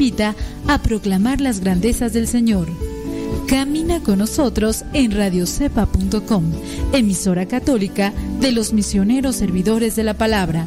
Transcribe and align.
invita 0.00 0.34
a 0.66 0.78
proclamar 0.78 1.42
las 1.42 1.60
grandezas 1.60 2.14
del 2.14 2.26
Señor. 2.26 2.68
Camina 3.46 4.00
con 4.00 4.18
nosotros 4.18 4.82
en 4.94 5.10
radiocepa.com, 5.10 6.44
emisora 6.94 7.44
católica 7.44 8.14
de 8.40 8.50
los 8.52 8.72
misioneros 8.72 9.36
servidores 9.36 9.96
de 9.96 10.04
la 10.04 10.14
palabra. 10.14 10.66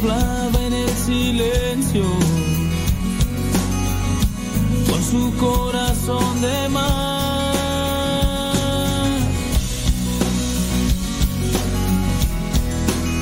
Hablaba 0.00 0.58
en 0.66 0.72
el 0.72 0.88
silencio, 0.90 2.04
con 4.88 5.02
su 5.04 5.36
corazón 5.36 6.40
de 6.40 6.68
mar. 6.68 7.50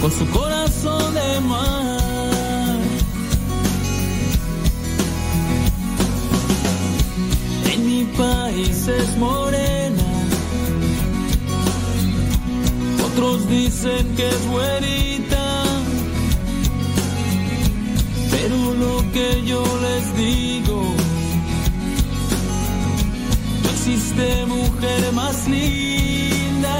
Con 0.00 0.12
su 0.12 0.30
corazón 0.30 1.14
de 1.14 1.40
mar. 1.40 2.78
En 7.72 7.86
mi 7.86 8.04
país 8.16 8.88
es 8.88 9.16
morena 9.16 10.08
otros 13.18 13.48
dicen 13.48 14.14
que 14.14 14.28
es 14.28 14.46
güerita, 14.46 15.17
yo 19.48 19.62
les 19.80 20.04
digo, 20.14 20.78
no 23.62 23.68
existe 23.70 24.44
mujer 24.46 25.12
más 25.12 25.48
linda. 25.48 26.76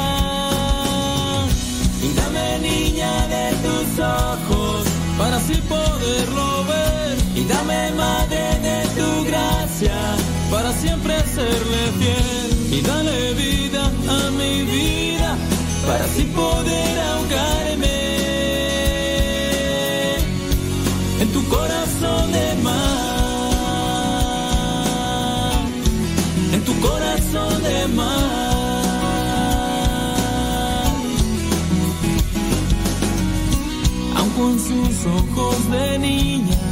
Y 2.06 2.08
dame 2.20 2.58
niña 2.70 3.12
de 3.34 3.46
tus 3.64 3.88
ojos 4.00 4.86
para 5.16 5.36
así 5.36 5.56
poderlo 5.76 6.64
ver. 6.72 7.16
Y 7.40 7.44
dame 7.44 7.90
madre 7.92 8.44
de 8.66 8.78
tu 8.98 9.24
gracia 9.30 9.98
para 10.50 10.70
siempre 10.72 11.14
serle 11.36 11.82
fiel. 11.98 12.48
Y 12.76 12.80
dale 12.82 13.32
vida 13.32 13.82
a 14.16 14.30
mi 14.40 14.62
vida 14.62 15.36
para 15.86 16.04
así 16.04 16.24
poder 16.24 16.98
ahogarme 17.00 17.67
sus 34.68 35.06
ojos 35.06 35.70
de 35.70 35.98
niña 35.98 36.62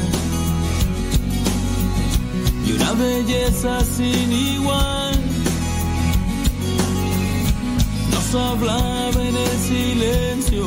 y 2.66 2.72
una 2.72 2.92
belleza 2.92 3.80
sin 3.96 4.32
igual 4.32 5.26
hablaba 8.38 9.22
en 9.22 9.36
el 9.36 9.58
silencio, 9.58 10.66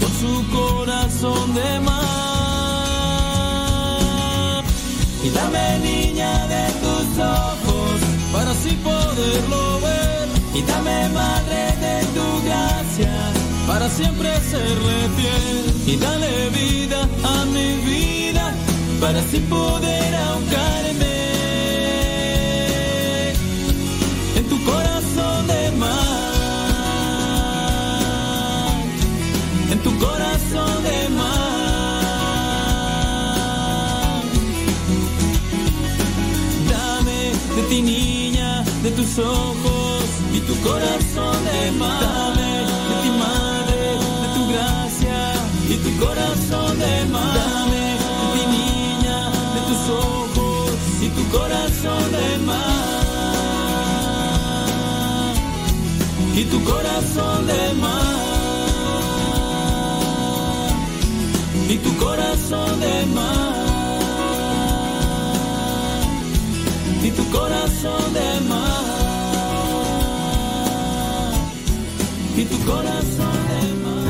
con 0.00 0.12
su 0.20 0.34
corazón 0.50 1.54
de 1.54 1.80
mar. 1.80 2.02
Y 5.24 5.30
dame 5.30 5.78
niña 5.78 6.46
de 6.46 6.66
tus 6.82 7.18
ojos 7.18 8.00
para 8.32 8.50
así 8.50 8.76
poderlo 8.82 9.80
ver. 9.80 10.28
Y 10.54 10.62
dame 10.62 11.08
madre 11.10 11.76
de 11.80 12.04
tu 12.14 12.42
gracia 12.44 13.41
para 13.72 13.88
siempre 13.88 14.28
serle 14.50 14.96
fiel. 15.16 15.64
Y 15.86 15.96
dale 15.96 16.50
vida 16.50 17.08
a 17.24 17.44
mi 17.46 17.68
vida 17.90 18.44
para 19.00 19.18
así 19.20 19.38
poder 19.40 20.14
ahogarme 20.14 21.12
corazón 24.64 25.46
de 25.46 25.72
mar, 25.82 25.92
en 29.72 29.78
tu 29.82 29.90
corazón 29.98 30.82
de 30.88 31.08
mar. 31.08 31.32
Dame 36.70 37.20
de 37.56 37.62
ti 37.70 37.82
niña, 37.82 38.64
de 38.82 38.90
tus 38.90 39.18
ojos 39.18 40.04
y 40.36 40.40
tu 40.40 40.54
corazón 40.60 41.44
de 41.44 41.72
mar. 41.72 42.00
Dame 42.00 42.50
de 42.90 42.94
ti 43.02 43.10
tu 43.10 43.18
gracia 43.18 43.61
mi 45.84 45.92
corazón 46.04 46.78
de 46.78 47.04
mar. 47.06 47.34
Dame, 47.34 47.86
mi 48.34 48.44
niña, 48.56 49.18
de 49.54 49.60
tus 49.68 49.82
ojos 49.90 50.70
y 51.00 51.08
tu 51.08 51.22
corazón 51.36 52.04
de 52.12 52.38
mar. 52.46 52.92
Y 56.34 56.44
tu 56.44 56.58
corazón 56.64 57.46
de 57.46 57.74
mar. 57.74 58.22
Y 61.68 61.76
tu 61.78 61.96
corazón 61.96 62.80
de 62.80 63.06
mar. 63.06 63.62
Y 67.04 67.10
tu 67.10 67.24
corazón 67.30 68.14
de 68.14 68.40
mar. 68.48 68.82
Y 72.36 72.44
tu 72.44 72.58
corazón 72.64 73.38
de 73.50 73.62
mar. 73.84 74.01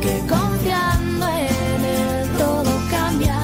Que 0.00 0.20
confiando 0.28 1.26
en 1.26 1.84
él 1.84 2.28
todo 2.38 2.70
cambia. 2.88 3.38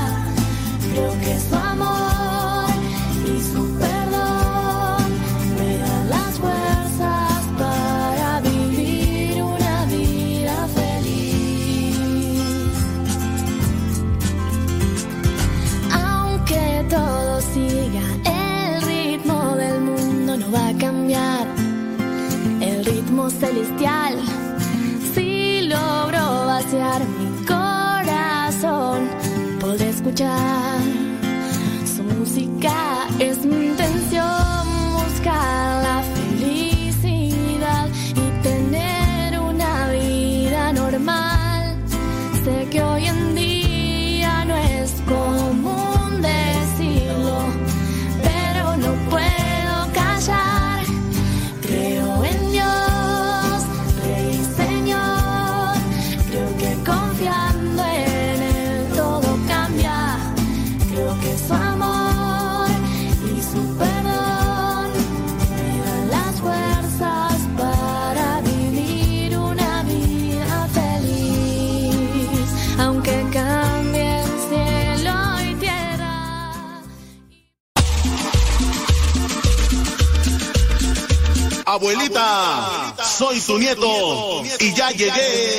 Creo 0.93 1.13
que 1.21 1.41
su 1.41 1.55
amor 1.57 2.71
y 3.27 3.35
su 3.51 3.63
perdón 3.79 5.05
me 5.59 5.79
dan 5.79 6.11
las 6.11 6.33
fuerzas 6.39 7.43
para 7.59 8.41
vivir 8.41 9.43
una 9.43 9.85
vida 9.87 10.69
feliz. 10.79 11.99
Aunque 15.93 16.87
todo 16.89 17.41
siga 17.53 18.07
el 18.25 18.83
ritmo 18.83 19.57
del 19.57 19.81
mundo, 19.81 20.37
no 20.37 20.53
va 20.53 20.69
a 20.69 20.75
cambiar 20.79 21.47
el 22.61 22.85
ritmo 22.85 23.29
celestial 23.29 24.04
escuchar. 30.15 30.81
Su 31.85 32.03
música 32.03 33.09
es 33.19 33.45
mi 33.45 33.64
Abuelita, 81.75 82.95
soy 83.03 83.41
tu 83.41 83.59
nieto 83.59 84.45
y 84.61 84.75
ya 84.75 84.91
llegué. 84.91 85.59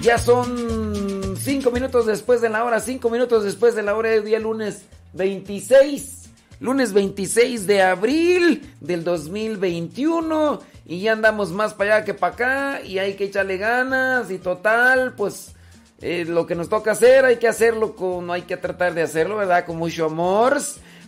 Ya 0.00 0.18
son 0.18 1.36
cinco 1.36 1.72
minutos 1.72 2.06
después 2.06 2.40
de 2.40 2.48
la 2.48 2.62
hora, 2.62 2.78
cinco 2.78 3.10
minutos 3.10 3.42
después 3.42 3.74
de 3.74 3.82
la 3.82 3.96
hora 3.96 4.10
del 4.10 4.24
día 4.24 4.38
lunes 4.38 4.82
26, 5.14 6.28
lunes 6.60 6.92
26 6.92 7.66
de 7.66 7.82
abril 7.82 8.72
del 8.80 9.02
2021 9.02 10.77
y 10.88 11.00
ya 11.00 11.12
andamos 11.12 11.52
más 11.52 11.74
para 11.74 11.96
allá 11.96 12.04
que 12.06 12.14
para 12.14 12.32
acá 12.32 12.80
y 12.82 12.98
hay 12.98 13.14
que 13.14 13.24
echarle 13.24 13.58
ganas 13.58 14.30
y 14.30 14.38
total, 14.38 15.12
pues 15.14 15.52
eh, 16.00 16.24
lo 16.26 16.46
que 16.46 16.54
nos 16.54 16.70
toca 16.70 16.92
hacer 16.92 17.26
hay 17.26 17.36
que 17.36 17.46
hacerlo 17.46 17.94
con, 17.94 18.30
hay 18.30 18.42
que 18.42 18.56
tratar 18.56 18.94
de 18.94 19.02
hacerlo, 19.02 19.36
¿verdad? 19.36 19.66
Con 19.66 19.76
mucho 19.76 20.06
amor, 20.06 20.56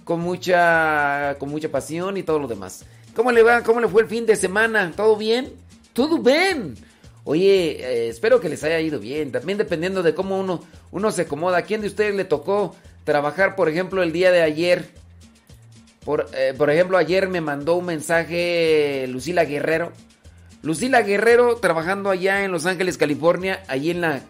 con 0.05 0.21
mucha, 0.21 1.35
con 1.38 1.49
mucha 1.49 1.71
pasión 1.71 2.19
y 2.19 2.23
todo 2.23 2.38
lo 2.38 2.47
demás. 2.47 2.85
¿Cómo 3.17 3.32
le 3.32 3.43
va? 3.43 3.62
¿Cómo 3.62 3.81
le 3.81 3.88
fue 3.88 4.03
el 4.03 4.09
fin 4.09 4.27
de 4.27 4.37
semana? 4.37 4.93
¿Todo 4.94 5.17
bien? 5.17 5.50
¿Todo 5.94 6.19
bien? 6.19 6.76
Oye, 7.25 7.81
eh, 7.81 8.09
espero 8.11 8.38
que 8.38 8.50
les 8.50 8.62
haya 8.62 8.81
ido 8.81 9.00
bien. 9.00 9.33
También 9.33 9.56
dependiendo 9.56 10.03
de 10.03 10.15
cómo 10.15 10.38
uno, 10.38 10.62
uno 10.91 11.11
se 11.11 11.23
acomoda. 11.23 11.59
¿A 11.59 11.62
quién 11.62 11.81
de 11.81 11.87
ustedes 11.87 12.15
le 12.15 12.26
tocó 12.26 12.76
trabajar, 13.05 13.56
por 13.56 13.71
ejemplo, 13.71 14.03
el 14.03 14.12
día 14.12 14.31
de 14.31 14.43
ayer? 14.43 14.91
Eh, 16.32 16.55
por, 16.56 16.70
ejemplo, 16.70 16.97
ayer 16.97 17.29
me 17.29 17.41
mandó 17.41 17.76
un 17.76 17.87
mensaje 17.87 19.06
Lucila 19.08 19.44
Guerrero. 19.44 19.93
Lucila 20.62 21.02
Guerrero 21.02 21.56
trabajando 21.56 22.11
allá 22.11 22.44
en 22.44 22.52
Los 22.52 22.67
Ángeles, 22.67 22.99
California, 22.99 23.62
allí 23.69 23.91
en 23.91 24.00
la 24.00 24.23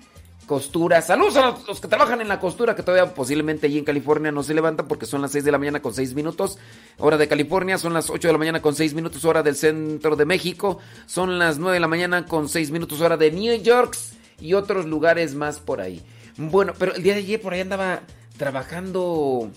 costura. 0.46 1.00
Saludos 1.00 1.37
a 1.37 1.56
los, 1.67 1.81
que 1.81 1.87
trabajan 1.87 2.20
en 2.20 2.26
la 2.26 2.40
costura, 2.40 2.75
que 2.75 2.82
todavía 2.82 3.14
posiblemente 3.14 3.69
allí 3.69 3.78
en 3.78 3.84
California 3.84 4.32
no 4.32 4.43
se 4.43 4.52
levantan 4.52 4.88
porque 4.88 5.06
son 5.06 5.22
las 5.22 5.31
6 5.31 5.44
de 5.44 5.52
la 5.52 5.58
mañana 5.58 5.81
con 5.81 5.94
6 5.94 6.14
minutos. 6.14 6.58
Hora 6.98 7.17
de 7.17 7.29
California, 7.29 7.79
son 7.79 7.94
las 7.94 8.10
8 8.10 8.29
de 8.29 8.32
la 8.32 8.39
mañana 8.39 8.60
con 8.60 8.74
6 8.74 8.94
minutos, 8.94 9.24
hora 9.24 9.44
del 9.44 9.55
centro 9.55 10.17
de 10.17 10.24
México. 10.24 10.79
Son 11.06 11.39
las 11.39 11.58
9 11.58 11.74
de 11.74 11.81
la 11.81 11.86
mañana 11.86 12.27
con 12.27 12.48
6 12.48 12.72
minutos, 12.72 13.00
hora 13.00 13.17
de 13.17 13.31
New 13.31 13.62
York 13.62 13.96
y 14.41 14.55
otros 14.55 14.86
lugares 14.86 15.36
más 15.36 15.60
por 15.60 15.81
ahí. 15.81 16.03
Bueno, 16.36 16.72
pero 16.79 16.94
el 16.94 17.03
día 17.05 17.15
de 17.15 17.20
ayer 17.20 17.41
por 17.41 17.53
ahí 17.53 17.60
andaba 17.60 18.00
trabajando 18.36 19.50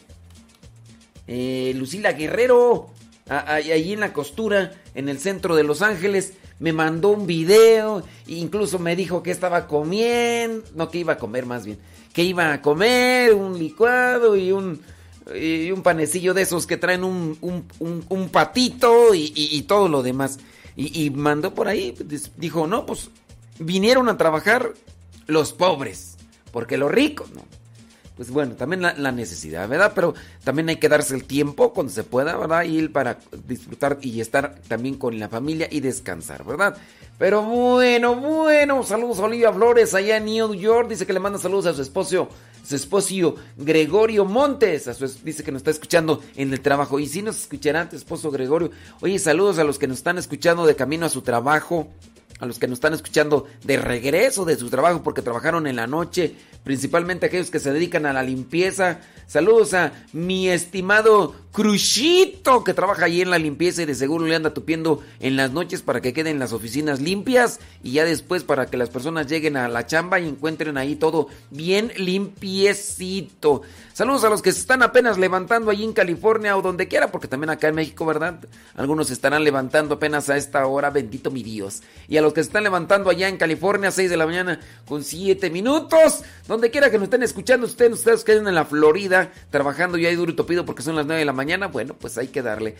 eh, 1.28 1.74
Lucila 1.76 2.14
Guerrero, 2.14 2.90
ahí 3.28 3.94
en 3.94 4.02
la 4.02 4.14
costura, 4.14 4.74
en 4.96 5.10
el 5.10 5.20
centro 5.20 5.56
de 5.56 5.64
Los 5.64 5.82
Ángeles, 5.82 6.34
me 6.60 6.74
mandó 6.74 7.10
un 7.10 7.26
video, 7.26 8.04
incluso 8.28 8.80
me 8.80 8.96
dijo 8.96 9.24
que 9.24 9.32
estaba 9.32 9.68
comiendo, 9.68 10.64
no 10.76 10.90
que 10.90 11.00
iba 11.00 11.14
a 11.14 11.18
comer 11.18 11.46
más 11.46 11.66
bien, 11.66 11.80
que 12.14 12.24
iba 12.24 12.54
a 12.54 12.62
comer 12.62 13.34
un 13.34 13.58
licuado 13.58 14.36
y 14.36 14.52
un, 14.52 14.82
y 15.34 15.72
un 15.72 15.82
panecillo 15.82 16.34
de 16.34 16.44
esos 16.44 16.68
que 16.68 16.78
traen 16.78 17.04
un, 17.04 17.38
un, 17.42 18.30
patito 18.30 19.14
y, 19.14 19.62
todo 19.68 19.88
lo 19.88 20.04
demás. 20.04 20.40
Y, 20.76 21.04
y 21.06 21.10
mandó 21.10 21.54
por 21.54 21.68
ahí, 21.68 21.96
dijo, 22.38 22.68
no, 22.68 22.86
pues 22.86 23.10
vinieron 23.60 24.10
a 24.10 24.18
trabajar 24.18 24.74
los 25.28 25.54
pobres, 25.54 26.18
porque 26.52 26.78
los 26.78 26.92
ricos, 26.92 27.32
no 27.32 27.44
pues 28.16 28.30
bueno, 28.30 28.54
también 28.54 28.82
la, 28.82 29.12
necesidad, 29.12 29.68
¿verdad? 29.68 29.92
Pero 29.96 30.14
también 30.44 30.70
hay 30.70 30.76
que 30.76 30.88
darse 30.88 31.16
el 31.16 31.24
tiempo 31.24 31.74
cuando 31.74 31.92
se 31.92 32.04
pueda, 32.04 32.38
¿verdad? 32.38 32.64
Ir 32.64 32.92
para 32.92 33.18
disfrutar 33.48 33.98
y 34.02 34.22
estar 34.22 34.56
también 34.68 34.96
con 34.96 35.20
la 35.20 35.30
familia 35.30 35.68
y 35.72 35.80
descansar, 35.80 36.44
¿verdad? 36.44 36.78
Pero 37.18 37.42
bueno, 37.42 38.16
bueno, 38.16 38.84
saludos 38.84 39.20
a 39.20 39.24
Olivia 39.24 39.52
Flores 39.52 39.94
allá 39.96 40.18
en 40.18 40.26
New 40.26 40.54
York. 40.54 40.90
Dice 40.90 41.08
que 41.08 41.14
le 41.14 41.20
manda 41.20 41.40
saludos 41.40 41.66
a 41.68 41.74
su 41.74 41.82
esposo, 41.82 42.30
su 42.64 42.76
esposo 42.76 43.36
Gregorio 43.58 44.26
Montes. 44.26 44.90
Dice 45.24 45.44
que 45.44 45.52
nos 45.52 45.62
está 45.62 45.72
escuchando 45.72 46.22
en 46.36 46.54
el 46.54 46.62
trabajo. 46.62 47.00
Y 47.00 47.08
si 47.08 47.22
nos 47.22 47.40
escuchará 47.42 47.90
tu 47.90 47.96
esposo 47.96 48.30
Gregorio. 48.30 48.72
Oye, 49.02 49.18
saludos 49.18 49.58
a 49.58 49.64
los 49.64 49.80
que 49.80 49.88
nos 49.88 49.98
están 49.98 50.18
escuchando 50.18 50.66
de 50.66 50.76
camino 50.76 51.06
a 51.06 51.10
su 51.10 51.22
trabajo 51.22 51.88
a 52.44 52.46
los 52.46 52.60
que 52.60 52.68
nos 52.68 52.78
están 52.78 52.94
escuchando 52.94 53.46
de 53.64 53.78
regreso 53.78 54.44
de 54.44 54.58
su 54.58 54.70
trabajo 54.70 55.02
porque 55.02 55.22
trabajaron 55.22 55.66
en 55.66 55.78
la 55.78 55.88
noche, 55.88 56.36
principalmente 56.64 57.26
aquellos 57.26 57.52
que 57.52 57.60
se 57.60 57.74
dedican 57.74 58.06
a 58.06 58.14
la 58.14 58.24
limpieza. 58.24 59.00
Saludos 59.28 59.74
a 59.74 59.94
mi 60.12 60.50
estimado 60.50 61.36
Cruchito, 61.54 62.64
que 62.64 62.74
trabaja 62.74 63.06
ahí 63.06 63.22
en 63.22 63.30
la 63.30 63.38
limpieza 63.38 63.84
y 63.84 63.86
de 63.86 63.94
seguro 63.94 64.26
le 64.26 64.36
anda 64.36 64.56
tupiendo 64.56 65.04
en 65.20 65.36
las 65.36 65.52
noches 65.52 65.84
para 65.84 66.02
que 66.02 66.12
queden 66.12 66.40
las 66.40 66.52
oficinas 66.52 67.00
limpias 67.00 67.60
y 67.84 67.92
ya 67.92 68.06
después 68.06 68.44
para 68.44 68.66
que 68.66 68.76
las 68.76 68.90
personas 68.90 69.28
lleguen 69.28 69.56
a 69.56 69.68
la 69.68 69.86
chamba 69.86 70.20
y 70.20 70.28
encuentren 70.28 70.78
ahí 70.78 70.96
todo 70.96 71.28
bien 71.52 71.92
limpiecito. 71.96 73.62
Saludos 73.94 74.24
a 74.24 74.30
los 74.30 74.42
que 74.42 74.52
se 74.52 74.62
están 74.62 74.82
apenas 74.82 75.20
levantando 75.20 75.70
allí 75.70 75.84
en 75.84 75.94
California 75.94 76.58
o 76.58 76.64
donde 76.64 76.88
quiera, 76.88 77.12
porque 77.12 77.28
también 77.28 77.52
acá 77.52 77.68
en 77.68 77.76
México, 77.76 78.04
¿verdad? 78.08 78.40
Algunos 78.76 79.08
se 79.08 79.14
estarán 79.14 79.44
levantando 79.44 79.94
apenas 79.94 80.32
a 80.32 80.38
esta 80.38 80.66
hora, 80.66 80.90
bendito 80.90 81.30
mi 81.30 81.44
Dios. 81.44 81.84
Y 82.08 82.18
a 82.18 82.24
los 82.24 82.34
que 82.34 82.42
se 82.42 82.48
están 82.48 82.64
levantando 82.64 83.12
allá 83.12 83.30
en 83.30 83.38
California, 83.38 83.92
6 83.92 84.10
de 84.10 84.18
la 84.18 84.26
mañana 84.26 84.60
con 84.88 85.04
7 85.04 85.52
minutos, 85.52 86.24
donde 86.54 86.70
quiera 86.70 86.92
que 86.92 87.00
nos 87.00 87.06
estén 87.06 87.24
escuchando, 87.24 87.66
ustedes, 87.66 87.94
ustedes 87.94 88.24
queden 88.24 88.48
en 88.48 88.54
la 88.54 88.64
Florida, 88.64 89.32
trabajando 89.50 89.98
ya 89.98 90.10
ahí 90.10 90.16
duro 90.16 90.32
y 90.32 90.36
topido 90.36 90.66
porque 90.66 90.84
son 90.84 90.96
las 90.96 91.08
9 91.08 91.18
de 91.18 91.26
la 91.26 91.34
mañana, 91.34 91.66
bueno, 91.66 91.96
pues 91.96 92.16
hay 92.20 92.28
que 92.28 92.44
darle. 92.44 92.76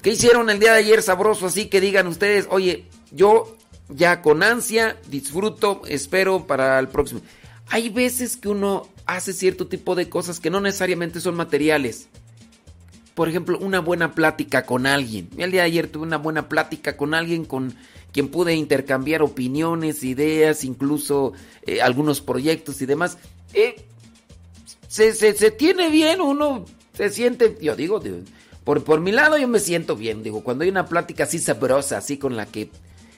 ¿Qué 0.00 0.10
hicieron 0.10 0.48
el 0.48 0.60
día 0.60 0.72
de 0.72 0.78
ayer 0.78 1.02
sabroso? 1.02 1.46
Así 1.46 1.66
que 1.66 1.80
digan 1.80 2.06
ustedes, 2.06 2.46
oye, 2.48 2.84
yo 3.10 3.56
ya 3.88 4.22
con 4.22 4.44
ansia 4.44 4.96
disfruto, 5.08 5.82
espero 5.88 6.46
para 6.46 6.78
el 6.78 6.86
próximo. 6.86 7.20
Hay 7.66 7.88
veces 7.88 8.36
que 8.36 8.48
uno 8.48 8.88
hace 9.06 9.32
cierto 9.32 9.66
tipo 9.66 9.96
de 9.96 10.08
cosas 10.08 10.38
que 10.38 10.48
no 10.48 10.60
necesariamente 10.60 11.20
son 11.20 11.34
materiales. 11.34 12.08
Por 13.16 13.28
ejemplo, 13.28 13.58
una 13.58 13.80
buena 13.80 14.14
plática 14.14 14.64
con 14.66 14.86
alguien. 14.86 15.30
El 15.36 15.50
día 15.50 15.62
de 15.62 15.66
ayer 15.66 15.88
tuve 15.88 16.04
una 16.04 16.18
buena 16.18 16.48
plática 16.48 16.96
con 16.96 17.12
alguien 17.12 17.44
con 17.44 17.74
quien 18.16 18.28
pude 18.28 18.54
intercambiar 18.54 19.20
opiniones, 19.20 20.02
ideas, 20.02 20.64
incluso 20.64 21.34
eh, 21.66 21.82
algunos 21.82 22.22
proyectos 22.22 22.80
y 22.80 22.86
demás. 22.86 23.18
Eh, 23.52 23.76
se, 24.88 25.12
se, 25.12 25.50
tiene 25.50 25.90
bien, 25.90 26.22
uno 26.22 26.64
se 26.94 27.10
siente, 27.10 27.58
yo 27.60 27.76
digo, 27.76 28.00
por, 28.64 28.82
por 28.84 29.02
mi 29.02 29.12
lado 29.12 29.36
yo 29.36 29.46
me 29.48 29.60
siento 29.60 29.96
bien, 29.96 30.22
digo, 30.22 30.42
cuando 30.42 30.64
hay 30.64 30.70
una 30.70 30.86
plática 30.86 31.24
así 31.24 31.38
sabrosa, 31.38 31.98
así 31.98 32.16
con 32.16 32.36
la 32.36 32.46
que, 32.46 32.70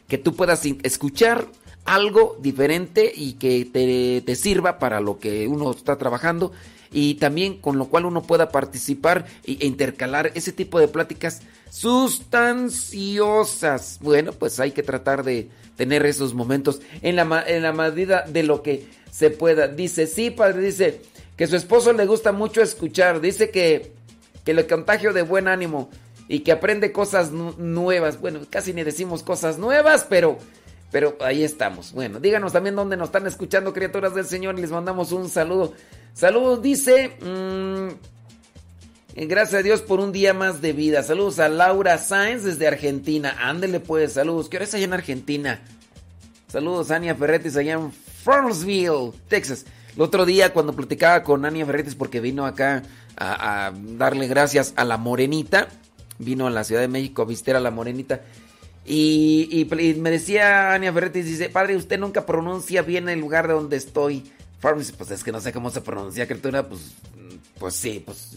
que 0.09 0.19
tú 0.19 0.35
puedas 0.35 0.65
escuchar 0.83 1.47
algo 1.85 2.37
diferente 2.41 3.13
y 3.15 3.35
que 3.35 3.67
te, 3.67 4.21
te, 4.27 4.35
sirva 4.35 4.81
para 4.81 5.01
lo 5.01 5.21
que 5.21 5.47
uno 5.47 5.71
está 5.71 5.97
trabajando 5.97 6.51
y 6.91 7.15
también 7.15 7.61
con 7.61 7.79
lo 7.79 7.85
cual 7.87 8.05
uno 8.07 8.23
pueda 8.23 8.51
participar 8.51 9.27
e 9.45 9.65
intercalar 9.67 10.33
ese 10.35 10.53
tipo 10.53 10.81
de 10.81 10.89
pláticas 10.89 11.43
sustanciosas. 11.71 13.99
Bueno, 14.01 14.33
pues 14.33 14.59
hay 14.61 14.73
que 14.73 14.83
tratar 14.83 15.25
de 15.25 15.49
tener 15.77 16.05
esos 16.07 16.33
momentos 16.35 16.81
en 17.03 17.17
la, 17.17 17.45
en 17.47 17.63
la 17.63 17.73
medida 17.73 18.25
de 18.27 18.43
lo 18.43 18.63
que 18.63 18.87
se 19.11 19.31
pueda. 19.31 19.69
Dice, 19.69 20.07
sí, 20.07 20.31
padre, 20.31 20.63
dice 20.63 21.03
que 21.37 21.47
su 21.47 21.57
esposo 21.57 21.93
le 21.93 22.07
gusta 22.07 22.33
mucho 22.33 22.63
escuchar, 22.63 23.21
dice 23.21 23.51
que, 23.51 23.93
que 24.45 24.55
le 24.55 24.67
contagio 24.67 25.13
de 25.13 25.21
buen 25.23 25.49
ánimo 25.49 25.91
y 26.27 26.41
que 26.41 26.53
aprende 26.53 26.93
cosas 26.93 27.33
nuevas. 27.33 28.19
Bueno, 28.21 28.41
casi 28.51 28.73
ni 28.73 28.83
decimos 28.83 29.23
cosas 29.23 29.59
nuevas, 29.59 30.07
pero 30.09 30.39
pero 30.91 31.17
ahí 31.21 31.45
estamos. 31.45 31.93
Bueno, 31.93 32.19
díganos 32.19 32.53
también 32.53 32.75
dónde 32.75 32.97
nos 32.97 33.09
están 33.09 33.27
escuchando, 33.27 33.75
criaturas 33.75 34.15
del 34.15 34.25
Señor, 34.25 34.59
les 34.59 34.71
mandamos 34.71 35.13
un 35.13 35.29
saludo. 35.29 35.75
Saludos, 36.19 36.61
dice. 36.61 37.13
Mm, 37.21 37.91
gracias 39.29 39.61
a 39.61 39.63
Dios 39.63 39.83
por 39.83 40.01
un 40.01 40.11
día 40.11 40.35
más 40.35 40.61
de 40.61 40.73
vida. 40.73 41.05
Saludos 41.05 41.39
a 41.39 41.49
Laura 41.49 41.97
Sáenz 41.97 42.43
desde 42.43 42.67
Argentina. 42.67 43.37
Ándele 43.39 43.79
pues, 43.79 44.15
saludos. 44.15 44.49
¿Qué 44.49 44.57
hora 44.57 44.65
es 44.65 44.75
allá 44.75 44.87
en 44.87 44.95
Argentina? 44.95 45.61
Saludos 46.49 46.91
Ania 46.91 47.15
Ferretis 47.15 47.57
allá 47.57 47.75
en 47.75 47.93
Farmsville, 47.93 49.13
Texas. 49.29 49.65
El 49.95 50.03
otro 50.03 50.27
día 50.27 50.53
cuando 50.53 50.73
platicaba 50.73 51.23
con 51.23 51.45
Ania 51.45 51.65
Ferretis 51.65 51.95
porque 51.95 52.19
vino 52.19 52.47
acá 52.47 52.83
a, 53.17 53.73
darle 53.73 54.27
gracias 54.27 54.73
a 54.75 54.85
la 54.85 54.97
Morenita, 54.97 55.69
vino 56.19 56.49
a 56.49 56.51
la 56.51 56.65
Ciudad 56.65 56.81
de 56.81 56.89
México 56.89 57.23
a 57.23 57.27
visitar 57.27 57.55
a 57.55 57.61
la 57.61 57.71
Morenita. 57.71 58.23
Y, 58.85 59.69
me 60.01 60.11
decía 60.11 60.73
Ania 60.75 60.93
Ferretti, 60.93 61.23
dice, 61.23 61.49
padre, 61.49 61.77
usted 61.77 62.01
nunca 62.01 62.27
pronuncia 62.27 62.83
bien 62.83 63.09
el 63.09 63.21
lugar 63.21 63.47
de 63.47 63.55
donde 63.55 63.77
estoy. 63.77 64.33
Pues 64.61 65.11
es 65.11 65.25
que 65.25 65.33
no 65.33 65.41
sé 65.41 65.53
cómo 65.53 65.71
se 65.71 65.81
pronuncia, 65.81 66.27
criatura, 66.27 66.69
pues, 66.69 66.81
pues 67.59 67.75
sí, 67.75 68.03
pues, 68.05 68.31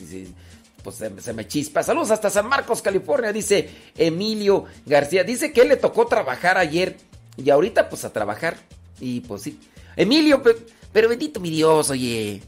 pues 0.84 0.96
se, 0.96 1.34
me 1.34 1.48
chispa. 1.48 1.84
Saludos 1.84 2.12
hasta 2.12 2.30
San 2.30 2.48
Marcos, 2.48 2.82
California, 2.82 3.32
dice 3.32 3.70
Emilio 3.98 4.66
García. 4.86 5.24
Dice 5.24 5.52
que 5.52 5.62
él 5.62 5.70
le 5.70 5.78
tocó 5.78 6.08
trabajar 6.08 6.58
ayer 6.58 6.98
y 7.38 7.50
ahorita 7.50 7.90
pues 7.90 8.06
a 8.06 8.14
trabajar. 8.14 8.58
Y 9.00 9.22
pues 9.22 9.44
sí. 9.44 9.60
Emilio, 9.96 10.42
pero, 10.42 10.60
pero 10.92 11.10
bendito 11.10 11.40
mi 11.40 11.50
Dios, 11.50 11.90
oye. 11.90 12.42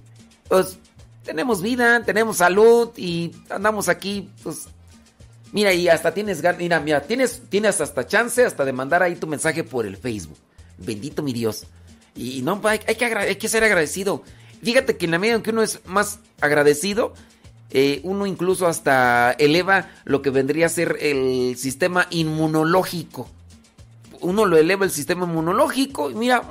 Pues 0.47 0.77
tenemos 1.23 1.61
vida, 1.61 2.03
tenemos 2.03 2.37
salud 2.37 2.91
y 2.97 3.31
andamos 3.49 3.89
aquí, 3.89 4.29
pues 4.43 4.67
Mira, 5.53 5.71
y 5.71 5.87
hasta 5.87 6.11
tienes 6.11 6.41
mira, 6.57 6.79
mira, 6.79 7.01
tienes, 7.01 7.43
tienes 7.47 7.79
hasta 7.79 8.07
chance 8.07 8.43
hasta 8.43 8.65
de 8.65 8.73
mandar 8.73 9.03
ahí 9.03 9.15
tu 9.15 9.27
mensaje 9.27 9.63
por 9.63 9.85
el 9.85 9.97
Facebook. 9.97 10.37
Bendito 10.79 11.21
mi 11.21 11.31
Dios. 11.31 11.67
Y 12.15 12.41
no, 12.41 12.61
hay, 12.63 12.79
hay 12.87 12.95
que, 12.95 13.49
ser 13.49 13.63
agradecido. 13.63 14.23
Fíjate 14.61 14.97
que 14.97 15.05
en 15.05 15.11
la 15.11 15.19
medida 15.19 15.35
en 15.35 15.41
que 15.41 15.49
uno 15.49 15.63
es 15.63 15.79
más 15.85 16.19
agradecido, 16.41 17.13
eh, 17.71 18.01
uno 18.03 18.25
incluso 18.25 18.67
hasta 18.67 19.31
eleva 19.31 19.89
lo 20.05 20.21
que 20.21 20.29
vendría 20.29 20.67
a 20.67 20.69
ser 20.69 20.97
el 21.01 21.55
sistema 21.57 22.07
inmunológico. 22.11 23.29
Uno 24.21 24.45
lo 24.45 24.57
eleva 24.57 24.85
el 24.85 24.91
sistema 24.91 25.25
inmunológico 25.25 26.11
y 26.11 26.15
mira, 26.15 26.43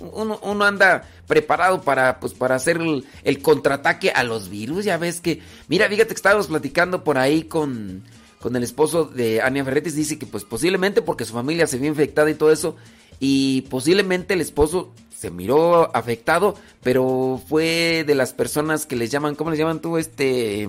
uno, 0.00 0.38
uno 0.42 0.64
anda 0.64 1.04
preparado 1.26 1.82
para, 1.82 2.20
pues, 2.20 2.34
para 2.34 2.56
hacer 2.56 2.80
el, 3.24 3.42
contraataque 3.42 4.10
a 4.10 4.22
los 4.22 4.48
virus. 4.48 4.84
Ya 4.84 4.98
ves 4.98 5.20
que, 5.20 5.40
mira, 5.68 5.88
fíjate 5.88 6.08
que 6.08 6.14
estábamos 6.14 6.48
platicando 6.48 7.04
por 7.04 7.18
ahí 7.18 7.44
con, 7.44 8.02
con 8.40 8.54
el 8.56 8.62
esposo 8.62 9.04
de 9.04 9.40
Ania 9.40 9.64
Ferretis. 9.64 9.94
Dice 9.94 10.18
que, 10.18 10.26
pues, 10.26 10.44
posiblemente 10.44 11.02
porque 11.02 11.24
su 11.24 11.32
familia 11.32 11.66
se 11.66 11.78
vio 11.78 11.88
infectada 11.88 12.30
y 12.30 12.34
todo 12.34 12.52
eso. 12.52 12.76
Y 13.24 13.60
posiblemente 13.70 14.34
el 14.34 14.40
esposo 14.40 14.92
se 15.16 15.30
miró 15.30 15.94
afectado, 15.96 16.56
pero 16.82 17.40
fue 17.48 18.02
de 18.04 18.16
las 18.16 18.32
personas 18.32 18.84
que 18.84 18.96
les 18.96 19.12
llaman, 19.12 19.36
¿cómo 19.36 19.50
les 19.50 19.60
llaman 19.60 19.80
tú? 19.80 19.96
Este, 19.96 20.68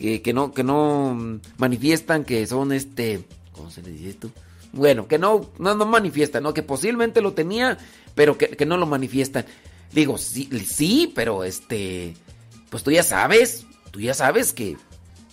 eh, 0.00 0.20
que 0.20 0.32
no, 0.32 0.52
que 0.52 0.64
no 0.64 1.38
manifiestan, 1.56 2.24
que 2.24 2.44
son 2.48 2.72
este, 2.72 3.20
¿cómo 3.52 3.70
se 3.70 3.82
le 3.82 3.92
dice 3.92 4.10
esto? 4.10 4.32
Bueno, 4.72 5.06
que 5.06 5.20
no, 5.20 5.52
no, 5.60 5.76
no 5.76 5.86
manifiestan, 5.86 6.42
¿no? 6.42 6.52
Que 6.52 6.64
posiblemente 6.64 7.20
lo 7.20 7.34
tenía, 7.34 7.78
pero 8.16 8.36
que, 8.36 8.48
que 8.48 8.66
no 8.66 8.76
lo 8.76 8.86
manifiestan. 8.86 9.46
Digo, 9.92 10.18
sí, 10.18 10.50
sí, 10.66 11.12
pero 11.14 11.44
este, 11.44 12.16
pues 12.70 12.82
tú 12.82 12.90
ya 12.90 13.04
sabes, 13.04 13.66
tú 13.92 14.00
ya 14.00 14.14
sabes 14.14 14.52
que 14.52 14.76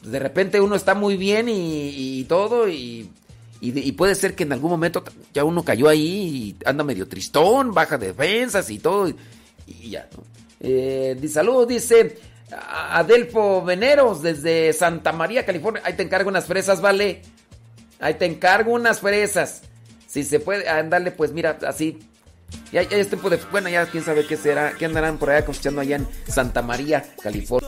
de 0.04 0.20
repente 0.20 0.62
uno 0.62 0.75
está 0.75 0.94
muy 0.94 1.18
bien 1.18 1.48
y, 1.50 2.24
todo 2.25 2.70
y, 2.70 3.10
y, 3.62 3.92
puede 3.94 4.16
ser 4.16 4.36
que 4.36 4.44
en 4.44 4.54
algún 4.54 4.70
momento 4.70 5.04
ya 5.34 5.44
uno 5.44 5.64
cayó 5.64 5.88
ahí 5.88 6.56
y 6.62 6.68
anda 6.68 6.84
medio 6.84 7.08
tristón, 7.08 7.74
baja 7.74 7.98
defensas 7.98 8.70
y 8.70 8.80
todo 8.80 9.10
y, 9.66 9.90
ya, 9.90 10.08
¿no? 10.16 10.24
Eh, 10.60 11.18
dice 11.20 12.18
Adelfo 12.52 13.64
Veneros 13.64 14.22
desde 14.22 14.72
Santa 14.74 15.12
María, 15.12 15.46
California. 15.46 15.82
Ahí 15.86 15.94
te 15.94 16.04
encargo 16.04 16.30
unas 16.30 16.46
fresas, 16.46 16.82
vale. 16.82 17.22
Ahí 18.00 18.16
te 18.16 18.26
encargo 18.26 18.74
unas 18.74 19.00
fresas. 19.00 19.64
Si 20.08 20.24
se 20.24 20.40
puede, 20.40 20.70
andarle, 20.70 21.12
pues 21.12 21.32
mira, 21.32 21.58
así 21.68 22.00
ya, 22.72 22.84
ya 22.84 22.98
es 22.98 23.10
tiempo 23.10 23.30
de. 23.30 23.40
Bueno, 23.52 23.70
ya 23.70 23.86
quién 23.88 24.04
sabe 24.04 24.26
qué 24.26 24.38
será. 24.38 24.74
¿Qué 24.78 24.86
andarán 24.86 25.18
por 25.18 25.30
allá 25.30 25.46
cosechando 25.46 25.82
allá 25.82 25.98
en 25.98 26.08
Santa 26.28 26.62
María, 26.62 27.04
California? 27.22 27.68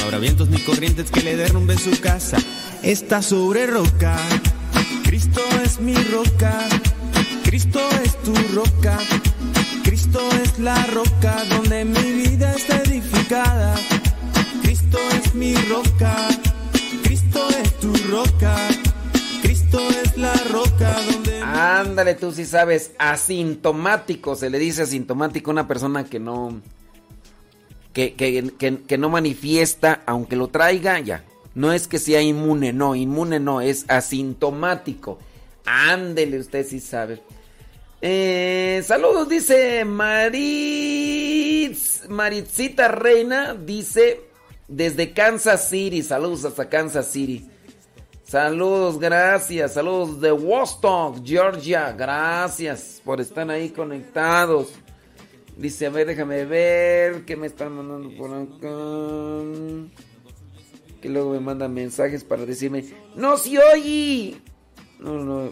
No 0.00 0.06
habrá 0.06 0.18
vientos 0.18 0.48
ni 0.48 0.58
corrientes 0.58 1.10
que 1.10 1.20
le 1.20 1.36
derrumben 1.36 1.78
su 1.78 2.00
casa, 2.00 2.38
está 2.82 3.20
sobre 3.20 3.66
roca. 3.66 4.16
Cristo 5.04 5.42
es 5.62 5.78
mi 5.78 5.94
roca, 5.94 6.68
Cristo 7.44 7.80
es 8.02 8.16
tu 8.22 8.34
roca, 8.54 8.98
Cristo 9.84 10.20
es 10.42 10.58
la 10.58 10.86
roca 10.86 11.44
donde 11.50 11.84
mi 11.84 12.12
vida 12.12 12.54
está 12.54 12.78
edificada. 12.82 13.74
Cristo 14.62 14.98
es 15.22 15.34
mi 15.34 15.54
roca, 15.54 16.16
Cristo 17.02 17.46
es 17.62 17.78
tu 17.80 17.92
roca, 18.10 18.56
Cristo 19.42 19.80
es 20.02 20.16
la 20.16 20.34
roca 20.50 20.96
donde 21.12 21.42
Ándale, 21.42 22.14
tú 22.14 22.32
sí 22.32 22.46
sabes, 22.46 22.92
asintomático, 22.98 24.34
se 24.34 24.48
le 24.48 24.58
dice 24.58 24.82
asintomático 24.82 25.50
a 25.50 25.52
una 25.52 25.68
persona 25.68 26.04
que 26.04 26.18
no 26.18 26.62
que, 27.92 28.14
que, 28.14 28.98
no 28.98 29.08
manifiesta, 29.10 30.02
aunque 30.06 30.36
lo 30.36 30.48
traiga, 30.48 31.00
ya. 31.00 31.24
No 31.54 31.72
es 31.72 31.88
que 31.88 31.98
sea 31.98 32.22
inmune, 32.22 32.72
no, 32.72 32.94
inmune 32.94 33.40
no, 33.40 33.60
es 33.60 33.84
asintomático. 33.88 35.18
Ándele, 35.64 36.38
usted 36.38 36.64
sí 36.66 36.80
sabe. 36.80 37.20
Eh, 38.02 38.82
saludos, 38.86 39.28
dice 39.28 39.84
Maritz, 39.84 40.88
Maritzita 42.08 42.88
Reina, 42.88 43.54
dice 43.54 44.22
desde 44.68 45.12
Kansas 45.12 45.68
City. 45.68 46.02
Saludos 46.02 46.44
hasta 46.44 46.68
Kansas 46.68 47.08
City. 47.08 47.46
Saludos, 48.24 48.98
gracias. 48.98 49.74
Saludos 49.74 50.20
de 50.20 50.30
Wostock, 50.30 51.18
Georgia. 51.24 51.92
Gracias 51.92 53.02
por 53.04 53.20
estar 53.20 53.50
ahí 53.50 53.70
conectados. 53.70 54.68
Dice, 55.56 55.86
a 55.86 55.90
ver, 55.90 56.06
déjame 56.06 56.44
ver 56.44 57.24
qué 57.24 57.36
me 57.36 57.46
están 57.46 57.72
mandando 57.72 58.16
por 58.16 58.32
acá. 58.32 59.90
Que 61.00 61.08
luego 61.08 61.32
me 61.32 61.40
mandan 61.40 61.74
mensajes 61.74 62.24
para 62.24 62.46
decirme, 62.46 62.84
¡No 63.14 63.36
se 63.36 63.58
oye! 63.58 64.36
No, 64.98 65.14
no. 65.24 65.50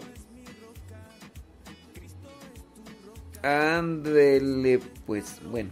Ándele, 3.41 4.79
pues, 5.05 5.39
bueno. 5.43 5.69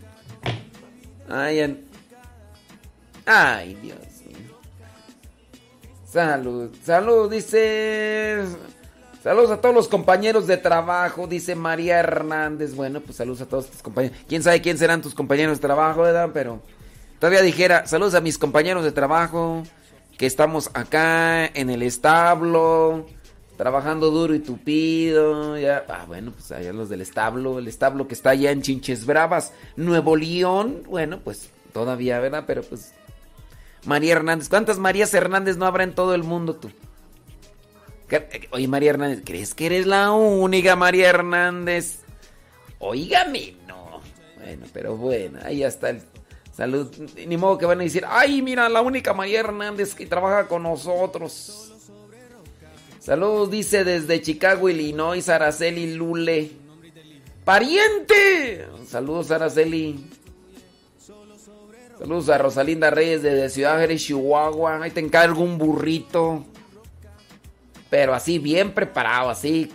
Ay, 1.30 1.84
Ay, 3.26 3.76
Dios. 3.82 3.98
Salud, 6.06 6.74
salud, 6.84 7.30
dice. 7.30 8.44
Saludos 9.28 9.52
a 9.52 9.60
todos 9.60 9.76
los 9.76 9.90
compañeros 9.90 10.48
de 10.48 10.56
trabajo, 10.56 11.28
dice 11.28 11.54
María 11.54 12.00
Hernández. 12.00 12.74
Bueno, 12.76 13.02
pues 13.02 13.18
saludos 13.18 13.42
a 13.42 13.46
todos 13.46 13.68
tus 13.68 13.82
compañeros. 13.82 14.18
Quién 14.26 14.42
sabe 14.42 14.62
quién 14.62 14.78
serán 14.78 15.02
tus 15.02 15.14
compañeros 15.14 15.58
de 15.58 15.62
trabajo, 15.62 16.04
¿verdad? 16.04 16.30
Pero 16.34 16.62
todavía 17.20 17.42
dijera, 17.42 17.86
saludos 17.88 18.16
a 18.16 18.22
mis 18.22 18.38
compañeros 18.38 18.86
de 18.86 18.94
trabajo, 18.94 19.64
que 20.18 20.28
estamos 20.28 20.72
acá 20.74 21.46
en 21.46 21.70
el 21.70 21.84
establo, 21.84 23.06
trabajando 23.58 24.12
duro 24.12 24.34
y 24.34 24.40
tupido. 24.40 25.58
Ya, 25.58 25.84
ah, 25.90 26.06
bueno, 26.08 26.32
pues 26.32 26.54
allá 26.54 26.72
los 26.72 26.88
del 26.88 27.02
establo, 27.02 27.60
el 27.60 27.68
establo 27.68 28.08
que 28.08 28.14
está 28.14 28.30
allá 28.30 28.52
en 28.52 28.62
Chinches 28.62 29.06
Bravas, 29.06 29.52
Nuevo 29.76 30.16
León. 30.16 30.84
Bueno, 30.88 31.20
pues 31.22 31.50
todavía, 31.74 32.22
¿verdad? 32.22 32.46
Pero 32.48 32.62
pues 32.62 32.94
María 33.86 34.14
Hernández. 34.14 34.48
¿Cuántas 34.48 34.80
Marías 34.80 35.14
Hernández 35.14 35.58
no 35.58 35.66
habrá 35.66 35.84
en 35.84 35.96
todo 35.96 36.16
el 36.16 36.24
mundo 36.24 36.56
tú? 36.56 36.72
Oye, 38.52 38.68
María 38.68 38.92
Hernández, 38.92 39.22
¿crees 39.26 39.54
que 39.54 39.66
eres 39.66 39.86
la 39.86 40.12
única 40.12 40.76
María 40.76 41.10
Hernández? 41.10 42.00
Óigame, 42.80 43.56
no. 43.68 44.02
Bueno, 44.38 44.66
pero 44.72 44.96
bueno, 44.96 45.40
ahí 45.44 45.64
está 45.64 45.90
el 45.90 46.02
salud. 46.56 46.90
Ni 47.28 47.36
modo 47.36 47.58
que 47.58 47.66
van 47.66 47.82
a 47.82 47.84
decir, 47.84 48.06
ay, 48.08 48.42
mira, 48.42 48.70
la 48.70 48.82
única 48.82 49.14
María 49.14 49.42
Hernández 49.42 49.94
que 49.94 50.06
trabaja 50.06 50.48
con 50.48 50.64
nosotros. 50.64 51.74
Saludos, 53.00 53.52
dice 53.52 53.84
desde 53.84 54.22
Chicago, 54.22 54.70
Illinois, 54.70 55.28
Araceli 55.30 55.94
Lule. 55.94 56.52
¡Pariente! 57.44 58.68
Saludos, 58.86 59.32
Araceli. 59.32 60.10
Saludos 61.98 62.30
a 62.30 62.38
Rosalinda 62.38 62.90
Reyes 62.90 63.22
desde 63.22 63.50
Ciudad 63.50 63.80
Jerez, 63.80 64.04
Chihuahua. 64.04 64.84
Ahí 64.84 64.92
te 64.92 65.00
encargo 65.00 65.42
un 65.42 65.58
burrito. 65.58 66.46
Pero 67.90 68.14
así, 68.14 68.40
bien 68.40 68.72
preparado, 68.74 69.30
así. 69.30 69.72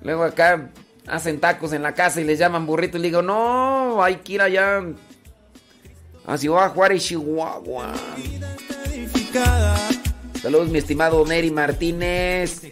Luego 0.00 0.24
acá 0.24 0.70
hacen 1.06 1.40
tacos 1.40 1.72
en 1.72 1.82
la 1.82 1.94
casa 1.94 2.20
y 2.20 2.24
les 2.24 2.38
llaman 2.38 2.66
burrito. 2.66 2.96
Y 2.96 3.00
le 3.00 3.08
digo, 3.08 3.22
no, 3.22 4.02
hay 4.02 4.16
que 4.16 4.34
ir 4.34 4.42
allá 4.42 4.82
a 6.26 6.38
Ciudad 6.38 6.72
Juárez, 6.72 7.04
Chihuahua. 7.04 7.94
Saludos, 10.40 10.68
mi 10.68 10.78
estimado 10.78 11.24
Neri 11.26 11.50
Martínez. 11.50 12.62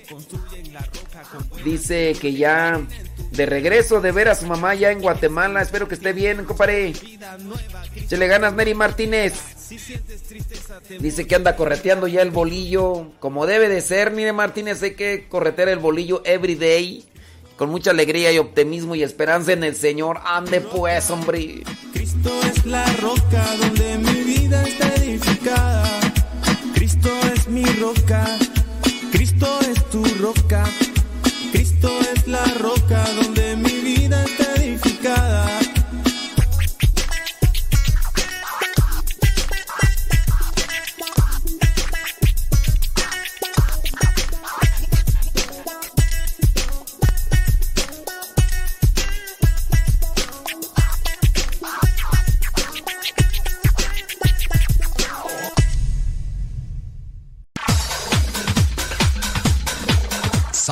Dice 1.64 2.14
que 2.20 2.32
ya 2.32 2.80
de 3.30 3.46
regreso 3.46 4.00
de 4.00 4.12
ver 4.12 4.28
a 4.28 4.34
su 4.34 4.46
mamá 4.46 4.74
ya 4.74 4.90
en 4.90 5.00
Guatemala. 5.00 5.62
Espero 5.62 5.88
que 5.88 5.94
esté 5.94 6.12
bien, 6.12 6.44
compadre. 6.44 6.92
Se 8.06 8.16
le 8.16 8.26
ganas, 8.26 8.54
Neri 8.54 8.74
Martínez. 8.74 9.34
Dice 11.00 11.26
que 11.26 11.34
anda 11.34 11.56
correteando 11.56 12.06
ya 12.06 12.22
el 12.22 12.30
bolillo. 12.30 13.10
Como 13.18 13.46
debe 13.46 13.68
de 13.68 13.80
ser, 13.80 14.12
mire 14.12 14.32
Martínez, 14.32 14.82
hay 14.82 14.94
que 14.94 15.26
corretear 15.28 15.68
el 15.68 15.78
bolillo 15.78 16.22
every 16.24 16.54
day. 16.54 17.04
Con 17.56 17.70
mucha 17.70 17.90
alegría 17.90 18.32
y 18.32 18.38
optimismo 18.38 18.94
y 18.94 19.02
esperanza 19.02 19.52
en 19.52 19.64
el 19.64 19.76
Señor. 19.76 20.20
Ande 20.24 20.60
pues, 20.60 21.10
hombre. 21.10 21.62
Cristo 21.92 22.30
es 22.42 22.66
la 22.66 22.84
roca 22.96 23.46
donde 23.60 23.98
mi 23.98 24.22
vida 24.22 24.62
está 24.62 24.94
edificada. 24.96 26.00
Cristo 26.74 27.10
es 27.34 27.48
mi 27.48 27.64
roca. 27.64 28.26
Cristo 29.10 29.58
es 29.62 29.90
tu 29.90 30.04
roca. 30.20 30.64
Cristo 31.56 31.88
es 32.14 32.26
la 32.26 32.44
roca 32.60 33.02
donde 33.14 33.56
mi 33.56 33.65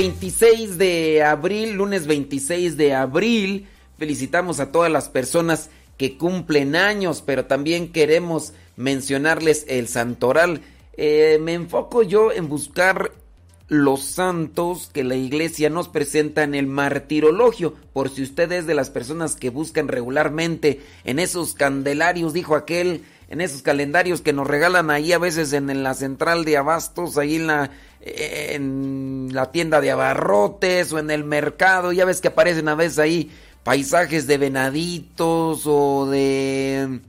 26 0.00 0.78
de 0.78 1.22
abril, 1.22 1.74
lunes 1.74 2.06
26 2.06 2.78
de 2.78 2.94
abril. 2.94 3.68
Felicitamos 3.98 4.58
a 4.58 4.72
todas 4.72 4.90
las 4.90 5.10
personas 5.10 5.68
que 5.98 6.16
cumplen 6.16 6.74
años, 6.74 7.22
pero 7.26 7.44
también 7.44 7.92
queremos 7.92 8.54
mencionarles 8.76 9.66
el 9.68 9.88
santoral. 9.88 10.62
Eh, 10.96 11.38
me 11.42 11.52
enfoco 11.52 12.02
yo 12.02 12.32
en 12.32 12.48
buscar 12.48 13.12
los 13.68 14.02
santos 14.02 14.88
que 14.90 15.04
la 15.04 15.16
iglesia 15.16 15.68
nos 15.68 15.88
presenta 15.88 16.44
en 16.44 16.54
el 16.54 16.66
martirologio. 16.66 17.74
Por 17.92 18.08
si 18.08 18.22
usted 18.22 18.50
es 18.52 18.66
de 18.66 18.74
las 18.74 18.88
personas 18.88 19.36
que 19.36 19.50
buscan 19.50 19.86
regularmente 19.86 20.80
en 21.04 21.18
esos 21.18 21.52
candelarios, 21.52 22.32
dijo 22.32 22.56
aquel, 22.56 23.02
en 23.30 23.40
esos 23.40 23.62
calendarios 23.62 24.20
que 24.20 24.32
nos 24.32 24.46
regalan 24.46 24.90
ahí 24.90 25.12
a 25.12 25.18
veces 25.18 25.52
en, 25.52 25.82
la 25.82 25.94
central 25.94 26.44
de 26.44 26.56
abastos, 26.56 27.16
ahí 27.16 27.36
en 27.36 27.46
la, 27.46 27.70
en 28.00 29.28
la 29.32 29.52
tienda 29.52 29.80
de 29.80 29.92
abarrotes 29.92 30.92
o 30.92 30.98
en 30.98 31.10
el 31.10 31.24
mercado, 31.24 31.92
ya 31.92 32.04
ves 32.04 32.20
que 32.20 32.28
aparecen 32.28 32.68
a 32.68 32.74
veces 32.74 32.98
ahí 32.98 33.30
paisajes 33.62 34.26
de 34.26 34.36
venaditos 34.36 35.62
o 35.64 36.06
de, 36.10 37.00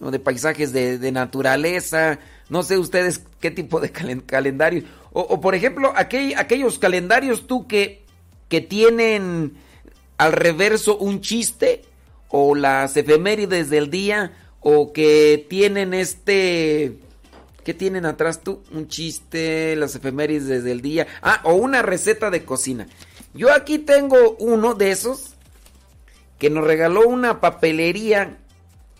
o 0.00 0.10
de 0.10 0.18
paisajes 0.18 0.72
de, 0.72 1.12
naturaleza. 1.12 2.18
No 2.48 2.62
sé 2.62 2.78
ustedes 2.78 3.22
qué 3.40 3.50
tipo 3.50 3.78
de 3.78 3.92
calendario 3.92 4.84
o, 5.12 5.40
por 5.40 5.54
ejemplo, 5.54 5.92
aquellos 5.96 6.78
calendarios 6.78 7.46
tú 7.46 7.66
que, 7.66 8.04
que 8.48 8.60
tienen 8.60 9.54
al 10.16 10.32
reverso 10.32 10.96
un 10.96 11.20
chiste, 11.20 11.82
o 12.28 12.54
las 12.54 12.96
efemérides 12.96 13.70
del 13.70 13.90
día, 13.90 14.32
o 14.60 14.92
que 14.92 15.46
tienen 15.48 15.94
este... 15.94 16.98
¿Qué 17.64 17.74
tienen 17.74 18.06
atrás 18.06 18.40
tú? 18.42 18.62
Un 18.72 18.88
chiste, 18.88 19.76
las 19.76 19.94
efemérides 19.94 20.64
del 20.64 20.80
día. 20.80 21.06
Ah, 21.20 21.42
o 21.44 21.52
una 21.54 21.82
receta 21.82 22.30
de 22.30 22.44
cocina. 22.44 22.88
Yo 23.34 23.52
aquí 23.52 23.78
tengo 23.78 24.36
uno 24.38 24.74
de 24.74 24.90
esos 24.90 25.34
que 26.38 26.48
nos 26.48 26.64
regaló 26.64 27.06
una 27.06 27.40
papelería. 27.40 28.38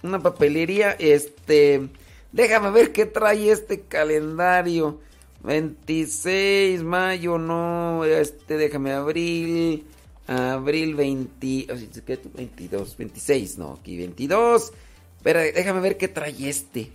Una 0.03 0.21
papelería, 0.21 0.92
este... 0.92 1.88
Déjame 2.31 2.71
ver 2.71 2.92
qué 2.92 3.07
trae 3.07 3.51
este 3.51 3.81
calendario. 3.81 5.01
26 5.44 6.83
mayo, 6.83 7.38
no, 7.38 8.05
este, 8.05 8.57
déjame, 8.57 8.92
abril, 8.92 9.87
abril 10.27 10.94
20, 10.94 11.66
22, 12.35 12.97
26, 12.97 13.59
no, 13.59 13.79
aquí 13.81 13.97
22. 13.97 14.73
Déjame 15.35 15.81
ver 15.81 15.97
qué 15.97 16.09
trae 16.09 16.49
este. 16.49 16.91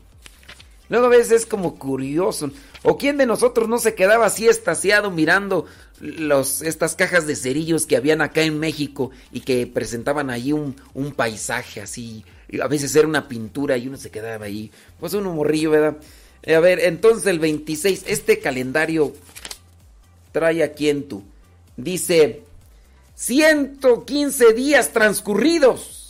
Luego 0.89 1.05
a 1.07 1.09
veces 1.09 1.31
es 1.31 1.45
como 1.45 1.75
curioso. 1.75 2.51
¿O 2.83 2.97
quién 2.97 3.17
de 3.17 3.25
nosotros 3.25 3.69
no 3.69 3.77
se 3.79 3.95
quedaba 3.95 4.25
así 4.25 4.47
estaciado 4.47 5.11
mirando 5.11 5.65
los, 5.99 6.61
estas 6.61 6.95
cajas 6.95 7.25
de 7.25 7.35
cerillos 7.35 7.87
que 7.87 7.95
habían 7.95 8.21
acá 8.21 8.41
en 8.41 8.59
México 8.59 9.11
y 9.31 9.41
que 9.41 9.65
presentaban 9.67 10.29
allí 10.29 10.51
un, 10.51 10.75
paisaje 11.15 11.81
así? 11.81 12.25
a 12.61 12.67
veces 12.67 12.95
era 12.95 13.07
una 13.07 13.27
pintura 13.27 13.77
y 13.77 13.87
uno 13.87 13.97
se 13.97 14.11
quedaba 14.11 14.45
ahí. 14.45 14.69
Pues 14.99 15.13
un 15.13 15.23
morrillo, 15.23 15.71
¿verdad? 15.71 15.97
A 16.45 16.59
ver, 16.59 16.79
entonces 16.81 17.25
el 17.25 17.39
26, 17.39 18.03
este 18.05 18.39
calendario 18.39 19.13
trae 20.31 20.61
aquí 20.61 20.89
en 20.89 21.07
tu. 21.07 21.23
Dice 21.77 22.43
115 23.15 24.53
días 24.53 24.91
transcurridos, 24.91 26.02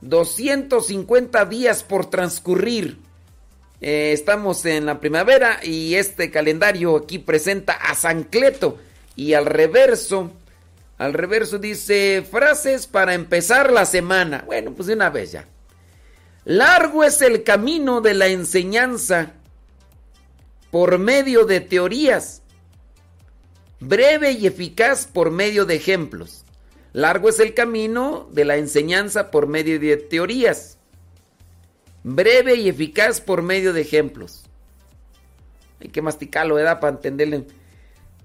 250 0.00 1.44
días 1.46 1.82
por 1.82 2.06
transcurrir. 2.06 2.98
Eh, 3.80 4.12
estamos 4.12 4.64
en 4.64 4.86
la 4.86 5.00
primavera 5.00 5.60
y 5.62 5.94
este 5.96 6.30
calendario 6.30 6.96
aquí 6.96 7.18
presenta 7.18 7.74
a 7.74 7.94
San 7.94 8.24
Cleto 8.24 8.78
y 9.16 9.34
al 9.34 9.46
reverso, 9.46 10.30
al 10.98 11.12
reverso 11.12 11.58
dice 11.58 12.26
frases 12.28 12.86
para 12.86 13.14
empezar 13.14 13.70
la 13.72 13.84
semana. 13.84 14.44
Bueno, 14.46 14.72
pues 14.72 14.86
de 14.86 14.94
una 14.94 15.10
vez 15.10 15.32
ya. 15.32 15.46
Largo 16.44 17.04
es 17.04 17.20
el 17.22 17.42
camino 17.42 18.00
de 18.00 18.14
la 18.14 18.28
enseñanza 18.28 19.32
por 20.70 20.98
medio 20.98 21.44
de 21.44 21.60
teorías, 21.60 22.42
breve 23.80 24.32
y 24.32 24.46
eficaz 24.46 25.06
por 25.06 25.30
medio 25.30 25.64
de 25.64 25.74
ejemplos. 25.74 26.45
Largo 26.96 27.28
es 27.28 27.38
el 27.40 27.52
camino 27.52 28.26
de 28.32 28.46
la 28.46 28.56
enseñanza 28.56 29.30
por 29.30 29.48
medio 29.48 29.78
de 29.78 29.98
teorías, 29.98 30.78
breve 32.02 32.54
y 32.54 32.70
eficaz 32.70 33.20
por 33.20 33.42
medio 33.42 33.74
de 33.74 33.82
ejemplos. 33.82 34.44
Hay 35.78 35.88
que 35.88 36.00
masticarlo, 36.00 36.54
¿verdad? 36.54 36.80
Para 36.80 36.96
entenderle. 36.96 37.44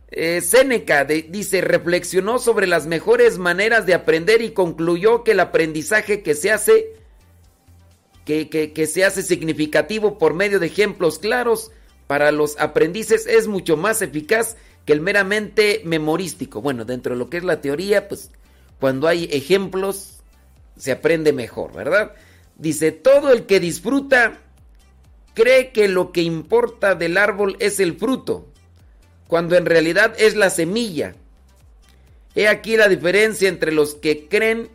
Eh, 0.09 0.39
Séneca 0.39 1.03
dice, 1.03 1.59
reflexionó 1.59 2.39
sobre 2.39 2.65
las 2.65 2.87
mejores 2.87 3.37
maneras 3.39 3.85
de 3.85 3.93
aprender 3.93 4.41
y 4.41 4.51
concluyó 4.51 5.25
que 5.25 5.31
el 5.31 5.41
aprendizaje 5.41 6.23
que 6.23 6.33
se 6.33 6.49
hace, 6.49 6.93
que, 8.23 8.47
que 8.47 8.87
se 8.87 9.03
hace 9.03 9.21
significativo 9.21 10.17
por 10.17 10.33
medio 10.33 10.61
de 10.61 10.67
ejemplos 10.67 11.19
claros, 11.19 11.71
para 12.07 12.31
los 12.31 12.57
aprendices 12.57 13.27
es 13.27 13.49
mucho 13.49 13.75
más 13.75 14.01
eficaz 14.01 14.55
que 14.85 14.93
el 14.93 15.01
meramente 15.01 15.81
memorístico. 15.83 16.61
Bueno, 16.61 16.85
dentro 16.85 17.15
de 17.15 17.19
lo 17.19 17.29
que 17.29 17.35
es 17.35 17.43
la 17.43 17.59
teoría, 17.59 18.07
pues 18.07 18.31
cuando 18.81 19.07
hay 19.07 19.29
ejemplos 19.31 20.17
se 20.75 20.91
aprende 20.91 21.33
mejor, 21.33 21.71
¿verdad? 21.71 22.15
Dice, 22.57 22.91
todo 22.91 23.31
el 23.31 23.45
que 23.45 23.59
disfruta 23.59 24.39
cree 25.35 25.71
que 25.71 25.87
lo 25.87 26.11
que 26.11 26.23
importa 26.23 26.95
del 26.95 27.17
árbol 27.17 27.57
es 27.59 27.79
el 27.79 27.95
fruto, 27.95 28.47
cuando 29.27 29.55
en 29.55 29.67
realidad 29.67 30.15
es 30.17 30.35
la 30.35 30.49
semilla. 30.49 31.13
He 32.33 32.47
aquí 32.47 32.75
la 32.75 32.89
diferencia 32.89 33.47
entre 33.49 33.71
los 33.71 33.93
que 33.93 34.27
creen 34.27 34.69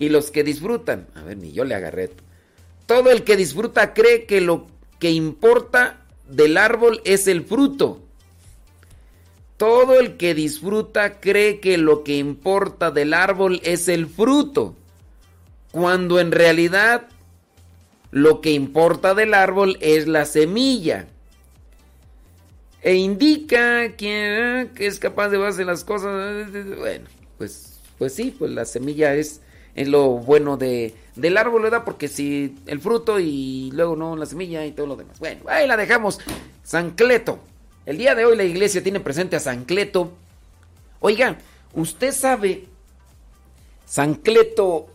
y 0.00 0.08
los 0.08 0.32
que 0.32 0.42
disfrutan. 0.42 1.06
A 1.14 1.22
ver, 1.22 1.36
ni 1.36 1.52
yo 1.52 1.64
le 1.64 1.76
agarré. 1.76 2.10
Todo 2.86 3.12
el 3.12 3.22
que 3.22 3.36
disfruta 3.36 3.94
cree 3.94 4.26
que 4.26 4.40
lo 4.40 4.66
que 4.98 5.12
importa 5.12 6.04
del 6.28 6.56
árbol 6.56 7.00
es 7.04 7.28
el 7.28 7.44
fruto. 7.44 8.05
Todo 9.56 9.98
el 9.98 10.16
que 10.16 10.34
disfruta 10.34 11.18
cree 11.20 11.60
que 11.60 11.78
lo 11.78 12.04
que 12.04 12.18
importa 12.18 12.90
del 12.90 13.14
árbol 13.14 13.60
es 13.64 13.88
el 13.88 14.06
fruto, 14.06 14.76
cuando 15.70 16.20
en 16.20 16.30
realidad 16.30 17.08
lo 18.10 18.40
que 18.40 18.50
importa 18.50 19.14
del 19.14 19.34
árbol 19.34 19.78
es 19.80 20.06
la 20.06 20.26
semilla. 20.26 21.06
E 22.82 22.94
indica 22.94 23.96
que, 23.96 24.68
es 24.76 24.98
capaz 24.98 25.30
de 25.30 25.44
hacer 25.44 25.66
las 25.66 25.84
cosas. 25.84 26.50
Bueno, 26.78 27.06
pues, 27.38 27.80
pues 27.98 28.14
sí, 28.14 28.34
pues 28.38 28.50
la 28.52 28.64
semilla 28.64 29.14
es, 29.14 29.40
lo 29.74 30.10
bueno 30.10 30.56
de, 30.56 30.94
del 31.14 31.36
árbol, 31.36 31.62
¿verdad? 31.62 31.82
Porque 31.84 32.08
si 32.08 32.56
el 32.66 32.80
fruto 32.80 33.18
y 33.18 33.70
luego 33.72 33.96
no 33.96 34.16
la 34.16 34.26
semilla 34.26 34.64
y 34.64 34.72
todo 34.72 34.86
lo 34.86 34.96
demás. 34.96 35.18
Bueno, 35.18 35.42
ahí 35.48 35.66
la 35.66 35.76
dejamos. 35.76 36.20
San 36.62 36.92
Cleto. 36.92 37.40
El 37.86 37.98
día 37.98 38.16
de 38.16 38.24
hoy 38.24 38.36
la 38.36 38.42
iglesia 38.42 38.82
tiene 38.82 38.98
presente 38.98 39.36
a 39.36 39.40
San 39.40 39.64
Cleto. 39.64 40.12
Oiga, 40.98 41.38
usted 41.72 42.12
sabe, 42.12 42.64
San 43.86 44.16
Cleto 44.16 44.88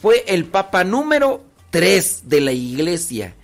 fue 0.00 0.24
el 0.26 0.46
papa 0.46 0.84
número 0.84 1.42
3 1.68 2.30
de 2.30 2.40
la 2.40 2.52
iglesia. 2.52 3.34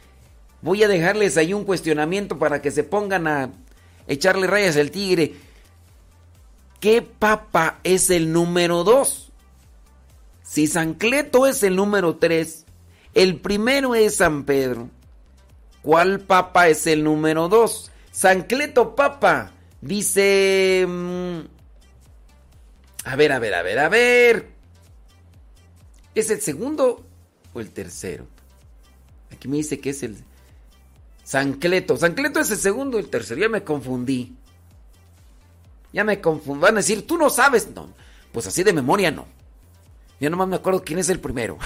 Voy 0.62 0.82
a 0.82 0.88
dejarles 0.88 1.37
ahí 1.37 1.52
un 1.52 1.64
cuestionamiento 1.64 2.38
para 2.38 2.62
que 2.62 2.70
se 2.70 2.84
pongan 2.84 3.26
a 3.26 3.50
echarle 4.06 4.46
rayas 4.46 4.78
al 4.78 4.90
tigre. 4.90 5.34
¿Qué 6.80 7.02
papa 7.02 7.80
es 7.84 8.08
el 8.08 8.32
número 8.32 8.82
2? 8.82 9.30
Si 10.42 10.66
San 10.66 10.94
Cleto 10.94 11.46
es 11.46 11.62
el 11.62 11.76
número 11.76 12.16
3, 12.16 12.64
el 13.12 13.37
primero 13.37 13.94
es 13.94 14.16
San 14.16 14.44
Pedro. 14.44 14.88
¿Cuál 15.82 16.20
papa 16.20 16.68
es 16.68 16.87
el 16.87 17.04
número 17.04 17.50
2? 17.50 17.90
San 18.18 18.42
Cleto 18.42 18.96
Papa. 18.96 19.52
Dice... 19.81 20.85
Mm, 20.88 21.38
a 23.04 23.14
ver, 23.14 23.31
a 23.31 23.38
ver, 23.38 23.54
a 23.54 23.62
ver, 23.62 23.78
a 23.78 23.88
ver. 23.88 24.50
¿Es 26.16 26.28
el 26.31 26.40
segundo 26.40 27.07
o 27.52 27.61
el 27.61 27.70
tercero? 27.70 28.26
Aquí 29.33 29.46
me 29.46 29.59
dice 29.59 29.78
que 29.78 29.90
es 29.90 30.02
el... 30.02 30.16
San 31.22 31.61
Cleto. 31.61 31.96
San 31.96 32.14
Cleto 32.14 32.40
es 32.40 32.50
el 32.50 32.59
segundo 32.59 32.96
o 32.96 33.00
el 33.00 33.09
tercero. 33.09 33.40
Ya 33.40 33.48
me 33.48 33.62
confundí. 33.62 34.37
Ya 35.92 36.02
me 36.02 36.20
confundí. 36.20 36.61
Van 36.61 36.74
a 36.74 36.78
decir, 36.78 37.07
tú 37.07 37.18
no 37.18 37.31
sabes. 37.31 37.70
No, 37.70 37.94
pues 38.33 38.48
así 38.48 38.64
de 38.64 38.72
memoria 38.72 39.12
no. 39.12 39.28
Yo 40.18 40.28
nomás 40.28 40.48
me 40.48 40.57
acuerdo 40.57 40.83
quién 40.83 40.98
es 40.98 41.09
el 41.09 41.20
primero. 41.20 41.57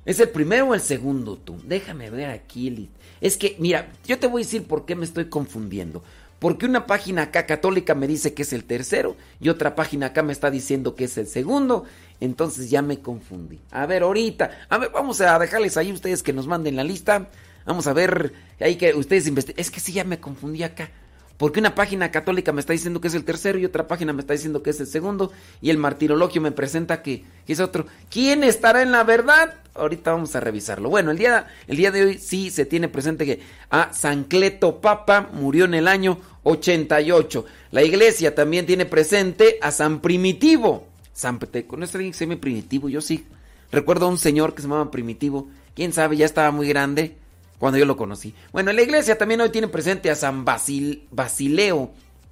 ¿Es 0.07 0.21
el 0.21 0.29
primero 0.29 0.69
o 0.69 0.75
el 0.75 0.81
segundo 0.81 1.37
tú? 1.37 1.61
Déjame 1.65 2.11
ver 2.11 2.31
aquí. 2.31 2.89
Es 3.21 3.37
que, 3.37 3.57
mira, 3.59 3.93
yo 4.07 4.19
te 4.21 4.29
voy 4.29 4.43
a 4.43 4.45
decir 4.45 4.65
por 4.65 4.87
qué 4.87 4.95
me 4.95 5.05
estoy 5.05 5.27
confundiendo. 5.27 6.03
Porque 6.39 6.65
una 6.67 6.87
página 6.87 7.23
acá 7.23 7.45
católica 7.45 7.95
me 7.97 8.07
dice 8.07 8.33
que 8.33 8.43
es 8.43 8.53
el 8.53 8.65
tercero 8.65 9.17
y 9.41 9.49
otra 9.49 9.75
página 9.75 10.07
acá 10.07 10.23
me 10.23 10.33
está 10.33 10.51
diciendo 10.51 10.95
que 10.95 11.05
es 11.05 11.19
el 11.19 11.27
segundo. 11.27 11.85
Entonces 12.21 12.71
ya 12.71 12.83
me 12.83 13.01
confundí. 13.01 13.59
A 13.73 13.87
ver, 13.87 14.05
ahorita. 14.05 14.51
A 14.69 14.79
ver, 14.79 14.91
vamos 14.95 15.21
a 15.21 15.39
dejarles 15.41 15.77
ahí 15.77 15.93
ustedes 15.93 16.23
que 16.23 16.33
nos 16.33 16.47
manden 16.47 16.77
la 16.77 16.85
lista. 16.85 17.29
Vamos 17.65 17.89
a 17.89 17.93
ver. 17.93 18.33
Ahí 18.61 18.77
que 18.77 18.95
ustedes 18.95 19.27
investiguen. 19.27 19.61
Es 19.61 19.73
que 19.73 19.81
sí, 19.81 19.93
ya 19.93 20.05
me 20.05 20.21
confundí 20.21 20.63
acá. 20.63 20.89
Porque 21.37 21.61
una 21.61 21.75
página 21.75 22.11
católica 22.11 22.53
me 22.53 22.61
está 22.61 22.73
diciendo 22.73 23.01
que 23.01 23.09
es 23.09 23.15
el 23.15 23.25
tercero 23.25 23.59
y 23.59 23.65
otra 23.65 23.87
página 23.87 24.13
me 24.13 24.21
está 24.21 24.33
diciendo 24.33 24.63
que 24.63 24.71
es 24.71 24.81
el 24.81 24.87
segundo 24.87 25.33
y 25.61 25.71
el 25.71 25.77
martirologio 25.77 26.41
me 26.41 26.51
presenta 26.51 27.03
que, 27.03 27.25
es 27.47 27.61
otro. 27.61 27.87
¿Quién 28.11 28.43
estará 28.43 28.83
en 28.83 28.91
la 28.91 29.05
verdad? 29.05 29.55
Ahorita 29.75 30.13
vamos 30.13 30.35
a 30.35 30.41
revisarlo. 30.41 30.89
Bueno, 30.89 31.11
el 31.11 31.19
día, 31.19 31.47
el 31.69 31.77
día 31.77 31.91
de 31.91 32.05
hoy 32.05 32.19
sí 32.19 32.51
se 32.51 32.65
tiene 32.65 32.89
presente 32.89 33.27
que 33.27 33.41
a 33.71 33.93
San 33.93 34.25
Cleto 34.25 34.81
Papa 34.81 35.29
murió 35.33 35.67
en 35.67 35.75
el 35.75 35.89
año 35.89 36.19
88. 36.45 37.45
La 37.71 37.83
iglesia 37.83 38.35
también 38.35 38.65
tiene 38.65 38.87
presente 38.87 39.59
a 39.61 39.71
San 39.71 40.01
Primitivo. 40.01 40.87
San 41.13 41.39
¿Conoce 41.39 41.97
alguien 41.97 42.13
que 42.13 42.19
se 42.19 42.27
llama 42.27 42.41
Primitivo? 42.41 42.89
Yo 42.89 43.01
sí. 43.01 43.27
Recuerdo 43.71 44.07
a 44.07 44.09
un 44.09 44.19
señor 44.19 44.55
que 44.55 44.63
se 44.63 44.69
llamaba 44.69 44.91
Primitivo. 44.91 45.49
¿Quién 45.75 45.93
sabe? 45.93 46.17
Ya 46.17 46.25
estaba 46.25 46.51
muy 46.51 46.69
grande 46.69 47.17
cuando 47.59 47.79
yo 47.79 47.85
lo 47.85 47.97
conocí. 47.97 48.35
Bueno, 48.53 48.73
la 48.73 48.83
iglesia 48.83 49.19
también 49.19 49.41
hoy 49.41 49.51
tiene 49.51 49.67
presente 49.69 50.11
a 50.11 50.15
San 50.15 50.45
Basileo. 50.45 51.91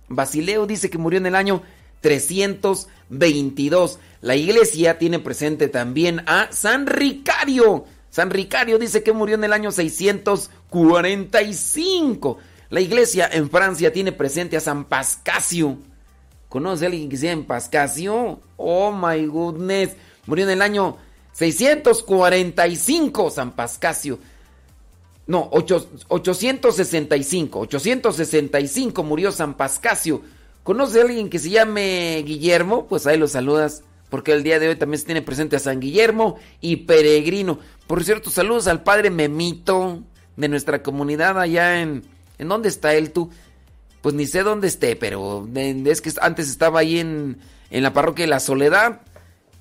Basileo 0.08 0.66
dice 0.66 0.90
que 0.90 0.98
murió 0.98 1.18
en 1.18 1.26
el 1.26 1.34
año 1.34 1.62
322. 2.00 3.98
La 4.20 4.36
iglesia 4.36 4.98
tiene 4.98 5.18
presente 5.18 5.66
también 5.68 6.20
a 6.26 6.48
San 6.52 6.86
Ricario. 6.86 7.86
San 8.10 8.30
Ricario 8.30 8.78
dice 8.78 9.02
que 9.02 9.12
murió 9.12 9.34
en 9.34 9.42
el 9.44 9.52
año 9.52 9.72
645. 9.72 12.38
La 12.70 12.80
iglesia 12.80 13.28
en 13.32 13.50
Francia 13.50 13.92
tiene 13.92 14.12
presente 14.12 14.56
a 14.56 14.60
San 14.60 14.84
Pascasio. 14.84 15.78
¿Conoce 16.48 16.84
a 16.84 16.86
alguien 16.88 17.08
que 17.08 17.16
se 17.16 17.26
llama 17.26 17.48
Pascasio? 17.48 18.40
Oh 18.56 18.92
my 18.92 19.26
goodness. 19.26 19.90
Murió 20.26 20.44
en 20.44 20.52
el 20.52 20.62
año 20.62 20.96
645 21.32 23.30
San 23.30 23.50
Pascasio. 23.52 24.20
No, 25.26 25.48
865. 25.50 27.60
865 27.60 29.02
murió 29.02 29.32
San 29.32 29.54
Pascasio. 29.54 30.22
¿Conoce 30.62 31.00
a 31.00 31.02
alguien 31.02 31.30
que 31.30 31.38
se 31.38 31.50
llame 31.50 32.22
Guillermo? 32.26 32.86
Pues 32.86 33.06
ahí 33.06 33.18
lo 33.18 33.28
saludas. 33.28 33.82
Porque 34.10 34.32
el 34.32 34.42
día 34.42 34.58
de 34.58 34.68
hoy 34.68 34.76
también 34.76 35.00
se 35.00 35.06
tiene 35.06 35.22
presente 35.22 35.56
a 35.56 35.60
San 35.60 35.80
Guillermo 35.80 36.38
y 36.60 36.76
Peregrino. 36.76 37.58
Por 37.86 38.04
cierto, 38.04 38.30
saludos 38.30 38.68
al 38.68 38.82
padre 38.82 39.10
Memito 39.10 40.02
de 40.36 40.48
nuestra 40.48 40.82
comunidad 40.82 41.40
allá 41.40 41.80
en... 41.80 42.02
¿En 42.36 42.48
dónde 42.48 42.68
está 42.68 42.94
él 42.94 43.12
tú? 43.12 43.30
Pues 44.02 44.14
ni 44.14 44.26
sé 44.26 44.42
dónde 44.42 44.66
esté, 44.66 44.96
pero 44.96 45.48
es 45.54 46.00
que 46.00 46.12
antes 46.20 46.48
estaba 46.48 46.80
ahí 46.80 46.98
en, 46.98 47.38
en 47.70 47.82
la 47.82 47.92
parroquia 47.92 48.24
de 48.24 48.30
la 48.30 48.40
Soledad. 48.40 49.00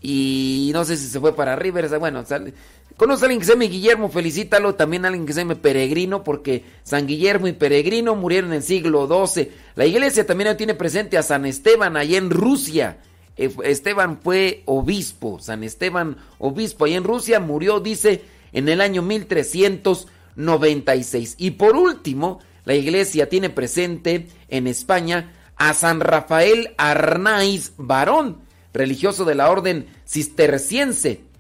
Y 0.01 0.71
no 0.73 0.83
sé 0.83 0.97
si 0.97 1.07
se 1.07 1.19
fue 1.19 1.35
para 1.35 1.55
Rivers. 1.55 1.97
Bueno, 1.97 2.25
sale, 2.25 2.53
Conoce 2.97 3.23
a 3.23 3.25
alguien 3.25 3.39
que 3.39 3.47
se 3.47 3.53
llame 3.53 3.69
Guillermo, 3.69 4.09
felicítalo. 4.09 4.75
También 4.75 5.03
a 5.03 5.07
alguien 5.07 5.25
que 5.25 5.33
se 5.33 5.39
llame 5.41 5.55
Peregrino, 5.55 6.23
porque 6.23 6.63
San 6.83 7.07
Guillermo 7.07 7.47
y 7.47 7.53
Peregrino 7.53 8.13
murieron 8.15 8.51
en 8.51 8.57
el 8.57 8.63
siglo 8.63 9.07
XII. 9.07 9.49
La 9.75 9.85
iglesia 9.85 10.27
también 10.27 10.55
tiene 10.57 10.75
presente 10.75 11.17
a 11.17 11.23
San 11.23 11.47
Esteban 11.47 11.97
allá 11.97 12.17
en 12.17 12.29
Rusia. 12.29 12.99
Eh, 13.35 13.51
Esteban 13.63 14.19
fue 14.21 14.61
obispo. 14.65 15.39
San 15.39 15.63
Esteban, 15.63 16.17
obispo 16.37 16.85
allá 16.85 16.97
en 16.97 17.03
Rusia, 17.03 17.39
murió, 17.39 17.79
dice, 17.79 18.21
en 18.51 18.69
el 18.69 18.79
año 18.79 19.01
1396. 19.01 21.33
Y 21.39 21.49
por 21.51 21.75
último, 21.75 22.41
la 22.63 22.75
iglesia 22.75 23.27
tiene 23.27 23.49
presente 23.49 24.27
en 24.49 24.67
España 24.67 25.33
a 25.55 25.73
San 25.73 25.99
Rafael 25.99 26.75
Arnaiz 26.77 27.73
Varón, 27.77 28.37
religioso 28.71 29.25
de 29.25 29.33
la 29.33 29.49
orden 29.49 29.87
cisterciense 30.05 31.32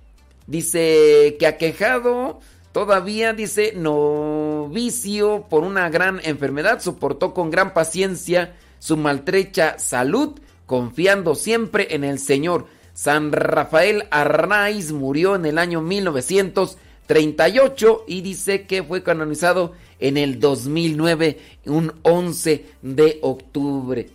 Dice 0.47 1.37
que 1.39 1.47
aquejado 1.47 2.41
todavía, 2.73 3.31
dice, 3.33 3.71
novicio 3.75 5.45
por 5.49 5.63
una 5.63 5.89
gran 5.89 6.19
enfermedad, 6.23 6.81
soportó 6.81 7.33
con 7.33 7.49
gran 7.51 7.73
paciencia 7.73 8.55
su 8.79 8.97
maltrecha 8.97 9.79
salud, 9.79 10.33
confiando 10.65 11.35
siempre 11.35 11.95
en 11.95 12.03
el 12.03 12.19
Señor. 12.19 12.65
San 12.93 13.31
Rafael 13.31 14.03
Arnaiz 14.11 14.91
murió 14.91 15.35
en 15.35 15.45
el 15.45 15.57
año 15.57 15.79
1938 15.81 18.03
y 18.07 18.19
dice 18.21 18.67
que 18.67 18.83
fue 18.83 19.01
canonizado 19.01 19.71
en 19.99 20.17
el 20.17 20.39
2009, 20.39 21.39
un 21.65 21.93
11 22.01 22.65
de 22.81 23.19
octubre. 23.21 24.09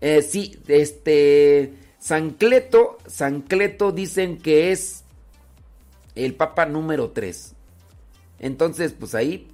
Eh, 0.00 0.22
sí, 0.22 0.56
este, 0.66 1.74
San 1.98 2.30
Cleto, 2.30 2.96
San 3.06 3.42
Cleto 3.42 3.92
dicen 3.92 4.38
que 4.38 4.72
es 4.72 4.99
el 6.24 6.34
Papa 6.34 6.66
número 6.66 7.10
3. 7.10 7.54
Entonces, 8.38 8.94
pues 8.98 9.14
ahí, 9.14 9.48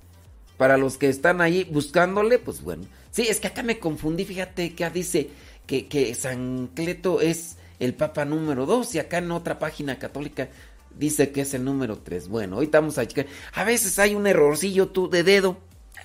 para 0.56 0.76
los 0.76 0.98
que 0.98 1.08
están 1.08 1.40
ahí 1.40 1.64
buscándole, 1.64 2.38
pues 2.38 2.62
bueno. 2.62 2.84
Sí, 3.10 3.26
es 3.28 3.40
que 3.40 3.48
acá 3.48 3.62
me 3.62 3.78
confundí, 3.78 4.24
fíjate 4.24 4.74
que 4.74 4.88
dice 4.90 5.30
que, 5.66 5.86
que 5.86 6.14
San 6.14 6.68
Cleto 6.74 7.20
es 7.20 7.56
el 7.78 7.94
Papa 7.94 8.24
número 8.24 8.66
2 8.66 8.94
y 8.94 8.98
acá 8.98 9.18
en 9.18 9.30
otra 9.30 9.58
página 9.58 9.98
católica 9.98 10.48
dice 10.98 11.30
que 11.30 11.42
es 11.42 11.54
el 11.54 11.64
número 11.64 11.98
3. 11.98 12.28
Bueno, 12.28 12.56
ahorita 12.56 12.80
vamos 12.80 12.98
a. 12.98 13.06
A 13.54 13.64
veces 13.64 13.98
hay 13.98 14.14
un 14.14 14.26
errorcillo 14.26 14.88
tú 14.88 15.08
de 15.08 15.22
dedo 15.22 15.58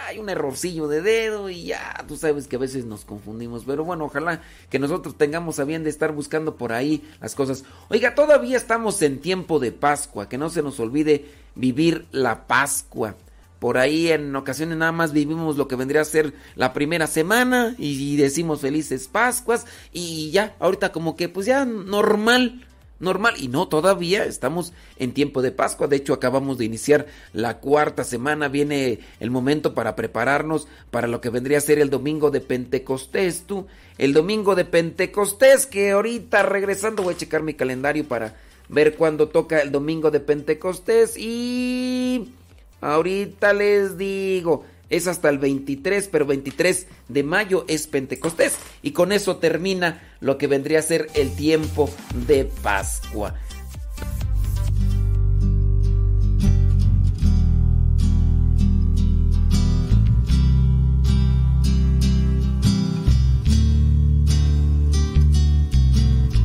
hay 0.06 0.20
un 0.20 0.30
errorcillo 0.30 0.88
de 0.88 1.02
dedo 1.02 1.50
y 1.50 1.66
ya, 1.66 2.04
tú 2.08 2.18
sabes 2.18 2.48
que 2.48 2.56
a 2.56 2.60
veces 2.60 2.86
nos 2.86 3.06
confundimos, 3.06 3.64
pero 3.66 3.84
bueno, 3.84 4.06
ojalá 4.06 4.42
que 4.70 4.80
nosotros 4.80 5.18
tengamos 5.18 5.60
a 5.60 5.64
bien 5.64 5.84
de 5.84 5.90
estar 5.90 6.12
buscando 6.12 6.56
por 6.56 6.74
ahí 6.74 7.04
las 7.20 7.36
cosas. 7.36 7.64
Oiga, 7.90 8.16
todavía 8.16 8.58
estamos 8.58 9.02
en 9.02 9.20
tiempo 9.20 9.60
de 9.60 9.72
Pascua, 9.72 10.30
que 10.30 10.38
no 10.38 10.50
se 10.50 10.62
nos 10.62 10.80
olvide 10.80 11.26
vivir 11.56 12.06
la 12.12 12.48
Pascua. 12.48 13.16
Por 13.60 13.78
ahí 13.78 14.10
en 14.10 14.36
ocasiones 14.36 14.76
nada 14.78 14.92
más 14.92 15.14
vivimos 15.14 15.56
lo 15.56 15.68
que 15.68 15.76
vendría 15.76 16.02
a 16.02 16.06
ser 16.06 16.34
la 16.56 16.74
primera 16.74 17.06
semana 17.06 17.76
y 17.78 18.16
decimos 18.18 18.62
felices 18.62 19.08
Pascuas 19.08 19.68
y 19.94 20.32
ya, 20.32 20.56
ahorita 20.60 20.92
como 20.92 21.16
que 21.16 21.30
pues 21.30 21.46
ya 21.46 21.64
normal, 21.64 22.66
normal. 23.02 23.36
Y 23.38 23.48
no, 23.48 23.68
todavía 23.68 24.26
estamos 24.26 24.74
en 24.98 25.14
tiempo 25.14 25.42
de 25.42 25.52
Pascua. 25.52 25.88
De 25.88 25.96
hecho, 25.96 26.14
acabamos 26.14 26.58
de 26.58 26.66
iniciar 26.66 27.08
la 27.34 27.60
cuarta 27.60 28.04
semana. 28.04 28.48
Viene 28.48 29.00
el 29.20 29.32
momento 29.32 29.74
para 29.74 29.96
prepararnos 29.96 30.68
para 30.90 31.08
lo 31.08 31.22
que 31.22 31.30
vendría 31.30 31.58
a 31.58 31.62
ser 31.62 31.80
el 31.80 31.90
domingo 31.90 32.32
de 32.32 32.42
Pentecostés. 32.42 33.44
Tú, 33.48 33.68
el 33.98 34.14
domingo 34.14 34.56
de 34.56 34.66
Pentecostés, 34.66 35.66
que 35.66 35.92
ahorita 35.92 36.44
regresando 36.44 37.04
voy 37.04 37.16
a 37.16 37.18
checar 37.18 37.44
mi 37.44 37.54
calendario 37.54 38.08
para 38.08 38.36
ver 38.70 38.96
cuándo 38.96 39.28
toca 39.28 39.62
el 39.62 39.72
domingo 39.72 40.12
de 40.12 40.20
Pentecostés. 40.20 41.18
Y 41.18 42.34
ahorita 42.80 43.54
les 43.54 43.98
digo 43.98 44.64
es 44.92 45.08
hasta 45.08 45.30
el 45.30 45.40
23, 45.40 46.10
pero 46.10 46.26
23 46.28 46.86
de 47.08 47.24
mayo 47.24 47.66
es 47.68 47.88
Pentecostés. 47.88 48.58
Y 48.84 48.92
con 48.92 49.12
eso 49.12 49.38
termina 49.38 50.04
lo 50.20 50.38
que 50.38 50.48
vendría 50.48 50.80
a 50.80 50.84
ser 50.84 51.08
el 51.16 51.34
tiempo 51.36 51.90
de 52.28 52.46
Pascua. 52.46 53.34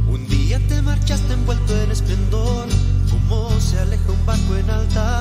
Un 0.08 0.26
día 0.28 0.60
te 0.68 0.80
marchaste 0.82 1.32
envuelto 1.32 1.82
en 1.82 1.90
esplendor, 1.90 2.68
como 3.10 3.60
se 3.60 3.78
aleja 3.80 4.12
un 4.12 4.24
barco 4.24 4.56
en 4.56 4.70
alta 4.70 5.15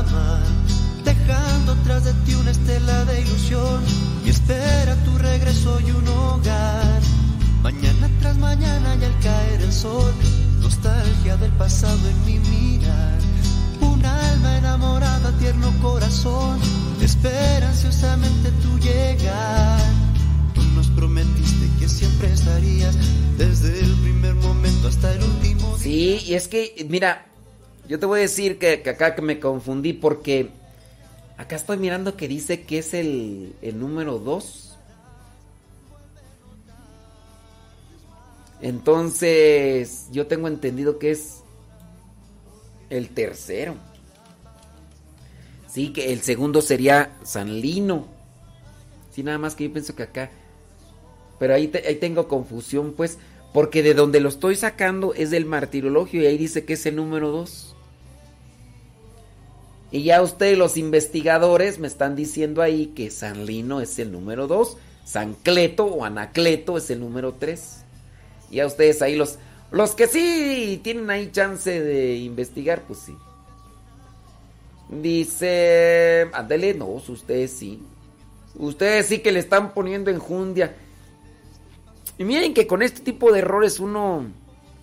tras 1.86 2.04
de 2.04 2.14
ti 2.26 2.34
una 2.34 2.52
estela 2.52 3.06
de 3.06 3.22
ilusión 3.22 3.84
y 4.26 4.30
espera 4.30 4.96
tu 5.06 5.18
regreso 5.20 5.80
y 5.80 5.92
un 5.92 6.08
hogar. 6.08 7.02
Mañana 7.62 8.10
tras 8.20 8.38
mañana 8.38 8.96
y 9.00 9.06
al 9.06 9.20
caer 9.20 9.62
el 9.62 9.72
sol, 9.72 10.12
nostalgia 10.62 11.38
del 11.38 11.52
pasado 11.52 12.00
en 12.10 12.26
mi 12.26 12.40
mirar. 12.50 13.20
Un 13.82 14.04
alma 14.04 14.58
enamorada, 14.58 15.32
tierno 15.38 15.72
corazón, 15.82 16.60
espera 17.02 17.70
ansiosamente 17.70 18.50
tu 18.64 18.80
llegar. 18.80 19.80
Tú 20.56 20.62
nos 20.76 20.88
prometiste 20.88 21.68
que 21.80 21.88
siempre 21.88 22.32
estarías 22.32 22.96
desde 23.38 23.80
el 23.80 23.94
primer 24.02 24.34
momento 24.36 24.88
hasta 24.88 25.14
el 25.14 25.22
último 25.22 25.78
día. 25.78 25.84
Sí, 25.84 26.20
y 26.26 26.34
es 26.34 26.48
que, 26.48 26.88
mira, 26.90 27.28
yo 27.88 28.00
te 28.00 28.08
voy 28.08 28.20
a 28.20 28.22
decir 28.24 28.58
que, 28.58 28.82
que 28.82 28.90
acá 28.90 29.14
que 29.14 29.22
me 29.22 29.40
confundí 29.40 29.94
porque 29.94 30.65
Acá 31.38 31.58
estoy 31.58 31.78
mirando 31.78 32.16
que 32.16 32.28
dice 32.28 32.64
que 32.64 32.78
es 32.80 32.94
el, 32.94 33.56
número 33.74 34.20
2. 34.20 34.78
Entonces, 38.62 40.08
yo 40.12 40.28
tengo 40.28 40.48
entendido 40.48 40.98
que 40.98 41.12
es 41.12 41.42
el 42.90 43.10
tercero. 43.10 43.76
Sí, 45.68 45.92
que 45.92 46.14
el 46.14 46.22
segundo 46.22 46.62
sería 46.62 47.18
San 47.24 47.60
Lino. 47.60 48.08
Sí, 49.12 49.24
nada 49.24 49.38
más 49.38 49.56
que 49.56 49.66
yo 49.66 49.74
pienso 49.74 49.94
que 49.94 50.04
acá. 50.04 50.32
Pero 51.38 51.54
ahí, 51.54 51.70
ahí 51.86 51.96
tengo 51.98 52.30
confusión, 52.30 52.94
pues. 52.94 53.18
Porque 53.54 53.84
de 53.84 53.94
donde 53.94 54.22
lo 54.22 54.30
estoy 54.30 54.56
sacando 54.56 55.14
es 55.14 55.32
del 55.32 55.46
martirologio 55.46 56.22
y 56.22 56.26
ahí 56.28 56.38
dice 56.38 56.64
que 56.64 56.74
es 56.74 56.86
el 56.86 56.96
número 56.96 57.32
2. 57.32 57.75
Y 59.96 60.04
ya 60.04 60.22
ustedes, 60.22 60.58
los 60.58 60.76
investigadores, 60.76 61.80
me 61.80 61.88
están 61.88 62.18
diciendo 62.18 62.62
ahí 62.62 62.88
que 62.88 63.10
San 63.10 63.46
Lino 63.46 63.80
es 63.80 63.98
el 63.98 64.12
número 64.12 64.46
2. 64.46 64.76
Sancleto 65.06 65.86
o 65.86 66.04
Anacleto 66.04 66.76
es 66.76 66.90
el 66.90 67.00
número 67.00 67.36
3. 67.36 67.86
Y 68.52 68.60
a 68.60 68.68
ustedes 68.68 69.02
ahí 69.02 69.16
los, 69.16 69.40
los 69.72 69.96
que 69.96 70.08
sí 70.08 70.82
tienen 70.84 71.10
ahí 71.10 71.32
chance 71.32 71.82
de 71.82 72.18
investigar, 72.18 72.82
pues 72.86 73.00
sí. 73.06 73.16
Dice, 74.90 76.28
ándale, 76.34 76.74
no, 76.74 76.88
ustedes 76.88 77.52
sí. 77.52 77.82
Ustedes 78.56 79.06
sí 79.06 79.20
que 79.20 79.32
le 79.32 79.40
están 79.40 79.74
poniendo 79.74 80.12
enjundia. 80.12 80.76
Y 82.18 82.26
miren 82.26 82.54
que 82.54 82.68
con 82.68 82.82
este 82.82 83.00
tipo 83.00 83.32
de 83.32 83.40
errores 83.40 83.80
uno, 83.80 84.26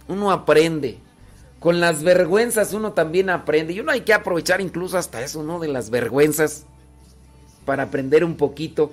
uno 0.09 0.33
aprende. 0.33 0.96
Con 1.62 1.79
las 1.79 2.03
vergüenzas 2.03 2.72
uno 2.72 2.92
también 2.92 3.31
aprende. 3.31 3.72
Y 3.72 3.81
uno 3.81 3.92
hay 3.92 4.01
que 4.01 4.12
aprovechar 4.12 4.61
incluso 4.61 4.98
hasta 4.98 5.22
eso, 5.22 5.44
¿no? 5.44 5.61
De 5.61 5.68
las 5.68 5.90
vergüenzas. 5.90 6.66
Para 7.64 7.85
aprender 7.85 8.25
un 8.25 8.37
poquito. 8.37 8.92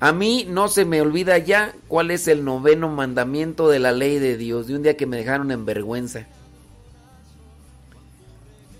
A 0.00 0.12
mí 0.12 0.44
no 0.48 0.66
se 0.66 0.84
me 0.84 1.00
olvida 1.00 1.38
ya 1.38 1.72
cuál 1.86 2.10
es 2.10 2.26
el 2.26 2.44
noveno 2.44 2.88
mandamiento 2.88 3.68
de 3.68 3.78
la 3.78 3.92
ley 3.92 4.18
de 4.18 4.36
Dios. 4.36 4.66
De 4.66 4.74
un 4.74 4.82
día 4.82 4.96
que 4.96 5.06
me 5.06 5.16
dejaron 5.16 5.52
en 5.52 5.64
vergüenza. 5.64 6.26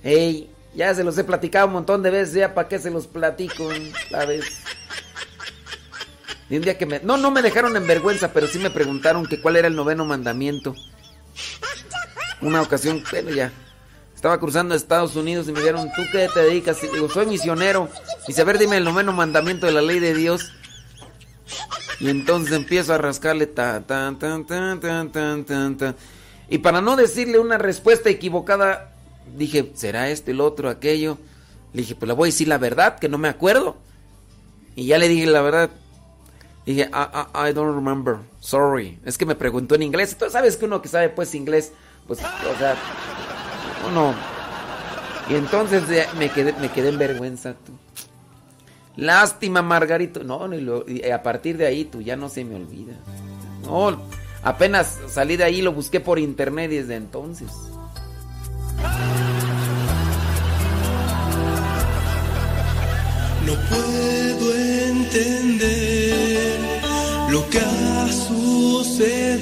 Ey, 0.02 0.50
ya 0.74 0.92
se 0.92 1.04
los 1.04 1.16
he 1.18 1.24
platicado 1.24 1.68
un 1.68 1.74
montón 1.74 2.02
de 2.02 2.10
veces. 2.10 2.34
Ya 2.34 2.52
para 2.52 2.66
qué 2.66 2.80
se 2.80 2.90
los 2.90 3.06
platico, 3.06 3.68
¿sabes? 4.10 4.44
De 6.48 6.56
un 6.56 6.62
día 6.62 6.76
que 6.76 6.86
me... 6.86 6.98
No, 6.98 7.16
no 7.16 7.30
me 7.30 7.42
dejaron 7.42 7.76
en 7.76 7.86
vergüenza, 7.86 8.32
pero 8.32 8.48
sí 8.48 8.58
me 8.58 8.70
preguntaron 8.70 9.24
que 9.26 9.40
cuál 9.40 9.54
era 9.54 9.68
el 9.68 9.76
noveno 9.76 10.04
mandamiento. 10.04 10.74
Una 12.40 12.62
ocasión, 12.62 13.02
bueno, 13.10 13.30
ya. 13.30 13.52
Estaba 14.14 14.38
cruzando 14.38 14.74
Estados 14.74 15.16
Unidos 15.16 15.48
y 15.48 15.52
me 15.52 15.60
dijeron, 15.60 15.88
¿tú 15.96 16.02
qué 16.12 16.28
te 16.32 16.40
dedicas? 16.40 16.82
Y 16.84 16.88
digo, 16.88 17.08
soy 17.08 17.26
misionero. 17.26 17.88
Y 18.24 18.28
dice, 18.28 18.42
a 18.42 18.44
ver, 18.44 18.58
dime 18.58 18.76
el 18.76 18.84
noveno 18.84 19.12
mandamiento 19.12 19.66
de 19.66 19.72
la 19.72 19.80
ley 19.80 19.98
de 19.98 20.14
Dios. 20.14 20.52
Y 22.00 22.08
entonces 22.08 22.52
empiezo 22.52 22.94
a 22.94 22.98
rascarle 22.98 23.46
tan, 23.46 23.84
tan, 23.84 24.18
tan, 24.18 24.46
tan, 24.46 24.80
tan, 24.80 25.10
tan, 25.10 25.44
tan, 25.44 25.76
tan. 25.76 25.96
Y 26.48 26.58
para 26.58 26.80
no 26.80 26.96
decirle 26.96 27.38
una 27.38 27.58
respuesta 27.58 28.10
equivocada, 28.10 28.92
dije, 29.36 29.70
¿será 29.74 30.10
este, 30.10 30.32
el 30.32 30.40
otro, 30.40 30.68
aquello? 30.68 31.18
Le 31.72 31.82
dije, 31.82 31.94
pues 31.94 32.08
le 32.08 32.14
voy 32.14 32.28
a 32.28 32.32
decir 32.32 32.48
la 32.48 32.58
verdad, 32.58 32.98
que 32.98 33.08
no 33.08 33.18
me 33.18 33.28
acuerdo. 33.28 33.76
Y 34.74 34.86
ya 34.86 34.98
le 34.98 35.08
dije 35.08 35.26
la 35.26 35.42
verdad. 35.42 35.70
Dije, 36.66 36.90
I, 36.92 37.48
I, 37.50 37.52
don't 37.52 37.74
remember, 37.74 38.16
sorry. 38.40 38.98
Es 39.04 39.16
que 39.16 39.26
me 39.26 39.34
preguntó 39.34 39.74
en 39.74 39.82
inglés. 39.82 40.16
Tú 40.16 40.28
sabes 40.28 40.56
que 40.56 40.66
uno 40.66 40.82
que 40.82 40.88
sabe 40.88 41.08
pues 41.08 41.34
inglés, 41.34 41.72
pues, 42.06 42.20
o 42.20 42.58
sea, 42.58 42.76
uno... 43.88 44.14
Y 45.28 45.34
entonces 45.34 45.84
me 46.18 46.28
quedé, 46.28 46.52
me 46.54 46.70
quedé 46.70 46.88
en 46.88 46.98
vergüenza. 46.98 47.54
Tú. 47.54 47.72
Lástima, 48.96 49.62
Margarito. 49.62 50.22
No, 50.24 50.52
y, 50.54 51.08
a 51.10 51.22
partir 51.22 51.56
de 51.56 51.66
ahí 51.66 51.84
tú 51.84 52.02
ya 52.02 52.16
no 52.16 52.28
se 52.28 52.44
me 52.44 52.56
olvida. 52.56 52.94
No, 53.62 53.98
apenas 54.42 54.98
salí 55.08 55.36
de 55.36 55.44
ahí, 55.44 55.62
lo 55.62 55.72
busqué 55.72 56.00
por 56.00 56.18
internet 56.18 56.70
desde 56.70 56.96
entonces. 56.96 57.48
No 63.46 63.54
puedo 63.68 64.54
entender 64.88 66.58
lo 67.30 67.48
que 67.48 67.60
ha 67.60 68.08
sucedido. 68.12 69.40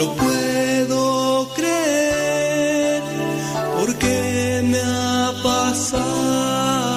Lo 0.00 0.14
puedo 0.14 1.46
creer 1.54 3.02
porque 3.76 4.62
me 4.64 4.80
ha 4.80 5.30
pasado. 5.42 6.89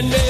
and 0.00 0.08
make 0.08 0.29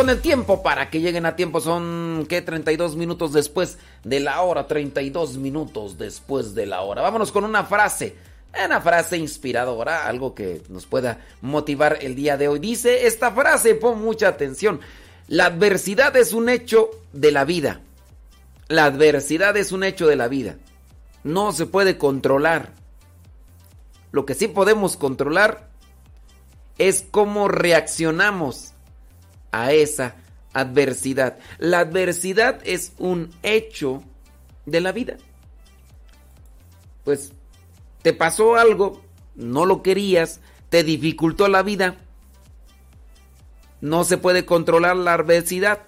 Con 0.00 0.08
el 0.08 0.22
tiempo 0.22 0.62
para 0.62 0.88
que 0.88 1.02
lleguen 1.02 1.26
a 1.26 1.36
tiempo. 1.36 1.60
Son, 1.60 2.24
¿qué? 2.26 2.40
32 2.40 2.96
minutos 2.96 3.34
después 3.34 3.76
de 4.02 4.18
la 4.18 4.40
hora. 4.40 4.66
32 4.66 5.36
minutos 5.36 5.98
después 5.98 6.54
de 6.54 6.64
la 6.64 6.80
hora. 6.80 7.02
Vámonos 7.02 7.30
con 7.30 7.44
una 7.44 7.64
frase. 7.64 8.16
Una 8.64 8.80
frase 8.80 9.18
inspiradora, 9.18 10.06
algo 10.06 10.34
que 10.34 10.62
nos 10.70 10.86
pueda 10.86 11.26
motivar 11.42 11.98
el 12.00 12.14
día 12.14 12.38
de 12.38 12.48
hoy. 12.48 12.60
Dice 12.60 13.06
esta 13.06 13.30
frase, 13.32 13.74
pon 13.74 14.00
mucha 14.00 14.28
atención. 14.28 14.80
La 15.28 15.44
adversidad 15.44 16.16
es 16.16 16.32
un 16.32 16.48
hecho 16.48 16.88
de 17.12 17.32
la 17.32 17.44
vida. 17.44 17.82
La 18.68 18.86
adversidad 18.86 19.54
es 19.58 19.70
un 19.70 19.84
hecho 19.84 20.06
de 20.06 20.16
la 20.16 20.28
vida. 20.28 20.56
No 21.24 21.52
se 21.52 21.66
puede 21.66 21.98
controlar. 21.98 22.72
Lo 24.12 24.24
que 24.24 24.32
sí 24.32 24.48
podemos 24.48 24.96
controlar 24.96 25.68
es 26.78 27.04
cómo 27.10 27.48
reaccionamos 27.48 28.69
a 29.52 29.72
esa 29.72 30.16
adversidad. 30.52 31.38
La 31.58 31.80
adversidad 31.80 32.60
es 32.64 32.92
un 32.98 33.30
hecho 33.42 34.02
de 34.66 34.80
la 34.80 34.92
vida. 34.92 35.16
Pues 37.04 37.32
te 38.02 38.12
pasó 38.12 38.56
algo, 38.56 39.02
no 39.34 39.66
lo 39.66 39.82
querías, 39.82 40.40
te 40.68 40.84
dificultó 40.84 41.48
la 41.48 41.62
vida. 41.62 41.96
No 43.80 44.04
se 44.04 44.18
puede 44.18 44.44
controlar 44.44 44.96
la 44.96 45.14
adversidad. 45.14 45.80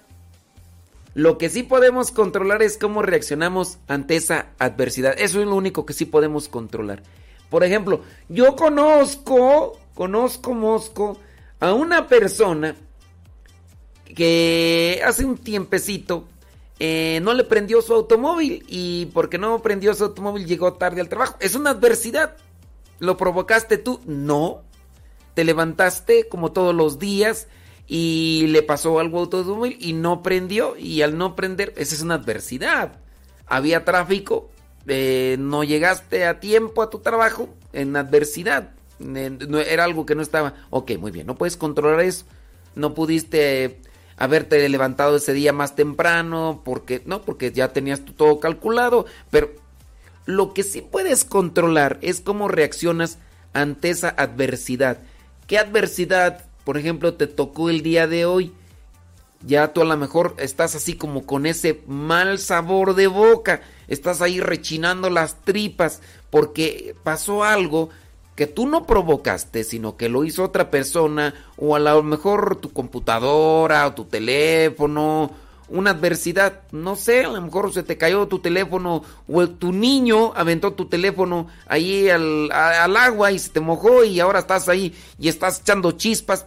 Lo 1.13 1.37
que 1.37 1.49
sí 1.49 1.61
podemos 1.61 2.11
controlar 2.11 2.63
es 2.63 2.77
cómo 2.77 3.03
reaccionamos 3.03 3.77
ante 3.87 4.15
esa 4.15 4.47
adversidad. 4.57 5.13
Eso 5.17 5.41
es 5.41 5.45
lo 5.45 5.55
único 5.55 5.85
que 5.85 5.93
sí 5.93 6.05
podemos 6.05 6.47
controlar. 6.47 7.03
Por 7.51 7.63
ejemplo, 7.63 8.01
yo 8.29 8.55
conozco, 8.55 9.77
conozco, 9.93 10.55
Mosco, 10.55 11.19
a 11.59 11.73
una 11.73 12.07
persona 12.07 12.75
que 14.13 15.01
hace 15.05 15.25
un 15.25 15.37
tiempecito 15.37 16.27
eh, 16.79 17.19
no 17.21 17.33
le 17.33 17.43
prendió 17.43 17.81
su 17.81 17.93
automóvil 17.93 18.65
y 18.67 19.05
porque 19.07 19.37
no 19.37 19.61
prendió 19.61 19.93
su 19.93 20.05
automóvil 20.05 20.45
llegó 20.45 20.73
tarde 20.73 21.01
al 21.01 21.09
trabajo. 21.09 21.37
Es 21.39 21.55
una 21.55 21.71
adversidad. 21.71 22.35
¿Lo 22.99 23.17
provocaste 23.17 23.77
tú? 23.77 24.01
No. 24.05 24.63
Te 25.33 25.43
levantaste 25.43 26.27
como 26.27 26.51
todos 26.51 26.75
los 26.75 26.99
días 26.99 27.47
y 27.87 28.47
le 28.47 28.63
pasó 28.63 28.99
algo 28.99 29.19
al 29.19 29.29
automóvil 29.33 29.77
y 29.79 29.93
no 29.93 30.23
prendió 30.23 30.75
y 30.77 31.01
al 31.01 31.17
no 31.17 31.35
prender, 31.35 31.73
esa 31.77 31.95
es 31.95 32.01
una 32.01 32.15
adversidad. 32.15 32.99
Había 33.45 33.85
tráfico, 33.85 34.49
eh, 34.87 35.37
no 35.39 35.63
llegaste 35.63 36.25
a 36.25 36.39
tiempo 36.39 36.81
a 36.81 36.89
tu 36.89 36.99
trabajo 36.99 37.49
en 37.71 37.95
adversidad. 37.95 38.71
era 38.99 39.83
algo 39.83 40.05
que 40.05 40.15
no 40.15 40.21
estaba. 40.21 40.53
Ok, 40.69 40.91
muy 40.99 41.11
bien, 41.11 41.27
no 41.27 41.35
puedes 41.35 41.57
controlar 41.57 42.01
eso. 42.01 42.25
No 42.75 42.93
pudiste 42.93 43.79
haberte 44.23 44.67
levantado 44.69 45.17
ese 45.17 45.33
día 45.33 45.53
más 45.53 45.75
temprano, 45.75 46.61
porque 46.63 47.01
no, 47.05 47.21
porque 47.21 47.51
ya 47.51 47.73
tenías 47.73 48.01
todo 48.15 48.39
calculado, 48.39 49.05
pero 49.29 49.51
lo 50.25 50.53
que 50.53 50.63
sí 50.63 50.81
puedes 50.81 51.25
controlar 51.25 51.99
es 52.01 52.21
cómo 52.21 52.47
reaccionas 52.47 53.17
ante 53.53 53.89
esa 53.89 54.09
adversidad. 54.09 54.99
¿Qué 55.47 55.57
adversidad, 55.57 56.45
por 56.63 56.77
ejemplo, 56.77 57.15
te 57.15 57.27
tocó 57.27 57.69
el 57.69 57.83
día 57.83 58.07
de 58.07 58.25
hoy? 58.25 58.53
Ya 59.45 59.73
tú 59.73 59.81
a 59.81 59.85
lo 59.85 59.97
mejor 59.97 60.35
estás 60.37 60.73
así 60.73 60.93
como 60.95 61.25
con 61.25 61.45
ese 61.45 61.81
mal 61.85 62.39
sabor 62.39 62.95
de 62.95 63.07
boca, 63.07 63.61
estás 63.89 64.21
ahí 64.21 64.39
rechinando 64.39 65.09
las 65.09 65.41
tripas 65.41 66.01
porque 66.29 66.95
pasó 67.03 67.43
algo 67.43 67.89
que 68.35 68.47
tú 68.47 68.65
no 68.67 68.85
provocaste, 68.85 69.63
sino 69.63 69.95
que 69.95 70.09
lo 70.09 70.23
hizo 70.23 70.43
otra 70.43 70.71
persona, 70.71 71.33
o 71.57 71.75
a 71.75 71.79
lo 71.79 72.01
mejor 72.03 72.55
tu 72.55 72.71
computadora 72.71 73.85
o 73.87 73.93
tu 73.93 74.05
teléfono, 74.05 75.31
una 75.69 75.91
adversidad, 75.91 76.61
no 76.71 76.95
sé, 76.95 77.25
a 77.25 77.29
lo 77.29 77.41
mejor 77.41 77.73
se 77.73 77.83
te 77.83 77.97
cayó 77.97 78.27
tu 78.27 78.39
teléfono, 78.39 79.03
o 79.27 79.49
tu 79.49 79.71
niño 79.71 80.33
aventó 80.35 80.73
tu 80.73 80.85
teléfono 80.85 81.47
ahí 81.67 82.09
al, 82.09 82.51
agua 82.51 83.31
y 83.31 83.39
se 83.39 83.49
te 83.49 83.59
mojó 83.59 84.03
y 84.03 84.19
ahora 84.19 84.39
estás 84.39 84.67
ahí 84.67 84.95
y 85.19 85.29
estás 85.29 85.61
echando 85.61 85.91
chispas. 85.93 86.45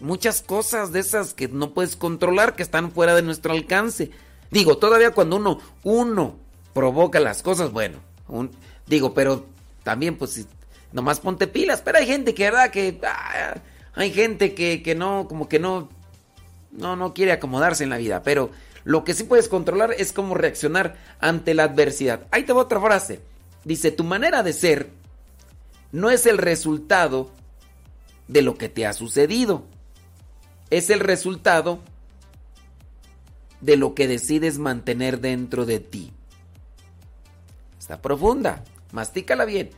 Muchas 0.00 0.40
cosas 0.40 0.92
de 0.92 1.00
esas 1.00 1.34
que 1.34 1.48
no 1.48 1.74
puedes 1.74 1.96
controlar, 1.96 2.56
que 2.56 2.62
están 2.62 2.90
fuera 2.90 3.14
de 3.14 3.22
nuestro 3.22 3.52
alcance. 3.52 4.10
Digo, 4.50 4.78
todavía 4.78 5.12
cuando 5.12 5.36
uno, 5.36 5.58
uno 5.82 6.36
provoca 6.72 7.20
las 7.20 7.42
cosas, 7.42 7.70
bueno, 7.70 7.98
digo, 8.86 9.12
pero 9.12 9.44
también 9.82 10.16
pues 10.16 10.46
nomás 10.92 11.20
ponte 11.20 11.46
pilas, 11.46 11.82
pero 11.82 11.98
hay 11.98 12.06
gente 12.06 12.34
que, 12.34 12.44
¿verdad? 12.44 12.70
Que 12.70 13.00
ah, 13.04 13.54
hay 13.94 14.12
gente 14.12 14.54
que, 14.54 14.82
que 14.82 14.94
no, 14.94 15.26
como 15.28 15.48
que 15.48 15.58
no, 15.58 15.88
no, 16.72 16.96
no 16.96 17.14
quiere 17.14 17.32
acomodarse 17.32 17.84
en 17.84 17.90
la 17.90 17.96
vida, 17.96 18.22
pero 18.22 18.50
lo 18.84 19.04
que 19.04 19.14
sí 19.14 19.24
puedes 19.24 19.48
controlar 19.48 19.94
es 19.96 20.12
cómo 20.12 20.34
reaccionar 20.34 20.96
ante 21.20 21.54
la 21.54 21.64
adversidad. 21.64 22.26
Ahí 22.30 22.44
te 22.44 22.52
va 22.52 22.62
otra 22.62 22.80
frase. 22.80 23.20
Dice, 23.64 23.90
tu 23.90 24.04
manera 24.04 24.42
de 24.42 24.52
ser 24.52 24.90
no 25.92 26.10
es 26.10 26.26
el 26.26 26.38
resultado 26.38 27.30
de 28.28 28.42
lo 28.42 28.56
que 28.56 28.68
te 28.68 28.86
ha 28.86 28.92
sucedido. 28.92 29.64
Es 30.70 30.88
el 30.88 31.00
resultado 31.00 31.80
de 33.60 33.76
lo 33.76 33.94
que 33.94 34.08
decides 34.08 34.58
mantener 34.58 35.20
dentro 35.20 35.66
de 35.66 35.80
ti. 35.80 36.12
Está 37.78 38.00
profunda. 38.00 38.64
Mastícala 38.92 39.44
bien. 39.44 39.70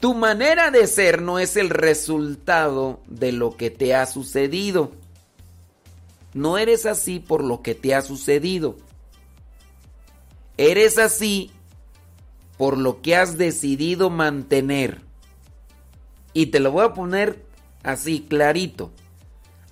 Tu 0.00 0.14
manera 0.14 0.70
de 0.70 0.86
ser 0.86 1.20
no 1.20 1.38
es 1.38 1.56
el 1.56 1.68
resultado 1.68 3.00
de 3.06 3.32
lo 3.32 3.56
que 3.56 3.70
te 3.70 3.94
ha 3.94 4.06
sucedido. 4.06 4.92
No 6.32 6.58
eres 6.58 6.86
así 6.86 7.18
por 7.18 7.44
lo 7.44 7.60
que 7.62 7.74
te 7.74 7.94
ha 7.94 8.02
sucedido. 8.02 8.76
Eres 10.56 10.98
así 10.98 11.50
por 12.56 12.78
lo 12.78 13.02
que 13.02 13.16
has 13.16 13.36
decidido 13.36 14.10
mantener. 14.10 15.02
Y 16.32 16.46
te 16.46 16.60
lo 16.60 16.72
voy 16.72 16.84
a 16.84 16.94
poner 16.94 17.44
así 17.82 18.20
clarito. 18.28 18.90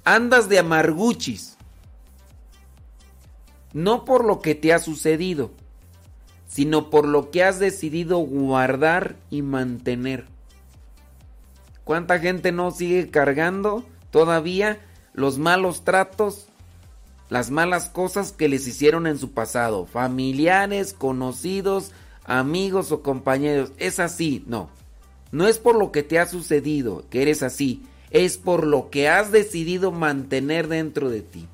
Andas 0.05 0.49
de 0.49 0.59
amarguchis. 0.59 1.57
No 3.73 4.05
por 4.05 4.25
lo 4.25 4.41
que 4.41 4.55
te 4.55 4.73
ha 4.73 4.79
sucedido 4.79 5.53
sino 6.49 6.91
por 6.91 7.07
lo 7.07 7.31
que 7.31 7.45
has 7.45 7.61
decidido 7.61 8.19
guardar 8.19 9.17
y 9.31 9.43
mantener. 9.43 10.25
¿Cuánta 11.85 12.19
gente 12.19 12.51
no 12.51 12.71
sigue 12.71 13.11
cargando 13.11 13.85
todavía 14.11 14.81
los 15.13 15.39
malos 15.39 15.85
tratos, 15.85 16.47
las 17.29 17.51
malas 17.51 17.91
cosas 17.91 18.33
que 18.33 18.49
les 18.49 18.67
hicieron 18.67 19.07
en 19.07 19.19
su 19.19 19.33
pasado? 19.33 19.87
Familiares, 19.87 20.95
conocidos, 20.95 21.93
amigos 22.25 22.93
o 22.93 23.03
compañeros. 23.03 23.73
Es 23.79 24.01
así, 24.01 24.43
no. 24.47 24.71
No 25.31 25.47
es 25.47 25.59
por 25.59 25.77
lo 25.77 25.93
que 25.93 26.03
te 26.03 26.19
ha 26.19 26.27
sucedido 26.27 27.05
que 27.11 27.23
eres 27.23 27.43
así, 27.43 27.83
es 28.11 28.39
por 28.39 28.67
lo 28.67 28.89
que 28.89 29.09
has 29.09 29.31
decidido 29.31 29.93
mantener 29.93 30.69
dentro 30.69 31.11
de 31.11 31.21
ti. 31.21 31.47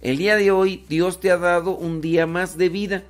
El 0.00 0.16
día 0.16 0.36
de 0.36 0.50
hoy 0.50 0.84
Dios 0.88 1.20
te 1.20 1.30
ha 1.30 1.36
dado 1.36 1.76
un 1.76 2.00
día 2.00 2.26
más 2.26 2.56
de 2.56 2.70
vida 2.70 3.04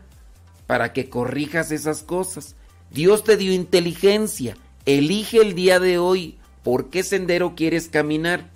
para 0.66 0.92
que 0.92 1.08
corrijas 1.08 1.70
esas 1.70 2.02
cosas. 2.02 2.56
Dios 2.90 3.24
te 3.24 3.36
dio 3.36 3.52
inteligencia. 3.52 4.56
Elige 4.84 5.38
el 5.38 5.54
día 5.54 5.80
de 5.80 5.98
hoy 5.98 6.38
por 6.62 6.90
qué 6.90 7.02
sendero 7.02 7.54
quieres 7.54 7.88
caminar. 7.88 8.50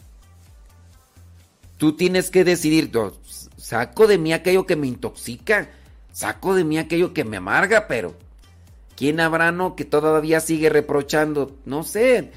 Tú 1.77 1.97
tienes 1.97 2.31
que 2.31 2.45
decidir, 2.45 2.91
saco 3.57 4.07
de 4.07 4.19
mí 4.19 4.33
aquello 4.33 4.67
que 4.67 4.77
me 4.77 4.87
intoxica, 4.87 5.71
saco 6.13 6.55
de 6.55 6.65
mí 6.65 6.79
aquello 6.79 7.15
que 7.15 7.25
me 7.25 7.39
amarga, 7.39 7.87
pero 7.87 8.15
¿quién 8.97 9.19
habrá 9.21 9.51
no 9.51 9.77
que 9.77 9.85
todavía 9.85 10.41
sigue 10.41 10.69
reprochando? 10.69 11.57
No 11.65 11.85
sé, 11.85 12.33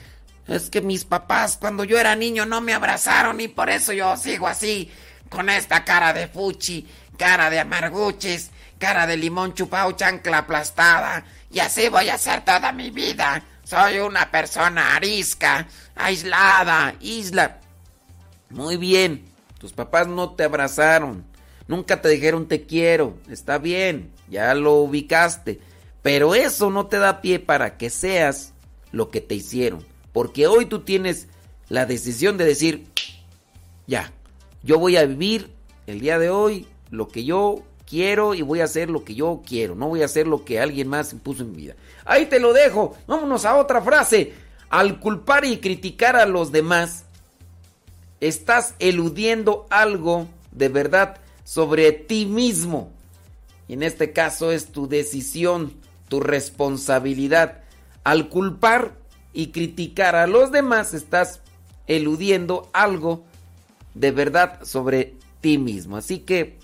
es 0.47 0.69
que 0.69 0.81
mis 0.81 1.05
papás 1.05 1.57
cuando 1.57 1.83
yo 1.83 1.97
era 1.97 2.15
niño 2.15 2.45
no 2.45 2.61
me 2.61 2.73
abrazaron 2.73 3.41
y 3.41 3.47
por 3.47 3.69
eso 3.69 3.93
yo 3.93 4.15
sigo 4.15 4.47
así, 4.47 4.89
con 5.29 5.49
esta 5.49 5.83
cara 5.83 6.13
de 6.13 6.27
fuchi, 6.27 6.87
cara 7.17 7.49
de 7.49 7.59
amarguches, 7.59 8.51
cara 8.83 9.07
de 9.07 9.15
limón 9.15 9.53
chupado, 9.53 9.93
chancla 9.93 10.39
aplastada. 10.39 11.23
Y 11.49 11.59
así 11.59 11.87
voy 11.87 12.09
a 12.09 12.17
ser 12.17 12.43
toda 12.43 12.73
mi 12.73 12.89
vida. 12.89 13.41
Soy 13.63 13.99
una 13.99 14.29
persona 14.29 14.97
arisca, 14.97 15.65
aislada, 15.95 16.93
isla. 16.99 17.61
Muy 18.49 18.75
bien, 18.75 19.23
tus 19.57 19.71
papás 19.71 20.09
no 20.09 20.31
te 20.31 20.43
abrazaron. 20.43 21.23
Nunca 21.65 22.01
te 22.01 22.09
dijeron 22.09 22.49
te 22.49 22.65
quiero. 22.65 23.17
Está 23.29 23.57
bien, 23.57 24.11
ya 24.27 24.53
lo 24.53 24.73
ubicaste. 24.73 25.61
Pero 26.01 26.35
eso 26.35 26.69
no 26.69 26.87
te 26.87 26.97
da 26.97 27.21
pie 27.21 27.39
para 27.39 27.77
que 27.77 27.89
seas 27.89 28.51
lo 28.91 29.11
que 29.11 29.21
te 29.21 29.35
hicieron. 29.35 29.85
Porque 30.11 30.45
hoy 30.47 30.65
tú 30.65 30.81
tienes 30.81 31.27
la 31.69 31.85
decisión 31.85 32.35
de 32.35 32.43
decir, 32.43 32.85
ya, 33.87 34.11
yo 34.61 34.77
voy 34.77 34.97
a 34.97 35.05
vivir 35.05 35.53
el 35.87 36.01
día 36.01 36.19
de 36.19 36.29
hoy 36.29 36.67
lo 36.89 37.07
que 37.07 37.23
yo 37.23 37.63
quiero 37.85 38.33
y 38.33 38.41
voy 38.41 38.61
a 38.61 38.65
hacer 38.65 38.89
lo 38.89 39.03
que 39.03 39.15
yo 39.15 39.41
quiero, 39.45 39.75
no 39.75 39.89
voy 39.89 40.01
a 40.01 40.05
hacer 40.05 40.27
lo 40.27 40.45
que 40.45 40.59
alguien 40.59 40.87
más 40.87 41.13
impuso 41.13 41.43
en 41.43 41.51
mi 41.51 41.57
vida. 41.57 41.75
Ahí 42.05 42.25
te 42.25 42.39
lo 42.39 42.53
dejo, 42.53 42.95
vámonos 43.07 43.45
a 43.45 43.55
otra 43.55 43.81
frase. 43.81 44.33
Al 44.69 44.99
culpar 44.99 45.45
y 45.45 45.57
criticar 45.59 46.15
a 46.15 46.25
los 46.25 46.51
demás, 46.51 47.05
estás 48.19 48.73
eludiendo 48.79 49.67
algo 49.69 50.27
de 50.51 50.69
verdad 50.69 51.17
sobre 51.43 51.91
ti 51.91 52.25
mismo. 52.25 52.91
Y 53.67 53.73
en 53.73 53.83
este 53.83 54.13
caso 54.13 54.51
es 54.51 54.67
tu 54.67 54.87
decisión, 54.87 55.73
tu 56.07 56.19
responsabilidad. 56.19 57.61
Al 58.03 58.29
culpar 58.29 58.93
y 59.33 59.47
criticar 59.47 60.15
a 60.15 60.27
los 60.27 60.51
demás 60.51 60.93
estás 60.93 61.41
eludiendo 61.87 62.69
algo 62.73 63.23
de 63.93 64.11
verdad 64.11 64.63
sobre 64.63 65.15
ti 65.41 65.57
mismo. 65.57 65.97
Así 65.97 66.19
que, 66.19 66.57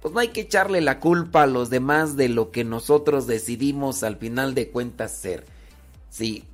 pues 0.00 0.12
no 0.14 0.20
hay 0.20 0.28
que 0.28 0.42
echarle 0.42 0.80
la 0.80 1.00
culpa 1.00 1.42
a 1.42 1.46
los 1.46 1.70
demás 1.70 2.16
de 2.16 2.28
lo 2.28 2.50
que 2.50 2.64
nosotros 2.64 3.26
decidimos 3.26 4.02
al 4.02 4.16
final 4.16 4.54
de 4.54 4.70
cuentas 4.70 5.12
ser. 5.12 5.46
Sí. 6.10 6.44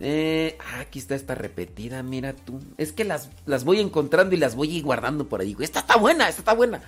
Eh, 0.00 0.56
ah, 0.60 0.80
aquí 0.80 0.98
está 0.98 1.14
esta 1.14 1.34
repetida, 1.34 2.02
mira 2.02 2.32
tú. 2.32 2.60
Es 2.76 2.92
que 2.92 3.04
las, 3.04 3.30
las 3.46 3.64
voy 3.64 3.80
encontrando 3.80 4.34
y 4.34 4.38
las 4.38 4.54
voy 4.54 4.80
guardando 4.80 5.28
por 5.28 5.40
ahí. 5.40 5.56
Esta 5.60 5.80
está 5.80 5.96
buena, 5.96 6.28
esta 6.28 6.42
está 6.42 6.54
buena. 6.54 6.82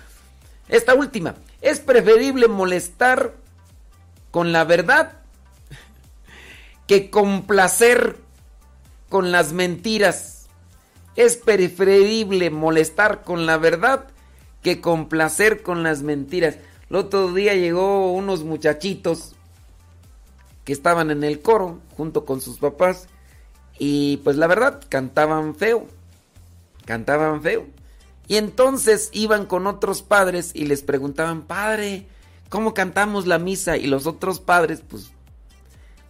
Esta 0.68 0.94
última. 0.94 1.34
Es 1.61 1.80
preferible 1.80 2.48
molestar 2.48 3.34
con 4.30 4.53
la 4.53 4.64
verdad 4.64 5.20
que 6.86 7.11
complacer 7.11 8.16
con 9.09 9.32
las 9.32 9.53
mentiras. 9.53 10.46
Es 11.16 11.36
preferible 11.36 12.51
molestar 12.51 13.22
con 13.22 13.46
la 13.46 13.59
verdad 13.59 14.07
que 14.62 14.80
complacer 14.80 15.62
con 15.62 15.82
las 15.82 16.02
mentiras. 16.02 16.56
El 16.88 16.96
otro 16.96 17.32
día 17.32 17.54
llegó 17.54 18.12
unos 18.12 18.44
muchachitos 18.44 19.34
que 20.64 20.72
estaban 20.72 21.11
en 21.11 21.24
el 21.24 21.40
coro 21.40 21.80
junto 21.96 22.24
con 22.24 22.40
sus 22.40 22.58
papás 22.58 23.08
y 23.78 24.18
pues 24.18 24.36
la 24.36 24.46
verdad 24.46 24.82
cantaban 24.88 25.54
feo. 25.54 25.86
Cantaban 26.84 27.42
feo. 27.42 27.66
Y 28.28 28.36
entonces 28.36 29.08
iban 29.12 29.46
con 29.46 29.66
otros 29.66 30.02
padres 30.02 30.52
y 30.54 30.66
les 30.66 30.82
preguntaban, 30.82 31.42
padre, 31.42 32.06
¿cómo 32.48 32.74
cantamos 32.74 33.26
la 33.26 33.38
misa? 33.38 33.76
Y 33.76 33.86
los 33.86 34.06
otros 34.06 34.38
padres, 34.38 34.82
pues, 34.88 35.11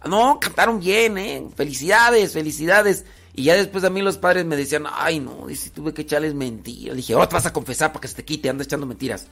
no, 0.05 0.39
cantaron 0.39 0.79
bien, 0.79 1.17
¿eh? 1.17 1.47
Felicidades, 1.55 2.33
felicidades. 2.33 3.05
Y 3.33 3.43
ya 3.43 3.55
después 3.55 3.83
a 3.83 3.89
mí 3.89 4.01
los 4.01 4.17
padres 4.17 4.45
me 4.45 4.57
decían, 4.57 4.85
ay, 4.91 5.19
no, 5.19 5.47
si 5.53 5.69
tuve 5.69 5.93
que 5.93 6.01
echarles 6.01 6.33
mentiras. 6.33 6.95
Dije, 6.95 7.13
ahora 7.13 7.29
te 7.29 7.35
vas 7.35 7.45
a 7.45 7.53
confesar 7.53 7.91
para 7.91 8.01
que 8.01 8.07
se 8.07 8.15
te 8.15 8.25
quite, 8.25 8.49
anda 8.49 8.63
echando 8.63 8.85
mentiras. 8.85 9.27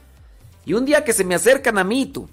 Y 0.66 0.74
un 0.74 0.86
día 0.86 1.04
que 1.04 1.14
se 1.14 1.24
me 1.24 1.36
acercan 1.36 1.78
a 1.78 1.84
mí, 1.84 2.06
tú, 2.06 2.30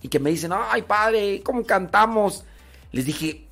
y 0.00 0.08
que 0.08 0.18
me 0.18 0.30
dicen, 0.30 0.52
ay, 0.54 0.82
padre, 0.82 1.42
¿cómo 1.44 1.64
cantamos? 1.64 2.44
Les 2.92 3.06
dije, 3.06 3.46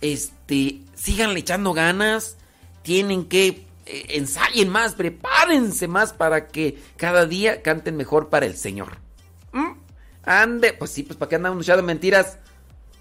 este, 0.00 0.80
síganle 0.94 1.40
echando 1.40 1.72
ganas, 1.72 2.36
tienen 2.82 3.26
que 3.26 3.66
eh, 3.86 4.06
ensayen 4.10 4.68
más, 4.68 4.94
prepárense 4.94 5.88
más 5.88 6.12
para 6.12 6.48
que 6.48 6.82
cada 6.96 7.26
día 7.26 7.62
canten 7.62 7.96
mejor 7.96 8.28
para 8.28 8.46
el 8.46 8.56
Señor. 8.56 8.98
¿Mm? 9.52 9.72
Ande, 10.24 10.72
pues 10.72 10.90
sí, 10.90 11.02
pues 11.02 11.18
para 11.18 11.28
que 11.28 11.36
andan 11.36 11.60
echando 11.60 11.82
mentiras. 11.82 12.38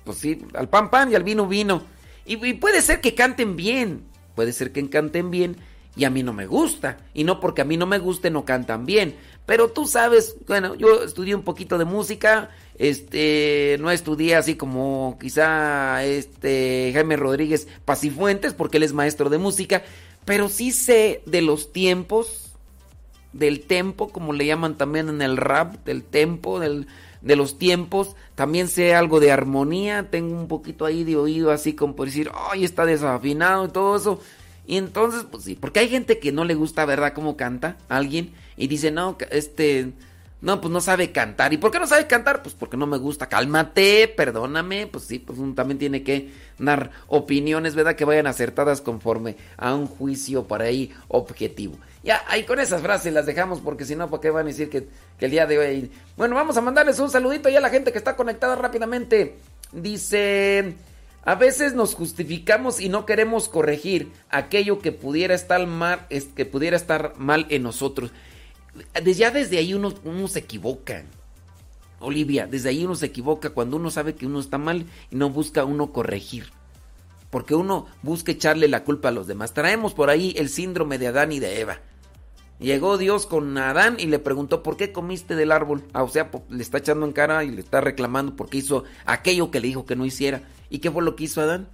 Pues 0.04 0.18
sí, 0.18 0.46
al 0.54 0.68
pan 0.68 0.90
pan 0.90 1.12
y 1.12 1.16
al 1.16 1.24
vino 1.24 1.48
vino. 1.48 1.84
Y, 2.26 2.53
puede 2.53 2.82
ser 2.82 3.01
que 3.01 3.15
canten 3.15 3.55
bien, 3.55 4.03
puede 4.36 4.53
ser 4.53 4.71
que 4.71 4.89
canten 4.89 5.30
bien 5.30 5.57
y 5.95 6.05
a 6.05 6.09
mí 6.09 6.24
no 6.24 6.34
me 6.34 6.47
gusta. 6.47 6.97
Y 7.13 7.24
no 7.24 7.39
porque 7.39 7.61
a 7.61 7.65
mí 7.65 7.78
no 7.78 7.86
me 7.86 7.99
guste 7.99 8.30
no 8.30 8.45
cantan 8.45 8.86
bien. 8.86 9.15
Pero 9.45 9.69
tú 9.69 9.88
sabes, 9.88 10.38
bueno, 10.47 10.74
yo 10.76 11.03
estudié 11.03 11.36
un 11.36 11.43
poquito 11.43 11.78
de 11.78 11.84
música, 11.86 12.49
este, 12.78 13.78
no 13.82 13.91
estudié 13.91 14.36
así 14.36 14.55
como 14.55 15.17
quizá 15.19 16.03
este 16.05 16.91
Jaime 16.93 17.17
Rodríguez 17.17 17.67
Pasifuentes, 17.84 18.53
porque 18.53 18.78
él 18.78 18.84
es 18.84 18.93
maestro 18.93 19.30
de 19.30 19.38
música, 19.38 19.84
pero 20.24 20.47
sí 20.47 20.71
sé 20.71 21.21
de 21.26 21.41
los 21.41 21.74
tiempos, 21.74 22.53
del 23.34 23.61
tempo, 23.61 24.09
como 24.09 24.32
le 24.32 24.45
llaman 24.45 24.78
también 24.78 25.09
en 25.09 25.21
el 25.21 25.36
rap, 25.36 25.84
del 25.86 26.03
tempo, 26.03 26.59
del, 26.59 26.88
de 27.24 27.36
los 27.36 27.57
tiempos. 27.57 28.15
También 28.36 28.67
sé 28.67 28.93
algo 28.93 29.19
de 29.19 29.32
armonía, 29.32 30.09
tengo 30.11 30.38
un 30.39 30.47
poquito 30.47 30.86
ahí 30.86 31.03
de 31.03 31.15
oído 31.15 31.51
así 31.51 31.74
como 31.74 31.95
por 31.95 32.07
decir, 32.07 32.30
ay, 32.51 32.63
está 32.63 32.86
desafinado 32.86 33.65
y 33.65 33.69
todo 33.69 33.95
eso. 33.95 34.21
Y 34.67 34.78
entonces, 34.78 35.26
pues 35.30 35.43
sí, 35.43 35.55
porque 35.55 35.80
hay 35.80 35.89
gente 35.89 36.19
que 36.19 36.32
no 36.32 36.45
le 36.45 36.53
gusta, 36.53 36.86
¿verdad?, 36.86 37.13
cómo 37.13 37.36
canta 37.36 37.78
alguien 37.89 38.32
y 38.55 38.67
dice, 38.67 38.91
no, 38.91 39.17
este, 39.32 39.91
no, 40.44 40.60
pues 40.60 40.74
no 40.74 40.82
sabe 40.82 41.14
cantar. 41.14 41.54
¿Y 41.54 41.58
por 41.58 41.72
qué 41.72 41.80
no 41.80 41.88
sabe 41.88 42.06
cantar? 42.06 42.44
Pues 42.44 42.54
porque 42.54 42.76
no 42.76 42.86
me 42.86 42.98
gusta. 42.98 43.30
Cálmate, 43.30 44.10
perdóname. 44.10 44.88
Pues 44.88 45.06
sí, 45.06 45.18
pues 45.18 45.39
uno 45.39 45.54
también 45.54 45.80
tiene 45.80 46.04
que 46.04 46.34
dar 46.60 46.91
opiniones, 47.08 47.76
¿verdad? 47.76 47.96
Que 47.96 48.04
vayan 48.04 48.28
acertadas 48.28 48.82
conforme 48.82 49.38
a 49.56 49.74
un 49.74 49.88
juicio 49.88 50.44
para 50.46 50.66
ahí 50.66 50.94
objetivo. 51.08 51.78
Ya, 52.04 52.26
ahí 52.28 52.44
con 52.44 52.60
esas 52.60 52.82
frases 52.82 53.14
las 53.14 53.26
dejamos 53.26 53.62
porque 53.62 53.86
si 53.86 53.96
no, 53.96 54.10
¿por 54.10 54.20
qué 54.20 54.32
van 54.32 54.44
a 54.44 54.50
decir 54.50 54.70
que, 54.70 54.89
que 55.18 55.26
el 55.26 55.32
día 55.32 55.46
de 55.46 55.60
hoy... 55.60 55.91
Bueno, 56.18 56.36
vamos 56.36 56.58
a 56.58 56.62
mandarles 56.62 57.00
un 57.00 57.10
saludito 57.10 57.48
ya 57.48 57.60
a 57.60 57.62
la 57.62 57.70
gente 57.70 57.94
que 57.94 57.98
está 57.98 58.18
conectada 58.18 58.58
rápidamente. 58.58 59.38
Dice... 59.72 60.76
A 61.26 61.36
veces 61.36 61.74
nos 61.74 61.96
justificamos 61.96 62.82
y 62.82 62.89
no 62.89 63.06
queremos 63.06 63.48
corregir 63.48 64.12
aquello 64.30 64.80
que 64.80 64.91
pudiera 64.91 65.34
estar 65.34 65.66
mal, 65.66 66.06
que 66.36 66.46
pudiera 66.46 66.76
estar 66.76 67.14
mal 67.18 67.46
en 67.50 67.64
nosotros. 67.64 68.12
Ya 69.03 69.32
desde 69.32 69.57
ahí 69.57 69.74
uno, 69.74 69.93
uno 70.03 70.28
se 70.28 70.39
equivoca. 70.39 71.03
Olivia, 71.99 72.47
desde 72.47 72.69
ahí 72.69 72.86
uno 72.86 72.95
se 72.95 73.07
equivoca 73.07 73.51
cuando 73.51 73.78
uno 73.78 73.89
sabe 73.89 74.15
que 74.15 74.26
uno 74.26 74.39
está 74.39 74.57
mal 74.57 74.86
y 75.09 75.15
no 75.15 75.30
busca 75.30 75.63
uno 75.63 75.91
corregir. 75.91 76.51
Porque 77.30 77.55
uno 77.55 77.88
busca 78.01 78.32
echarle 78.32 78.67
la 78.67 78.84
culpa 78.84 79.09
a 79.09 79.11
los 79.11 79.26
demás. 79.26 79.53
Traemos 79.53 79.93
por 79.93 80.09
ahí 80.09 80.36
el 80.38 80.49
síndrome 80.49 80.97
de 80.97 81.07
Adán 81.07 81.32
y 81.32 81.39
de 81.39 81.61
Eva. 81.61 81.80
Llegó 82.59 82.97
Dios 82.97 83.26
con 83.26 83.57
Adán 83.57 83.97
y 83.99 84.05
le 84.05 84.19
preguntó, 84.19 84.63
¿por 84.63 84.78
qué 84.78 84.91
comiste 84.91 85.36
del 85.36 85.51
árbol? 85.51 85.84
Ah, 85.93 86.03
o 86.03 86.09
sea, 86.09 86.30
le 86.49 86.61
está 86.61 86.78
echando 86.78 87.05
en 87.05 87.11
cara 87.11 87.43
y 87.43 87.51
le 87.51 87.61
está 87.61 87.82
reclamando 87.82 88.36
porque 88.36 88.59
hizo 88.59 88.84
aquello 89.05 89.49
que 89.49 89.59
le 89.59 89.67
dijo 89.67 89.86
que 89.86 89.95
no 89.95 90.05
hiciera. 90.05 90.43
¿Y 90.69 90.80
qué 90.80 90.91
fue 90.91 91.03
lo 91.03 91.15
que 91.15 91.26
hizo 91.26 91.41
Adán? 91.41 91.67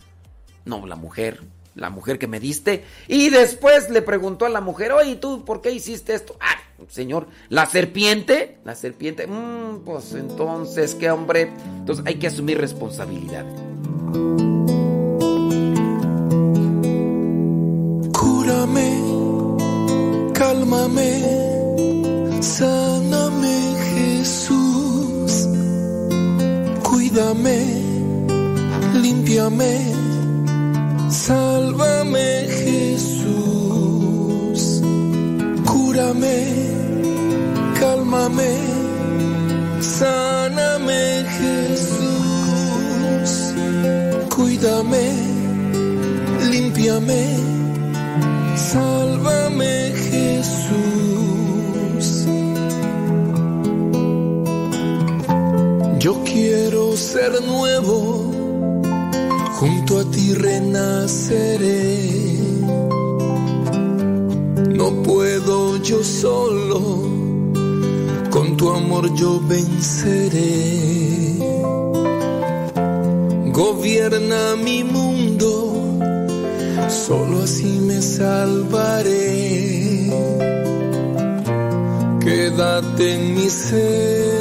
No, 0.65 0.87
la 0.87 0.95
mujer, 0.95 1.41
la 1.80 1.89
mujer 1.89 2.19
que 2.19 2.27
me 2.27 2.39
diste. 2.39 2.84
Y 3.07 3.30
después 3.30 3.89
le 3.89 4.01
preguntó 4.01 4.45
a 4.45 4.49
la 4.49 4.61
mujer, 4.61 4.91
oye, 4.91 5.15
¿tú 5.15 5.45
por 5.45 5.61
qué 5.61 5.71
hiciste 5.71 6.13
esto? 6.13 6.36
Ah, 6.39 6.55
señor, 6.89 7.27
la 7.49 7.65
serpiente, 7.65 8.57
la 8.63 8.75
serpiente, 8.75 9.27
mm, 9.27 9.84
pues 9.86 10.13
entonces, 10.13 10.95
¿qué 10.95 11.09
hombre? 11.09 11.51
Entonces 11.77 12.05
hay 12.05 12.15
que 12.15 12.27
asumir 12.27 12.59
responsabilidad. 12.59 13.45
Cúrame 18.13 19.09
cálmame, 20.39 21.21
sáname 22.41 23.57
Jesús, 23.93 25.47
cuídame, 26.82 27.57
límpiame, 29.01 29.93
sálvame 31.10 32.47
Jesús, 32.64 34.01
cúrame, 35.66 36.45
cálmame, 37.80 38.57
sáname 39.82 41.26
Jesús, 41.39 43.30
cuídame, 44.36 45.12
límpiame, 46.51 47.38
sálvame 48.55 49.93
Jesús. 50.12 50.70
Yo 55.99 56.24
quiero 56.24 56.95
ser 56.95 57.41
nuevo, 57.43 58.28
a 59.97 60.03
ti 60.11 60.33
renaceré. 60.33 61.97
No 64.79 65.03
puedo 65.03 65.77
yo 65.81 66.03
solo, 66.03 66.79
con 68.29 68.57
tu 68.57 68.69
amor 68.69 69.13
yo 69.15 69.41
venceré. 69.47 70.57
Gobierna 73.51 74.55
mi 74.55 74.83
mundo, 74.83 75.73
solo 76.87 77.43
así 77.43 77.79
me 77.87 78.01
salvaré 78.01 79.69
quédate 82.29 83.15
en 83.15 83.35
mi 83.35 83.49
ser. 83.49 84.38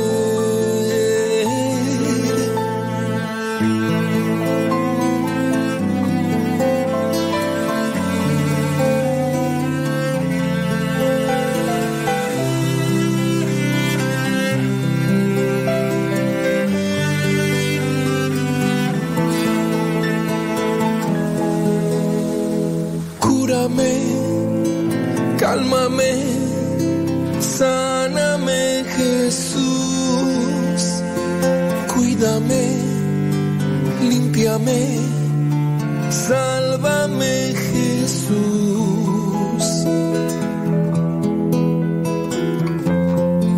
Cuídame, 32.18 32.76
limpiame, 34.02 34.98
sálvame 36.10 37.54
Jesús. 37.72 39.64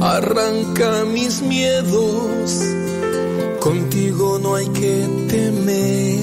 Arranca 0.02 1.04
mis 1.06 1.42
miedos, 1.42 2.60
contigo 3.60 4.38
no 4.42 4.54
hay 4.56 4.68
que 4.68 5.06
temer 5.28 6.20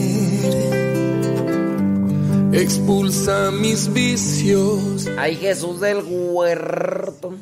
expulsa 2.54 3.52
mis 3.52 3.94
vicios. 3.94 5.08
Ay, 5.18 5.36
Jesús 5.36 5.80
del 5.80 6.04
huerto. 6.04 7.36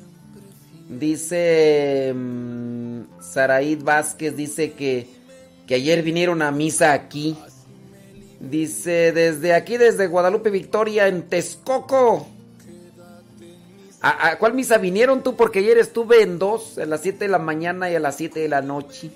Dice 0.90 2.12
um, 2.14 2.55
Saraid 3.36 3.84
Vázquez, 3.84 4.38
dice 4.38 4.72
que, 4.72 5.08
que 5.68 5.76
ayer 5.76 6.02
vinieron 6.04 6.42
a 6.42 6.52
misa 6.52 6.94
aquí. 6.94 7.38
Dice, 8.40 9.12
desde 9.12 9.54
aquí, 9.54 9.76
desde 9.76 10.08
Guadalupe 10.08 10.50
Victoria, 10.50 11.10
en 11.10 11.24
Texcoco. 11.24 12.28
¿A, 14.00 14.30
¿A, 14.30 14.38
cuál 14.38 14.54
misa 14.54 14.78
vinieron 14.78 15.22
tú? 15.22 15.36
Porque 15.36 15.60
ayer 15.60 15.78
estuve 15.78 16.22
en 16.22 16.40
dos, 16.40 16.78
a 16.78 16.86
las 16.86 17.02
7 17.02 17.26
de 17.26 17.28
la 17.28 17.38
mañana 17.38 17.92
y 17.92 17.96
a 17.96 18.00
las 18.00 18.16
7 18.16 18.40
de 18.40 18.48
la 18.48 18.62
noche. 18.62 19.12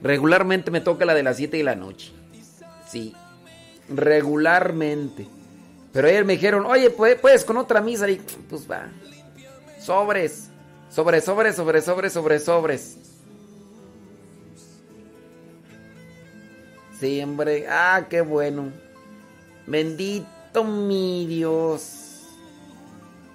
Regularmente 0.00 0.70
me 0.70 0.80
toca 0.80 1.04
la 1.04 1.14
de 1.14 1.24
las 1.24 1.38
7 1.38 1.56
de 1.56 1.64
la 1.64 1.74
noche. 1.74 2.12
Sí, 2.88 3.16
regularmente. 3.88 5.26
Pero 5.92 6.06
ayer 6.06 6.24
me 6.24 6.34
dijeron, 6.34 6.64
oye, 6.66 6.90
puedes 6.90 7.44
con 7.44 7.56
otra 7.56 7.80
misa. 7.80 8.08
Y 8.08 8.20
pues 8.48 8.70
va. 8.70 8.86
Sobres. 9.80 10.50
Sobres, 10.90 11.24
sobres, 11.24 11.56
sobres, 11.56 11.84
sobres, 11.84 12.12
sobres, 12.12 12.44
sobres. 12.44 12.96
Sí, 16.98 17.22
hombre. 17.22 17.66
Ah, 17.68 18.06
qué 18.08 18.20
bueno. 18.22 18.72
Bendito 19.66 20.64
mi 20.64 21.26
Dios. 21.26 22.26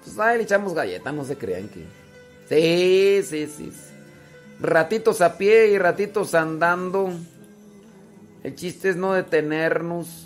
Pues 0.04 0.18
ahí 0.18 0.38
le 0.38 0.44
echamos 0.44 0.74
galletas, 0.74 1.14
no 1.14 1.24
se 1.24 1.36
crean 1.36 1.68
que. 1.68 1.84
Sí, 2.48 3.22
sí, 3.26 3.46
sí. 3.46 3.72
Ratitos 4.60 5.20
a 5.20 5.38
pie 5.38 5.68
y 5.68 5.78
ratitos 5.78 6.34
andando. 6.34 7.10
El 8.42 8.54
chiste 8.54 8.90
es 8.90 8.96
no 8.96 9.14
detenernos. 9.14 10.23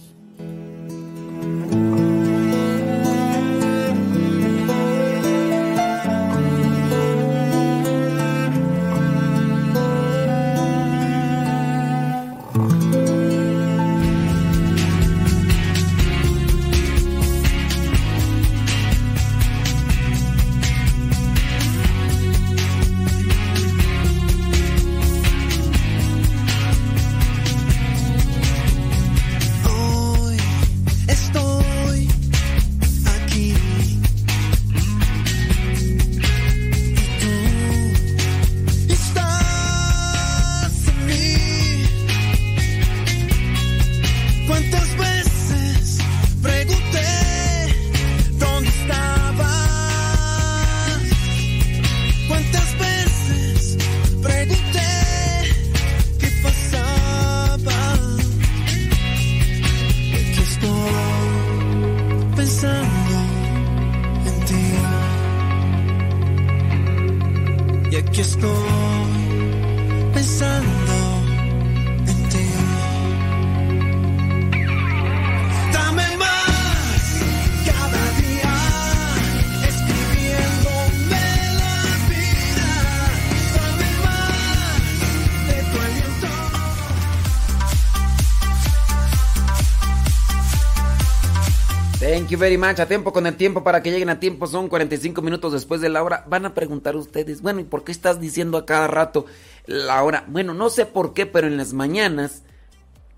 Very 92.37 92.59
much. 92.59 92.79
A 92.81 92.87
tiempo 92.87 93.13
con 93.13 93.27
el 93.27 93.37
tiempo 93.37 93.63
para 93.63 93.83
que 93.83 93.91
lleguen 93.91 94.11
a 94.11 94.21
tiempo. 94.21 94.47
Son 94.47 94.69
45 94.69 95.23
minutos 95.23 95.53
después 95.53 95.81
de 95.81 95.89
la 95.89 96.03
hora. 96.03 96.25
Van 96.29 96.45
a 96.47 96.55
preguntar 96.55 96.97
ustedes, 96.97 97.43
bueno, 97.43 97.61
¿y 97.61 97.65
por 97.65 97.85
qué 97.85 97.93
estás 97.93 98.21
diciendo 98.21 98.59
a 98.59 98.67
cada 98.67 98.87
rato 98.87 99.27
la 99.67 100.03
hora? 100.03 100.25
Bueno, 100.29 100.55
no 100.55 100.71
sé 100.71 100.87
por 100.87 101.15
qué, 101.15 101.27
pero 101.27 101.47
en 101.47 101.57
las 101.57 101.73
mañanas 101.73 102.43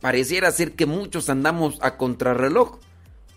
pareciera 0.01 0.51
ser 0.51 0.73
que 0.73 0.87
muchos 0.87 1.29
andamos 1.29 1.79
a 1.83 1.97
contrarreloj 1.97 2.79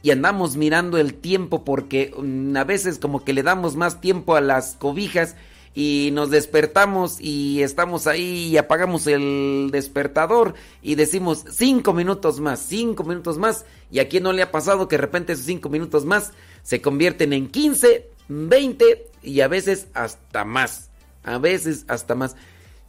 y 0.01 0.11
andamos 0.11 0.57
mirando 0.57 0.97
el 0.97 1.13
tiempo 1.13 1.63
porque 1.63 2.13
mm, 2.17 2.55
a 2.57 2.63
veces 2.63 2.99
como 2.99 3.23
que 3.23 3.33
le 3.33 3.41
damos 3.41 3.75
más 3.75 4.01
tiempo 4.01 4.35
a 4.35 4.41
las 4.41 4.75
cobijas 4.75 5.35
y 5.75 6.11
nos 6.13 6.29
despertamos 6.29 7.19
y 7.19 7.63
estamos 7.63 8.05
ahí 8.07 8.49
y 8.49 8.57
apagamos 8.57 9.07
el 9.07 9.69
despertador 9.71 10.53
y 10.81 10.95
decimos 10.95 11.45
cinco 11.51 11.93
minutos 11.93 12.39
más, 12.39 12.59
cinco 12.59 13.03
minutos 13.03 13.37
más 13.37 13.65
y 13.91 13.99
a 13.99 14.07
no 14.21 14.33
le 14.33 14.43
ha 14.43 14.51
pasado 14.51 14.87
que 14.87 14.97
de 14.97 15.01
repente 15.01 15.33
esos 15.33 15.45
cinco 15.45 15.69
minutos 15.69 16.05
más 16.05 16.31
se 16.61 16.81
convierten 16.81 17.33
en 17.33 17.49
15, 17.49 18.09
20 18.27 19.07
y 19.23 19.41
a 19.41 19.47
veces 19.47 19.87
hasta 19.93 20.45
más, 20.45 20.89
a 21.23 21.37
veces 21.37 21.85
hasta 21.87 22.15
más. 22.15 22.35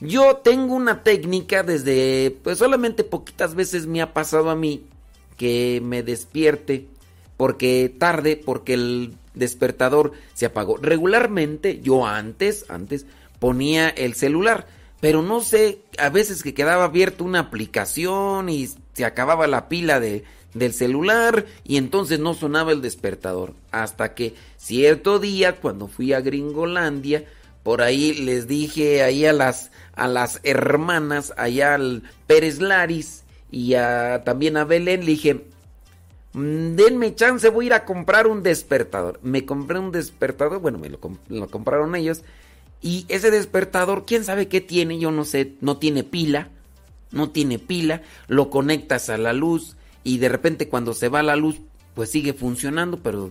Yo 0.01 0.37
tengo 0.37 0.75
una 0.75 1.03
técnica 1.03 1.63
desde, 1.63 2.37
pues 2.43 2.59
solamente 2.59 3.05
poquitas 3.05 3.55
veces 3.55 3.87
me 3.87 4.03
ha 4.03 4.13
pasado 4.13 4.51
a 4.51 4.57
mí 4.57 4.87
que 5.37 5.81
me 5.83 6.03
despierte 6.03 6.89
porque 7.37 7.95
tarde, 7.99 8.41
porque 8.43 8.75
el 8.75 9.15
despertador 9.35 10.13
se 10.35 10.47
apagó. 10.47 10.77
Regularmente 10.77 11.81
yo 11.81 12.07
antes, 12.07 12.67
antes 12.69 13.07
ponía 13.39 13.89
el 13.89 14.15
celular, 14.15 14.67
pero 15.01 15.23
no 15.23 15.41
sé, 15.41 15.81
a 15.99 16.09
veces 16.09 16.43
que 16.43 16.55
quedaba 16.55 16.85
abierta 16.85 17.25
una 17.25 17.41
aplicación 17.41 18.49
y 18.49 18.69
se 18.95 19.05
acababa 19.05 19.47
la 19.47 19.69
pila 19.69 20.01
de, 20.01 20.25
del 20.55 20.73
celular 20.73 21.47
y 21.65 21.77
entonces 21.77 22.21
no 22.21 22.35
sonaba 22.35 22.73
el 22.73 22.81
despertador. 22.81 23.55
Hasta 23.71 24.15
que 24.15 24.35
cierto 24.57 25.19
día, 25.19 25.57
cuando 25.57 25.89
fui 25.89 26.13
a 26.13 26.21
Gringolandia, 26.21 27.25
por 27.63 27.83
ahí 27.83 28.15
les 28.15 28.47
dije 28.47 29.03
ahí 29.03 29.27
a 29.27 29.33
las, 29.33 29.71
a 29.95 30.07
las 30.09 30.41
hermanas, 30.45 31.35
allá 31.37 31.75
al 31.75 32.03
Pérez 32.27 32.61
Laris 32.61 33.25
y 33.51 33.75
a, 33.75 34.23
también 34.25 34.57
a 34.57 34.65
Belén, 34.65 35.01
le 35.01 35.13
dije, 35.13 35.45
denme 36.35 37.15
chance, 37.15 37.49
voy 37.49 37.67
a 37.67 37.69
ir 37.69 37.73
a 37.75 37.85
comprar 37.85 38.27
un 38.27 38.43
despertador. 38.43 39.21
Me 39.23 39.45
compré 39.45 39.79
un 39.79 39.93
despertador, 39.93 40.59
bueno, 40.61 40.79
me 40.79 40.89
lo, 40.89 40.99
compraron 41.49 41.95
ellos. 41.95 42.23
Y 42.83 43.07
ese 43.09 43.31
despertador, 43.31 44.05
quién 44.05 44.25
sabe 44.25 44.49
qué 44.49 44.61
tiene, 44.61 44.99
yo 44.99 45.11
no 45.11 45.25
sé, 45.25 45.55
no 45.61 45.79
tiene 45.79 46.03
pila, 46.03 46.49
no 47.13 47.31
tiene 47.31 47.59
pila, 47.59 48.03
lo 48.29 48.51
conectas 48.51 49.09
a 49.09 49.17
la 49.17 49.33
luz 49.33 49.77
y 50.03 50.19
de 50.19 50.29
repente 50.29 50.69
cuando 50.69 50.93
se 50.93 51.09
va 51.09 51.23
la 51.23 51.37
luz, 51.37 51.61
pues 51.95 52.11
sigue 52.11 52.35
funcionando, 52.35 52.99
pero 52.99 53.31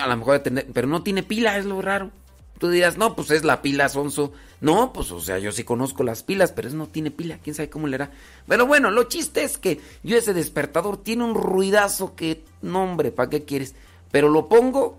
a 0.00 0.06
lo 0.08 0.16
mejor 0.16 0.42
pero 0.72 0.88
no 0.88 1.02
tiene 1.02 1.22
pila, 1.22 1.58
es 1.58 1.64
lo 1.64 1.80
raro. 1.80 2.10
Tú 2.58 2.70
dirás, 2.70 2.98
no, 2.98 3.14
pues 3.14 3.30
es 3.30 3.44
la 3.44 3.62
pila 3.62 3.88
sonso. 3.88 4.32
No, 4.60 4.92
pues 4.92 5.12
o 5.12 5.20
sea, 5.20 5.38
yo 5.38 5.52
sí 5.52 5.62
conozco 5.62 6.02
las 6.02 6.24
pilas, 6.24 6.52
pero 6.52 6.68
eso 6.68 6.76
no 6.76 6.88
tiene 6.88 7.12
pila, 7.12 7.38
quién 7.42 7.54
sabe 7.54 7.70
cómo 7.70 7.86
le 7.86 7.94
hará. 7.94 8.10
Pero 8.48 8.66
bueno, 8.66 8.90
lo 8.90 9.04
chiste 9.04 9.44
es 9.44 9.58
que 9.58 9.80
yo 10.02 10.16
ese 10.16 10.34
despertador 10.34 11.02
tiene 11.02 11.24
un 11.24 11.34
ruidazo 11.34 12.16
que, 12.16 12.42
no 12.60 12.82
hombre, 12.82 13.12
¿para 13.12 13.30
qué 13.30 13.44
quieres? 13.44 13.74
Pero 14.10 14.28
lo 14.28 14.48
pongo 14.48 14.98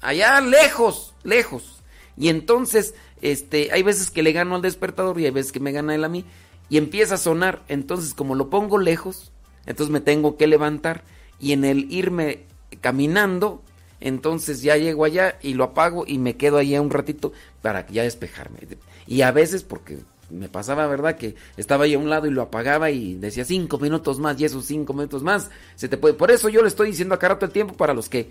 allá 0.00 0.40
lejos, 0.40 1.14
lejos. 1.22 1.80
Y 2.16 2.28
entonces, 2.30 2.94
este, 3.22 3.70
hay 3.72 3.84
veces 3.84 4.10
que 4.10 4.24
le 4.24 4.32
gano 4.32 4.56
al 4.56 4.62
despertador 4.62 5.20
y 5.20 5.26
hay 5.26 5.30
veces 5.30 5.52
que 5.52 5.60
me 5.60 5.72
gana 5.72 5.94
él 5.94 6.04
a 6.04 6.08
mí. 6.08 6.24
Y 6.68 6.76
empieza 6.76 7.14
a 7.14 7.18
sonar. 7.18 7.62
Entonces, 7.68 8.12
como 8.12 8.34
lo 8.34 8.50
pongo 8.50 8.78
lejos, 8.78 9.30
entonces 9.66 9.92
me 9.92 10.00
tengo 10.00 10.36
que 10.36 10.48
levantar. 10.48 11.04
Y 11.38 11.52
en 11.52 11.64
el 11.64 11.90
irme 11.92 12.44
caminando, 12.80 13.62
Entonces 14.00 14.62
ya 14.62 14.76
llego 14.76 15.04
allá 15.04 15.38
y 15.42 15.54
lo 15.54 15.64
apago 15.64 16.04
y 16.06 16.18
me 16.18 16.36
quedo 16.36 16.58
allá 16.58 16.80
un 16.80 16.90
ratito 16.90 17.32
para 17.62 17.86
ya 17.88 18.02
despejarme. 18.02 18.60
Y 19.06 19.22
a 19.22 19.32
veces, 19.32 19.62
porque 19.62 19.98
me 20.30 20.48
pasaba, 20.48 20.86
¿verdad? 20.86 21.16
Que 21.16 21.34
estaba 21.56 21.84
ahí 21.84 21.94
a 21.94 21.98
un 21.98 22.10
lado 22.10 22.26
y 22.26 22.30
lo 22.30 22.42
apagaba 22.42 22.90
y 22.90 23.14
decía 23.14 23.44
cinco 23.44 23.78
minutos 23.78 24.18
más 24.18 24.40
y 24.40 24.44
esos 24.44 24.66
cinco 24.66 24.92
minutos 24.92 25.22
más 25.22 25.50
se 25.74 25.88
te 25.88 25.96
puede. 25.96 26.14
Por 26.14 26.30
eso 26.30 26.48
yo 26.48 26.62
le 26.62 26.68
estoy 26.68 26.90
diciendo 26.90 27.14
acá 27.14 27.28
rato 27.28 27.46
el 27.46 27.52
tiempo 27.52 27.74
para 27.74 27.94
los 27.94 28.08
que 28.08 28.30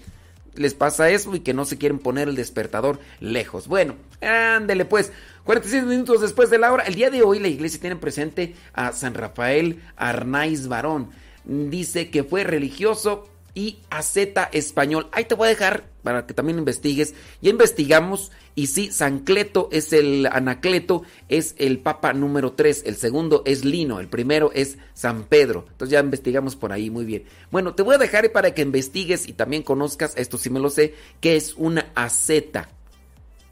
les 0.55 0.74
pasa 0.74 1.09
eso 1.09 1.36
y 1.36 1.41
que 1.41 1.53
no 1.53 1.65
se 1.65 1.78
quieren 1.78 1.99
poner 1.99 2.28
el 2.28 2.36
despertador 2.36 2.99
lejos. 3.20 3.68
Bueno, 3.68 3.95
ándele 4.22 4.86
pues. 4.86 5.11
46 5.43 5.84
minutos 5.84 6.22
después 6.22 6.49
de 6.49 6.57
la 6.57 6.72
hora. 6.72 6.84
El 6.84 6.95
día 6.95 7.09
de 7.09 7.24
hoy 7.24 7.39
la 7.39 7.47
iglesia 7.47 7.80
tiene 7.80 7.95
presente 7.95 8.55
a 8.74 8.91
San 8.91 9.13
Rafael 9.13 9.82
Arnaiz 9.95 10.68
Varón. 10.68 11.11
Dice 11.45 12.09
que 12.09 12.24
fue 12.24 12.43
religioso 12.43 13.30
y 13.58 13.80
Z 14.01 14.49
español. 14.53 15.08
Ahí 15.12 15.26
te 15.26 15.34
voy 15.34 15.47
a 15.47 15.49
dejar 15.49 15.86
para 16.03 16.28
que 16.28 16.36
también 16.36 16.60
investigues. 16.60 17.16
Ya 17.41 17.49
investigamos 17.49 18.32
y 18.53 18.68
sí, 18.68 18.91
San 18.91 19.22
Cleto 19.22 19.68
es 19.72 19.93
el 19.93 20.28
Anacleto, 20.28 21.01
es 21.28 21.55
el 21.58 21.80
Papa 21.80 22.14
número 22.14 22.51
3, 22.51 22.84
el 22.86 22.97
segundo 22.97 23.41
es 23.47 23.66
Lino, 23.66 23.99
el 23.99 24.10
primero 24.10 24.51
es 24.53 24.78
San 24.93 25.24
Pedro. 25.24 25.66
Entonces 25.72 25.91
ya 25.91 26.01
investigamos 26.01 26.55
por 26.55 26.72
ahí 26.72 26.91
muy 26.91 27.03
bien. 27.03 27.24
Bueno, 27.49 27.74
te 27.74 27.82
voy 27.82 27.95
a 27.95 27.97
dejar 27.97 28.32
para 28.32 28.53
que 28.53 28.62
investigues 28.62 29.28
y 29.28 29.34
también 29.34 29.64
conozcas, 29.64 30.14
esto 30.18 30.38
sí 30.38 30.51
me 30.51 30.60
lo 30.60 30.70
sé, 30.70 30.93
que 31.20 31.36
es 31.36 31.55
una 31.55 31.91
asceta. 31.95 32.70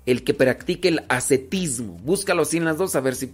El 0.06 0.24
que 0.24 0.36
practique 0.36 0.89
el 0.89 1.03
ascetismo. 1.10 1.97
Búscalo 2.03 2.43
así 2.43 2.58
en 2.58 2.66
las 2.66 2.78
dos 2.78 2.95
a 2.95 2.99
ver 2.99 3.16
si 3.16 3.34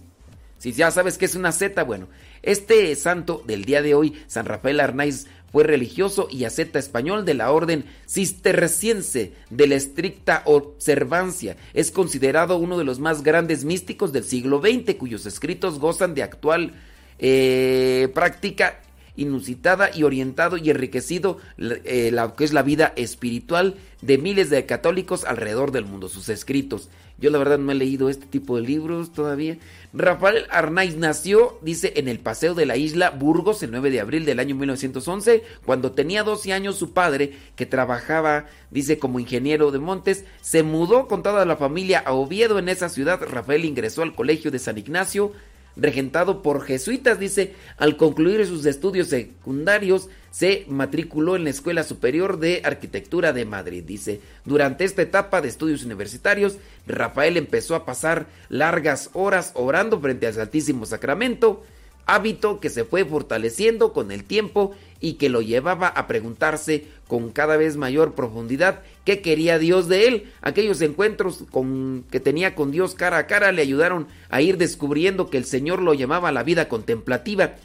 si 0.62 0.70
ya 0.70 0.92
sabes 0.92 1.18
que 1.18 1.24
es 1.24 1.34
una 1.34 1.48
asceta, 1.48 1.82
bueno, 1.82 2.06
este 2.40 2.94
santo 2.94 3.42
del 3.44 3.64
día 3.64 3.82
de 3.82 3.96
hoy, 3.96 4.22
San 4.28 4.46
Rafael 4.46 4.78
Arnaiz 4.78 5.26
fue 5.52 5.64
religioso 5.64 6.28
y 6.30 6.44
asceta 6.44 6.78
español 6.78 7.26
de 7.26 7.34
la 7.34 7.52
orden 7.52 7.84
cisterciense 8.08 9.34
de 9.50 9.66
la 9.66 9.74
estricta 9.74 10.42
observancia. 10.46 11.56
Es 11.74 11.90
considerado 11.90 12.56
uno 12.56 12.78
de 12.78 12.84
los 12.84 12.98
más 12.98 13.22
grandes 13.22 13.64
místicos 13.64 14.12
del 14.12 14.24
siglo 14.24 14.60
XX, 14.60 14.94
cuyos 14.96 15.26
escritos 15.26 15.78
gozan 15.78 16.14
de 16.14 16.22
actual 16.22 16.72
eh, 17.18 18.08
práctica 18.14 18.80
inusitada 19.16 19.90
y 19.94 20.02
orientado 20.04 20.56
y 20.56 20.70
enriquecido 20.70 21.38
eh, 21.58 22.10
lo 22.12 22.34
que 22.34 22.44
es 22.44 22.52
la 22.52 22.62
vida 22.62 22.92
espiritual 22.96 23.76
de 24.00 24.18
miles 24.18 24.50
de 24.50 24.66
católicos 24.66 25.24
alrededor 25.24 25.70
del 25.72 25.84
mundo, 25.84 26.08
sus 26.08 26.28
escritos. 26.28 26.88
Yo 27.18 27.30
la 27.30 27.38
verdad 27.38 27.58
no 27.58 27.70
he 27.70 27.76
leído 27.76 28.08
este 28.08 28.26
tipo 28.26 28.56
de 28.56 28.62
libros 28.62 29.12
todavía. 29.12 29.56
Rafael 29.92 30.46
Arnaiz 30.50 30.96
nació, 30.96 31.56
dice, 31.62 31.92
en 31.96 32.08
el 32.08 32.18
paseo 32.18 32.54
de 32.54 32.66
la 32.66 32.76
isla 32.76 33.10
Burgos 33.10 33.62
el 33.62 33.70
9 33.70 33.92
de 33.92 34.00
abril 34.00 34.24
del 34.24 34.40
año 34.40 34.56
1911. 34.56 35.44
Cuando 35.64 35.92
tenía 35.92 36.24
12 36.24 36.52
años 36.52 36.76
su 36.76 36.92
padre, 36.92 37.34
que 37.54 37.64
trabajaba, 37.64 38.46
dice, 38.72 38.98
como 38.98 39.20
ingeniero 39.20 39.70
de 39.70 39.78
montes, 39.78 40.24
se 40.40 40.64
mudó 40.64 41.06
con 41.06 41.22
toda 41.22 41.44
la 41.44 41.56
familia 41.56 42.00
a 42.00 42.12
Oviedo 42.12 42.58
en 42.58 42.68
esa 42.68 42.88
ciudad. 42.88 43.20
Rafael 43.22 43.64
ingresó 43.66 44.02
al 44.02 44.16
colegio 44.16 44.50
de 44.50 44.58
San 44.58 44.78
Ignacio 44.78 45.32
regentado 45.76 46.42
por 46.42 46.62
jesuitas, 46.62 47.18
dice, 47.18 47.54
al 47.76 47.96
concluir 47.96 48.46
sus 48.46 48.66
estudios 48.66 49.08
secundarios 49.08 50.08
se 50.30 50.64
matriculó 50.68 51.36
en 51.36 51.44
la 51.44 51.50
Escuela 51.50 51.84
Superior 51.84 52.38
de 52.38 52.62
Arquitectura 52.64 53.32
de 53.32 53.44
Madrid, 53.44 53.84
dice. 53.84 54.20
Durante 54.44 54.84
esta 54.84 55.02
etapa 55.02 55.40
de 55.40 55.48
estudios 55.48 55.84
universitarios, 55.84 56.56
Rafael 56.86 57.36
empezó 57.36 57.74
a 57.74 57.84
pasar 57.84 58.26
largas 58.48 59.10
horas 59.12 59.52
orando 59.54 60.00
frente 60.00 60.26
al 60.26 60.34
Santísimo 60.34 60.86
Sacramento, 60.86 61.62
hábito 62.06 62.60
que 62.60 62.70
se 62.70 62.84
fue 62.84 63.04
fortaleciendo 63.04 63.92
con 63.92 64.10
el 64.10 64.24
tiempo 64.24 64.72
y 65.00 65.14
que 65.14 65.28
lo 65.28 65.42
llevaba 65.42 65.88
a 65.88 66.06
preguntarse 66.06 66.86
con 67.12 67.30
cada 67.30 67.58
vez 67.58 67.76
mayor 67.76 68.14
profundidad 68.14 68.80
qué 69.04 69.20
quería 69.20 69.58
Dios 69.58 69.86
de 69.86 70.08
él. 70.08 70.32
Aquellos 70.40 70.80
encuentros 70.80 71.44
con, 71.50 72.06
que 72.10 72.20
tenía 72.20 72.54
con 72.54 72.70
Dios 72.70 72.94
cara 72.94 73.18
a 73.18 73.26
cara 73.26 73.52
le 73.52 73.60
ayudaron 73.60 74.08
a 74.30 74.40
ir 74.40 74.56
descubriendo 74.56 75.28
que 75.28 75.36
el 75.36 75.44
Señor 75.44 75.82
lo 75.82 75.92
llamaba 75.92 76.32
la 76.32 76.42
vida 76.42 76.70
contemplativa. 76.70 77.56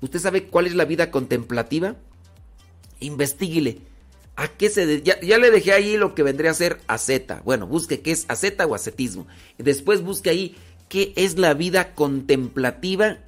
¿Usted 0.00 0.18
sabe 0.18 0.46
cuál 0.48 0.66
es 0.66 0.74
la 0.74 0.84
vida 0.84 1.12
contemplativa? 1.12 1.94
Investíguele. 2.98 3.82
¿A 4.34 4.48
qué 4.48 4.68
se 4.68 5.00
ya, 5.02 5.20
ya, 5.20 5.38
le 5.38 5.52
dejé 5.52 5.74
ahí 5.74 5.96
lo 5.96 6.16
que 6.16 6.24
vendría 6.24 6.50
a 6.50 6.54
ser 6.54 6.80
asceta. 6.88 7.40
Bueno, 7.44 7.68
busque 7.68 8.00
qué 8.00 8.10
es 8.10 8.24
asceta 8.26 8.66
o 8.66 8.74
ascetismo. 8.74 9.28
Después 9.58 10.02
busque 10.02 10.30
ahí 10.30 10.56
qué 10.88 11.12
es 11.14 11.38
la 11.38 11.54
vida 11.54 11.94
contemplativa 11.94 13.18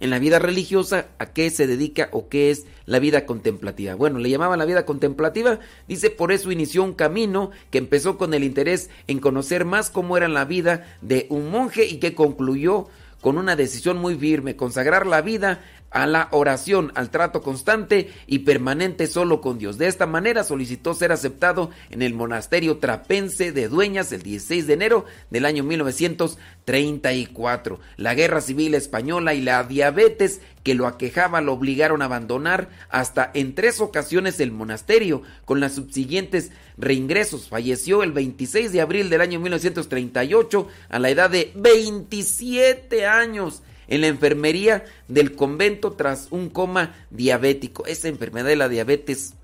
en 0.00 0.10
la 0.10 0.18
vida 0.18 0.38
religiosa, 0.38 1.06
a 1.18 1.26
qué 1.26 1.50
se 1.50 1.66
dedica 1.66 2.08
o 2.12 2.28
qué 2.28 2.50
es 2.50 2.66
la 2.84 2.98
vida 2.98 3.26
contemplativa. 3.26 3.94
Bueno, 3.94 4.18
le 4.18 4.30
llamaban 4.30 4.58
la 4.58 4.64
vida 4.64 4.84
contemplativa, 4.84 5.58
dice, 5.88 6.10
por 6.10 6.32
eso 6.32 6.52
inició 6.52 6.84
un 6.84 6.92
camino 6.92 7.50
que 7.70 7.78
empezó 7.78 8.18
con 8.18 8.34
el 8.34 8.44
interés 8.44 8.90
en 9.06 9.20
conocer 9.20 9.64
más 9.64 9.90
cómo 9.90 10.16
era 10.16 10.28
la 10.28 10.44
vida 10.44 10.86
de 11.00 11.26
un 11.30 11.50
monje 11.50 11.86
y 11.86 11.98
que 11.98 12.14
concluyó 12.14 12.88
con 13.20 13.38
una 13.38 13.56
decisión 13.56 13.96
muy 13.96 14.14
firme, 14.14 14.56
consagrar 14.56 15.06
la 15.06 15.22
vida 15.22 15.64
a 15.96 16.06
la 16.06 16.28
oración, 16.30 16.92
al 16.94 17.08
trato 17.08 17.40
constante 17.40 18.12
y 18.26 18.40
permanente 18.40 19.06
solo 19.06 19.40
con 19.40 19.58
Dios. 19.58 19.78
De 19.78 19.86
esta 19.86 20.04
manera 20.04 20.44
solicitó 20.44 20.92
ser 20.92 21.10
aceptado 21.10 21.70
en 21.88 22.02
el 22.02 22.12
monasterio 22.12 22.76
trapense 22.76 23.50
de 23.50 23.68
Dueñas 23.68 24.12
el 24.12 24.20
16 24.20 24.66
de 24.66 24.74
enero 24.74 25.06
del 25.30 25.46
año 25.46 25.64
1934. 25.64 27.80
La 27.96 28.14
guerra 28.14 28.42
civil 28.42 28.74
española 28.74 29.32
y 29.32 29.40
la 29.40 29.64
diabetes 29.64 30.42
que 30.62 30.74
lo 30.74 30.86
aquejaba 30.86 31.40
lo 31.40 31.54
obligaron 31.54 32.02
a 32.02 32.06
abandonar 32.06 32.68
hasta 32.90 33.30
en 33.32 33.54
tres 33.54 33.80
ocasiones 33.80 34.38
el 34.40 34.52
monasterio 34.52 35.22
con 35.46 35.60
las 35.60 35.76
subsiguientes 35.76 36.50
reingresos. 36.76 37.48
Falleció 37.48 38.02
el 38.02 38.12
26 38.12 38.70
de 38.70 38.82
abril 38.82 39.08
del 39.08 39.22
año 39.22 39.40
1938 39.40 40.68
a 40.90 40.98
la 40.98 41.08
edad 41.08 41.30
de 41.30 41.52
27 41.54 43.06
años 43.06 43.62
en 43.88 44.00
la 44.00 44.08
enfermería 44.08 44.84
del 45.08 45.34
convento 45.34 45.92
tras 45.92 46.28
un 46.30 46.48
coma 46.48 46.94
diabético. 47.10 47.86
Esa 47.86 48.08
enfermedad 48.08 48.46
de 48.46 48.56
la 48.56 48.68
diabetes, 48.68 49.34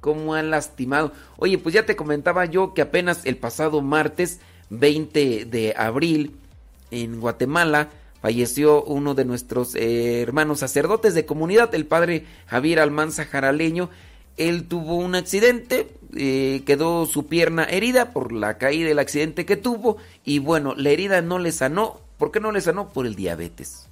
¿cómo 0.00 0.34
han 0.34 0.50
lastimado? 0.50 1.12
Oye, 1.36 1.58
pues 1.58 1.74
ya 1.74 1.86
te 1.86 1.96
comentaba 1.96 2.44
yo 2.44 2.74
que 2.74 2.82
apenas 2.82 3.24
el 3.24 3.36
pasado 3.36 3.82
martes 3.82 4.40
20 4.70 5.44
de 5.46 5.74
abril 5.76 6.36
en 6.90 7.20
Guatemala 7.20 7.90
falleció 8.20 8.82
uno 8.84 9.14
de 9.14 9.24
nuestros 9.24 9.74
eh, 9.74 10.22
hermanos 10.22 10.60
sacerdotes 10.60 11.14
de 11.14 11.26
comunidad, 11.26 11.74
el 11.74 11.86
padre 11.86 12.24
Javier 12.46 12.80
Almanza 12.80 13.24
Jaraleño. 13.24 13.90
Él 14.36 14.64
tuvo 14.64 14.96
un 14.96 15.14
accidente, 15.14 15.88
eh, 16.14 16.62
quedó 16.66 17.06
su 17.06 17.26
pierna 17.26 17.64
herida 17.64 18.12
por 18.12 18.32
la 18.32 18.58
caída 18.58 18.88
del 18.88 18.98
accidente 18.98 19.46
que 19.46 19.56
tuvo 19.56 19.96
y 20.24 20.40
bueno, 20.40 20.74
la 20.76 20.90
herida 20.90 21.22
no 21.22 21.38
le 21.38 21.52
sanó, 21.52 22.00
¿Por 22.18 22.30
qué 22.30 22.40
no 22.40 22.52
le 22.52 22.60
sanó? 22.60 22.88
Por 22.88 23.06
el 23.06 23.14
diabetes. 23.14 23.88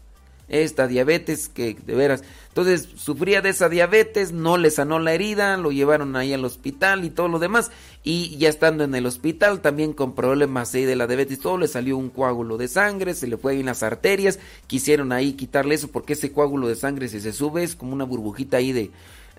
Esta 0.48 0.86
diabetes 0.86 1.48
que 1.48 1.74
de 1.74 1.94
veras. 1.94 2.22
Entonces 2.48 2.88
sufría 2.96 3.40
de 3.40 3.48
esa 3.48 3.70
diabetes, 3.70 4.32
no 4.32 4.58
le 4.58 4.70
sanó 4.70 4.98
la 4.98 5.14
herida, 5.14 5.56
lo 5.56 5.72
llevaron 5.72 6.16
ahí 6.16 6.34
al 6.34 6.44
hospital 6.44 7.04
y 7.04 7.10
todo 7.10 7.28
lo 7.28 7.38
demás. 7.38 7.70
Y 8.02 8.36
ya 8.36 8.50
estando 8.50 8.84
en 8.84 8.94
el 8.94 9.06
hospital, 9.06 9.60
también 9.60 9.94
con 9.94 10.14
problemas 10.14 10.74
ahí 10.74 10.84
de 10.84 10.96
la 10.96 11.06
diabetes, 11.06 11.40
todo 11.40 11.56
le 11.56 11.66
salió 11.66 11.96
un 11.96 12.10
coágulo 12.10 12.58
de 12.58 12.68
sangre, 12.68 13.14
se 13.14 13.26
le 13.26 13.38
fue 13.38 13.52
ahí 13.52 13.60
en 13.60 13.66
las 13.66 13.82
arterias. 13.82 14.38
Quisieron 14.66 15.12
ahí 15.12 15.32
quitarle 15.32 15.76
eso 15.76 15.88
porque 15.88 16.12
ese 16.12 16.30
coágulo 16.30 16.68
de 16.68 16.76
sangre, 16.76 17.08
si 17.08 17.20
se 17.20 17.32
sube, 17.32 17.62
es 17.62 17.74
como 17.74 17.94
una 17.94 18.04
burbujita 18.04 18.58
ahí 18.58 18.72
de, 18.72 18.90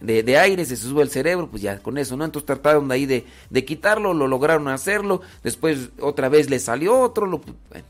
de, 0.01 0.37
aire, 0.37 0.65
se 0.65 0.75
sube 0.75 1.03
el 1.03 1.09
cerebro, 1.09 1.49
pues 1.49 1.61
ya 1.61 1.79
con 1.79 1.97
eso, 1.97 2.17
¿no? 2.17 2.25
Entonces 2.25 2.47
trataron 2.47 2.87
de 2.87 2.95
ahí 2.95 3.05
de, 3.05 3.25
de 3.49 3.65
quitarlo, 3.65 4.13
lo 4.13 4.27
lograron 4.27 4.67
hacerlo, 4.67 5.21
después 5.43 5.89
otra 5.99 6.29
vez 6.29 6.49
le 6.49 6.59
salió 6.59 6.99
otro, 6.99 7.25
lo, 7.27 7.39
bueno, 7.69 7.85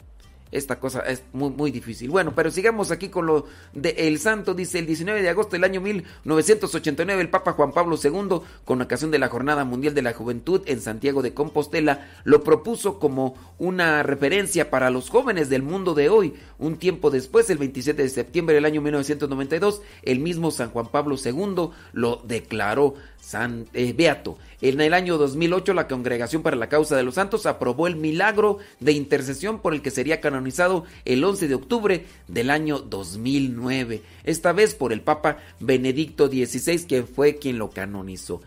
esta 0.51 0.79
cosa 0.79 1.01
es 1.01 1.23
muy, 1.33 1.49
muy 1.49 1.71
difícil. 1.71 2.09
Bueno, 2.09 2.33
pero 2.35 2.51
sigamos 2.51 2.91
aquí 2.91 3.09
con 3.09 3.25
lo 3.25 3.45
de 3.73 3.89
El 3.97 4.19
Santo. 4.19 4.53
Dice 4.53 4.79
el 4.79 4.85
19 4.85 5.21
de 5.21 5.29
agosto 5.29 5.51
del 5.53 5.63
año 5.63 5.81
1989, 5.81 7.21
el 7.21 7.29
Papa 7.29 7.53
Juan 7.53 7.71
Pablo 7.71 7.97
II, 8.01 8.41
con 8.63 8.81
ocasión 8.81 9.11
de 9.11 9.19
la 9.19 9.27
Jornada 9.27 9.65
Mundial 9.65 9.93
de 9.93 10.01
la 10.01 10.13
Juventud 10.13 10.61
en 10.65 10.81
Santiago 10.81 11.21
de 11.21 11.33
Compostela, 11.33 12.07
lo 12.23 12.43
propuso 12.43 12.99
como 12.99 13.35
una 13.57 14.03
referencia 14.03 14.69
para 14.69 14.89
los 14.89 15.09
jóvenes 15.09 15.49
del 15.49 15.63
mundo 15.63 15.93
de 15.93 16.09
hoy. 16.09 16.33
Un 16.57 16.77
tiempo 16.77 17.09
después, 17.09 17.49
el 17.49 17.57
27 17.57 18.01
de 18.01 18.09
septiembre 18.09 18.55
del 18.55 18.65
año 18.65 18.81
1992, 18.81 19.81
el 20.03 20.19
mismo 20.19 20.51
San 20.51 20.69
Juan 20.69 20.87
Pablo 20.87 21.15
II 21.23 21.69
lo 21.93 22.21
declaró 22.25 22.95
San, 23.25 23.65
eh, 23.73 23.93
Beato. 23.97 24.37
En 24.61 24.79
el 24.79 24.93
año 24.93 25.17
2008 25.17 25.73
la 25.73 25.87
Congregación 25.87 26.43
para 26.43 26.55
la 26.55 26.69
Causa 26.69 26.95
de 26.95 27.01
los 27.01 27.15
Santos 27.15 27.47
aprobó 27.47 27.87
el 27.87 27.95
milagro 27.95 28.59
de 28.79 28.91
intercesión 28.91 29.61
por 29.61 29.73
el 29.73 29.81
que 29.81 29.89
sería 29.89 30.21
canonizado 30.21 30.85
el 31.05 31.23
11 31.23 31.47
de 31.47 31.55
octubre 31.55 32.05
del 32.27 32.51
año 32.51 32.77
2009. 32.79 34.03
Esta 34.25 34.53
vez 34.53 34.75
por 34.75 34.93
el 34.93 35.01
Papa 35.01 35.39
Benedicto 35.59 36.27
XVI, 36.27 36.85
que 36.85 37.01
fue 37.01 37.37
quien 37.37 37.57
lo 37.57 37.71
canonizó. 37.71 38.41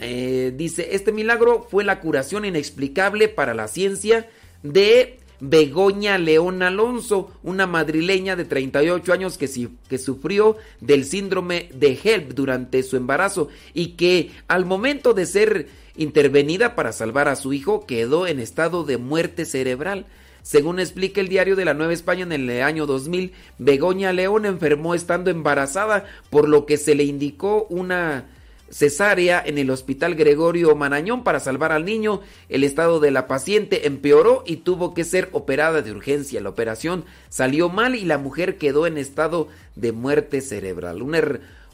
Eh, 0.00 0.52
dice, 0.56 0.88
este 0.96 1.12
milagro 1.12 1.68
fue 1.70 1.84
la 1.84 2.00
curación 2.00 2.44
inexplicable 2.44 3.28
para 3.28 3.54
la 3.54 3.68
ciencia 3.68 4.28
de 4.64 5.20
Begoña 5.46 6.16
León 6.16 6.62
Alonso, 6.62 7.30
una 7.42 7.66
madrileña 7.66 8.34
de 8.34 8.46
38 8.46 9.12
años 9.12 9.36
que, 9.36 9.98
sufrió 9.98 10.56
del 10.80 11.04
síndrome 11.04 11.68
de 11.74 11.98
HELP 12.02 12.32
durante 12.32 12.82
su 12.82 12.96
embarazo 12.96 13.48
y 13.74 13.88
que 13.88 14.30
al 14.48 14.64
momento 14.64 15.12
de 15.12 15.26
ser 15.26 15.68
intervenida 15.96 16.74
para 16.74 16.92
salvar 16.92 17.28
a 17.28 17.36
su 17.36 17.52
hijo, 17.52 17.84
quedó 17.84 18.26
en 18.26 18.40
estado 18.40 18.84
de 18.84 18.96
muerte 18.96 19.44
cerebral. 19.44 20.06
Según 20.42 20.80
explica 20.80 21.20
el 21.20 21.28
diario 21.28 21.56
de 21.56 21.66
la 21.66 21.74
Nueva 21.74 21.92
España 21.92 22.22
en 22.22 22.32
el 22.32 22.62
año 22.62 22.86
2000, 22.86 23.32
Begoña 23.58 24.14
León 24.14 24.46
enfermó 24.46 24.94
estando 24.94 25.30
embarazada, 25.30 26.06
por 26.30 26.48
lo 26.48 26.64
que 26.64 26.78
se 26.78 26.94
le 26.94 27.04
indicó 27.04 27.66
una 27.68 28.24
cesárea 28.70 29.42
en 29.44 29.58
el 29.58 29.70
Hospital 29.70 30.14
Gregorio 30.14 30.74
Marañón 30.74 31.24
para 31.24 31.40
salvar 31.40 31.72
al 31.72 31.84
niño. 31.84 32.20
El 32.48 32.64
estado 32.64 33.00
de 33.00 33.10
la 33.10 33.26
paciente 33.26 33.86
empeoró 33.86 34.42
y 34.46 34.56
tuvo 34.56 34.94
que 34.94 35.04
ser 35.04 35.28
operada 35.32 35.82
de 35.82 35.92
urgencia. 35.92 36.40
La 36.40 36.48
operación 36.48 37.04
salió 37.28 37.68
mal 37.68 37.94
y 37.94 38.04
la 38.04 38.18
mujer 38.18 38.58
quedó 38.58 38.86
en 38.86 38.98
estado 38.98 39.48
de 39.76 39.92
muerte 39.92 40.40
cerebral. 40.40 41.02
Una, 41.02 41.22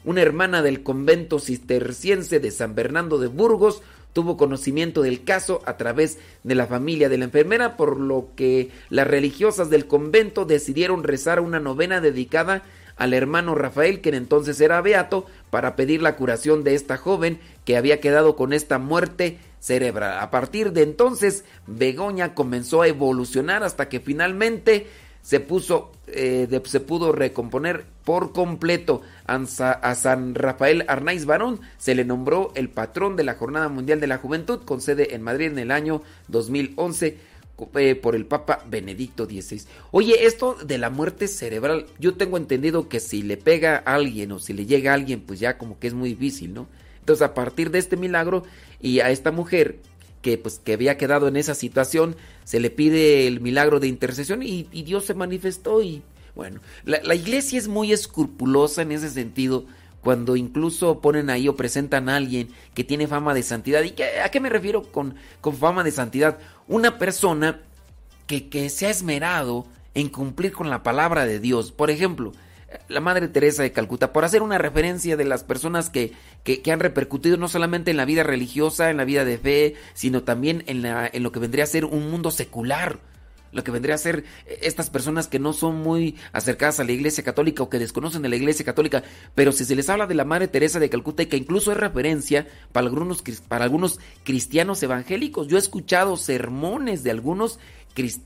una 0.05 0.21
hermana 0.21 0.61
del 0.61 0.83
convento 0.83 1.39
cisterciense 1.39 2.39
de 2.39 2.51
San 2.51 2.75
Bernardo 2.75 3.19
de 3.19 3.27
Burgos 3.27 3.81
tuvo 4.13 4.37
conocimiento 4.37 5.01
del 5.01 5.23
caso 5.23 5.61
a 5.65 5.77
través 5.77 6.19
de 6.43 6.55
la 6.55 6.67
familia 6.67 7.09
de 7.09 7.17
la 7.17 7.25
enfermera, 7.25 7.77
por 7.77 7.99
lo 7.99 8.29
que 8.35 8.69
las 8.89 9.07
religiosas 9.07 9.69
del 9.69 9.87
convento 9.87 10.45
decidieron 10.45 11.03
rezar 11.03 11.39
una 11.39 11.59
novena 11.59 12.01
dedicada 12.01 12.63
al 12.97 13.13
hermano 13.13 13.55
Rafael, 13.55 14.01
que 14.01 14.09
entonces 14.09 14.59
era 14.61 14.81
beato, 14.81 15.25
para 15.51 15.75
pedir 15.75 16.01
la 16.01 16.15
curación 16.15 16.63
de 16.63 16.73
esta 16.73 16.97
joven 16.97 17.39
que 17.63 17.77
había 17.77 17.99
quedado 17.99 18.35
con 18.35 18.53
esta 18.53 18.79
muerte 18.79 19.37
cerebral. 19.59 20.17
A 20.17 20.31
partir 20.31 20.73
de 20.73 20.81
entonces, 20.81 21.45
Begoña 21.67 22.33
comenzó 22.33 22.81
a 22.81 22.87
evolucionar 22.87 23.61
hasta 23.61 23.87
que 23.87 23.99
finalmente 23.99 24.87
se 25.21 25.39
puso, 25.39 25.91
eh, 26.07 26.47
se 26.65 26.79
pudo 26.79 27.11
recomponer 27.11 27.85
por 28.03 28.33
completo. 28.33 29.01
A 29.27 29.95
San 29.95 30.35
Rafael 30.35 30.83
Arnaiz 30.87 31.25
Barón 31.25 31.61
se 31.77 31.95
le 31.95 32.03
nombró 32.03 32.51
el 32.55 32.69
patrón 32.69 33.15
de 33.15 33.23
la 33.23 33.35
Jornada 33.35 33.69
Mundial 33.69 33.99
de 33.99 34.07
la 34.07 34.17
Juventud, 34.17 34.61
con 34.65 34.81
sede 34.81 35.13
en 35.13 35.21
Madrid 35.21 35.47
en 35.47 35.59
el 35.59 35.71
año 35.71 36.01
2011 36.27 37.07
eh, 37.07 37.17
por 37.55 38.15
el 38.15 38.25
Papa 38.25 38.63
Benedicto 38.67 39.25
XVI. 39.25 39.63
Oye, 39.91 40.25
esto 40.25 40.55
de 40.65 40.77
la 40.77 40.89
muerte 40.89 41.27
cerebral, 41.27 41.85
yo 41.99 42.15
tengo 42.15 42.37
entendido 42.37 42.89
que 42.89 42.99
si 42.99 43.21
le 43.21 43.37
pega 43.37 43.83
a 43.85 43.95
alguien 43.95 44.31
o 44.31 44.39
si 44.39 44.53
le 44.53 44.65
llega 44.65 44.91
a 44.91 44.95
alguien, 44.95 45.21
pues 45.21 45.39
ya 45.39 45.57
como 45.57 45.77
que 45.77 45.87
es 45.87 45.93
muy 45.93 46.09
difícil, 46.09 46.53
¿no? 46.53 46.67
Entonces, 46.99 47.23
a 47.23 47.33
partir 47.33 47.71
de 47.71 47.79
este 47.79 47.97
milagro 47.97 48.43
y 48.79 48.99
a 48.99 49.09
esta 49.11 49.31
mujer 49.31 49.79
que 50.21 50.37
pues 50.37 50.59
que 50.63 50.73
había 50.73 50.97
quedado 50.97 51.27
en 51.27 51.35
esa 51.35 51.55
situación, 51.55 52.15
se 52.43 52.59
le 52.59 52.69
pide 52.69 53.27
el 53.27 53.41
milagro 53.41 53.79
de 53.79 53.87
intercesión 53.87 54.43
y, 54.43 54.63
Dios 54.63 55.05
se 55.05 55.13
manifestó 55.13 55.81
y 55.81 56.03
bueno, 56.35 56.61
la, 56.85 57.15
iglesia 57.15 57.57
es 57.59 57.67
muy 57.67 57.91
escrupulosa 57.91 58.83
en 58.83 58.91
ese 58.91 59.09
sentido 59.09 59.65
cuando 60.01 60.35
incluso 60.35 60.99
ponen 61.01 61.29
ahí 61.29 61.47
o 61.47 61.55
presentan 61.55 62.09
a 62.09 62.15
alguien 62.15 62.49
que 62.73 62.83
tiene 62.83 63.07
fama 63.07 63.33
de 63.33 63.43
santidad. 63.43 63.83
¿Y 63.83 63.93
a 64.01 64.29
qué 64.29 64.39
me 64.39 64.49
refiero 64.49 64.83
con, 64.83 65.15
con 65.41 65.55
fama 65.55 65.83
de 65.83 65.91
santidad? 65.91 66.39
Una 66.71 66.97
persona 66.97 67.59
que, 68.27 68.47
que 68.47 68.69
se 68.69 68.87
ha 68.87 68.89
esmerado 68.89 69.67
en 69.93 70.07
cumplir 70.07 70.53
con 70.53 70.69
la 70.69 70.83
palabra 70.83 71.25
de 71.25 71.39
Dios. 71.39 71.73
Por 71.73 71.91
ejemplo, 71.91 72.31
la 72.87 73.01
Madre 73.01 73.27
Teresa 73.27 73.61
de 73.61 73.73
Calcuta, 73.73 74.13
por 74.13 74.23
hacer 74.23 74.41
una 74.41 74.57
referencia 74.57 75.17
de 75.17 75.25
las 75.25 75.43
personas 75.43 75.89
que, 75.89 76.13
que, 76.45 76.71
han 76.71 76.79
repercutido 76.79 77.35
no 77.35 77.49
solamente 77.49 77.91
en 77.91 77.97
la 77.97 78.05
vida 78.05 78.23
religiosa, 78.23 78.89
en 78.89 78.95
la 78.95 79.03
vida 79.03 79.25
de 79.25 79.37
fe, 79.37 79.75
sino 79.93 80.23
también 80.23 80.63
en, 80.67 80.81
la, 80.81 81.09
en 81.11 81.23
lo 81.23 81.33
que 81.33 81.41
vendría 81.41 81.65
a 81.65 81.67
ser 81.67 81.83
un 81.83 82.09
mundo 82.09 82.31
secular. 82.31 82.99
Lo 83.51 83.63
que 83.63 83.71
vendría 83.71 83.95
a 83.95 83.97
ser 83.97 84.23
eh, 84.45 84.59
estas 84.61 84.89
personas 84.89 85.27
que 85.27 85.39
no 85.39 85.53
son 85.53 85.77
muy 85.77 86.15
acercadas 86.31 86.79
a 86.79 86.83
la 86.83 86.91
Iglesia 86.91 87.23
Católica 87.23 87.63
o 87.63 87.69
que 87.69 87.79
desconocen 87.79 88.21
de 88.21 88.29
la 88.29 88.35
Iglesia 88.35 88.65
Católica, 88.65 89.03
pero 89.35 89.51
si 89.51 89.65
se 89.65 89.75
les 89.75 89.89
habla 89.89 90.07
de 90.07 90.15
la 90.15 90.25
Madre 90.25 90.47
Teresa 90.47 90.79
de 90.79 90.89
Calcuta 90.89 91.23
y 91.23 91.27
que 91.27 91.37
incluso 91.37 91.71
es 91.71 91.77
referencia 91.77 92.47
para 92.71 92.87
algunos, 92.87 93.23
para 93.47 93.65
algunos 93.65 93.99
cristianos 94.23 94.81
evangélicos, 94.83 95.47
yo 95.47 95.57
he 95.57 95.59
escuchado 95.59 96.17
sermones 96.17 97.03
de 97.03 97.11
algunos 97.11 97.59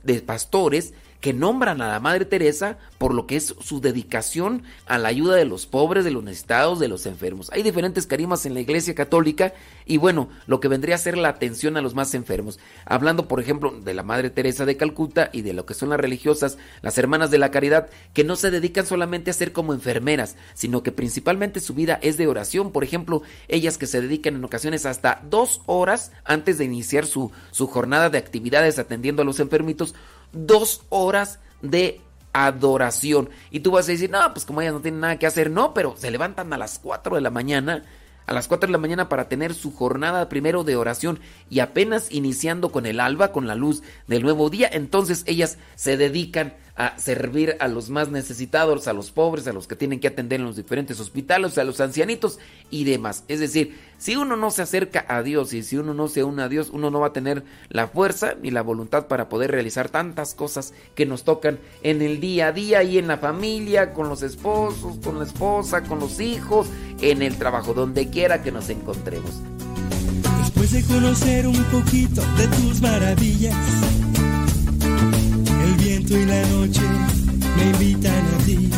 de 0.03 0.21
pastores 0.21 0.93
que 1.25 1.33
nombran 1.33 1.81
a 1.81 1.87
la 1.87 1.99
Madre 1.99 2.23
Teresa 2.25 2.77
por 2.99 3.11
lo 3.11 3.25
que 3.25 3.35
es 3.35 3.55
su 3.59 3.81
dedicación 3.81 4.61
a 4.85 4.99
la 4.99 5.07
ayuda 5.07 5.33
de 5.33 5.45
los 5.45 5.65
pobres, 5.65 6.05
de 6.05 6.11
los 6.11 6.23
necesitados, 6.23 6.79
de 6.79 6.87
los 6.87 7.07
enfermos. 7.07 7.49
Hay 7.51 7.63
diferentes 7.63 8.05
carimas 8.05 8.45
en 8.45 8.53
la 8.53 8.59
Iglesia 8.59 8.93
Católica 8.93 9.55
y 9.87 9.97
bueno, 9.97 10.29
lo 10.45 10.59
que 10.59 10.67
vendría 10.67 10.93
a 10.93 10.99
ser 10.99 11.17
la 11.17 11.29
atención 11.29 11.77
a 11.77 11.81
los 11.81 11.95
más 11.95 12.13
enfermos. 12.13 12.59
Hablando, 12.85 13.27
por 13.27 13.39
ejemplo, 13.39 13.71
de 13.71 13.95
la 13.95 14.03
Madre 14.03 14.29
Teresa 14.29 14.67
de 14.67 14.77
Calcuta 14.77 15.31
y 15.33 15.41
de 15.41 15.53
lo 15.53 15.65
que 15.65 15.73
son 15.73 15.89
las 15.89 15.99
religiosas, 15.99 16.59
las 16.83 16.95
hermanas 16.99 17.31
de 17.31 17.39
la 17.39 17.49
caridad, 17.49 17.89
que 18.13 18.23
no 18.23 18.35
se 18.35 18.51
dedican 18.51 18.85
solamente 18.85 19.31
a 19.31 19.33
ser 19.33 19.51
como 19.51 19.73
enfermeras, 19.73 20.35
sino 20.53 20.83
que 20.83 20.91
principalmente 20.91 21.59
su 21.59 21.73
vida 21.73 21.97
es 22.03 22.17
de 22.17 22.27
oración. 22.27 22.71
Por 22.71 22.83
ejemplo, 22.83 23.23
ellas 23.47 23.79
que 23.79 23.87
se 23.87 23.99
dedican 23.99 24.35
en 24.35 24.45
ocasiones 24.45 24.85
hasta 24.85 25.23
dos 25.27 25.61
horas 25.65 26.11
antes 26.23 26.59
de 26.59 26.65
iniciar 26.65 27.07
su, 27.07 27.31
su 27.49 27.65
jornada 27.65 28.11
de 28.11 28.19
actividades 28.19 28.77
atendiendo 28.77 29.23
a 29.23 29.25
los 29.25 29.39
enfermitos, 29.39 29.95
dos 30.31 30.83
horas 30.89 31.39
de 31.61 32.01
adoración. 32.33 33.29
Y 33.49 33.61
tú 33.61 33.71
vas 33.71 33.87
a 33.87 33.91
decir, 33.91 34.09
no, 34.09 34.33
pues 34.33 34.45
como 34.45 34.61
ellas 34.61 34.73
no 34.73 34.81
tienen 34.81 34.99
nada 34.99 35.17
que 35.17 35.25
hacer, 35.25 35.49
no, 35.49 35.73
pero 35.73 35.95
se 35.97 36.11
levantan 36.11 36.51
a 36.51 36.57
las 36.57 36.79
4 36.79 37.15
de 37.15 37.21
la 37.21 37.29
mañana, 37.29 37.83
a 38.27 38.33
las 38.33 38.47
4 38.47 38.67
de 38.67 38.71
la 38.73 38.77
mañana 38.77 39.07
para 39.07 39.29
tener 39.29 39.53
su 39.53 39.73
jornada 39.73 40.27
primero 40.27 40.63
de 40.63 40.75
oración 40.75 41.19
y 41.49 41.59
apenas 41.59 42.11
iniciando 42.11 42.71
con 42.71 42.85
el 42.85 42.99
alba, 42.99 43.31
con 43.31 43.47
la 43.47 43.55
luz 43.55 43.83
del 44.07 44.23
nuevo 44.23 44.49
día, 44.49 44.69
entonces 44.71 45.23
ellas 45.27 45.57
se 45.75 45.95
dedican 45.95 46.53
a 46.75 46.97
servir 46.99 47.55
a 47.59 47.67
los 47.67 47.89
más 47.89 48.09
necesitados, 48.09 48.87
a 48.87 48.93
los 48.93 49.11
pobres, 49.11 49.47
a 49.47 49.53
los 49.53 49.65
que 49.67 49.77
tienen 49.77 49.99
que 49.99 50.09
atender 50.09 50.41
en 50.41 50.45
los 50.45 50.57
diferentes 50.57 50.99
hospitales, 50.99 51.57
a 51.57 51.63
los 51.63 51.79
ancianitos 51.79 52.37
y 52.69 52.83
demás. 52.83 53.23
Es 53.29 53.39
decir, 53.39 53.79
si 53.97 54.17
uno 54.17 54.35
no 54.35 54.51
se 54.51 54.61
acerca 54.61 55.05
a 55.07 55.23
Dios 55.23 55.53
y 55.53 55.63
si 55.63 55.77
uno 55.77 55.93
no 55.93 56.09
se 56.09 56.25
une 56.25 56.43
a 56.43 56.49
Dios, 56.49 56.69
uno 56.71 56.91
no 56.91 56.99
va 56.99 57.07
a 57.07 57.13
tener 57.13 57.43
la 57.69 57.87
fuerza 57.87 58.35
ni 58.41 58.51
la 58.51 58.61
voluntad 58.61 59.07
para 59.07 59.29
poder 59.29 59.51
realizar 59.51 59.89
tantas 59.89 60.35
cosas 60.35 60.73
que 60.95 61.05
nos 61.05 61.23
tocan 61.23 61.59
en 61.81 62.01
el 62.01 62.19
día 62.19 62.47
a 62.47 62.51
día 62.51 62.83
y 62.83 62.97
en 62.97 63.07
la 63.07 63.17
familia, 63.17 63.93
con 63.93 64.09
los 64.09 64.21
esposos, 64.21 64.97
con 65.03 65.17
la 65.17 65.25
esposa, 65.25 65.83
con 65.83 65.99
los 65.99 66.19
hijos, 66.19 66.67
en 67.01 67.21
el 67.21 67.37
trabajo, 67.37 67.73
donde 67.73 68.09
quiera 68.09 68.43
que 68.43 68.51
nos 68.51 68.69
encontremos. 68.69 69.41
Después 70.39 70.71
de 70.71 70.83
conocer 70.93 71.47
un 71.47 71.63
poquito 71.65 72.21
de 72.37 72.47
tus 72.47 72.81
maravillas, 72.81 73.55
viento 76.05 76.17
y 76.17 76.25
la 76.25 76.47
noche 76.47 76.81
me 77.57 77.63
invitan 77.71 78.13
a 78.13 78.37
ti 78.45 78.69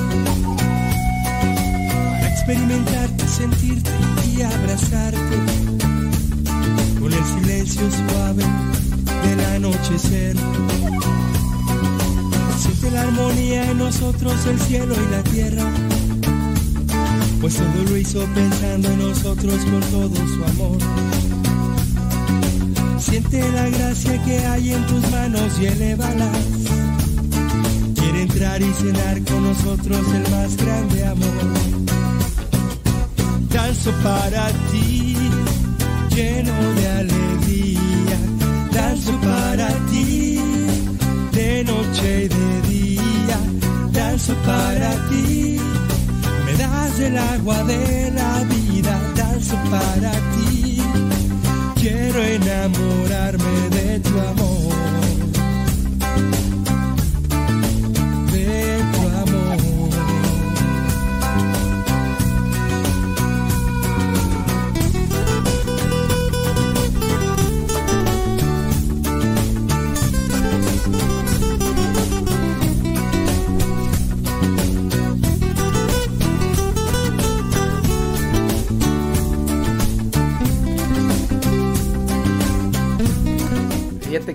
para 2.16 2.30
experimentarte, 2.30 3.28
sentirte 3.28 3.92
y 4.34 4.42
abrazarte 4.42 5.38
con 7.00 7.14
el 7.14 7.26
silencio 7.26 7.82
suave 7.92 8.44
del 9.24 9.46
anochecer. 9.56 10.36
Siente 12.58 12.92
la 12.92 13.02
armonía 13.02 13.72
en 13.72 13.78
nosotros, 13.78 14.46
el 14.46 14.60
cielo 14.62 14.96
y 14.96 15.12
la 15.12 15.24
tierra, 15.24 15.64
pues 17.42 17.56
todo 17.56 17.84
lo 17.90 17.98
hizo 17.98 18.26
pensando 18.34 18.90
en 18.90 19.00
nosotros 19.00 19.56
con 19.66 19.82
todo 19.82 20.16
su 20.16 20.44
amor. 20.44 20.78
Siente 23.00 23.52
la 23.52 23.70
gracia 23.70 24.24
que 24.24 24.46
hay 24.46 24.74
en 24.74 24.86
tus 24.88 25.12
manos 25.12 25.60
y 25.60 25.66
elévalas. 25.66 26.77
Entrar 28.38 28.62
y 28.62 28.72
cenar 28.72 29.24
con 29.24 29.44
nosotros 29.46 30.00
el 30.14 30.32
más 30.32 30.56
grande 30.58 31.08
amor. 31.08 31.44
Danzo 33.50 33.92
para 34.04 34.50
ti, 34.72 35.18
lleno 36.16 36.54
de 36.76 36.88
alegría, 36.88 38.20
danzo 38.72 39.20
para 39.22 39.70
ti, 39.90 40.40
de 41.32 41.64
noche 41.64 42.26
y 42.26 42.28
de 42.28 42.62
día, 42.70 43.40
danzo 43.92 44.36
para 44.46 44.92
ti, 45.10 45.58
me 46.46 46.54
das 46.58 47.00
el 47.00 47.18
agua 47.18 47.64
de 47.64 48.12
la 48.12 48.44
vida, 48.44 49.02
danzo 49.16 49.56
para 49.72 50.12
ti, 50.12 50.80
quiero 51.74 52.22
enamorarme 52.22 53.70
de 53.72 54.00
tu 54.02 54.20
amor. 54.20 54.67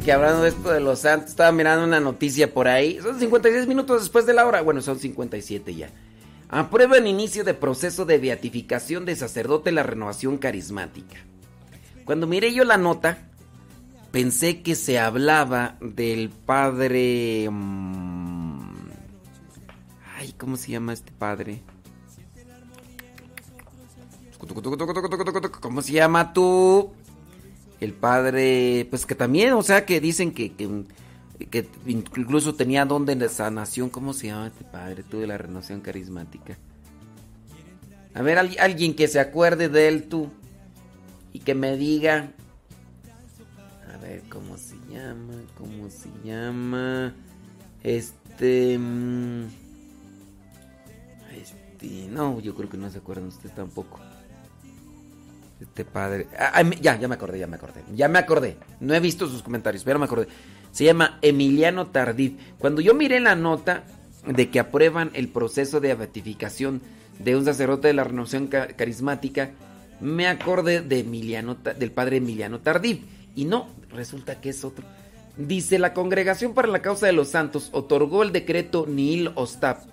Que 0.01 0.13
hablando 0.13 0.43
de 0.43 0.51
esto 0.51 0.71
de 0.71 0.81
los 0.81 1.01
santos, 1.01 1.31
estaba 1.31 1.53
mirando 1.53 1.85
una 1.85 2.01
noticia 2.01 2.53
por 2.53 2.69
ahí. 2.69 2.99
Son 3.03 3.19
56 3.19 3.67
minutos 3.67 4.03
después 4.03 4.27
de 4.27 4.35
la 4.35 4.47
hora. 4.47 4.63
Bueno, 4.63 4.81
son 4.81 4.99
57 4.99 5.75
ya. 5.75 5.91
Aprueba 6.49 6.99
el 6.99 7.07
inicio 7.07 7.45
de 7.45 7.55
proceso 7.55 8.05
de 8.05 8.19
beatificación 8.19 9.05
de 9.05 9.17
sacerdote 9.17 9.73
la 9.73 9.83
renovación 9.83 10.39
carismática. 10.39 11.17
Cuando 12.05 12.27
miré 12.27 12.53
yo 12.53 12.65
la 12.65 12.77
nota, 12.77 13.19
pensé 14.11 14.63
que 14.63 14.75
se 14.75 14.99
hablaba 14.99 15.77
del 15.81 16.31
padre... 16.31 17.49
Mm, 17.51 18.61
ay, 20.17 20.35
¿cómo 20.37 20.57
se 20.57 20.73
llama 20.73 20.93
este 20.93 21.13
padre? 21.13 21.63
¿Cómo 25.61 25.83
se 25.83 25.93
llama 25.93 26.33
tú? 26.33 26.93
El 27.83 27.95
padre, 27.95 28.87
pues 28.91 29.05
que 29.05 29.17
también, 29.17 29.55
o 29.55 29.63
sea, 29.65 29.85
que 29.85 30.01
dicen 30.01 30.31
que, 30.31 30.53
que, 30.53 31.67
incluso 31.85 32.55
tenía 32.55 32.85
don 32.85 33.05
de 33.05 33.29
sanación. 33.29 33.91
¿Cómo 33.91 34.13
se 34.13 34.29
llama 34.29 34.47
este 34.47 34.63
padre? 34.63 35.03
Tú 35.03 35.21
la 35.27 35.37
renovación 35.37 35.81
carismática. 35.81 36.57
A 38.15 38.23
ver, 38.23 38.39
alguien 38.39 38.95
que 38.95 39.09
se 39.09 39.19
acuerde 39.19 39.69
de 39.69 39.89
él 39.89 40.05
tú 40.05 40.31
y 41.33 41.41
que 41.41 41.57
me 41.57 41.77
diga. 41.77 42.31
A 43.93 43.97
ver, 43.97 44.23
¿cómo 44.29 44.57
se 44.59 44.77
llama? 44.89 45.35
¿Cómo 45.59 45.91
se 45.91 46.09
llama? 46.23 47.17
Este. 47.83 48.79
Mm, 48.79 49.47
este. 51.35 52.07
No, 52.13 52.39
yo 52.39 52.55
creo 52.55 52.71
que 52.71 52.77
no 52.77 52.89
se 52.89 52.99
acuerdan 52.99 53.27
ustedes 53.27 53.57
tampoco. 53.57 53.99
Este 55.63 55.85
padre. 55.85 56.27
Ah, 56.39 56.63
ya, 56.81 56.99
ya 56.99 57.09
me 57.09 57.15
acordé, 57.15 57.39
ya 57.39 57.47
me 57.47 57.57
acordé. 57.57 57.83
Ya 57.95 58.09
me 58.09 58.19
acordé. 58.19 58.57
No 58.81 58.95
he 58.95 59.01
visto 59.01 59.29
sus 59.29 59.43
comentarios, 59.43 59.85
pero 59.85 59.99
me 59.99 60.07
acordé. 60.07 60.27
Se 60.73 60.85
llama 60.85 61.19
Emiliano 61.23 61.87
Tardif. 61.87 62.33
Cuando 62.59 62.81
yo 62.81 62.95
miré 62.95 63.21
la 63.21 63.37
nota 63.37 63.85
de 64.27 64.51
que 64.51 64.59
aprueban 64.59 65.11
el 65.15 65.29
proceso 65.29 65.81
de 65.81 65.95
beatificación 65.95 66.83
de 67.19 67.37
un 67.37 67.45
sacerdote 67.45 67.89
de 67.89 67.95
la 67.95 68.05
renovación 68.05 68.49
carismática, 68.49 69.51
me 70.01 70.27
acordé 70.27 70.81
de 70.81 71.01
Emiliano, 71.01 71.55
del 71.55 71.93
padre 71.93 72.17
Emiliano 72.17 72.61
Tardif. 72.61 73.01
Y 73.37 73.45
no, 73.45 73.69
resulta 73.91 74.41
que 74.41 74.51
es 74.51 74.65
otro. 74.65 74.85
Dice, 75.37 75.79
la 75.79 75.95
Congregación 75.95 76.55
para 76.55 76.69
la 76.69 76.83
Causa 76.83 77.07
de 77.07 77.13
los 77.13 77.29
Santos 77.29 77.71
otorgó 77.73 78.23
el 78.23 78.33
decreto 78.33 78.87
Nihil 78.87 79.31
Ostap. 79.37 79.85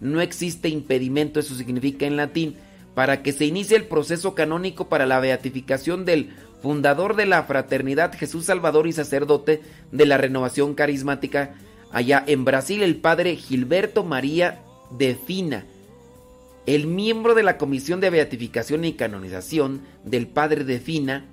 No 0.00 0.20
existe 0.20 0.68
impedimento, 0.68 1.38
eso 1.38 1.54
significa 1.54 2.06
en 2.06 2.16
latín, 2.16 2.56
para 2.98 3.22
que 3.22 3.30
se 3.30 3.44
inicie 3.44 3.76
el 3.76 3.84
proceso 3.84 4.34
canónico 4.34 4.88
para 4.88 5.06
la 5.06 5.20
beatificación 5.20 6.04
del 6.04 6.30
fundador 6.60 7.14
de 7.14 7.26
la 7.26 7.44
fraternidad 7.44 8.12
Jesús 8.12 8.46
Salvador 8.46 8.88
y 8.88 8.92
sacerdote 8.92 9.60
de 9.92 10.04
la 10.04 10.18
renovación 10.18 10.74
carismática 10.74 11.54
allá 11.92 12.24
en 12.26 12.44
Brasil, 12.44 12.82
el 12.82 12.96
padre 12.96 13.36
Gilberto 13.36 14.02
María 14.02 14.62
de 14.90 15.14
Fina, 15.14 15.64
el 16.66 16.88
miembro 16.88 17.36
de 17.36 17.44
la 17.44 17.56
Comisión 17.56 18.00
de 18.00 18.10
Beatificación 18.10 18.84
y 18.84 18.94
Canonización 18.94 19.82
del 20.02 20.26
padre 20.26 20.64
de 20.64 20.80
Fina, 20.80 21.24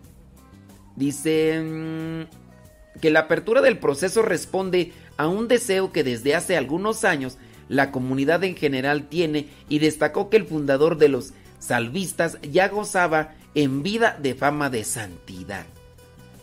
dice 0.95 1.63
mm, 1.63 2.99
que 3.01 3.09
la 3.09 3.21
apertura 3.21 3.61
del 3.61 3.79
proceso 3.79 4.21
responde 4.21 4.93
a 5.17 5.27
un 5.27 5.47
deseo 5.47 5.91
que 5.91 6.03
desde 6.03 6.35
hace 6.35 6.57
algunos 6.57 7.03
años 7.05 7.39
la 7.69 7.89
comunidad 7.89 8.43
en 8.43 8.55
general 8.55 9.09
tiene 9.09 9.47
y 9.67 9.79
destacó 9.79 10.29
que 10.29 10.37
el 10.37 10.45
fundador 10.45 10.99
de 10.99 11.09
los 11.09 11.33
salvistas 11.65 12.37
ya 12.41 12.69
gozaba 12.69 13.33
en 13.55 13.83
vida 13.83 14.17
de 14.21 14.35
fama 14.35 14.69
de 14.69 14.83
santidad. 14.83 15.65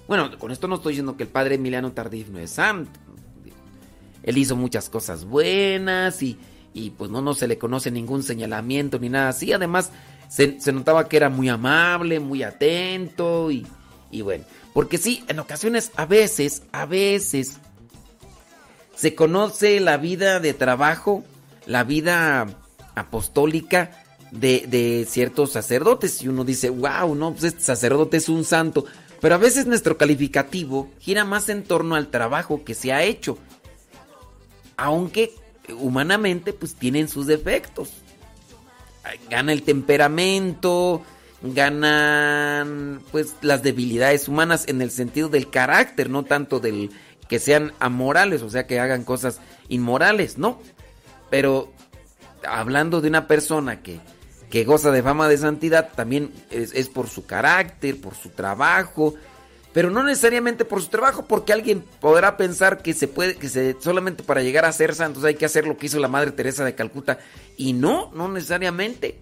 Bueno, 0.09 0.37
con 0.39 0.51
esto 0.51 0.69
no 0.69 0.77
estoy 0.77 0.93
diciendo 0.93 1.17
que 1.17 1.23
el 1.23 1.29
padre 1.29 1.55
Emiliano 1.55 1.93
Tardif 1.93 2.29
no 2.29 2.39
es 2.39 2.51
santo. 2.51 2.99
Él 4.23 4.39
hizo 4.39 4.57
muchas 4.57 4.89
cosas 4.89 5.25
buenas 5.25 6.23
y, 6.23 6.39
pues 6.97 7.11
no, 7.11 7.23
no 7.23 7.35
se 7.35 7.49
le 7.49 7.59
conoce 7.59 7.91
ningún 7.91 8.23
señalamiento 8.23 8.99
ni 8.99 9.09
nada 9.09 9.31
así. 9.31 9.53
Además, 9.53 9.91
se, 10.29 10.59
notaba 10.73 11.09
que 11.09 11.17
era 11.17 11.29
muy 11.29 11.49
amable, 11.49 12.21
muy 12.21 12.43
atento 12.43 13.51
y, 13.51 13.67
y 14.11 14.23
bueno. 14.23 14.45
Porque 14.73 14.99
sí, 14.99 15.25
en 15.29 15.39
ocasiones, 15.39 15.93
a 15.97 16.07
veces, 16.07 16.63
a 16.73 16.87
veces, 16.87 17.59
se 18.95 19.15
conoce 19.15 19.81
la 19.81 19.97
vida 19.97 20.41
de 20.41 20.55
trabajo, 20.55 21.25
la 21.67 21.85
vida 21.85 22.47
apostólica 22.95 24.02
de, 24.33 25.07
ciertos 25.09 25.53
sacerdotes 25.53 26.23
y 26.23 26.29
uno 26.29 26.45
dice, 26.45 26.71
wow, 26.71 27.15
no, 27.15 27.33
pues 27.33 27.45
este 27.45 27.63
sacerdote 27.63 28.17
es 28.17 28.29
un 28.29 28.45
santo. 28.45 28.85
Pero 29.21 29.37
a 29.37 29.39
veces 29.39 29.67
nuestro 29.67 29.97
calificativo 29.97 30.91
gira 30.99 31.25
más 31.25 31.49
en 31.49 31.63
torno 31.63 31.95
al 31.95 32.09
trabajo 32.09 32.65
que 32.65 32.75
se 32.75 32.93
ha 32.93 33.05
hecho. 33.05 33.39
Aunque 34.77 35.33
humanamente 35.79 36.53
pues 36.53 36.75
tienen 36.75 37.09
sus 37.09 37.27
defectos. 37.27 37.91
Gana 39.31 39.53
el 39.53 39.63
temperamento, 39.63 41.03
ganan 41.43 43.01
pues 43.13 43.35
las 43.43 43.63
debilidades 43.63 44.29
humanas 44.29 44.65
en 44.67 44.81
el 44.81 44.91
sentido 44.91 45.29
del 45.29 45.51
carácter, 45.51 46.09
no 46.09 46.25
tanto 46.25 46.59
del 46.59 46.91
que 47.29 47.39
sean 47.39 47.73
amorales, 47.79 48.43
o 48.43 48.51
sea, 48.51 48.67
que 48.67 48.81
hagan 48.81 49.05
cosas 49.05 49.41
inmorales, 49.69 50.39
no. 50.39 50.61
Pero 51.31 51.73
hablando 52.47 53.01
de 53.01 53.09
una 53.09 53.27
persona 53.27 53.83
que 53.83 54.01
que 54.53 54.65
goza 54.65 54.91
de 54.91 55.03
fama 55.03 55.29
de 55.29 55.39
santidad, 55.39 55.89
también 55.97 56.31
es, 56.51 56.87
por 56.91 57.09
su 57.09 57.25
carácter, 57.25 57.99
por 57.99 58.15
su 58.15 58.29
trabajo, 58.29 59.15
pero 59.73 59.89
no 59.89 60.03
necesariamente 60.03 60.67
por 60.67 60.83
su 60.83 60.89
trabajo, 60.89 61.25
porque 61.25 61.55
alguien 61.55 61.83
podrá 62.03 62.37
pensar 62.37 62.83
que 62.83 62.93
se 62.93 63.09
puede, 63.09 63.37
que 63.37 63.49
se, 63.49 63.79
solamente 63.81 64.23
para 64.23 64.43
llegar 64.43 64.67
a 64.67 64.73
ser 64.73 64.95
santos 64.95 65.25
hay 65.25 65.37
que 65.37 65.47
hacer 65.47 65.67
lo 65.67 65.79
que 65.79 65.87
hizo 65.87 65.99
la 66.01 66.09
Madre 66.09 66.33
Teresa 66.33 66.67
de 66.67 66.75
Calcuta, 66.75 67.19
y 67.57 67.73
no, 67.73 68.11
no 68.13 68.29
necesariamente. 68.29 69.19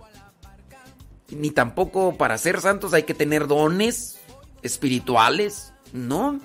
Ni 1.28 1.52
tampoco 1.52 2.16
para 2.16 2.36
ser 2.36 2.60
santos 2.60 2.92
hay 2.92 3.04
que 3.04 3.14
tener 3.14 3.46
dones 3.46 4.18
espirituales, 4.62 5.72
no. 5.92 6.40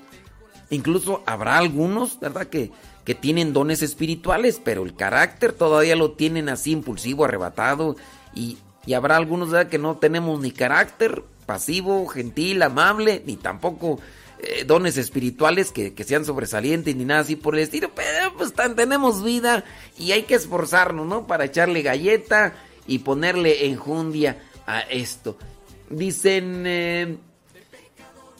Incluso 0.69 1.23
habrá 1.25 1.57
algunos, 1.57 2.19
¿verdad? 2.19 2.45
Que, 2.45 2.71
que 3.03 3.15
tienen 3.15 3.51
dones 3.51 3.81
espirituales, 3.81 4.61
pero 4.63 4.83
el 4.83 4.95
carácter 4.95 5.53
todavía 5.53 5.95
lo 5.95 6.11
tienen 6.11 6.49
así 6.49 6.69
impulsivo, 6.69 7.25
arrebatado, 7.25 7.95
y, 8.35 8.59
y 8.85 8.93
habrá 8.93 9.17
algunos 9.17 9.53
que 9.65 9.77
no 9.77 9.97
tenemos 9.97 10.39
ni 10.39 10.51
carácter 10.51 11.23
pasivo, 11.45 12.05
gentil, 12.07 12.61
amable, 12.63 13.21
ni 13.25 13.35
tampoco 13.35 13.99
eh, 14.39 14.63
dones 14.65 14.97
espirituales 14.97 15.71
que, 15.71 15.93
sean 16.03 16.25
sobresalientes 16.25 16.95
ni 16.95 17.05
nada 17.05 17.21
así 17.21 17.35
por 17.35 17.55
el 17.55 17.61
estilo. 17.61 17.91
Pero 17.95 18.35
pues 18.37 18.53
tenemos 18.53 19.23
vida 19.23 19.63
y 19.97 20.11
hay 20.11 20.23
que 20.23 20.35
esforzarnos, 20.35 21.05
¿no? 21.07 21.27
Para 21.27 21.45
echarle 21.45 21.81
galleta 21.81 22.53
y 22.87 22.99
ponerle 22.99 23.67
enjundia 23.67 24.43
a 24.65 24.81
esto. 24.81 25.37
Dicen... 25.89 26.63
Eh, 26.65 27.17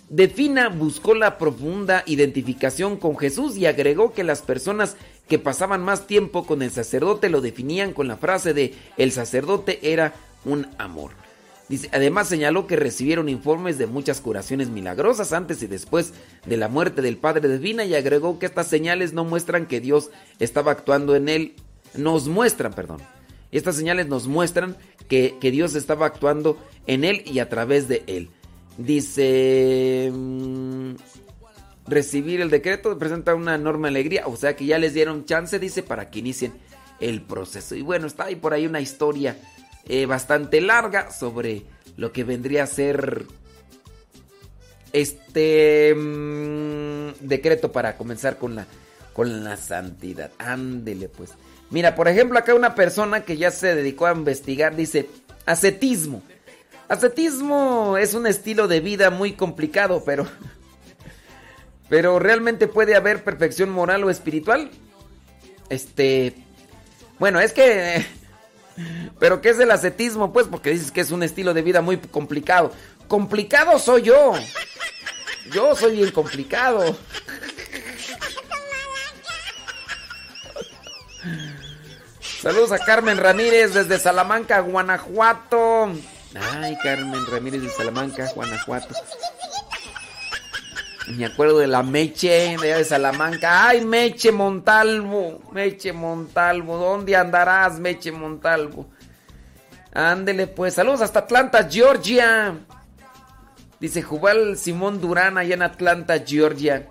Defina 0.08 0.70
buscó 0.70 1.16
la 1.16 1.40
profunda 1.40 2.04
identificación 2.06 2.98
con 2.98 3.18
Jesús 3.18 3.58
y 3.58 3.66
agregó 3.66 4.14
que 4.14 4.24
las 4.24 4.44
personas 4.44 4.98
que 5.28 5.40
pasaban 5.40 5.84
más 5.84 6.06
tiempo 6.06 6.46
con 6.46 6.62
el 6.62 6.70
sacerdote 6.70 7.30
lo 7.30 7.42
definían 7.42 7.92
con 7.92 8.08
la 8.08 8.18
frase 8.18 8.54
de 8.54 8.76
el 8.98 9.12
sacerdote 9.12 9.80
era 9.82 10.14
un 10.46 10.68
amor. 10.78 11.12
Además 11.92 12.28
señaló 12.28 12.68
que 12.68 12.76
recibieron 12.76 13.28
informes 13.28 13.80
de 13.80 13.88
muchas 13.88 14.22
curaciones 14.22 14.70
milagrosas 14.70 15.34
antes 15.34 15.64
y 15.64 15.68
después 15.68 16.14
de 16.46 16.58
la 16.58 16.68
muerte 16.68 17.02
del 17.02 17.18
padre 17.18 17.48
de 17.48 17.58
Vina 17.58 17.86
y 17.86 17.96
agregó 17.96 18.38
que 18.38 18.46
estas 18.46 18.68
señales 18.68 19.14
no 19.14 19.26
muestran 19.26 19.66
que 19.66 19.82
Dios 19.82 20.12
estaba 20.40 20.72
actuando 20.72 21.16
en 21.16 21.28
él, 21.28 21.56
nos 21.96 22.28
muestran, 22.28 22.74
perdón. 22.74 23.02
Estas 23.52 23.76
señales 23.76 24.08
nos 24.08 24.28
muestran 24.28 24.76
que, 25.08 25.38
Dios 25.42 25.76
estaba 25.76 26.06
actuando 26.06 26.58
en 26.86 27.04
él 27.04 27.24
y 27.26 27.40
a 27.40 27.50
través 27.50 27.88
de 27.88 28.04
él. 28.06 28.30
Dice, 28.78 30.12
mm, 30.14 30.96
recibir 31.88 32.42
el 32.42 32.50
decreto 32.50 32.98
presenta 33.00 33.34
una 33.34 33.56
enorme 33.56 33.88
alegría, 33.88 34.28
o 34.28 34.36
sea 34.36 34.56
que 34.56 34.66
ya 34.66 34.78
les 34.78 34.94
dieron 34.94 35.26
chance, 35.26 35.58
dice, 35.58 35.82
para 35.82 36.12
que 36.12 36.20
inicien 36.20 36.54
el 37.00 37.22
proceso. 37.22 37.76
Y 37.76 37.82
bueno, 37.82 38.06
está 38.08 38.26
ahí 38.26 38.36
por 38.36 38.54
ahí 38.54 38.68
una 38.68 38.82
historia 38.82 39.38
eh, 39.88 40.06
bastante 40.06 40.62
larga 40.62 41.12
sobre 41.12 41.64
lo 41.98 42.12
que 42.12 42.24
vendría 42.24 42.64
a 42.64 42.68
ser 42.68 43.26
este 44.92 45.94
mm, 45.94 47.28
decreto 47.28 47.72
para 47.72 47.98
comenzar 47.98 48.38
con 48.38 48.56
la, 48.56 48.66
con 49.14 49.44
la 49.44 49.58
santidad. 49.58 50.32
Ándele 50.38 51.10
pues. 51.10 51.32
Mira, 51.70 51.96
por 51.96 52.08
ejemplo, 52.08 52.40
acá 52.40 52.54
una 52.54 52.76
persona 52.76 53.22
que 53.22 53.38
ya 53.38 53.52
se 53.52 53.76
dedicó 53.76 54.06
a 54.06 54.14
investigar 54.14 54.76
dice, 54.76 55.10
ascetismo. 55.46 56.24
Ascetismo 56.88 57.98
es 57.98 58.14
un 58.14 58.28
estilo 58.28 58.68
de 58.68 58.80
vida 58.80 59.10
muy 59.10 59.34
complicado, 59.34 60.04
pero 60.06 60.28
pero 61.90 62.20
realmente 62.20 62.68
puede 62.68 62.96
haber 62.96 63.24
perfección 63.24 63.70
moral 63.70 64.04
o 64.04 64.10
espiritual. 64.10 64.72
Este, 65.70 66.36
bueno, 67.20 67.40
es 67.40 67.54
que 67.54 68.06
pero 69.20 69.42
¿qué 69.42 69.50
es 69.50 69.60
el 69.60 69.72
ascetismo? 69.72 70.34
Pues 70.34 70.48
porque 70.48 70.72
dices 70.72 70.92
que 70.92 71.02
es 71.02 71.12
un 71.12 71.24
estilo 71.24 71.54
de 71.54 71.62
vida 71.62 71.82
muy 71.82 71.98
complicado. 71.98 72.72
Complicado 73.08 73.80
soy 73.80 74.04
yo. 74.04 74.34
Yo 75.52 75.76
soy 75.76 75.98
bien 75.98 76.12
complicado. 76.12 76.96
Saludos 82.42 82.72
a 82.72 82.80
Carmen 82.80 83.18
Ramírez 83.18 83.74
desde 83.74 83.98
Salamanca, 83.98 84.60
Guanajuato. 84.60 85.92
Ay, 86.36 86.78
Carmen 86.84 87.26
Ramírez 87.26 87.62
de 87.62 87.70
Salamanca, 87.70 88.30
Guanajuato. 88.36 88.94
Me 91.08 91.26
acuerdo 91.26 91.60
de 91.60 91.68
la 91.68 91.84
Meche 91.84 92.58
de 92.58 92.84
Salamanca. 92.84 93.68
¡Ay, 93.68 93.86
Meche 93.86 94.32
Montalvo! 94.32 95.40
Meche 95.52 95.94
Montalvo. 95.94 96.78
¿Dónde 96.78 97.16
andarás, 97.16 97.80
Meche 97.80 98.12
Montalvo? 98.12 98.90
Ándele, 99.94 100.48
pues. 100.48 100.74
Saludos 100.74 101.02
hasta 101.02 101.20
Atlanta, 101.20 101.68
Georgia. 101.70 102.58
Dice 103.80 104.02
Jubal 104.02 104.58
Simón 104.58 105.00
Durán 105.00 105.38
allá 105.38 105.54
en 105.54 105.62
Atlanta, 105.62 106.20
Georgia. 106.26 106.90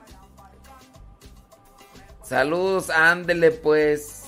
Saludos, 2.23 2.91
ándele, 2.91 3.51
pues. 3.51 4.23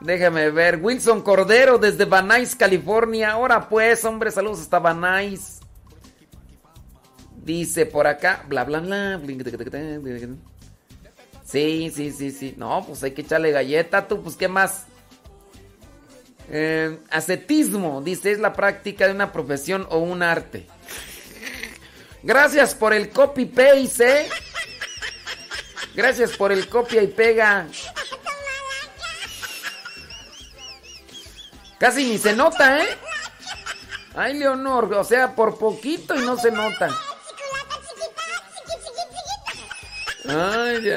Déjame 0.00 0.50
ver. 0.50 0.80
Wilson 0.82 1.22
Cordero 1.22 1.78
desde 1.78 2.04
Van 2.04 2.28
California. 2.58 3.30
Ahora 3.30 3.68
pues, 3.68 4.04
hombre, 4.04 4.30
saludos 4.30 4.60
hasta 4.60 4.78
Van 4.78 5.04
Dice 7.46 7.86
por 7.86 8.08
acá, 8.08 8.44
bla, 8.48 8.64
bla, 8.64 8.80
bla. 8.80 9.20
Sí, 11.44 11.92
sí, 11.94 12.10
sí, 12.10 12.32
sí. 12.32 12.54
No, 12.56 12.84
pues 12.84 13.04
hay 13.04 13.12
que 13.12 13.22
echarle 13.22 13.52
galleta, 13.52 14.08
tú, 14.08 14.20
pues, 14.20 14.34
¿qué 14.34 14.48
más? 14.48 14.86
Eh, 16.50 16.98
ascetismo, 17.08 18.02
dice, 18.02 18.32
es 18.32 18.40
la 18.40 18.52
práctica 18.52 19.06
de 19.06 19.12
una 19.12 19.30
profesión 19.30 19.86
o 19.90 19.98
un 19.98 20.24
arte. 20.24 20.66
Gracias 22.24 22.74
por 22.74 22.92
el 22.92 23.10
copy-paste, 23.10 24.22
¿eh? 24.22 24.28
Gracias 25.94 26.32
por 26.32 26.50
el 26.50 26.68
copia 26.68 27.00
y 27.00 27.06
pega. 27.06 27.68
Casi 31.78 32.10
ni 32.10 32.18
se 32.18 32.34
nota, 32.34 32.82
¿eh? 32.82 32.88
Ay, 34.16 34.36
Leonor, 34.36 34.92
o 34.94 35.04
sea, 35.04 35.36
por 35.36 35.56
poquito 35.56 36.16
y 36.16 36.26
no 36.26 36.36
se 36.36 36.50
nota. 36.50 36.90
Ay, 40.28 40.90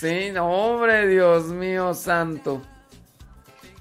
Sí, 0.00 0.30
no, 0.32 0.48
hombre, 0.48 1.08
Dios 1.08 1.46
mío 1.46 1.92
santo. 1.92 2.62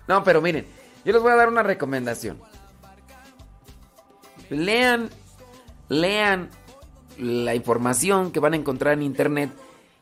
No, 0.07 0.23
pero 0.23 0.41
miren, 0.41 0.65
yo 1.05 1.13
les 1.13 1.21
voy 1.21 1.31
a 1.31 1.35
dar 1.35 1.47
una 1.47 1.61
recomendación. 1.61 2.39
Lean, 4.49 5.09
lean 5.89 6.49
la 7.19 7.53
información 7.53 8.31
que 8.31 8.39
van 8.39 8.53
a 8.53 8.57
encontrar 8.57 8.93
en 8.93 9.03
internet 9.03 9.51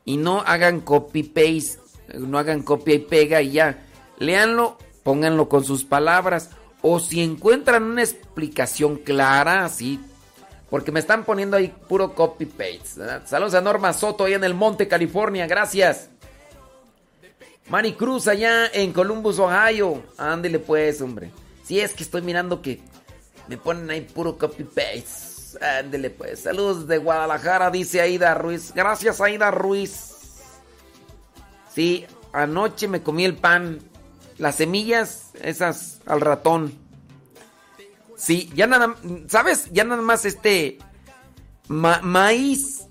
y 0.05 0.15
no 0.17 0.39
hagan 0.41 0.79
copy 0.79 1.23
paste, 1.23 1.79
no 2.13 2.37
hagan 2.37 2.61
copia 2.61 2.95
y 2.95 2.99
pega 2.99 3.41
y 3.41 3.51
ya. 3.51 3.85
Leanlo, 4.17 4.77
pónganlo 5.03 5.49
con 5.49 5.65
sus 5.65 5.83
palabras 5.83 6.51
o 6.81 6.99
si 6.99 7.21
encuentran 7.21 7.83
una 7.83 8.03
explicación 8.03 8.97
clara, 8.97 9.65
así 9.65 9.99
porque 10.69 10.91
me 10.91 10.99
están 10.99 11.23
poniendo 11.23 11.57
ahí 11.57 11.73
puro 11.87 12.13
copy 12.13 12.45
paste. 12.45 13.01
Saludos 13.25 13.53
a 13.53 13.61
Norma 13.61 13.93
Soto 13.93 14.25
allá 14.25 14.35
en 14.35 14.43
el 14.43 14.53
Monte, 14.53 14.87
California. 14.87 15.47
Gracias. 15.47 16.09
Mari 17.67 17.93
Cruz 17.93 18.27
allá 18.27 18.67
en 18.67 18.93
Columbus, 18.93 19.39
Ohio. 19.39 20.03
Ándele 20.17 20.59
pues, 20.59 21.01
hombre. 21.01 21.31
Si 21.63 21.79
es 21.79 21.93
que 21.93 22.03
estoy 22.03 22.21
mirando 22.21 22.61
que 22.61 22.79
me 23.47 23.57
ponen 23.57 23.89
ahí 23.89 24.01
puro 24.01 24.37
copy 24.37 24.63
paste. 24.63 25.63
Ándele 25.79 26.09
pues. 26.09 26.41
Saludos 26.41 26.87
de 26.87 26.97
Guadalajara, 26.97 27.71
dice 27.71 28.01
Aida 28.01 28.33
Ruiz. 28.33 28.73
Gracias, 28.73 29.21
Aida 29.21 29.51
Ruiz. 29.51 30.11
Sí, 31.73 32.05
anoche 32.33 32.87
me 32.87 33.03
comí 33.03 33.25
el 33.25 33.35
pan. 33.35 33.79
Las 34.37 34.55
semillas, 34.55 35.31
esas 35.41 36.01
al 36.05 36.21
ratón. 36.21 36.84
Sí, 38.15 38.51
ya 38.55 38.67
nada, 38.67 38.95
¿sabes? 39.27 39.69
Ya 39.71 39.83
nada 39.83 40.01
más 40.01 40.25
este 40.25 40.79
maíz. 41.67 42.87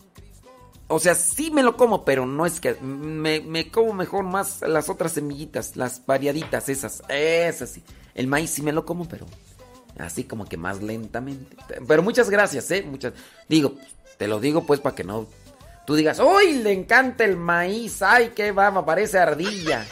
O 0.86 0.98
sea, 1.00 1.14
sí 1.14 1.50
me 1.50 1.62
lo 1.62 1.76
como, 1.76 2.04
pero 2.04 2.26
no 2.26 2.44
es 2.44 2.60
que 2.60 2.74
me, 2.74 3.70
como 3.70 3.94
mejor 3.94 4.24
más 4.24 4.60
las 4.62 4.88
otras 4.88 5.12
semillitas, 5.12 5.76
las 5.76 6.04
variaditas, 6.04 6.68
esas, 6.68 7.02
esas 7.08 7.70
sí. 7.70 7.82
El 8.14 8.26
maíz 8.26 8.50
sí 8.50 8.62
me 8.62 8.72
lo 8.72 8.84
como, 8.84 9.08
pero 9.08 9.26
así 9.98 10.24
como 10.24 10.44
que 10.44 10.56
más 10.56 10.82
lentamente. 10.82 11.56
Pero 11.86 12.02
muchas 12.02 12.30
gracias, 12.30 12.70
¿eh? 12.70 12.82
Muchas. 12.82 13.14
Digo, 13.48 13.74
te 14.18 14.28
lo 14.28 14.40
digo 14.40 14.64
pues 14.64 14.80
para 14.80 14.94
que 14.94 15.04
no 15.04 15.26
tú 15.86 15.94
digas, 15.94 16.20
¡Uy, 16.20 16.54
le 16.54 16.72
encanta 16.72 17.24
el 17.24 17.36
maíz! 17.36 18.02
¡Ay, 18.02 18.32
qué 18.34 18.52
va! 18.52 18.70
Me 18.70 18.82
parece 18.82 19.18
ardilla. 19.18 19.86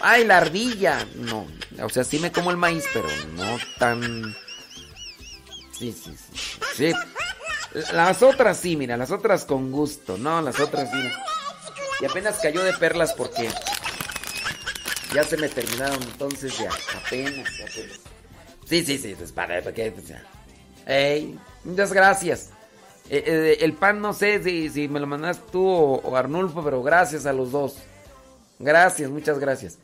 ¡Ay, 0.00 0.24
la 0.24 0.38
ardilla! 0.38 1.06
No, 1.14 1.46
o 1.82 1.88
sea, 1.88 2.04
sí 2.04 2.18
me 2.18 2.32
como 2.32 2.50
el 2.50 2.56
maíz, 2.56 2.84
pero 2.92 3.08
no 3.34 3.58
tan... 3.78 4.36
Sí, 5.78 5.92
sí, 5.92 6.16
sí. 6.74 6.92
Las 7.92 8.22
otras 8.22 8.58
sí, 8.58 8.76
mira, 8.76 8.96
las 8.96 9.10
otras 9.10 9.44
con 9.44 9.70
gusto, 9.70 10.16
¿no? 10.16 10.40
Las 10.40 10.58
otras 10.60 10.90
sí. 10.90 11.08
Y 12.00 12.06
apenas 12.06 12.38
cayó 12.38 12.62
de 12.62 12.72
perlas 12.74 13.12
porque 13.12 13.50
ya 15.14 15.22
se 15.22 15.36
me 15.36 15.48
terminaron, 15.48 16.02
entonces 16.02 16.56
ya, 16.58 16.70
apenas, 17.04 17.48
apenas. 17.60 18.00
Sí, 18.66 18.84
sí, 18.84 18.98
sí, 18.98 19.14
pues 19.16 19.32
para, 19.32 19.62
pues 19.62 19.76
Ey, 20.86 21.38
muchas 21.64 21.92
gracias. 21.92 22.50
Eh, 23.08 23.22
eh, 23.26 23.58
el 23.60 23.74
pan 23.74 24.00
no 24.00 24.12
sé 24.12 24.42
si, 24.42 24.68
si 24.68 24.88
me 24.88 24.98
lo 24.98 25.06
mandas 25.06 25.40
tú 25.52 25.64
o 25.66 26.16
Arnulfo, 26.16 26.64
pero 26.64 26.82
gracias 26.82 27.26
a 27.26 27.32
los 27.32 27.52
dos. 27.52 27.76
Gracias, 28.58 29.10
muchas 29.10 29.38
gracias. 29.38 29.78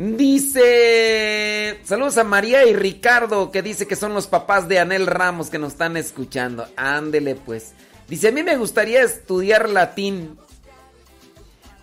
Dice, 0.00 1.78
saludos 1.84 2.16
a 2.16 2.24
María 2.24 2.64
y 2.64 2.72
Ricardo, 2.72 3.50
que 3.50 3.60
dice 3.60 3.86
que 3.86 3.96
son 3.96 4.14
los 4.14 4.28
papás 4.28 4.66
de 4.66 4.78
Anel 4.78 5.06
Ramos 5.06 5.50
que 5.50 5.58
nos 5.58 5.72
están 5.72 5.98
escuchando. 5.98 6.66
Ándele 6.74 7.34
pues. 7.34 7.74
Dice, 8.08 8.28
a 8.28 8.32
mí 8.32 8.42
me 8.42 8.56
gustaría 8.56 9.02
estudiar 9.02 9.68
latín. 9.68 10.38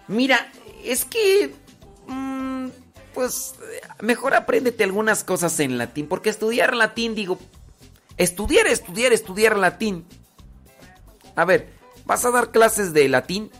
Mira, 0.07 0.51
es 0.83 1.05
que... 1.05 1.53
Mm, 2.07 2.69
pues 3.13 3.53
mejor 4.01 4.33
apréndete 4.33 4.83
algunas 4.83 5.23
cosas 5.23 5.59
en 5.59 5.77
latín, 5.77 6.07
porque 6.07 6.31
estudiar 6.31 6.75
latín, 6.75 7.13
digo, 7.13 7.37
estudiar, 8.17 8.65
estudiar, 8.65 9.13
estudiar 9.13 9.57
latín. 9.57 10.07
A 11.35 11.45
ver, 11.45 11.69
¿vas 12.05 12.25
a 12.25 12.31
dar 12.31 12.49
clases 12.49 12.93
de 12.93 13.09
latín? 13.09 13.51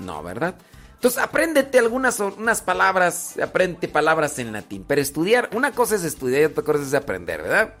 No, 0.00 0.20
¿verdad? 0.24 0.56
Entonces, 1.04 1.22
apréndete 1.22 1.78
algunas 1.78 2.18
unas 2.18 2.62
palabras, 2.62 3.38
aprende 3.38 3.88
palabras 3.88 4.38
en 4.38 4.54
latín. 4.54 4.86
Pero 4.88 5.02
estudiar, 5.02 5.50
una 5.52 5.72
cosa 5.72 5.96
es 5.96 6.02
estudiar 6.02 6.40
y 6.40 6.44
otra 6.46 6.64
cosa 6.64 6.82
es 6.82 6.94
aprender, 6.94 7.42
¿verdad? 7.42 7.74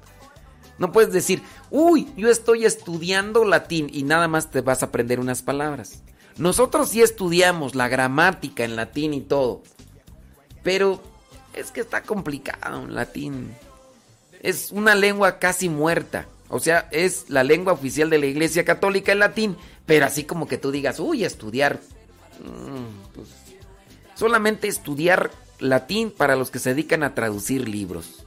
No 0.76 0.92
puedes 0.92 1.10
decir, 1.10 1.40
uy, 1.70 2.12
yo 2.18 2.28
estoy 2.28 2.66
estudiando 2.66 3.46
latín 3.46 3.88
y 3.90 4.02
nada 4.02 4.28
más 4.28 4.50
te 4.50 4.60
vas 4.60 4.82
a 4.82 4.86
aprender 4.86 5.20
unas 5.20 5.40
palabras. 5.40 6.02
Nosotros 6.36 6.90
sí 6.90 7.00
estudiamos 7.00 7.74
la 7.74 7.88
gramática 7.88 8.62
en 8.62 8.76
latín 8.76 9.14
y 9.14 9.22
todo. 9.22 9.62
Pero 10.62 11.00
es 11.54 11.70
que 11.70 11.80
está 11.80 12.02
complicado 12.02 12.82
en 12.82 12.94
latín. 12.94 13.56
Es 14.42 14.70
una 14.70 14.94
lengua 14.94 15.38
casi 15.38 15.70
muerta. 15.70 16.26
O 16.50 16.60
sea, 16.60 16.88
es 16.90 17.30
la 17.30 17.42
lengua 17.42 17.72
oficial 17.72 18.10
de 18.10 18.18
la 18.18 18.26
Iglesia 18.26 18.66
Católica 18.66 19.12
en 19.12 19.20
latín. 19.20 19.56
Pero 19.86 20.04
así 20.04 20.24
como 20.24 20.46
que 20.46 20.58
tú 20.58 20.70
digas, 20.70 21.00
uy, 21.00 21.24
estudiar 21.24 21.80
pues, 23.14 23.28
solamente 24.14 24.68
estudiar 24.68 25.30
latín 25.58 26.10
para 26.10 26.36
los 26.36 26.50
que 26.50 26.58
se 26.58 26.70
dedican 26.70 27.02
a 27.02 27.14
traducir 27.14 27.68
libros. 27.68 28.24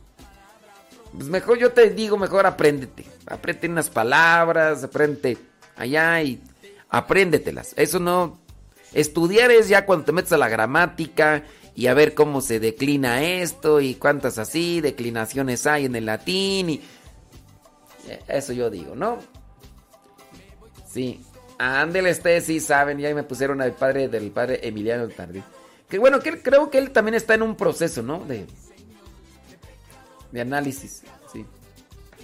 Pues 1.13 1.27
mejor 1.29 1.57
yo 1.57 1.71
te 1.71 1.89
digo, 1.89 2.17
mejor 2.17 2.45
apréndete. 2.45 3.05
Aprende 3.25 3.69
unas 3.69 3.89
palabras, 3.89 4.83
aprende 4.83 5.37
allá 5.75 6.21
y 6.21 6.41
apréndetelas. 6.89 7.73
Eso 7.75 7.99
no... 7.99 8.39
Estudiar 8.93 9.51
es 9.51 9.67
ya 9.67 9.85
cuando 9.85 10.05
te 10.05 10.11
metes 10.13 10.31
a 10.31 10.37
la 10.37 10.47
gramática 10.47 11.43
y 11.75 11.87
a 11.87 11.93
ver 11.93 12.13
cómo 12.13 12.41
se 12.41 12.59
declina 12.59 13.21
esto 13.21 13.81
y 13.81 13.95
cuántas 13.95 14.37
así 14.37 14.81
declinaciones 14.81 15.67
hay 15.67 15.85
en 15.85 15.95
el 15.95 16.05
latín 16.05 16.69
y... 16.69 16.81
Eso 18.27 18.53
yo 18.53 18.69
digo, 18.69 18.95
¿no? 18.95 19.19
Sí. 20.89 21.21
Ándele, 21.57 22.11
ustedes 22.11 22.45
sí 22.45 22.59
saben, 22.59 22.99
ya 22.99 23.13
me 23.15 23.23
pusieron 23.23 23.61
al 23.61 23.73
padre 23.73 24.07
del 24.07 24.31
padre 24.31 24.59
Emiliano 24.63 25.07
Tardí. 25.07 25.41
Que 25.89 25.97
bueno, 25.97 26.19
que 26.19 26.41
creo 26.41 26.69
que 26.69 26.77
él 26.77 26.91
también 26.91 27.15
está 27.15 27.33
en 27.33 27.41
un 27.41 27.55
proceso, 27.55 28.03
¿no? 28.03 28.19
De, 28.25 28.45
análisis, 30.39 31.01
sí. 31.33 31.45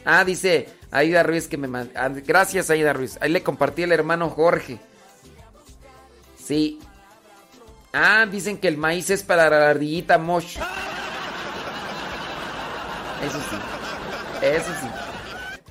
Ah, 0.05 0.23
dice 0.23 0.68
Aida 0.91 1.23
Ruiz 1.23 1.47
que 1.47 1.57
me 1.57 1.88
ah, 1.95 2.10
Gracias, 2.10 2.69
Aida 2.69 2.93
Ruiz. 2.93 3.18
Ahí 3.22 3.31
le 3.31 3.41
compartí 3.41 3.84
al 3.84 3.91
hermano 3.91 4.30
Jorge. 4.30 4.80
Sí. 6.38 6.80
Ah, 7.91 8.27
dicen 8.30 8.57
que 8.57 8.68
el 8.68 8.77
maíz 8.77 9.10
es 9.10 9.23
para 9.23 9.49
la 9.49 9.69
ardillita 9.69 10.19
Mosh. 10.19 10.57
Eso 13.23 13.39
sí. 13.49 13.55
Eso 14.41 14.72
sí. 14.80 14.88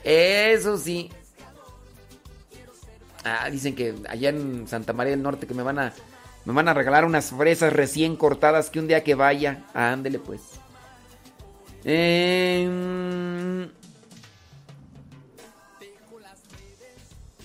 Eso 0.02 0.78
sí. 0.78 1.10
Ah, 3.24 3.48
dicen 3.50 3.74
que 3.74 3.94
allá 4.08 4.30
en 4.30 4.66
Santa 4.66 4.92
María 4.92 5.12
del 5.12 5.22
Norte 5.22 5.46
que 5.46 5.54
me 5.54 5.62
van 5.62 5.78
a 5.78 5.92
me 6.44 6.52
van 6.52 6.68
a 6.68 6.74
regalar 6.74 7.04
unas 7.04 7.30
fresas 7.30 7.72
recién 7.72 8.16
cortadas 8.16 8.70
que 8.70 8.80
un 8.80 8.88
día 8.88 9.04
que 9.04 9.14
vaya, 9.14 9.64
ándele 9.74 10.18
pues. 10.18 10.40
Em, 11.84 13.68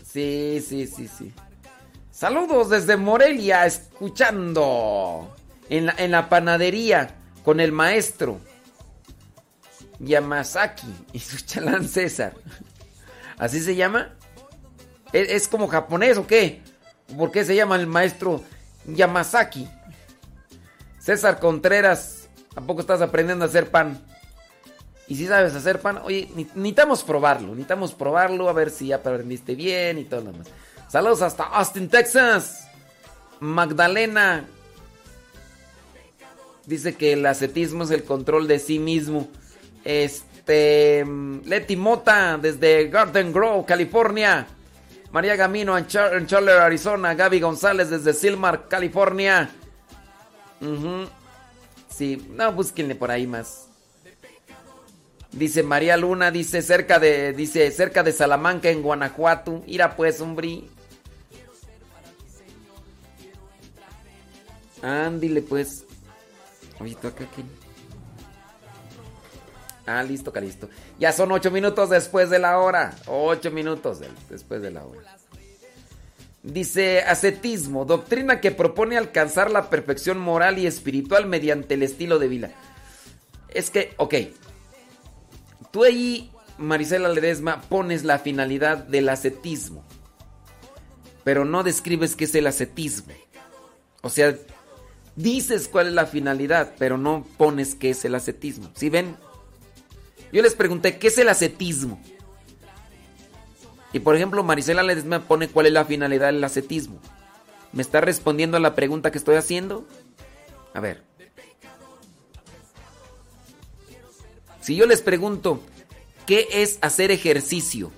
Sí, 0.03 0.63
sí, 0.67 0.87
sí, 0.87 1.07
sí. 1.07 1.31
Saludos 2.09 2.71
desde 2.71 2.97
Morelia, 2.97 3.67
escuchando 3.67 5.35
en 5.69 5.85
la, 5.85 5.95
en 5.99 6.09
la 6.09 6.27
panadería 6.27 7.13
con 7.43 7.59
el 7.59 7.71
maestro 7.71 8.39
Yamazaki 9.99 10.87
y 11.13 11.19
su 11.19 11.37
chalán 11.45 11.87
César. 11.87 12.33
¿Así 13.37 13.59
se 13.59 13.75
llama? 13.75 14.16
¿Es, 15.13 15.47
como 15.47 15.67
japonés 15.67 16.17
o 16.17 16.27
qué? 16.27 16.61
¿Por 17.17 17.31
qué 17.31 17.45
se 17.45 17.55
llama 17.55 17.75
el 17.75 17.87
maestro 17.87 18.43
Yamazaki? 18.85 19.67
César 20.99 21.39
Contreras, 21.39 22.27
¿a 22.55 22.61
poco 22.61 22.81
estás 22.81 23.01
aprendiendo 23.01 23.45
a 23.45 23.47
hacer 23.47 23.69
pan? 23.69 24.01
Y 25.07 25.15
si 25.15 25.25
sabes 25.25 25.55
hacer 25.55 25.79
pan, 25.79 25.99
oye, 26.03 26.29
necesitamos 26.35 27.03
probarlo, 27.03 27.49
necesitamos 27.49 27.93
probarlo, 27.93 28.49
a 28.49 28.53
ver 28.53 28.69
si 28.69 28.87
ya 28.87 28.97
aprendiste 28.97 29.55
bien 29.55 29.99
y 29.99 30.03
todo 30.03 30.21
lo 30.21 30.31
demás. 30.33 30.47
Saludos 30.89 31.21
hasta 31.21 31.45
Austin, 31.45 31.87
Texas. 31.87 32.67
Magdalena 33.39 34.45
dice 36.65 36.95
que 36.95 37.13
el 37.13 37.25
ascetismo 37.25 37.85
es 37.85 37.91
el 37.91 38.03
control 38.03 38.47
de 38.47 38.59
sí 38.59 38.79
mismo. 38.79 39.29
Este, 39.85 41.05
Leti 41.45 41.77
Mota 41.77 42.37
desde 42.37 42.89
Garden 42.89 43.31
Grove, 43.31 43.65
California. 43.65 44.45
María 45.17 45.35
Gamino 45.35 45.75
en, 45.75 45.87
Charlotte, 45.87 46.59
Arizona. 46.59 47.15
Gaby 47.15 47.39
González 47.39 47.89
desde 47.89 48.13
Silmar, 48.13 48.67
California. 48.67 49.49
Sí, 51.89 52.27
no, 52.35 52.53
búsquenle 52.53 52.93
por 52.93 53.09
ahí 53.09 53.25
más. 53.25 53.67
Dice 55.31 55.63
María 55.63 55.97
Luna, 55.97 56.29
dice 56.29 56.61
cerca 56.61 56.99
de, 56.99 57.33
dice 57.33 57.71
cerca 57.71 58.03
de 58.03 58.11
Salamanca 58.11 58.69
en 58.69 58.83
Guanajuato. 58.83 59.63
Ira 59.65 59.95
pues, 59.95 60.21
hombre. 60.21 60.65
Ándile 64.83 65.41
pues. 65.41 65.83
Oye, 66.79 66.95
¿tú 67.01 67.07
acá 67.07 67.25
qué? 67.35 67.66
Ah, 69.87 70.03
listo, 70.03 70.31
listo. 70.39 70.69
Ya 70.99 71.11
son 71.11 71.31
ocho 71.31 71.49
minutos 71.49 71.89
después 71.89 72.29
de 72.29 72.37
la 72.37 72.59
hora. 72.59 72.93
Ocho 73.07 73.49
minutos 73.49 73.99
después 74.29 74.61
de 74.61 74.69
la 74.71 74.85
hora. 74.85 75.17
Dice 76.43 77.01
ascetismo, 77.01 77.85
doctrina 77.85 78.39
que 78.39 78.51
propone 78.51 78.97
alcanzar 78.97 79.49
la 79.49 79.69
perfección 79.69 80.19
moral 80.19 80.59
y 80.59 80.67
espiritual 80.67 81.25
mediante 81.25 81.73
el 81.73 81.83
estilo 81.83 82.19
de 82.19 82.27
vida. 82.27 82.51
Es 83.49 83.71
que, 83.71 83.93
ok, 83.97 84.13
Tú 85.71 85.83
ahí, 85.83 86.31
Marisela 86.57 87.09
Ledesma, 87.09 87.61
pones 87.69 88.03
la 88.03 88.19
finalidad 88.19 88.77
del 88.77 89.09
ascetismo, 89.09 89.83
pero 91.23 91.45
no 91.45 91.63
describes 91.63 92.15
qué 92.15 92.25
es 92.25 92.35
el 92.35 92.47
ascetismo. 92.47 93.13
O 94.01 94.09
sea, 94.09 94.35
dices 95.15 95.67
cuál 95.67 95.87
es 95.87 95.93
la 95.93 96.05
finalidad, 96.05 96.73
pero 96.79 96.97
no 96.97 97.25
pones 97.37 97.75
qué 97.75 97.91
es 97.91 98.05
el 98.05 98.15
ascetismo. 98.15 98.71
¿Sí 98.75 98.89
ven? 98.89 99.17
Yo 100.31 100.41
les 100.41 100.55
pregunté, 100.55 100.97
¿qué 100.97 101.07
es 101.07 101.17
el 101.17 101.29
ascetismo? 101.29 102.01
Y 103.93 103.99
por 103.99 104.15
ejemplo, 104.15 104.43
Marisela 104.43 104.83
Ledesma 104.83 105.21
pone 105.27 105.47
cuál 105.47 105.67
es 105.67 105.73
la 105.73 105.85
finalidad 105.85 106.27
del 106.27 106.43
ascetismo. 106.43 106.99
¿Me 107.71 107.81
está 107.81 108.01
respondiendo 108.01 108.57
a 108.57 108.59
la 108.59 108.75
pregunta 108.75 109.11
que 109.11 109.17
estoy 109.17 109.35
haciendo? 109.35 109.87
A 110.73 110.79
ver. 110.79 111.03
Si 114.61 114.75
yo 114.75 114.85
les 114.85 115.01
pregunto, 115.01 115.61
¿qué 116.25 116.47
es 116.51 116.77
hacer 116.81 117.11
ejercicio? 117.11 117.91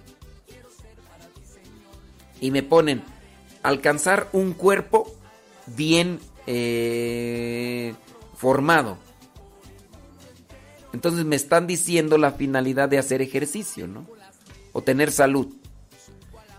Y 2.39 2.51
me 2.51 2.61
ponen, 2.63 3.01
alcanzar 3.63 4.29
un 4.31 4.53
cuerpo 4.53 5.11
bien 5.65 6.19
eh, 6.45 7.95
formado. 8.37 8.97
Entonces 10.93 11.25
me 11.25 11.35
están 11.35 11.67
diciendo 11.67 12.17
la 12.17 12.31
finalidad 12.31 12.89
de 12.89 12.97
hacer 12.97 13.21
ejercicio, 13.21 13.87
¿no? 13.87 14.07
O 14.73 14.81
tener 14.81 15.11
salud. 15.11 15.47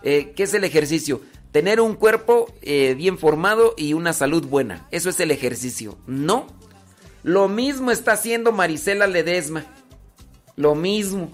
Eh, 0.03 0.33
¿Qué 0.37 0.45
es 0.45 0.55
el 0.55 0.65
ejercicio? 0.65 1.21
Tener 1.53 1.81
un 1.81 1.95
cuerpo 1.95 2.53
eh, 2.63 2.95
bien 2.95 3.19
formado 3.19 3.75
y 3.77 3.93
una 3.93 4.13
salud 4.13 4.47
buena. 4.47 4.87
Eso 4.91 5.11
es 5.11 5.19
el 5.21 5.31
ejercicio. 5.31 5.99
No. 6.07 6.47
Lo 7.23 7.49
mismo 7.49 7.91
está 7.91 8.13
haciendo 8.13 8.53
Marisela 8.53 9.07
Ledesma. 9.07 9.65
Lo 10.57 10.75
mismo. 10.75 11.31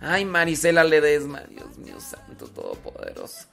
Ay, 0.00 0.24
Marisela 0.24 0.84
Ledesma, 0.84 1.42
Dios 1.50 1.76
mío 1.78 1.98
santo 2.00 2.46
todopoderoso. 2.46 3.46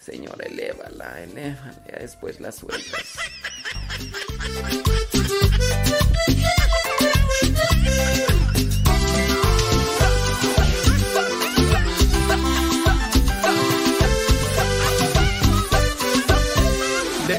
Señor, 0.00 0.36
elévala, 0.44 1.22
elévala, 1.22 1.84
ya 1.88 1.98
después 1.98 2.40
la 2.40 2.50
sueltas. 2.52 3.18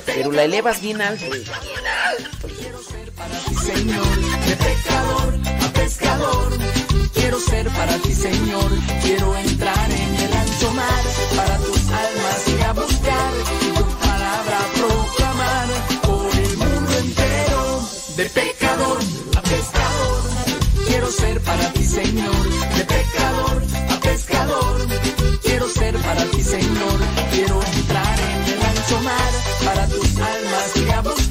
Pero 0.06 0.32
la 0.32 0.44
elevas 0.44 0.82
bien 0.82 1.02
alto. 1.02 1.26
Bien 1.30 1.44
alto. 2.08 2.48
Señor, 3.64 4.16
de 4.46 4.56
pecador 4.56 5.44
pescador. 5.84 6.50
Quiero 7.14 7.40
ser 7.40 7.68
para 7.70 7.98
ti, 8.00 8.14
Señor. 8.14 8.72
Quiero 9.02 9.36
entrar 9.36 9.92
en 9.92 10.16
el 10.24 10.34
ancho 10.34 10.72
mar 10.72 11.04
para 11.36 11.58
tus 11.58 11.84
almas 12.06 12.40
y 12.48 12.62
a 12.62 12.74
buscar 12.74 13.32
y 13.62 13.78
tu 13.78 13.86
palabra 14.08 14.60
proclamar 14.80 15.68
por 16.08 16.36
el 16.46 16.58
mundo 16.58 16.92
entero. 17.06 17.90
De 18.18 18.26
pecador 18.30 18.53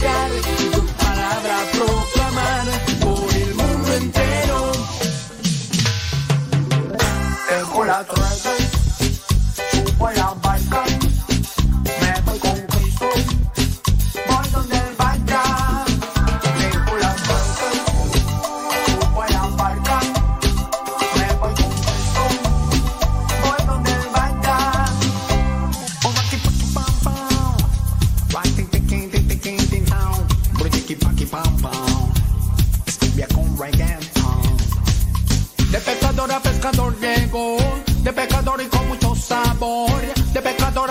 y 0.05 0.71
tu 0.71 0.85
palabra 0.97 1.59
proclamar 1.73 2.67
por 3.01 3.35
el 3.37 3.55
mundo 3.55 3.95
entero. 3.95 4.73
Dejo 7.49 7.85
la 7.85 8.05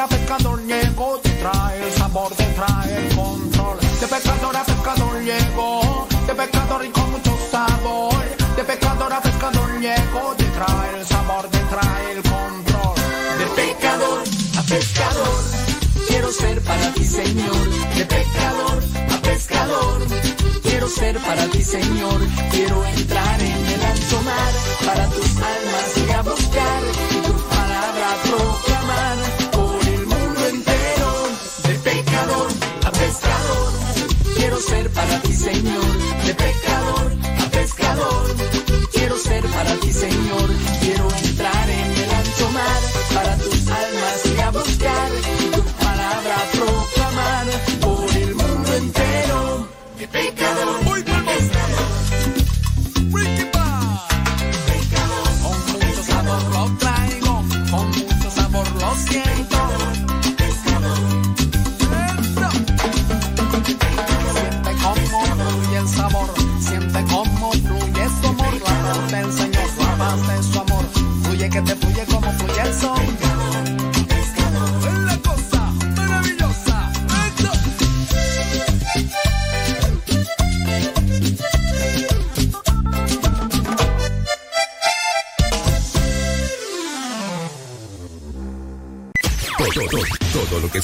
De 0.02 0.07
pecador 0.07 0.18
a 0.18 0.26
pescador 0.26 0.65
llego, 0.65 1.19
te 1.22 1.30
trae 1.30 1.84
el 1.84 1.94
sabor, 1.94 2.34
te 2.34 2.45
trae 2.45 2.98
el 2.98 3.15
control. 3.15 3.78
De 3.99 4.07
pecador 4.07 4.56
a 4.57 4.64
pescador 4.64 5.22
llego, 5.22 6.07
de 6.26 6.34
pecador 6.34 6.86
y 6.86 6.90
con 6.90 7.11
mucho 7.11 7.38
sabor. 7.52 8.15
De 8.56 8.64
pecador 8.64 9.14
a 9.14 9.22
pescador 9.22 9.80
llego, 9.80 10.34
te 10.38 10.45
trae 10.45 10.99
el 10.99 11.06
sabor, 11.06 11.48
te 11.49 11.60
trae 11.60 12.11
el 12.14 12.22
control. 12.23 12.95
De 13.38 13.45
pecador 13.61 14.23
a 14.57 14.64
pescador, 14.64 15.44
quiero 16.07 16.32
ser 16.32 16.61
para 16.64 16.94
ti, 16.94 17.06
Señor. 17.06 17.69
De 17.95 18.06
pecador 18.06 18.84
a 19.11 19.22
pescador, 19.22 20.07
quiero 20.64 20.90
ser 20.90 21.19
para 21.19 21.45
ti, 21.45 21.61
Señor. 21.61 22.19
Quiero 22.49 22.84
entrar 22.88 23.40
en 23.40 23.65
el 23.68 23.84
ancho 23.84 24.22
mar 24.23 24.53
para 24.84 25.07
tus 25.10 25.36
almas 25.38 26.01
Señor. 35.41 35.97
De 36.23 36.35
pecador 36.35 37.11
a 37.39 37.49
pescador, 37.49 38.35
quiero 38.91 39.18
ser 39.18 39.43
para 39.47 39.76
ti, 39.77 39.91
Señor. 39.91 40.49
Quiero 40.81 41.07
entrar 41.23 41.68
en 41.68 41.91
el 42.03 42.09
ancho 42.11 42.49
mar 42.51 42.81
para 43.15 43.38
tus 43.38 43.61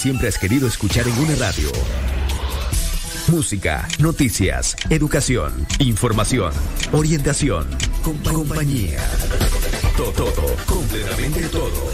siempre 0.07 0.29
has 0.29 0.37
querido 0.37 0.69
escuchar 0.69 1.05
en 1.05 1.19
una 1.19 1.35
radio. 1.35 1.69
Música, 3.27 3.85
noticias, 3.99 4.73
educación, 4.89 5.67
información, 5.79 6.53
orientación, 6.93 7.67
compañía. 8.23 9.05
Todo, 9.97 10.11
todo, 10.13 10.55
completamente 10.65 11.49
todo. 11.49 11.91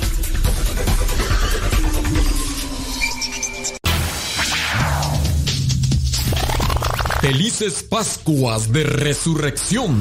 Felices 7.19 7.81
Pascuas 7.81 8.71
de 8.71 8.83
Resurrección. 8.83 9.97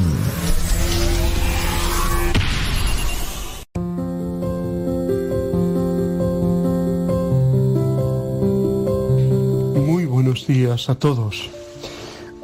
A 10.88 10.94
todos. 10.94 11.50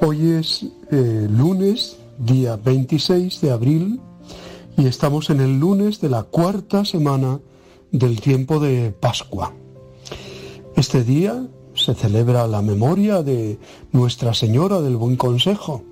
Hoy 0.01 0.32
es 0.32 0.66
eh, 0.90 1.27
lunes, 1.31 1.97
día 2.19 2.56
26 2.56 3.40
de 3.40 3.51
abril, 3.51 4.01
y 4.77 4.86
estamos 4.86 5.31
en 5.31 5.40
el 5.40 5.59
lunes 5.59 6.01
de 6.01 6.09
la 6.09 6.23
cuarta 6.23 6.85
semana 6.85 7.40
del 7.90 8.20
tiempo 8.20 8.60
de 8.60 8.93
Pascua. 8.93 9.52
Este 10.77 11.05
día 11.05 11.47
se 11.74 11.94
celebra 11.94 12.47
la 12.47 12.62
memoria 12.62 13.23
de 13.23 13.59
Nuestra 13.93 14.35
Señora 14.35 14.81
del 14.81 14.97
Buen 14.97 15.16
Consejo 15.16 15.82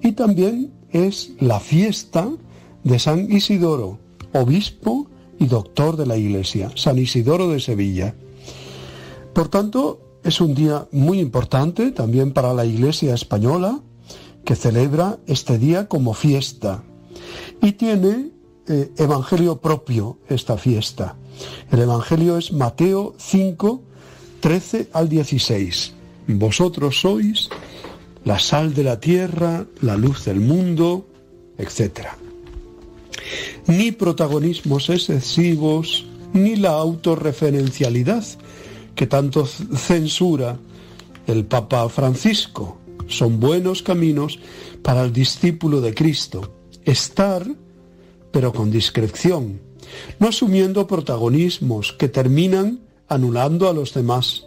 y 0.00 0.12
también 0.12 0.72
es 0.90 1.32
la 1.40 1.60
fiesta 1.60 2.28
de 2.84 2.98
San 2.98 3.32
Isidoro, 3.32 3.98
obispo 4.32 5.08
y 5.40 5.46
doctor 5.46 5.96
de 5.96 6.06
la 6.06 6.16
Iglesia, 6.16 6.70
San 6.76 6.98
Isidoro 6.98 7.48
de 7.48 7.58
Sevilla. 7.58 8.14
Por 9.32 9.48
tanto, 9.48 10.03
es 10.24 10.40
un 10.40 10.54
día 10.54 10.88
muy 10.90 11.20
importante 11.20 11.92
también 11.92 12.32
para 12.32 12.54
la 12.54 12.64
Iglesia 12.64 13.14
española, 13.14 13.80
que 14.44 14.56
celebra 14.56 15.18
este 15.26 15.58
día 15.58 15.86
como 15.86 16.14
fiesta. 16.14 16.82
Y 17.62 17.72
tiene 17.72 18.30
eh, 18.66 18.90
evangelio 18.96 19.60
propio 19.60 20.18
esta 20.28 20.56
fiesta. 20.56 21.16
El 21.70 21.80
evangelio 21.80 22.38
es 22.38 22.52
Mateo 22.52 23.14
5, 23.18 23.82
13 24.40 24.88
al 24.92 25.08
16. 25.10 25.92
Vosotros 26.28 27.00
sois 27.00 27.50
la 28.24 28.38
sal 28.38 28.72
de 28.72 28.84
la 28.84 28.98
tierra, 29.00 29.66
la 29.82 29.96
luz 29.96 30.24
del 30.24 30.40
mundo, 30.40 31.06
etc. 31.58 32.08
Ni 33.66 33.92
protagonismos 33.92 34.88
excesivos, 34.88 36.06
ni 36.32 36.56
la 36.56 36.70
autorreferencialidad 36.70 38.24
que 38.94 39.06
tanto 39.06 39.46
censura 39.46 40.58
el 41.26 41.44
Papa 41.44 41.88
Francisco. 41.88 42.78
Son 43.08 43.40
buenos 43.40 43.82
caminos 43.82 44.38
para 44.82 45.02
el 45.02 45.12
discípulo 45.12 45.80
de 45.80 45.94
Cristo. 45.94 46.52
Estar, 46.84 47.46
pero 48.30 48.52
con 48.52 48.70
discreción, 48.70 49.60
no 50.18 50.28
asumiendo 50.28 50.86
protagonismos 50.86 51.92
que 51.92 52.08
terminan 52.08 52.80
anulando 53.08 53.68
a 53.68 53.72
los 53.72 53.94
demás, 53.94 54.46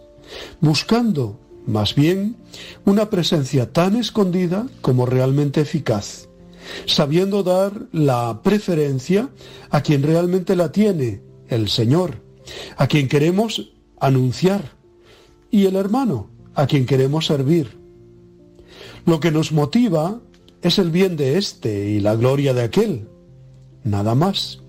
buscando, 0.60 1.40
más 1.66 1.96
bien, 1.96 2.36
una 2.86 3.10
presencia 3.10 3.72
tan 3.72 3.96
escondida 3.96 4.68
como 4.82 5.06
realmente 5.06 5.62
eficaz, 5.62 6.28
sabiendo 6.86 7.44
dar 7.44 7.88
la 7.92 8.42
preferencia 8.44 9.30
a 9.70 9.82
quien 9.82 10.04
realmente 10.04 10.56
la 10.56 10.72
tiene, 10.72 11.22
el 11.48 11.70
Señor, 11.70 12.22
a 12.78 12.88
quien 12.88 13.08
queremos 13.08 13.74
anunciar, 14.00 14.72
y 15.52 15.66
el 15.66 15.76
hermano, 15.76 16.30
a 16.56 16.68
quien 16.68 16.86
queremos 16.86 17.26
servir. 17.26 17.78
Lo 19.06 19.20
que 19.20 19.32
nos 19.32 19.52
motiva 19.52 20.20
es 20.62 20.80
el 20.80 20.92
bien 20.92 21.16
de 21.16 21.38
éste 21.38 21.90
y 21.90 22.00
la 22.00 22.16
gloria 22.16 22.54
de 22.54 22.64
aquel, 22.64 23.08
nada 23.84 24.16
más. 24.16 24.60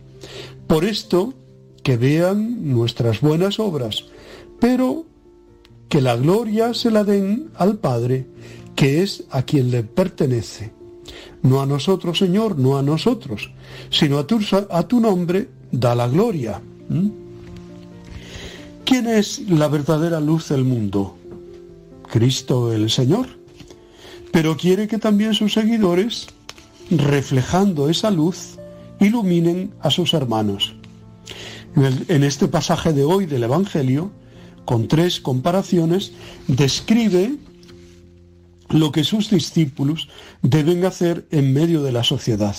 Por 0.66 0.84
esto, 0.84 1.34
que 1.82 1.96
vean 1.96 2.72
nuestras 2.72 3.20
buenas 3.20 3.58
obras, 3.58 4.04
pero 4.60 5.06
que 5.88 6.00
la 6.00 6.16
gloria 6.16 6.74
se 6.74 6.90
la 6.90 7.04
den 7.04 7.50
al 7.54 7.78
Padre, 7.78 8.26
que 8.76 9.02
es 9.02 9.24
a 9.30 9.42
quien 9.42 9.70
le 9.70 9.82
pertenece. 9.82 10.72
No 11.42 11.62
a 11.62 11.66
nosotros, 11.66 12.18
Señor, 12.18 12.58
no 12.58 12.78
a 12.78 12.82
nosotros, 12.82 13.50
sino 13.90 14.18
a 14.18 14.26
tu, 14.26 14.38
a 14.70 14.86
tu 14.86 15.00
nombre 15.00 15.48
da 15.72 15.94
la 15.94 16.08
gloria. 16.08 16.60
¿Quién 18.88 19.06
es 19.06 19.40
la 19.50 19.68
verdadera 19.68 20.18
luz 20.18 20.48
del 20.48 20.64
mundo? 20.64 21.18
Cristo 22.10 22.72
el 22.72 22.88
Señor. 22.88 23.26
Pero 24.32 24.56
quiere 24.56 24.88
que 24.88 24.96
también 24.96 25.34
sus 25.34 25.52
seguidores, 25.52 26.28
reflejando 26.90 27.90
esa 27.90 28.10
luz, 28.10 28.58
iluminen 28.98 29.74
a 29.82 29.90
sus 29.90 30.14
hermanos. 30.14 30.74
En 31.76 32.24
este 32.24 32.48
pasaje 32.48 32.94
de 32.94 33.04
hoy 33.04 33.26
del 33.26 33.42
Evangelio, 33.42 34.10
con 34.64 34.88
tres 34.88 35.20
comparaciones, 35.20 36.12
describe 36.46 37.36
lo 38.70 38.90
que 38.90 39.04
sus 39.04 39.28
discípulos 39.28 40.08
deben 40.40 40.86
hacer 40.86 41.26
en 41.30 41.52
medio 41.52 41.82
de 41.82 41.92
la 41.92 42.04
sociedad. 42.04 42.56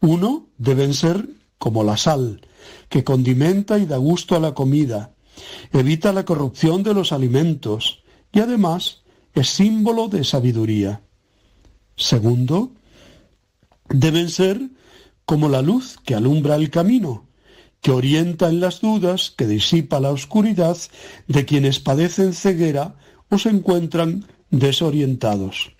Uno, 0.00 0.46
deben 0.56 0.94
ser 0.94 1.28
como 1.58 1.84
la 1.84 1.98
sal, 1.98 2.40
que 2.88 3.04
condimenta 3.04 3.78
y 3.78 3.86
da 3.86 3.96
gusto 3.96 4.36
a 4.36 4.40
la 4.40 4.54
comida, 4.54 5.14
evita 5.72 6.12
la 6.12 6.24
corrupción 6.24 6.82
de 6.82 6.94
los 6.94 7.12
alimentos 7.12 8.02
y 8.32 8.40
además 8.40 9.02
es 9.34 9.48
símbolo 9.48 10.08
de 10.08 10.24
sabiduría. 10.24 11.02
Segundo, 11.96 12.72
deben 13.88 14.28
ser 14.30 14.60
como 15.24 15.48
la 15.48 15.62
luz 15.62 15.98
que 16.04 16.14
alumbra 16.14 16.56
el 16.56 16.70
camino, 16.70 17.28
que 17.80 17.92
orienta 17.92 18.48
en 18.48 18.60
las 18.60 18.80
dudas, 18.80 19.32
que 19.36 19.46
disipa 19.46 20.00
la 20.00 20.10
oscuridad 20.10 20.76
de 21.28 21.44
quienes 21.44 21.78
padecen 21.78 22.34
ceguera 22.34 22.96
o 23.30 23.38
se 23.38 23.50
encuentran 23.50 24.26
desorientados. 24.50 25.72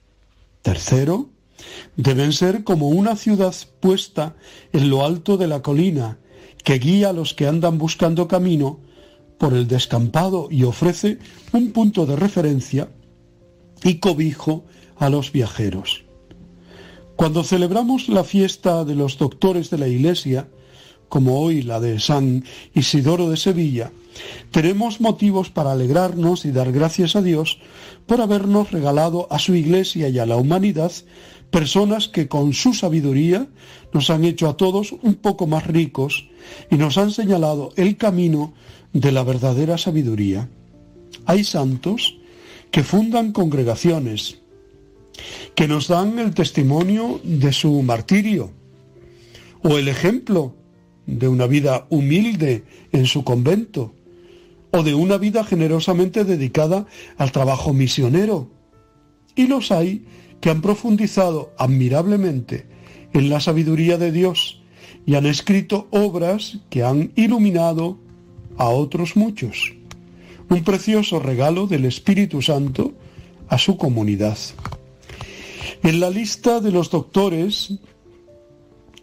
Tercero, 0.62 1.30
deben 1.96 2.32
ser 2.32 2.64
como 2.64 2.88
una 2.88 3.16
ciudad 3.16 3.54
puesta 3.80 4.36
en 4.72 4.88
lo 4.88 5.04
alto 5.04 5.36
de 5.36 5.48
la 5.48 5.62
colina, 5.62 6.18
que 6.64 6.78
guía 6.78 7.10
a 7.10 7.12
los 7.12 7.34
que 7.34 7.46
andan 7.46 7.78
buscando 7.78 8.28
camino 8.28 8.80
por 9.38 9.54
el 9.54 9.66
descampado 9.66 10.48
y 10.50 10.64
ofrece 10.64 11.18
un 11.52 11.72
punto 11.72 12.06
de 12.06 12.16
referencia 12.16 12.90
y 13.82 13.94
cobijo 13.94 14.64
a 14.96 15.08
los 15.08 15.32
viajeros. 15.32 16.04
Cuando 17.16 17.44
celebramos 17.44 18.08
la 18.08 18.24
fiesta 18.24 18.84
de 18.84 18.94
los 18.94 19.18
doctores 19.18 19.70
de 19.70 19.78
la 19.78 19.88
Iglesia, 19.88 20.48
como 21.08 21.40
hoy 21.40 21.62
la 21.62 21.80
de 21.80 21.98
San 21.98 22.44
Isidoro 22.74 23.30
de 23.30 23.36
Sevilla, 23.36 23.92
tenemos 24.50 25.00
motivos 25.00 25.50
para 25.50 25.72
alegrarnos 25.72 26.44
y 26.44 26.50
dar 26.50 26.72
gracias 26.72 27.16
a 27.16 27.22
Dios 27.22 27.58
por 28.06 28.20
habernos 28.20 28.70
regalado 28.70 29.26
a 29.30 29.38
su 29.38 29.54
Iglesia 29.54 30.08
y 30.08 30.18
a 30.18 30.26
la 30.26 30.36
humanidad 30.36 30.92
personas 31.50 32.08
que 32.08 32.28
con 32.28 32.52
su 32.52 32.74
sabiduría 32.74 33.48
nos 33.92 34.10
han 34.10 34.24
hecho 34.24 34.48
a 34.48 34.56
todos 34.56 34.92
un 35.02 35.14
poco 35.14 35.46
más 35.46 35.66
ricos 35.66 36.29
y 36.70 36.76
nos 36.76 36.98
han 36.98 37.10
señalado 37.10 37.72
el 37.76 37.96
camino 37.96 38.54
de 38.92 39.12
la 39.12 39.22
verdadera 39.22 39.78
sabiduría. 39.78 40.48
Hay 41.26 41.44
santos 41.44 42.18
que 42.70 42.84
fundan 42.84 43.32
congregaciones, 43.32 44.38
que 45.54 45.68
nos 45.68 45.88
dan 45.88 46.18
el 46.18 46.34
testimonio 46.34 47.20
de 47.24 47.52
su 47.52 47.82
martirio 47.82 48.52
o 49.62 49.76
el 49.76 49.88
ejemplo 49.88 50.54
de 51.06 51.28
una 51.28 51.46
vida 51.46 51.86
humilde 51.90 52.64
en 52.92 53.06
su 53.06 53.24
convento, 53.24 53.94
o 54.72 54.82
de 54.82 54.94
una 54.94 55.18
vida 55.18 55.44
generosamente 55.44 56.24
dedicada 56.24 56.86
al 57.16 57.32
trabajo 57.32 57.72
misionero. 57.72 58.48
Y 59.34 59.48
los 59.48 59.72
hay 59.72 60.04
que 60.40 60.50
han 60.50 60.62
profundizado 60.62 61.52
admirablemente 61.58 62.66
en 63.12 63.28
la 63.28 63.40
sabiduría 63.40 63.98
de 63.98 64.12
Dios 64.12 64.59
y 65.06 65.14
han 65.14 65.26
escrito 65.26 65.88
obras 65.90 66.58
que 66.68 66.82
han 66.82 67.12
iluminado 67.16 67.98
a 68.56 68.68
otros 68.68 69.16
muchos. 69.16 69.72
Un 70.48 70.64
precioso 70.64 71.20
regalo 71.20 71.66
del 71.66 71.84
Espíritu 71.84 72.42
Santo 72.42 72.92
a 73.48 73.58
su 73.58 73.76
comunidad. 73.76 74.38
En 75.82 76.00
la 76.00 76.10
lista 76.10 76.60
de 76.60 76.72
los 76.72 76.90
doctores, 76.90 77.72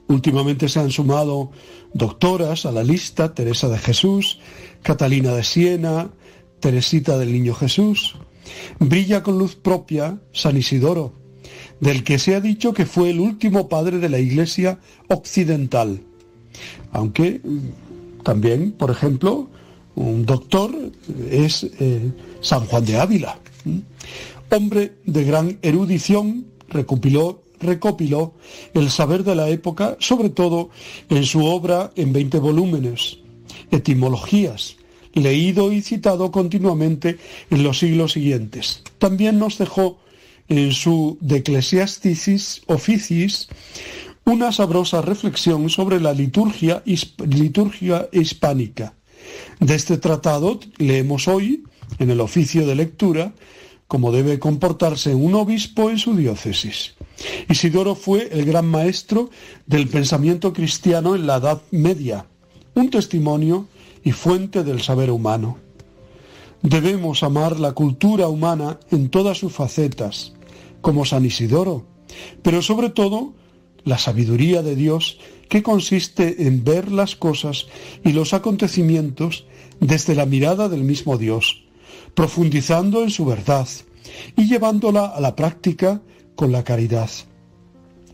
últimamente 0.08 0.70
se 0.70 0.80
han 0.80 0.92
sumado 0.92 1.52
doctoras 1.94 2.66
a 2.66 2.72
la 2.72 2.84
lista, 2.84 3.34
Teresa 3.34 3.68
de 3.68 3.80
Jesús, 3.80 4.40
Catalina 4.84 5.34
de 5.34 5.44
Siena, 5.44 6.12
Teresita 6.60 7.18
del 7.18 7.34
Niño 7.34 7.54
Jesús. 7.54 8.16
Brilla 8.80 9.24
con 9.24 9.38
luz 9.38 9.56
propia 9.56 10.20
San 10.32 10.58
Isidoro, 10.58 11.14
del 11.80 12.04
que 12.04 12.20
se 12.20 12.36
ha 12.36 12.42
dicho 12.42 12.74
que 12.74 12.86
fue 12.86 13.10
el 13.10 13.20
último 13.20 13.68
padre 13.70 14.00
de 14.00 14.10
la 14.10 14.20
Iglesia 14.20 14.80
occidental. 15.08 16.02
Aunque 16.92 17.42
mm, 17.44 18.24
también, 18.24 18.72
por 18.72 18.92
ejemplo, 18.92 19.48
un 19.96 20.26
doctor, 20.26 20.72
es 21.32 21.64
eh, 21.64 22.12
San 22.42 22.66
Juan 22.66 22.86
de 22.86 22.98
Ávila. 22.98 23.40
Hombre 24.52 24.94
de 25.06 25.24
gran 25.24 25.58
erudición, 25.62 26.46
recopiló, 26.70 27.42
recopiló 27.60 28.34
el 28.74 28.92
saber 28.92 29.24
de 29.24 29.36
la 29.36 29.50
época, 29.50 29.98
sobre 30.00 30.30
todo 30.30 30.70
en 31.10 31.26
su 31.26 31.44
obra 31.46 31.92
en 31.96 32.14
20 32.14 32.38
volúmenes, 32.40 33.18
Etimologías, 33.72 34.78
leído 35.14 35.72
y 35.72 35.82
citado 35.82 36.32
continuamente 36.32 37.18
en 37.50 37.64
los 37.64 37.80
siglos 37.80 38.14
siguientes. 38.14 38.84
También 39.00 39.40
nos 39.40 39.58
dejó 39.58 39.98
en 40.50 40.72
su 40.72 41.18
De 41.22 41.38
Ecclesiasticis 41.38 42.62
Officis 42.68 43.50
una 44.28 44.52
sabrosa 44.52 45.02
reflexión 45.02 45.70
sobre 45.70 46.02
la 46.02 46.14
liturgia, 46.14 46.84
liturgia 47.26 48.10
hispánica. 48.12 48.94
De 49.62 49.74
este 49.74 49.98
tratado 49.98 50.60
leemos 50.78 51.30
hoy, 51.30 51.64
en 51.98 52.10
el 52.10 52.20
oficio 52.20 52.68
de 52.68 52.76
lectura, 52.76 53.34
cómo 53.88 54.12
debe 54.12 54.38
comportarse 54.38 55.16
un 55.16 55.34
obispo 55.36 55.90
en 55.90 55.98
su 55.98 56.14
diócesis. 56.14 56.96
Isidoro 57.50 57.96
fue 57.96 58.28
el 58.32 58.44
gran 58.44 58.68
maestro 58.68 59.30
del 59.66 59.88
pensamiento 59.88 60.52
cristiano 60.52 61.16
en 61.16 61.26
la 61.26 61.38
Edad 61.38 61.62
Media, 61.72 62.26
un 62.76 62.90
testimonio 62.90 63.68
y 64.04 64.12
fuente 64.12 64.66
del 64.66 64.82
saber 64.82 65.10
humano. 65.10 65.58
Debemos 66.62 67.24
amar 67.24 67.60
la 67.60 67.72
cultura 67.72 68.28
humana 68.28 68.78
en 68.92 69.10
todas 69.10 69.38
sus 69.38 69.54
facetas, 69.54 70.34
como 70.88 71.04
San 71.04 71.26
Isidoro, 71.26 71.86
pero 72.44 72.62
sobre 72.62 72.90
todo 72.90 73.34
la 73.84 73.98
sabiduría 73.98 74.62
de 74.62 74.74
Dios 74.74 75.20
que 75.50 75.62
consiste 75.62 76.48
en 76.48 76.64
ver 76.64 76.94
las 76.94 77.18
cosas 77.18 77.68
y 78.06 78.14
los 78.14 78.34
acontecimientos 78.34 79.48
desde 79.82 80.16
la 80.16 80.26
mirada 80.26 80.70
del 80.70 80.86
mismo 80.86 81.18
Dios, 81.18 81.66
profundizando 82.16 83.04
en 83.04 83.10
su 83.10 83.26
verdad 83.26 83.68
y 84.38 84.48
llevándola 84.48 85.08
a 85.08 85.20
la 85.20 85.36
práctica 85.36 86.02
con 86.38 86.54
la 86.54 86.64
caridad. 86.64 87.10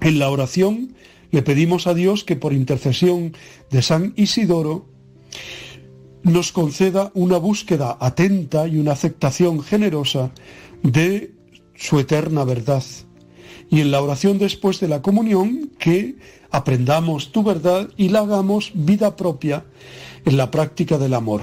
En 0.01 0.17
la 0.17 0.31
oración 0.31 0.95
le 1.29 1.43
pedimos 1.43 1.85
a 1.85 1.93
Dios 1.93 2.23
que 2.23 2.37
por 2.37 2.53
intercesión 2.53 3.37
de 3.69 3.83
San 3.83 4.13
Isidoro 4.15 4.87
nos 6.23 6.51
conceda 6.51 7.11
una 7.13 7.37
búsqueda 7.37 7.99
atenta 7.99 8.67
y 8.67 8.79
una 8.79 8.93
aceptación 8.93 9.61
generosa 9.61 10.31
de 10.81 11.35
su 11.83 11.99
eterna 11.99 12.45
verdad. 12.45 12.83
Y 13.69 13.81
en 13.81 13.91
la 13.91 14.01
oración 14.01 14.37
después 14.37 14.79
de 14.79 14.87
la 14.87 15.01
comunión, 15.01 15.69
que 15.77 16.15
aprendamos 16.49 17.33
tu 17.33 17.43
verdad 17.43 17.89
y 17.97 18.07
la 18.07 18.19
hagamos 18.19 18.71
vida 18.73 19.17
propia 19.17 19.65
en 20.23 20.37
la 20.37 20.49
práctica 20.49 20.97
del 20.97 21.13
amor. 21.13 21.41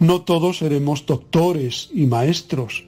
No 0.00 0.22
todos 0.22 0.58
seremos 0.58 1.06
doctores 1.06 1.90
y 1.94 2.06
maestros, 2.06 2.86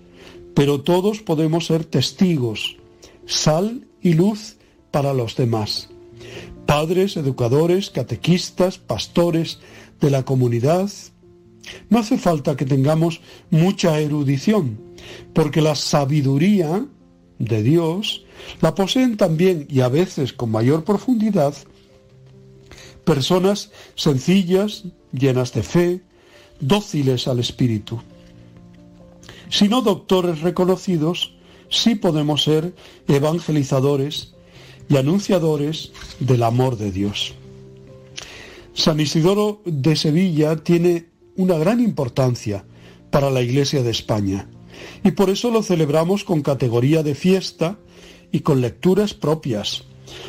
pero 0.55 0.81
todos 0.81 1.21
podemos 1.21 1.67
ser 1.67 1.85
testigos, 1.85 2.77
sal 3.25 3.87
y 4.03 4.15
luz 4.15 4.57
para 4.91 5.15
los 5.15 5.37
demás. 5.37 5.91
Padres, 6.67 7.17
educadores, 7.17 7.91
catequistas, 7.91 8.79
pastores 8.79 9.61
de 10.01 10.11
la 10.11 10.25
comunidad. 10.25 10.91
No 11.89 12.01
hace 12.01 12.19
falta 12.19 12.57
que 12.57 12.65
tengamos 12.65 13.21
mucha 13.49 14.01
erudición, 14.01 14.88
porque 15.33 15.61
la 15.61 15.75
sabiduría 15.75 16.87
de 17.39 17.63
Dios 17.63 18.25
la 18.61 18.75
poseen 18.75 19.17
también 19.17 19.67
y 19.69 19.81
a 19.81 19.89
veces 19.89 20.33
con 20.33 20.51
mayor 20.51 20.85
profundidad 20.85 21.55
personas 23.05 23.71
sencillas, 23.95 24.85
llenas 25.13 25.55
de 25.55 25.63
fe, 25.63 26.03
dóciles 26.61 27.27
al 27.27 27.39
Espíritu. 27.39 28.01
Si 29.49 29.69
no 29.69 29.81
doctores 29.81 30.43
reconocidos, 30.43 31.35
sí 31.71 31.95
podemos 31.95 32.43
ser 32.43 32.75
evangelizadores 33.07 34.35
y 34.91 34.97
anunciadores 34.97 35.93
del 36.21 36.43
amor 36.43 36.77
de 36.77 36.93
Dios. 36.93 37.35
San 38.75 39.01
Isidoro 39.01 39.63
de 39.65 39.97
Sevilla 39.97 40.57
tiene 40.57 41.09
una 41.37 41.57
gran 41.57 41.81
importancia 41.81 42.67
para 43.11 43.31
la 43.31 43.41
Iglesia 43.41 43.83
de 43.83 43.91
España 43.91 44.49
y 45.05 45.13
por 45.13 45.31
eso 45.31 45.51
lo 45.51 45.63
celebramos 45.63 46.25
con 46.25 46.43
categoría 46.43 47.03
de 47.03 47.15
fiesta 47.15 47.79
y 48.33 48.41
con 48.41 48.61
lecturas 48.61 49.15
propias. 49.15 49.85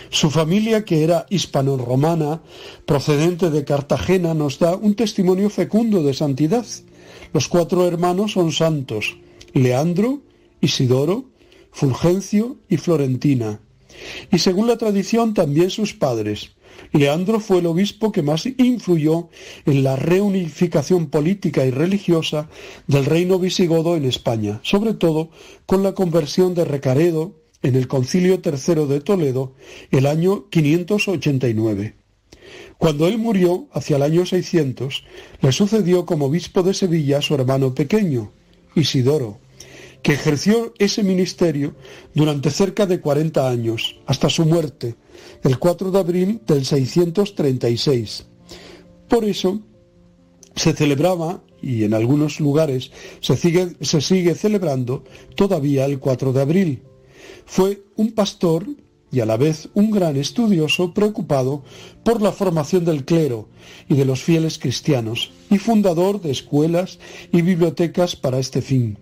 Su 0.10 0.30
familia, 0.30 0.84
que 0.84 1.03
era 1.03 1.26
hispano-romana, 1.30 2.41
procedente 2.86 3.49
de 3.49 3.64
Cartagena, 3.64 4.34
nos 4.34 4.60
da 4.60 4.76
un 4.76 4.95
testimonio 4.95 5.49
fecundo 5.49 6.03
de 6.03 6.14
santidad. 6.14 6.65
Los 7.34 7.48
cuatro 7.48 7.88
hermanos 7.88 8.34
son 8.34 8.52
santos, 8.52 9.18
Leandro, 9.53 10.22
Isidoro, 10.61 11.26
Fulgencio 11.72 12.57
y 12.68 12.77
Florentina. 12.77 13.61
Y 14.31 14.40
según 14.40 14.68
la 14.68 14.77
tradición 14.77 15.34
también 15.34 15.69
sus 15.69 15.94
padres. 15.94 16.52
Leandro 16.91 17.39
fue 17.39 17.60
el 17.60 17.65
obispo 17.65 18.11
que 18.11 18.22
más 18.22 18.45
influyó 18.45 19.30
en 19.65 19.84
la 19.84 19.95
reunificación 19.95 21.07
política 21.07 21.65
y 21.65 21.72
religiosa 21.72 22.49
del 22.88 23.06
reino 23.06 23.39
visigodo 23.39 23.95
en 23.95 24.06
España, 24.06 24.60
sobre 24.64 24.93
todo 24.93 25.30
con 25.65 25.84
la 25.84 25.93
conversión 25.93 26.53
de 26.53 26.65
Recaredo 26.65 27.35
en 27.61 27.76
el 27.76 27.88
Concilio 27.88 28.41
III 28.43 28.85
de 28.88 29.01
Toledo 29.01 29.53
el 29.91 30.06
año 30.06 30.49
589. 30.49 31.95
Cuando 32.77 33.07
él 33.07 33.18
murió, 33.18 33.68
hacia 33.73 33.97
el 33.97 34.03
año 34.03 34.26
600, 34.26 35.03
le 35.41 35.51
sucedió 35.51 36.06
como 36.06 36.27
obispo 36.27 36.64
de 36.64 36.73
Sevilla 36.73 37.22
su 37.22 37.35
hermano 37.35 37.76
pequeño, 37.76 38.31
Isidoro, 38.73 39.39
que 40.01 40.14
ejerció 40.14 40.73
ese 40.80 41.03
ministerio 41.03 41.76
durante 42.14 42.49
cerca 42.51 42.85
de 42.85 43.01
40 43.01 43.49
años, 43.49 43.99
hasta 44.06 44.30
su 44.30 44.45
muerte, 44.45 44.95
el 45.43 45.59
4 45.59 45.91
de 45.91 45.99
abril 45.99 46.41
del 46.45 46.65
636. 46.65 48.25
Por 49.07 49.25
eso 49.25 49.61
se 50.55 50.73
celebraba, 50.73 51.43
y 51.61 51.83
en 51.83 51.93
algunos 51.93 52.39
lugares 52.39 52.91
se 53.19 53.35
sigue, 53.35 53.75
se 53.81 54.01
sigue 54.01 54.35
celebrando 54.35 55.03
todavía 55.35 55.85
el 55.85 55.99
4 55.99 56.33
de 56.33 56.41
abril. 56.41 56.83
Fue 57.45 57.83
un 57.95 58.13
pastor 58.13 58.65
y 59.11 59.21
a 59.21 59.25
la 59.25 59.37
vez 59.37 59.69
un 59.73 59.91
gran 59.91 60.17
estudioso 60.17 60.93
preocupado 60.93 61.63
por 62.03 62.21
la 62.21 62.31
formación 62.31 62.85
del 62.85 63.05
clero 63.05 63.49
y 63.87 63.95
de 63.95 64.05
los 64.05 64.21
fieles 64.21 64.59
cristianos, 64.59 65.31
y 65.49 65.57
fundador 65.57 66.21
de 66.21 66.31
escuelas 66.31 66.99
y 67.31 67.41
bibliotecas 67.41 68.15
para 68.15 68.39
este 68.39 68.61
fin. 68.61 68.97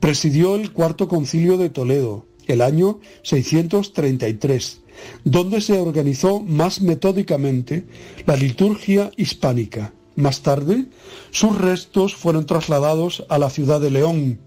Presidió 0.00 0.56
el 0.56 0.72
cuarto 0.72 1.08
concilio 1.08 1.58
de 1.58 1.70
Toledo, 1.70 2.26
el 2.46 2.60
año 2.60 3.00
633, 3.22 4.80
donde 5.24 5.60
se 5.60 5.78
organizó 5.78 6.40
más 6.40 6.80
metódicamente 6.80 7.84
la 8.26 8.36
liturgia 8.36 9.10
hispánica. 9.16 9.92
Más 10.16 10.42
tarde, 10.42 10.86
sus 11.30 11.56
restos 11.56 12.14
fueron 12.14 12.46
trasladados 12.46 13.24
a 13.28 13.38
la 13.38 13.50
ciudad 13.50 13.80
de 13.80 13.90
León, 13.90 14.40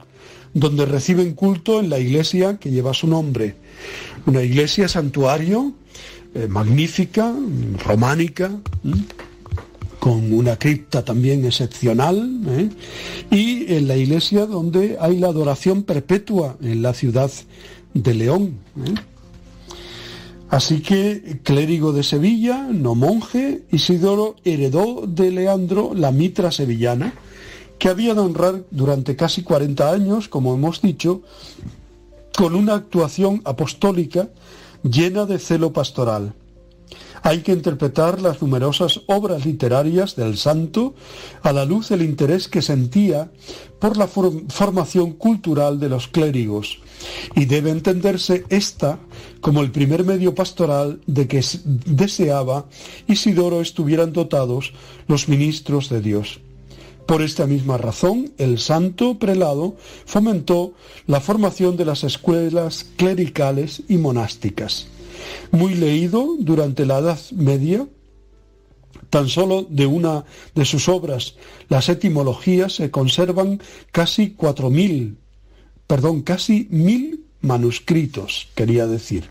donde 0.54 0.86
reciben 0.86 1.34
culto 1.34 1.80
en 1.80 1.90
la 1.90 2.00
iglesia 2.00 2.58
que 2.58 2.72
lleva 2.72 2.94
su 2.94 3.08
nombre. 3.08 3.56
Una 4.26 4.44
iglesia 4.44 4.88
santuario 4.88 5.74
eh, 6.36 6.48
magnífica, 6.48 7.34
románica 7.86 8.52
con 10.04 10.34
una 10.34 10.58
cripta 10.58 11.06
también 11.06 11.46
excepcional, 11.46 12.42
¿eh? 12.50 12.70
y 13.32 13.74
en 13.74 13.88
la 13.88 13.96
iglesia 13.96 14.46
donde 14.46 14.98
hay 15.00 15.18
la 15.18 15.28
adoración 15.28 15.84
perpetua 15.84 16.58
en 16.62 16.82
la 16.82 16.94
ciudad 16.94 17.32
de 17.94 18.14
León. 18.14 18.58
Así 20.54 20.84
que 20.84 21.40
clérigo 21.42 21.94
de 21.94 22.04
Sevilla, 22.04 22.68
no 22.70 22.94
monje, 22.94 23.64
Isidoro 23.72 24.36
heredó 24.44 25.08
de 25.08 25.32
Leandro 25.32 25.96
la 25.96 26.12
mitra 26.12 26.52
sevillana, 26.52 27.16
que 27.80 27.90
había 27.90 28.14
de 28.14 28.20
honrar 28.20 28.62
durante 28.70 29.16
casi 29.16 29.42
40 29.42 29.92
años, 29.92 30.30
como 30.30 30.54
hemos 30.54 30.80
dicho, 30.80 31.24
con 32.38 32.54
una 32.54 32.76
actuación 32.76 33.42
apostólica 33.46 34.30
llena 34.84 35.26
de 35.26 35.40
celo 35.40 35.74
pastoral. 35.74 36.36
Hay 37.26 37.40
que 37.40 37.54
interpretar 37.54 38.22
las 38.22 38.42
numerosas 38.42 39.00
obras 39.08 39.46
literarias 39.46 40.18
del 40.18 40.38
santo 40.38 40.94
a 41.42 41.54
la 41.54 41.64
luz 41.64 41.88
del 41.88 42.02
interés 42.02 42.50
que 42.50 42.62
sentía 42.62 43.32
por 43.80 43.96
la 43.96 44.08
formación 44.08 45.14
cultural 45.14 45.80
de 45.80 45.88
los 45.88 46.10
clérigos, 46.10 46.80
y 47.34 47.46
debe 47.46 47.70
entenderse 47.70 48.44
esta 48.50 49.00
como 49.40 49.62
el 49.62 49.72
primer 49.72 50.04
medio 50.04 50.36
pastoral 50.36 51.00
de 51.08 51.28
que 51.30 51.42
deseaba 51.86 52.66
Isidoro 53.08 53.62
estuvieran 53.62 54.12
dotados 54.12 54.74
los 55.08 55.30
ministros 55.30 55.90
de 55.90 56.02
Dios. 56.02 56.42
Por 57.06 57.22
esta 57.22 57.48
misma 57.48 57.78
razón, 57.78 58.34
el 58.38 58.60
santo 58.60 59.18
prelado 59.18 59.76
fomentó 60.06 60.74
la 61.08 61.22
formación 61.22 61.78
de 61.78 61.86
las 61.86 62.04
escuelas 62.04 62.86
clericales 62.98 63.84
y 63.88 63.98
monásticas 63.98 64.88
muy 65.52 65.76
leído 65.76 66.36
durante 66.40 66.86
la 66.86 67.00
Edad 67.00 67.20
Media, 67.32 67.88
Tan 69.14 69.30
solo 69.30 69.68
de 69.70 69.86
una 69.86 70.26
de 70.56 70.66
sus 70.66 70.90
obras, 70.90 71.36
las 71.70 71.88
etimologías, 71.88 72.74
se 72.74 72.90
conservan 72.90 73.62
casi 73.92 74.32
cuatro 74.32 74.72
mil, 74.72 75.18
perdón, 75.86 76.24
casi 76.24 76.68
mil 76.72 77.24
manuscritos, 77.42 78.48
quería 78.56 78.88
decir. 78.88 79.30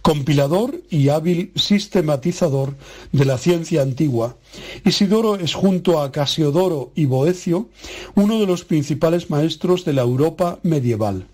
Compilador 0.00 0.80
y 0.90 1.08
hábil 1.08 1.50
sistematizador 1.56 2.76
de 3.10 3.24
la 3.24 3.36
ciencia 3.36 3.82
antigua, 3.82 4.36
Isidoro 4.84 5.34
es 5.34 5.54
junto 5.54 6.00
a 6.00 6.12
Casiodoro 6.12 6.92
y 6.94 7.06
Boecio 7.06 7.68
uno 8.14 8.38
de 8.38 8.46
los 8.46 8.64
principales 8.64 9.28
maestros 9.28 9.84
de 9.84 9.92
la 9.92 10.02
Europa 10.02 10.60
medieval. 10.62 11.26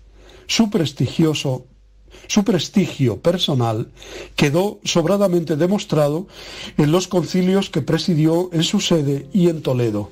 Su 0.47 0.71
prestigioso 0.71 1.67
su 2.27 2.43
prestigio 2.43 3.21
personal 3.21 3.87
quedó 4.35 4.79
sobradamente 4.83 5.55
demostrado 5.55 6.27
en 6.77 6.91
los 6.91 7.07
concilios 7.07 7.69
que 7.69 7.81
presidió 7.81 8.49
en 8.53 8.63
su 8.63 8.79
sede 8.79 9.27
y 9.33 9.49
en 9.49 9.61
Toledo. 9.61 10.09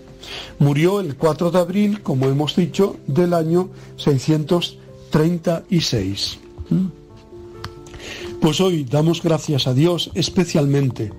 Murió 0.59 0.99
el 0.99 1.15
4 1.15 1.49
de 1.51 1.59
abril, 1.59 2.01
como 2.01 2.25
hemos 2.25 2.55
dicho, 2.55 2.97
del 3.07 3.33
año 3.33 3.69
636. 3.97 6.39
Pues 8.41 8.59
hoy 8.61 8.83
damos 8.83 9.23
gracias 9.23 9.65
a 9.67 9.73
Dios 9.73 10.11
especialmente 10.13 11.11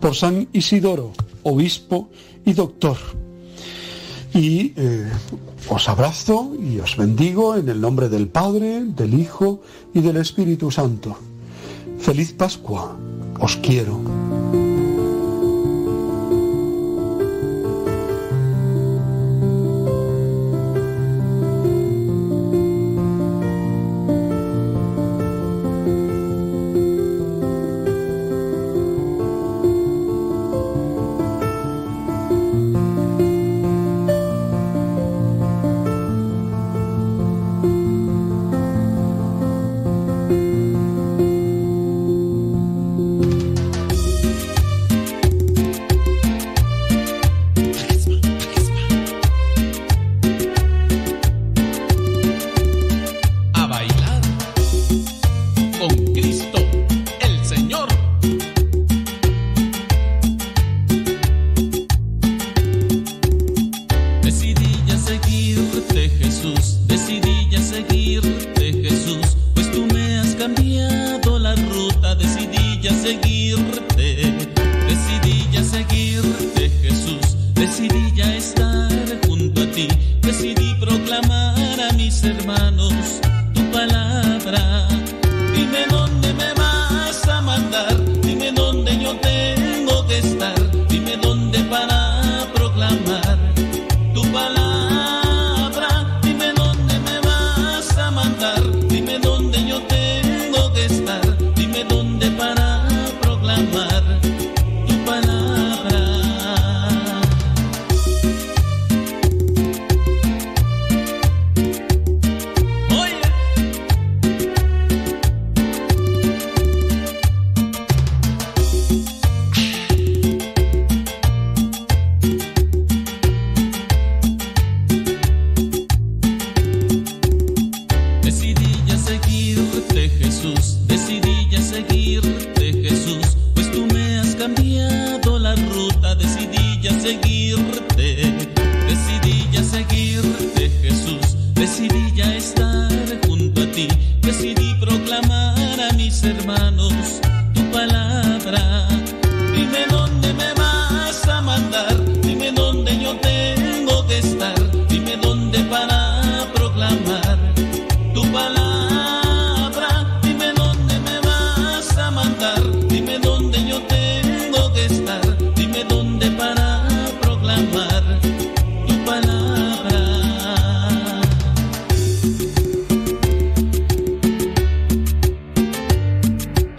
por 0.00 0.14
San 0.14 0.48
Isidoro, 0.52 1.12
obispo 1.42 2.10
y 2.44 2.52
doctor. 2.52 2.98
Y 4.34 4.74
eh, 4.76 5.10
os 5.68 5.88
abrazo 5.88 6.52
y 6.58 6.78
os 6.78 6.96
bendigo 6.96 7.56
en 7.56 7.68
el 7.68 7.80
nombre 7.80 8.08
del 8.08 8.28
Padre, 8.28 8.84
del 8.84 9.14
Hijo 9.14 9.60
y 9.92 10.00
del 10.00 10.16
Espíritu 10.16 10.70
Santo. 10.70 11.16
Feliz 11.98 12.32
Pascua, 12.32 12.96
os 13.40 13.56
quiero. 13.56 14.27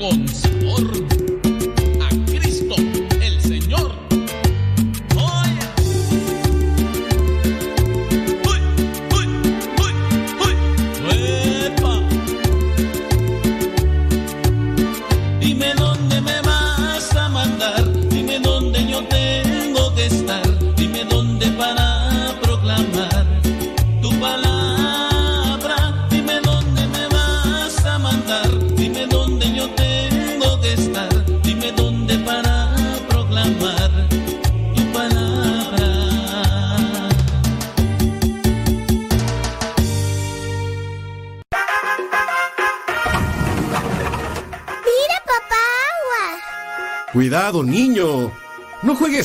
Jones. 0.09 0.48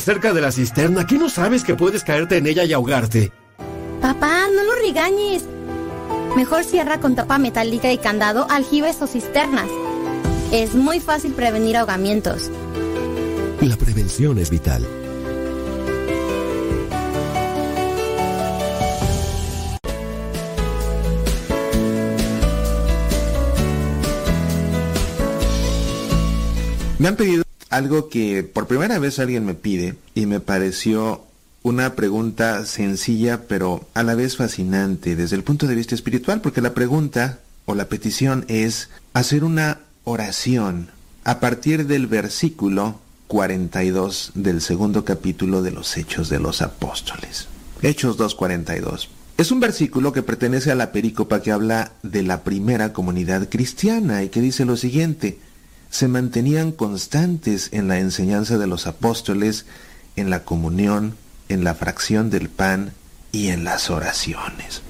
Cerca 0.05 0.33
de 0.33 0.41
la 0.41 0.51
cisterna, 0.51 1.07
¿qué 1.07 1.17
no 1.17 1.29
sabes 1.29 1.63
que 1.63 1.73
puedes 1.73 2.03
caerte 2.03 2.37
en 2.37 2.45
ella 2.45 2.63
y 2.63 2.73
ahogarte? 2.73 3.31
Papá, 4.01 4.45
no 4.55 4.63
lo 4.63 4.75
regañes. 4.75 5.43
Mejor 6.35 6.63
cierra 6.63 6.99
con 6.99 7.15
tapa 7.15 7.39
metálica 7.39 7.91
y 7.91 7.97
candado 7.97 8.45
aljibes 8.51 9.01
o 9.01 9.07
cisternas. 9.07 9.67
Es 10.51 10.75
muy 10.75 10.99
fácil 10.99 11.33
prevenir 11.33 11.75
ahogamientos. 11.77 12.51
La 13.61 13.75
prevención 13.77 14.37
es 14.37 14.51
vital. 14.51 14.85
Me 26.99 27.07
han 27.07 27.15
pedido 27.15 27.44
algo 27.75 28.07
que 28.07 28.43
por 28.43 28.67
primera 28.67 28.99
vez 28.99 29.19
alguien 29.19 29.45
me 29.45 29.53
pide 29.53 29.95
y 30.13 30.25
me 30.25 30.39
pareció 30.39 31.23
una 31.61 31.95
pregunta 31.95 32.65
sencilla 32.65 33.47
pero 33.47 33.87
a 33.93 34.03
la 34.03 34.15
vez 34.15 34.37
fascinante 34.37 35.15
desde 35.15 35.35
el 35.35 35.43
punto 35.43 35.67
de 35.67 35.75
vista 35.75 35.93
espiritual 35.93 36.39
porque 36.39 36.61
la 36.61 36.73
pregunta 36.73 37.39
o 37.65 37.75
la 37.75 37.89
petición 37.89 38.45
es 38.47 38.89
hacer 39.13 39.43
una 39.43 39.79
oración 40.05 40.89
a 41.25 41.39
partir 41.39 41.85
del 41.85 42.07
versículo 42.07 42.99
42 43.27 44.31
del 44.35 44.61
segundo 44.61 45.03
capítulo 45.03 45.61
de 45.61 45.71
los 45.71 45.97
Hechos 45.97 46.29
de 46.29 46.39
los 46.39 46.61
Apóstoles. 46.61 47.47
Hechos 47.81 48.17
2.42. 48.17 49.09
Es 49.37 49.51
un 49.51 49.59
versículo 49.59 50.13
que 50.13 50.23
pertenece 50.23 50.71
a 50.71 50.75
la 50.75 50.91
perícopa 50.91 51.41
que 51.41 51.51
habla 51.51 51.91
de 52.03 52.23
la 52.23 52.43
primera 52.43 52.93
comunidad 52.93 53.49
cristiana 53.49 54.23
y 54.23 54.29
que 54.29 54.39
dice 54.39 54.63
lo 54.63 54.77
siguiente, 54.77 55.39
se 55.95 56.09
mantenían 56.09 56.73
constantes 56.73 57.69
en 57.71 57.87
la 57.87 57.99
enseñanza 57.99 58.57
de 58.57 58.67
los 58.67 58.85
apóstoles, 58.85 59.65
en 60.17 60.29
la 60.29 60.43
comunión, 60.43 61.15
en 61.47 61.63
la 61.63 61.73
fracción 61.73 62.29
del 62.29 62.49
pan 62.49 62.91
y 63.31 63.47
en 63.47 63.63
las 63.63 63.89
oraciones. 63.89 64.81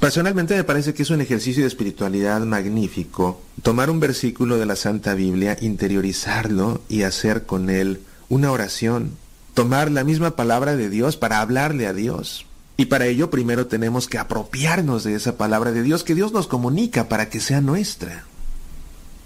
Personalmente 0.00 0.56
me 0.56 0.64
parece 0.64 0.94
que 0.94 1.02
es 1.02 1.10
un 1.10 1.20
ejercicio 1.20 1.62
de 1.62 1.68
espiritualidad 1.68 2.40
magnífico 2.40 3.42
tomar 3.62 3.90
un 3.90 4.00
versículo 4.00 4.56
de 4.56 4.64
la 4.64 4.76
Santa 4.76 5.12
Biblia, 5.12 5.58
interiorizarlo 5.60 6.80
y 6.88 7.02
hacer 7.02 7.44
con 7.44 7.68
él 7.68 8.00
una 8.30 8.50
oración. 8.50 9.12
Tomar 9.52 9.90
la 9.90 10.04
misma 10.04 10.36
palabra 10.36 10.74
de 10.74 10.88
Dios 10.88 11.18
para 11.18 11.42
hablarle 11.42 11.86
a 11.86 11.92
Dios. 11.92 12.46
Y 12.78 12.86
para 12.86 13.04
ello 13.04 13.28
primero 13.28 13.66
tenemos 13.66 14.08
que 14.08 14.16
apropiarnos 14.16 15.04
de 15.04 15.16
esa 15.16 15.36
palabra 15.36 15.72
de 15.72 15.82
Dios 15.82 16.02
que 16.02 16.14
Dios 16.14 16.32
nos 16.32 16.46
comunica 16.46 17.10
para 17.10 17.28
que 17.28 17.40
sea 17.40 17.60
nuestra. 17.60 18.24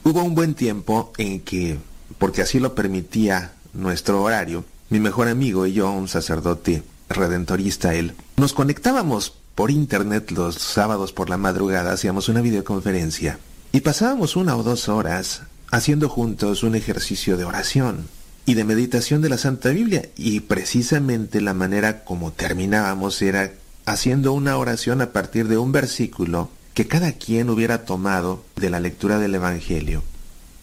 Hubo 0.02 0.22
un 0.22 0.35
buen 0.35 0.55
tiempo 0.55 1.12
en 1.18 1.40
que, 1.40 1.78
porque 2.18 2.43
así 2.43 2.59
lo 2.59 2.74
permitía 2.74 3.52
nuestro 3.74 4.22
horario, 4.22 4.64
mi 4.89 4.98
mejor 4.98 5.28
amigo 5.28 5.66
y 5.66 5.72
yo, 5.72 5.90
un 5.90 6.09
sacerdote 6.09 6.82
redentorista 7.09 7.94
él, 7.94 8.14
nos 8.36 8.52
conectábamos 8.52 9.35
por 9.55 9.70
internet 9.70 10.31
los 10.31 10.56
sábados 10.56 11.12
por 11.12 11.28
la 11.28 11.36
madrugada, 11.36 11.93
hacíamos 11.93 12.28
una 12.28 12.40
videoconferencia 12.40 13.39
y 13.72 13.81
pasábamos 13.81 14.36
una 14.36 14.56
o 14.56 14.62
dos 14.62 14.89
horas 14.89 15.43
haciendo 15.70 16.09
juntos 16.09 16.62
un 16.62 16.74
ejercicio 16.74 17.36
de 17.36 17.44
oración 17.44 18.09
y 18.47 18.55
de 18.55 18.64
meditación 18.64 19.22
de 19.22 19.28
la 19.28 19.39
Santa 19.39 19.68
Biblia. 19.68 20.09
Y 20.16 20.40
precisamente 20.40 21.40
la 21.40 21.55
manera 21.55 22.05
como 22.05 22.32
terminábamos 22.32 23.22
era 23.22 23.52
haciendo 23.86 24.32
una 24.32 24.56
oración 24.56 25.02
a 25.02 25.12
partir 25.12 25.47
de 25.47 25.59
un 25.59 25.72
versículo 25.72 26.51
que 26.74 26.86
cada 26.86 27.12
quien 27.12 27.51
hubiera 27.51 27.84
tomado 27.84 28.44
de 28.56 28.70
la 28.70 28.80
lectura 28.80 29.18
del 29.18 29.34
Evangelio, 29.34 30.02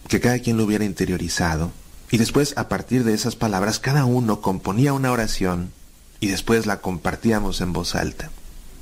que 0.08 0.20
cada 0.20 0.38
quien 0.38 0.56
lo 0.56 0.64
hubiera 0.64 0.84
interiorizado 0.84 1.70
y 2.10 2.18
después 2.18 2.54
a 2.56 2.68
partir 2.68 3.04
de 3.04 3.14
esas 3.14 3.36
palabras 3.36 3.78
cada 3.78 4.04
uno 4.04 4.40
componía 4.40 4.92
una 4.92 5.12
oración 5.12 5.72
y 6.20 6.28
después 6.28 6.66
la 6.66 6.80
compartíamos 6.80 7.60
en 7.60 7.72
voz 7.72 7.94
alta. 7.94 8.30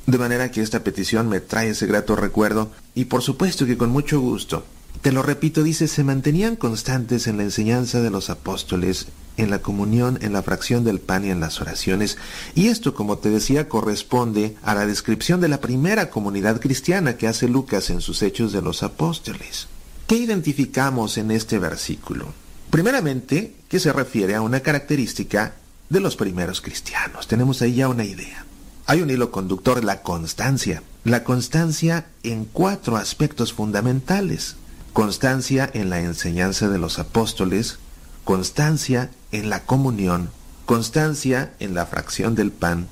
De 0.07 0.19
manera 0.19 0.51
que 0.53 0.63
esta 0.63 0.85
petición 0.85 1.29
me 1.29 1.41
trae 1.41 1.71
ese 1.71 1.87
grato 1.87 2.15
recuerdo 2.15 2.71
y 2.95 3.07
por 3.07 3.23
supuesto 3.23 3.67
que 3.67 3.77
con 3.77 3.91
mucho 3.91 4.21
gusto. 4.21 4.65
Te 5.03 5.13
lo 5.13 5.23
repito, 5.23 5.63
dice, 5.63 5.89
se 5.89 6.05
mantenían 6.05 6.57
constantes 6.57 7.27
en 7.27 7.37
la 7.37 7.45
enseñanza 7.45 8.01
de 8.01 8.11
los 8.11 8.31
apóstoles, 8.31 9.07
en 9.37 9.51
la 9.51 9.61
comunión, 9.61 10.19
en 10.23 10.33
la 10.33 10.43
fracción 10.43 10.85
del 10.85 11.01
pan 11.01 11.25
y 11.25 11.31
en 11.31 11.41
las 11.41 11.61
oraciones. 11.61 12.17
Y 12.55 12.69
esto, 12.69 12.95
como 12.95 13.19
te 13.19 13.31
decía, 13.31 13.69
corresponde 13.69 14.57
a 14.63 14.75
la 14.75 14.87
descripción 14.87 15.41
de 15.41 15.49
la 15.49 15.61
primera 15.61 16.11
comunidad 16.11 16.61
cristiana 16.61 17.17
que 17.17 17.29
hace 17.29 17.49
Lucas 17.49 17.91
en 17.91 18.01
sus 18.01 18.23
hechos 18.23 18.53
de 18.53 18.63
los 18.63 18.83
apóstoles. 18.83 19.69
¿Qué 20.07 20.17
identificamos 20.17 21.19
en 21.19 21.31
este 21.31 21.59
versículo? 21.59 22.33
Primeramente, 22.71 23.55
que 23.69 23.81
se 23.81 23.93
refiere 23.93 24.35
a 24.35 24.41
una 24.41 24.61
característica 24.61 25.55
de 25.89 26.01
los 26.01 26.17
primeros 26.17 26.61
cristianos. 26.61 27.27
Tenemos 27.27 27.63
ahí 27.63 27.75
ya 27.75 27.89
una 27.89 28.05
idea. 28.05 28.45
Hay 28.87 29.03
un 29.03 29.11
hilo 29.11 29.31
conductor, 29.31 29.83
la 29.85 30.03
constancia. 30.03 30.83
La 31.05 31.25
constancia 31.25 32.07
en 32.23 32.45
cuatro 32.45 32.97
aspectos 32.97 33.53
fundamentales. 33.53 34.57
Constancia 34.97 35.71
en 35.75 35.91
la 35.91 36.01
enseñanza 36.01 36.71
de 36.71 36.79
los 36.79 36.99
apóstoles, 36.99 37.77
constancia 38.25 39.11
en 39.31 39.51
la 39.51 39.65
comunión, 39.65 40.31
constancia 40.65 41.53
en 41.61 41.75
la 41.75 41.85
fracción 41.85 42.35
del 42.35 42.51
pan 42.51 42.89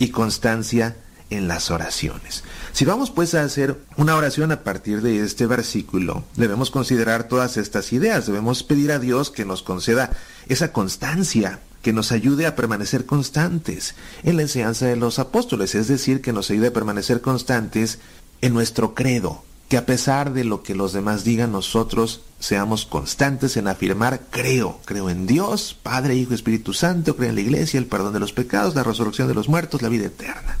y 0.00 0.08
constancia 0.08 0.96
en 1.30 1.46
las 1.46 1.70
oraciones. 1.70 2.42
Si 2.72 2.84
vamos 2.84 3.12
pues 3.12 3.36
a 3.36 3.44
hacer 3.44 3.78
una 3.96 4.16
oración 4.16 4.50
a 4.50 4.64
partir 4.64 5.02
de 5.02 5.22
este 5.22 5.46
versículo, 5.46 6.24
debemos 6.34 6.72
considerar 6.72 7.28
todas 7.28 7.58
estas 7.58 7.92
ideas, 7.92 8.26
debemos 8.26 8.64
pedir 8.64 8.90
a 8.90 8.98
Dios 8.98 9.30
que 9.30 9.44
nos 9.44 9.62
conceda 9.62 10.10
esa 10.48 10.72
constancia 10.72 11.60
que 11.80 11.92
nos 11.92 12.10
ayude 12.10 12.46
a 12.46 12.56
permanecer 12.56 13.06
constantes 13.06 13.94
en 14.24 14.34
la 14.34 14.42
enseñanza 14.42 14.86
de 14.86 14.96
los 14.96 15.20
apóstoles, 15.20 15.76
es 15.76 15.86
decir, 15.86 16.22
que 16.22 16.32
nos 16.32 16.50
ayude 16.50 16.66
a 16.66 16.72
permanecer 16.72 17.20
constantes 17.20 18.00
en 18.40 18.52
nuestro 18.52 18.96
credo, 18.96 19.44
que 19.68 19.76
a 19.76 19.86
pesar 19.86 20.32
de 20.32 20.44
lo 20.44 20.62
que 20.62 20.74
los 20.74 20.92
demás 20.92 21.24
digan, 21.24 21.52
nosotros 21.52 22.22
seamos 22.38 22.86
constantes 22.86 23.56
en 23.56 23.68
afirmar, 23.68 24.22
creo, 24.30 24.80
creo 24.84 25.10
en 25.10 25.26
Dios, 25.26 25.76
Padre, 25.82 26.14
Hijo, 26.14 26.34
Espíritu 26.34 26.72
Santo, 26.72 27.16
creo 27.16 27.30
en 27.30 27.34
la 27.34 27.40
Iglesia, 27.40 27.78
el 27.78 27.86
perdón 27.86 28.12
de 28.12 28.20
los 28.20 28.32
pecados, 28.32 28.74
la 28.74 28.84
resurrección 28.84 29.26
de 29.28 29.34
los 29.34 29.48
muertos, 29.48 29.82
la 29.82 29.88
vida 29.88 30.06
eterna. 30.06 30.58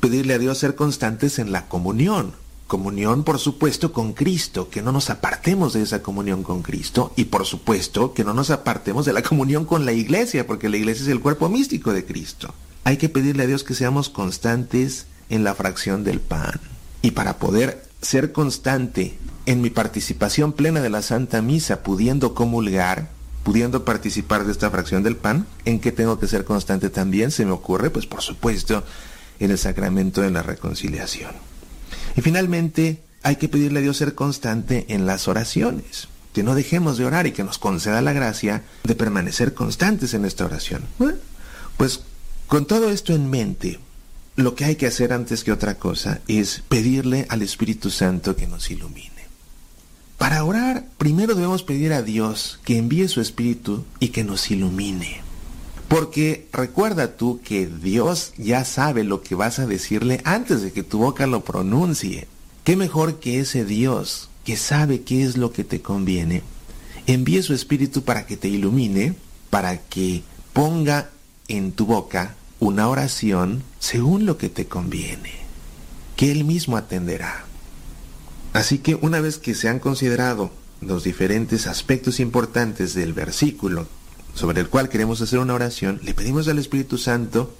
Pedirle 0.00 0.34
a 0.34 0.38
Dios 0.38 0.58
ser 0.58 0.74
constantes 0.74 1.38
en 1.38 1.52
la 1.52 1.68
comunión, 1.68 2.34
Comunión, 2.68 3.24
por 3.24 3.38
supuesto, 3.38 3.94
con 3.94 4.12
Cristo, 4.12 4.68
que 4.68 4.82
no 4.82 4.92
nos 4.92 5.08
apartemos 5.08 5.72
de 5.72 5.80
esa 5.80 6.02
comunión 6.02 6.42
con 6.42 6.60
Cristo 6.60 7.14
y, 7.16 7.24
por 7.24 7.46
supuesto, 7.46 8.12
que 8.12 8.24
no 8.24 8.34
nos 8.34 8.50
apartemos 8.50 9.06
de 9.06 9.14
la 9.14 9.22
comunión 9.22 9.64
con 9.64 9.86
la 9.86 9.92
iglesia, 9.92 10.46
porque 10.46 10.68
la 10.68 10.76
iglesia 10.76 11.04
es 11.04 11.08
el 11.08 11.20
cuerpo 11.20 11.48
místico 11.48 11.94
de 11.94 12.04
Cristo. 12.04 12.52
Hay 12.84 12.98
que 12.98 13.08
pedirle 13.08 13.44
a 13.44 13.46
Dios 13.46 13.64
que 13.64 13.72
seamos 13.72 14.10
constantes 14.10 15.06
en 15.30 15.44
la 15.44 15.54
fracción 15.54 16.04
del 16.04 16.20
pan. 16.20 16.60
Y 17.00 17.12
para 17.12 17.38
poder 17.38 17.87
ser 18.00 18.32
constante 18.32 19.18
en 19.46 19.60
mi 19.62 19.70
participación 19.70 20.52
plena 20.52 20.80
de 20.80 20.90
la 20.90 21.02
Santa 21.02 21.42
Misa, 21.42 21.82
pudiendo 21.82 22.34
comulgar, 22.34 23.08
pudiendo 23.42 23.84
participar 23.84 24.44
de 24.44 24.52
esta 24.52 24.70
fracción 24.70 25.02
del 25.02 25.16
pan, 25.16 25.46
¿en 25.64 25.80
qué 25.80 25.90
tengo 25.90 26.18
que 26.18 26.28
ser 26.28 26.44
constante 26.44 26.90
también? 26.90 27.30
Se 27.30 27.46
me 27.46 27.52
ocurre, 27.52 27.90
pues 27.90 28.06
por 28.06 28.22
supuesto, 28.22 28.84
en 29.40 29.50
el 29.50 29.58
sacramento 29.58 30.20
de 30.20 30.30
la 30.30 30.42
reconciliación. 30.42 31.32
Y 32.16 32.20
finalmente, 32.20 33.02
hay 33.22 33.36
que 33.36 33.48
pedirle 33.48 33.80
a 33.80 33.82
Dios 33.82 33.96
ser 33.96 34.14
constante 34.14 34.86
en 34.88 35.06
las 35.06 35.28
oraciones. 35.28 36.08
Que 36.32 36.42
no 36.42 36.54
dejemos 36.54 36.98
de 36.98 37.06
orar 37.06 37.26
y 37.26 37.32
que 37.32 37.42
nos 37.42 37.58
conceda 37.58 38.02
la 38.02 38.12
gracia 38.12 38.62
de 38.84 38.94
permanecer 38.94 39.54
constantes 39.54 40.14
en 40.14 40.24
esta 40.24 40.44
oración. 40.44 40.84
pues 41.76 42.02
con 42.46 42.66
todo 42.66 42.90
esto 42.90 43.14
en 43.14 43.30
mente, 43.30 43.78
lo 44.38 44.54
que 44.54 44.64
hay 44.64 44.76
que 44.76 44.86
hacer 44.86 45.12
antes 45.12 45.42
que 45.42 45.50
otra 45.50 45.78
cosa 45.78 46.20
es 46.28 46.62
pedirle 46.68 47.26
al 47.28 47.42
Espíritu 47.42 47.90
Santo 47.90 48.36
que 48.36 48.46
nos 48.46 48.70
ilumine. 48.70 49.10
Para 50.16 50.44
orar, 50.44 50.86
primero 50.96 51.34
debemos 51.34 51.64
pedir 51.64 51.92
a 51.92 52.02
Dios 52.02 52.60
que 52.64 52.78
envíe 52.78 53.08
su 53.08 53.20
Espíritu 53.20 53.84
y 53.98 54.10
que 54.10 54.22
nos 54.22 54.48
ilumine. 54.52 55.22
Porque 55.88 56.46
recuerda 56.52 57.16
tú 57.16 57.40
que 57.42 57.66
Dios 57.66 58.32
ya 58.36 58.64
sabe 58.64 59.02
lo 59.02 59.22
que 59.22 59.34
vas 59.34 59.58
a 59.58 59.66
decirle 59.66 60.20
antes 60.22 60.62
de 60.62 60.70
que 60.70 60.84
tu 60.84 60.98
boca 60.98 61.26
lo 61.26 61.42
pronuncie. 61.42 62.28
¿Qué 62.62 62.76
mejor 62.76 63.18
que 63.18 63.40
ese 63.40 63.64
Dios 63.64 64.28
que 64.44 64.56
sabe 64.56 65.02
qué 65.02 65.24
es 65.24 65.36
lo 65.36 65.50
que 65.50 65.64
te 65.64 65.82
conviene? 65.82 66.44
Envíe 67.08 67.42
su 67.42 67.54
espíritu 67.54 68.04
para 68.04 68.24
que 68.24 68.36
te 68.36 68.46
ilumine, 68.46 69.16
para 69.50 69.78
que 69.78 70.22
ponga 70.52 71.10
en 71.48 71.72
tu 71.72 71.86
boca 71.86 72.36
una 72.60 72.88
oración 72.88 73.62
según 73.78 74.26
lo 74.26 74.38
que 74.38 74.48
te 74.48 74.66
conviene, 74.66 75.32
que 76.16 76.30
Él 76.30 76.44
mismo 76.44 76.76
atenderá. 76.76 77.44
Así 78.52 78.78
que 78.78 78.94
una 78.96 79.20
vez 79.20 79.38
que 79.38 79.54
se 79.54 79.68
han 79.68 79.78
considerado 79.78 80.50
los 80.80 81.04
diferentes 81.04 81.66
aspectos 81.66 82.20
importantes 82.20 82.94
del 82.94 83.12
versículo 83.12 83.86
sobre 84.34 84.60
el 84.60 84.68
cual 84.68 84.88
queremos 84.88 85.20
hacer 85.20 85.38
una 85.38 85.54
oración, 85.54 86.00
le 86.02 86.14
pedimos 86.14 86.48
al 86.48 86.58
Espíritu 86.58 86.98
Santo 86.98 87.54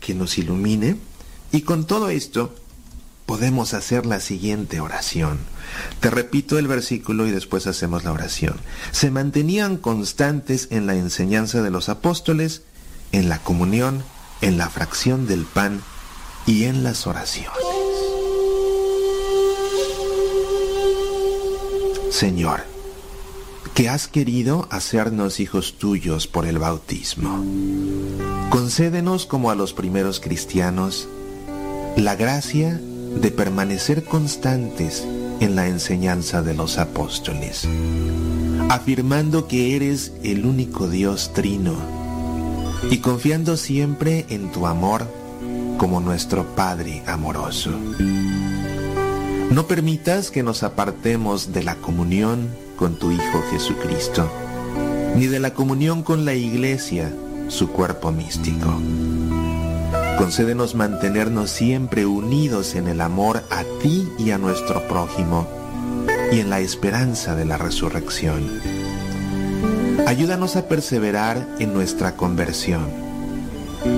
que 0.00 0.14
nos 0.14 0.38
ilumine 0.38 0.96
y 1.52 1.62
con 1.62 1.86
todo 1.86 2.08
esto 2.08 2.54
podemos 3.26 3.74
hacer 3.74 4.06
la 4.06 4.20
siguiente 4.20 4.80
oración. 4.80 5.38
Te 6.00 6.10
repito 6.10 6.58
el 6.58 6.68
versículo 6.68 7.26
y 7.26 7.32
después 7.32 7.66
hacemos 7.66 8.04
la 8.04 8.12
oración. 8.12 8.56
Se 8.92 9.10
mantenían 9.10 9.76
constantes 9.76 10.68
en 10.70 10.86
la 10.86 10.94
enseñanza 10.94 11.62
de 11.62 11.70
los 11.70 11.88
apóstoles, 11.88 12.62
en 13.12 13.28
la 13.28 13.38
comunión, 13.38 14.04
en 14.40 14.58
la 14.58 14.68
fracción 14.68 15.26
del 15.26 15.44
pan 15.44 15.82
y 16.46 16.64
en 16.64 16.82
las 16.82 17.06
oraciones. 17.06 17.52
Señor, 22.10 22.64
que 23.74 23.88
has 23.88 24.08
querido 24.08 24.68
hacernos 24.70 25.40
hijos 25.40 25.74
tuyos 25.78 26.26
por 26.26 26.46
el 26.46 26.58
bautismo. 26.58 27.44
Concédenos 28.50 29.26
como 29.26 29.50
a 29.50 29.54
los 29.54 29.72
primeros 29.74 30.20
cristianos 30.20 31.08
la 31.96 32.14
gracia 32.14 32.80
de 33.20 33.30
permanecer 33.30 34.04
constantes 34.04 35.06
en 35.40 35.56
la 35.56 35.66
enseñanza 35.66 36.42
de 36.42 36.54
los 36.54 36.78
apóstoles. 36.78 37.68
afirmando 38.68 39.46
que 39.46 39.76
eres 39.76 40.12
el 40.24 40.44
único 40.44 40.88
Dios 40.88 41.32
trino 41.32 41.95
y 42.90 42.98
confiando 42.98 43.56
siempre 43.56 44.26
en 44.28 44.50
tu 44.52 44.66
amor 44.66 45.06
como 45.78 46.00
nuestro 46.00 46.44
Padre 46.54 47.02
amoroso. 47.06 47.70
No 49.50 49.66
permitas 49.66 50.30
que 50.30 50.42
nos 50.42 50.62
apartemos 50.62 51.52
de 51.52 51.62
la 51.62 51.76
comunión 51.76 52.48
con 52.76 52.96
tu 52.96 53.10
Hijo 53.10 53.42
Jesucristo, 53.50 54.30
ni 55.16 55.26
de 55.26 55.40
la 55.40 55.54
comunión 55.54 56.02
con 56.02 56.24
la 56.24 56.34
Iglesia, 56.34 57.12
su 57.48 57.68
cuerpo 57.68 58.12
místico. 58.12 58.80
Concédenos 60.18 60.74
mantenernos 60.74 61.50
siempre 61.50 62.06
unidos 62.06 62.74
en 62.74 62.88
el 62.88 63.00
amor 63.00 63.44
a 63.50 63.64
ti 63.82 64.08
y 64.18 64.30
a 64.30 64.38
nuestro 64.38 64.86
prójimo 64.88 65.46
y 66.32 66.40
en 66.40 66.50
la 66.50 66.60
esperanza 66.60 67.34
de 67.36 67.44
la 67.44 67.58
resurrección. 67.58 68.75
Ayúdanos 70.04 70.56
a 70.56 70.68
perseverar 70.68 71.46
en 71.58 71.72
nuestra 71.72 72.16
conversión, 72.16 72.90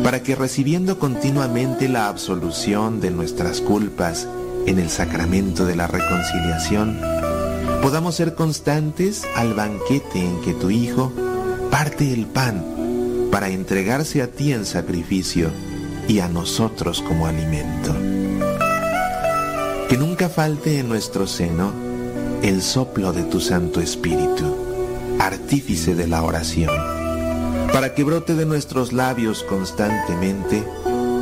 para 0.05 0.23
que 0.23 0.37
recibiendo 0.37 0.99
continuamente 0.99 1.89
la 1.89 2.09
absolución 2.09 3.01
de 3.01 3.11
nuestras 3.11 3.61
culpas 3.61 4.29
en 4.67 4.79
el 4.79 4.91
sacramento 4.91 5.67
de 5.67 5.77
la 5.77 5.87
reconciliación, 5.87 7.01
podamos 7.83 8.15
ser 8.15 8.35
constantes 8.35 9.27
al 9.35 9.55
banquete 9.55 10.21
en 10.21 10.41
que 10.43 10.55
tu 10.55 10.71
Hijo 10.71 11.13
parte 11.71 12.13
el 12.13 12.27
pan 12.27 12.65
para 13.31 13.49
entregarse 13.49 14.23
a 14.23 14.29
ti 14.29 14.53
en 14.53 14.65
sacrificio 14.65 15.51
y 16.07 16.21
a 16.21 16.29
nosotros 16.29 17.03
como 17.03 17.27
alimento. 17.27 17.95
Que 19.89 19.97
nunca 19.97 20.29
falte 20.29 20.79
en 20.79 20.89
nuestro 20.89 21.27
seno 21.27 21.73
el 22.43 22.63
soplo 22.63 23.13
de 23.13 23.25
tu 23.25 23.41
Santo 23.41 23.81
Espíritu, 23.81 24.68
artífice 25.19 25.95
de 25.95 26.07
la 26.07 26.23
oración, 26.23 26.71
para 27.73 27.95
que 27.95 28.05
brote 28.05 28.35
de 28.35 28.47
nuestros 28.47 28.93
labios 28.93 29.43
constantemente 29.43 30.65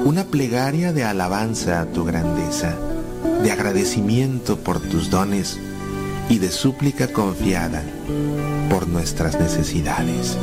una 0.04 0.24
plegaria 0.24 0.92
de 0.92 1.04
alabanza 1.04 1.80
a 1.80 1.86
tu 1.86 2.04
grandeza, 2.04 2.76
de 3.42 3.50
agradecimiento 3.50 4.56
por 4.58 4.80
tus 4.80 5.10
dones 5.10 5.58
y 6.28 6.38
de 6.38 6.50
súplica 6.50 7.08
confiada 7.08 7.82
por 8.70 8.88
nuestras 8.88 9.38
necesidades. 9.40 10.36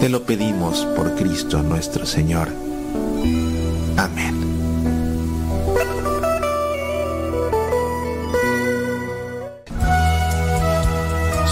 Te 0.00 0.08
lo 0.08 0.24
pedimos 0.24 0.86
por 0.96 1.14
Cristo 1.14 1.62
nuestro 1.62 2.06
Señor. 2.06 2.48
Amén. 3.96 4.43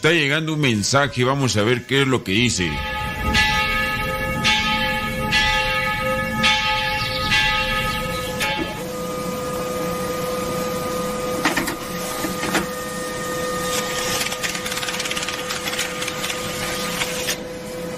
está 0.00 0.12
llegando 0.12 0.54
un 0.54 0.60
mensaje, 0.60 1.24
vamos 1.24 1.58
a 1.58 1.62
ver 1.62 1.84
qué 1.84 2.00
es 2.00 2.08
lo 2.08 2.24
que 2.24 2.32
dice. 2.32 2.70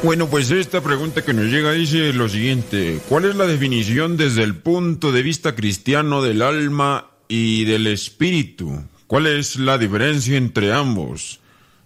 Bueno, 0.02 0.28
pues 0.28 0.50
esta 0.50 0.80
pregunta 0.80 1.24
que 1.24 1.32
nos 1.32 1.44
llega 1.44 1.70
dice 1.70 2.12
lo 2.12 2.28
siguiente, 2.28 2.98
¿cuál 3.08 3.26
es 3.26 3.36
la 3.36 3.46
definición 3.46 4.16
desde 4.16 4.42
el 4.42 4.56
punto 4.56 5.12
de 5.12 5.22
vista 5.22 5.54
cristiano 5.54 6.20
del 6.20 6.42
alma 6.42 7.12
y 7.28 7.64
del 7.64 7.86
espíritu? 7.86 8.82
¿Cuál 9.06 9.28
es 9.28 9.54
la 9.54 9.78
diferencia 9.78 10.36
entre 10.36 10.72
ambos? 10.72 11.38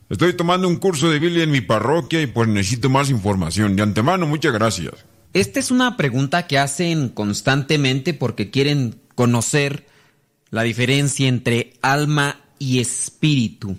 Estoy 0.09 0.35
tomando 0.35 0.69
un 0.69 0.77
curso 0.77 1.11
de 1.11 1.19
Biblia 1.19 1.43
en 1.43 1.51
mi 1.51 1.61
parroquia 1.61 2.23
y 2.23 2.27
pues 2.27 2.49
necesito 2.49 2.89
más 2.89 3.11
información. 3.11 3.75
De 3.75 3.83
antemano, 3.83 4.27
muchas 4.27 4.53
gracias. 4.53 4.95
Esta 5.33 5.59
es 5.59 5.71
una 5.71 5.97
pregunta 5.97 6.47
que 6.47 6.59
hacen 6.59 7.09
constantemente 7.09 8.15
porque 8.15 8.51
quieren 8.51 9.01
conocer 9.15 9.87
la 10.51 10.63
diferencia 10.63 11.29
entre 11.29 11.75
alma 11.83 12.41
y 12.59 12.79
espíritu. 12.79 13.79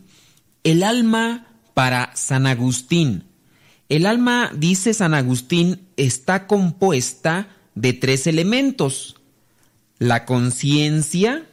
El 0.63 0.83
alma 0.83 1.47
para 1.73 2.11
San 2.15 2.45
Agustín. 2.45 3.23
El 3.87 4.05
alma, 4.05 4.51
dice 4.53 4.93
San 4.93 5.13
Agustín, 5.13 5.87
está 5.95 6.45
compuesta 6.45 7.55
de 7.73 7.93
tres 7.93 8.27
elementos. 8.27 9.15
La 9.97 10.25
conciencia, 10.25 11.47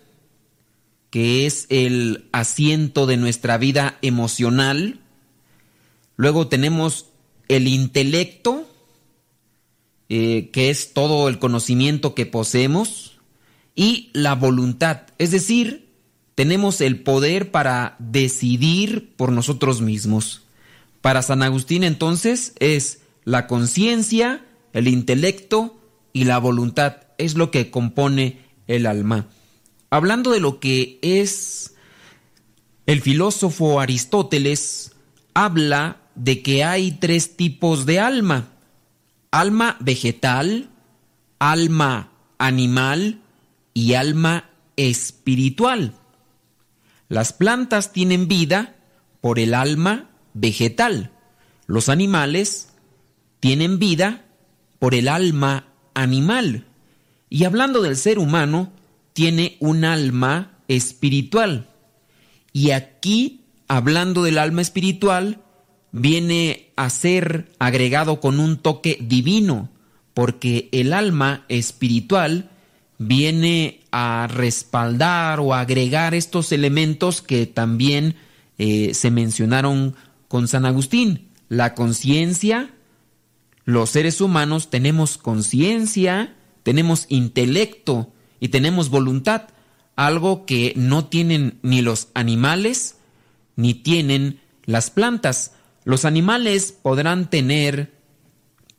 que 1.14 1.46
es 1.46 1.66
el 1.68 2.28
asiento 2.32 3.06
de 3.06 3.16
nuestra 3.16 3.56
vida 3.56 3.98
emocional. 4.02 4.98
Luego 6.16 6.48
tenemos 6.48 7.06
el 7.46 7.68
intelecto, 7.68 8.68
eh, 10.08 10.50
que 10.52 10.70
es 10.70 10.92
todo 10.92 11.28
el 11.28 11.38
conocimiento 11.38 12.16
que 12.16 12.26
poseemos. 12.26 13.20
Y 13.76 14.10
la 14.12 14.34
voluntad, 14.34 15.02
es 15.18 15.30
decir, 15.30 15.88
tenemos 16.34 16.80
el 16.80 16.98
poder 17.04 17.52
para 17.52 17.94
decidir 18.00 19.14
por 19.14 19.30
nosotros 19.30 19.82
mismos. 19.82 20.42
Para 21.00 21.22
San 21.22 21.44
Agustín 21.44 21.84
entonces 21.84 22.54
es 22.58 23.02
la 23.22 23.46
conciencia, 23.46 24.44
el 24.72 24.88
intelecto 24.88 25.78
y 26.12 26.24
la 26.24 26.38
voluntad. 26.38 26.96
Es 27.18 27.36
lo 27.36 27.52
que 27.52 27.70
compone 27.70 28.40
el 28.66 28.86
alma. 28.86 29.28
Hablando 29.94 30.32
de 30.32 30.40
lo 30.40 30.58
que 30.58 30.98
es 31.02 31.76
el 32.86 33.00
filósofo 33.00 33.78
Aristóteles, 33.78 34.90
habla 35.34 35.98
de 36.16 36.42
que 36.42 36.64
hay 36.64 36.90
tres 36.90 37.36
tipos 37.36 37.86
de 37.86 38.00
alma. 38.00 38.48
Alma 39.30 39.76
vegetal, 39.78 40.68
alma 41.38 42.10
animal 42.38 43.20
y 43.72 43.94
alma 43.94 44.50
espiritual. 44.74 45.94
Las 47.08 47.32
plantas 47.32 47.92
tienen 47.92 48.26
vida 48.26 48.74
por 49.20 49.38
el 49.38 49.54
alma 49.54 50.10
vegetal. 50.32 51.12
Los 51.68 51.88
animales 51.88 52.70
tienen 53.38 53.78
vida 53.78 54.24
por 54.80 54.96
el 54.96 55.06
alma 55.06 55.68
animal. 55.94 56.66
Y 57.30 57.44
hablando 57.44 57.80
del 57.80 57.96
ser 57.96 58.18
humano, 58.18 58.72
tiene 59.14 59.56
un 59.60 59.84
alma 59.84 60.58
espiritual. 60.68 61.68
Y 62.52 62.72
aquí, 62.72 63.40
hablando 63.68 64.22
del 64.22 64.38
alma 64.38 64.60
espiritual, 64.60 65.40
viene 65.92 66.72
a 66.76 66.90
ser 66.90 67.52
agregado 67.58 68.20
con 68.20 68.40
un 68.40 68.58
toque 68.58 68.98
divino, 69.00 69.70
porque 70.12 70.68
el 70.72 70.92
alma 70.92 71.44
espiritual 71.48 72.50
viene 72.98 73.80
a 73.90 74.28
respaldar 74.30 75.40
o 75.40 75.54
agregar 75.54 76.14
estos 76.14 76.52
elementos 76.52 77.22
que 77.22 77.46
también 77.46 78.16
eh, 78.58 78.94
se 78.94 79.10
mencionaron 79.10 79.94
con 80.28 80.48
San 80.48 80.66
Agustín. 80.66 81.28
La 81.48 81.74
conciencia, 81.74 82.70
los 83.64 83.90
seres 83.90 84.20
humanos 84.20 84.70
tenemos 84.70 85.18
conciencia, 85.18 86.34
tenemos 86.64 87.06
intelecto 87.08 88.13
y 88.44 88.48
tenemos 88.48 88.90
voluntad, 88.90 89.44
algo 89.96 90.44
que 90.44 90.74
no 90.76 91.06
tienen 91.06 91.58
ni 91.62 91.80
los 91.80 92.08
animales 92.12 92.96
ni 93.56 93.72
tienen 93.72 94.38
las 94.66 94.90
plantas. 94.90 95.52
Los 95.84 96.04
animales 96.04 96.70
podrán 96.70 97.30
tener 97.30 97.94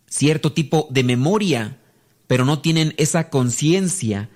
cierto 0.06 0.54
tipo 0.54 0.88
de 0.92 1.04
memoria, 1.04 1.80
pero 2.28 2.46
no 2.46 2.60
tienen 2.60 2.94
esa 2.98 3.32
conciencia, 3.32 4.30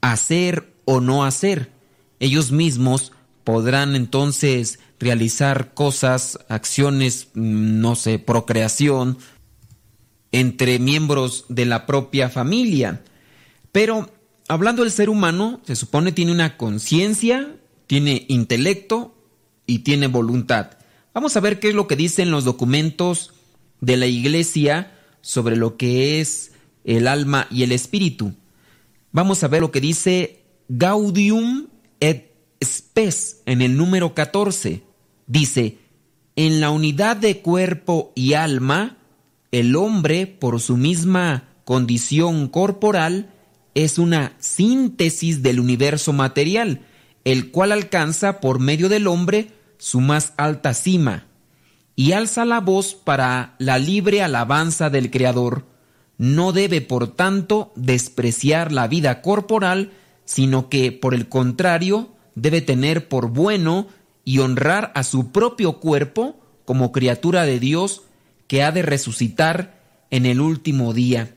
hacer 0.00 0.74
o 0.86 1.00
no 1.00 1.24
hacer. 1.24 1.70
Ellos 2.18 2.50
mismos 2.50 3.12
podrán 3.44 3.94
entonces 3.94 4.80
realizar 4.98 5.72
cosas, 5.72 6.36
acciones, 6.48 7.28
mm, 7.34 7.80
no 7.80 7.94
sé, 7.94 8.18
procreación 8.18 9.18
entre 10.32 10.80
miembros 10.80 11.44
de 11.48 11.64
la 11.64 11.86
propia 11.86 12.28
familia. 12.28 13.04
Pero 13.70 14.13
hablando 14.48 14.82
del 14.82 14.92
ser 14.92 15.08
humano, 15.08 15.60
se 15.64 15.76
supone 15.76 16.12
tiene 16.12 16.32
una 16.32 16.56
conciencia, 16.56 17.56
tiene 17.86 18.24
intelecto 18.28 19.14
y 19.66 19.80
tiene 19.80 20.06
voluntad. 20.06 20.72
Vamos 21.12 21.36
a 21.36 21.40
ver 21.40 21.60
qué 21.60 21.68
es 21.68 21.74
lo 21.74 21.86
que 21.86 21.96
dicen 21.96 22.30
los 22.30 22.44
documentos 22.44 23.32
de 23.80 23.96
la 23.96 24.06
iglesia 24.06 24.92
sobre 25.20 25.56
lo 25.56 25.76
que 25.76 26.20
es 26.20 26.52
el 26.84 27.06
alma 27.06 27.46
y 27.50 27.62
el 27.62 27.72
espíritu. 27.72 28.34
Vamos 29.12 29.42
a 29.44 29.48
ver 29.48 29.60
lo 29.60 29.70
que 29.70 29.80
dice 29.80 30.42
Gaudium 30.68 31.68
et 32.00 32.32
Spes 32.62 33.42
en 33.46 33.62
el 33.62 33.76
número 33.76 34.14
14. 34.14 34.82
Dice, 35.26 35.78
en 36.36 36.60
la 36.60 36.70
unidad 36.70 37.16
de 37.16 37.40
cuerpo 37.40 38.12
y 38.14 38.34
alma, 38.34 38.96
el 39.52 39.76
hombre, 39.76 40.26
por 40.26 40.60
su 40.60 40.76
misma 40.76 41.48
condición 41.64 42.48
corporal, 42.48 43.30
es 43.74 43.98
una 43.98 44.34
síntesis 44.38 45.42
del 45.42 45.60
universo 45.60 46.12
material, 46.12 46.80
el 47.24 47.50
cual 47.50 47.72
alcanza 47.72 48.40
por 48.40 48.60
medio 48.60 48.88
del 48.88 49.06
hombre 49.06 49.50
su 49.78 50.00
más 50.00 50.32
alta 50.36 50.74
cima, 50.74 51.26
y 51.96 52.12
alza 52.12 52.44
la 52.44 52.60
voz 52.60 52.94
para 52.94 53.54
la 53.58 53.78
libre 53.78 54.22
alabanza 54.22 54.90
del 54.90 55.10
Creador. 55.10 55.66
No 56.16 56.52
debe, 56.52 56.80
por 56.80 57.08
tanto, 57.08 57.72
despreciar 57.76 58.72
la 58.72 58.88
vida 58.88 59.22
corporal, 59.22 59.92
sino 60.24 60.68
que, 60.68 60.92
por 60.92 61.14
el 61.14 61.28
contrario, 61.28 62.14
debe 62.34 62.60
tener 62.60 63.08
por 63.08 63.28
bueno 63.28 63.88
y 64.24 64.38
honrar 64.38 64.92
a 64.94 65.02
su 65.02 65.32
propio 65.32 65.80
cuerpo 65.80 66.40
como 66.64 66.92
criatura 66.92 67.44
de 67.44 67.60
Dios 67.60 68.02
que 68.46 68.62
ha 68.62 68.72
de 68.72 68.82
resucitar 68.82 69.80
en 70.10 70.26
el 70.26 70.40
último 70.40 70.94
día. 70.94 71.34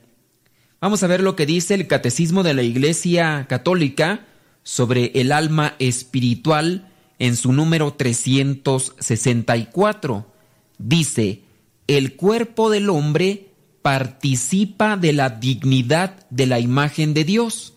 Vamos 0.80 1.02
a 1.02 1.08
ver 1.08 1.22
lo 1.22 1.34
que 1.34 1.44
dice 1.44 1.74
el 1.74 1.88
Catecismo 1.88 2.44
de 2.44 2.54
la 2.54 2.62
Iglesia 2.62 3.46
Católica 3.48 4.28
sobre 4.62 5.10
el 5.16 5.32
alma 5.32 5.74
espiritual 5.80 6.92
en 7.18 7.34
su 7.34 7.52
número 7.52 7.94
364. 7.94 10.32
Dice, 10.78 11.42
el 11.88 12.14
cuerpo 12.14 12.70
del 12.70 12.90
hombre 12.90 13.48
participa 13.82 14.96
de 14.96 15.14
la 15.14 15.30
dignidad 15.30 16.24
de 16.30 16.46
la 16.46 16.60
imagen 16.60 17.12
de 17.12 17.24
Dios. 17.24 17.74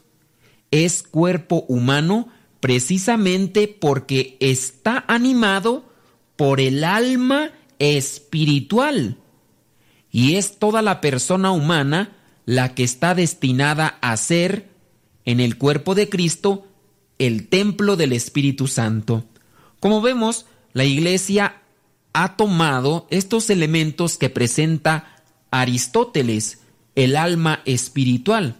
Es 0.69 1.01
cuerpo 1.01 1.65
humano 1.67 2.27
precisamente 2.59 3.67
porque 3.67 4.37
está 4.39 5.05
animado 5.07 5.89
por 6.35 6.61
el 6.61 6.83
alma 6.83 7.49
espiritual. 7.79 9.17
Y 10.11 10.35
es 10.35 10.59
toda 10.59 10.83
la 10.83 11.01
persona 11.01 11.49
humana 11.49 12.17
la 12.45 12.73
que 12.76 12.84
está 12.84 13.15
destinada 13.15 13.97
a 14.01 14.15
ser, 14.18 14.69
en 15.26 15.39
el 15.39 15.57
cuerpo 15.57 15.95
de 15.95 16.09
Cristo, 16.09 16.68
el 17.19 17.47
templo 17.47 17.95
del 17.95 18.13
Espíritu 18.13 18.68
Santo. 18.68 19.26
Como 19.80 20.01
vemos, 20.01 20.45
la 20.73 20.84
Iglesia 20.84 21.61
ha 22.13 22.35
tomado 22.35 23.07
estos 23.09 23.49
elementos 23.49 24.18
que 24.18 24.30
presenta 24.30 25.23
Aristóteles, 25.51 26.59
el 26.95 27.15
alma 27.15 27.61
espiritual. 27.65 28.55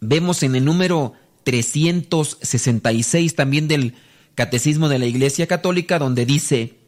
Vemos 0.00 0.42
en 0.42 0.54
el 0.54 0.64
número 0.64 1.14
366 1.44 3.34
también 3.34 3.68
del 3.68 3.94
Catecismo 4.34 4.88
de 4.88 4.98
la 4.98 5.06
Iglesia 5.06 5.46
Católica, 5.46 5.98
donde 5.98 6.26
dice, 6.26 6.78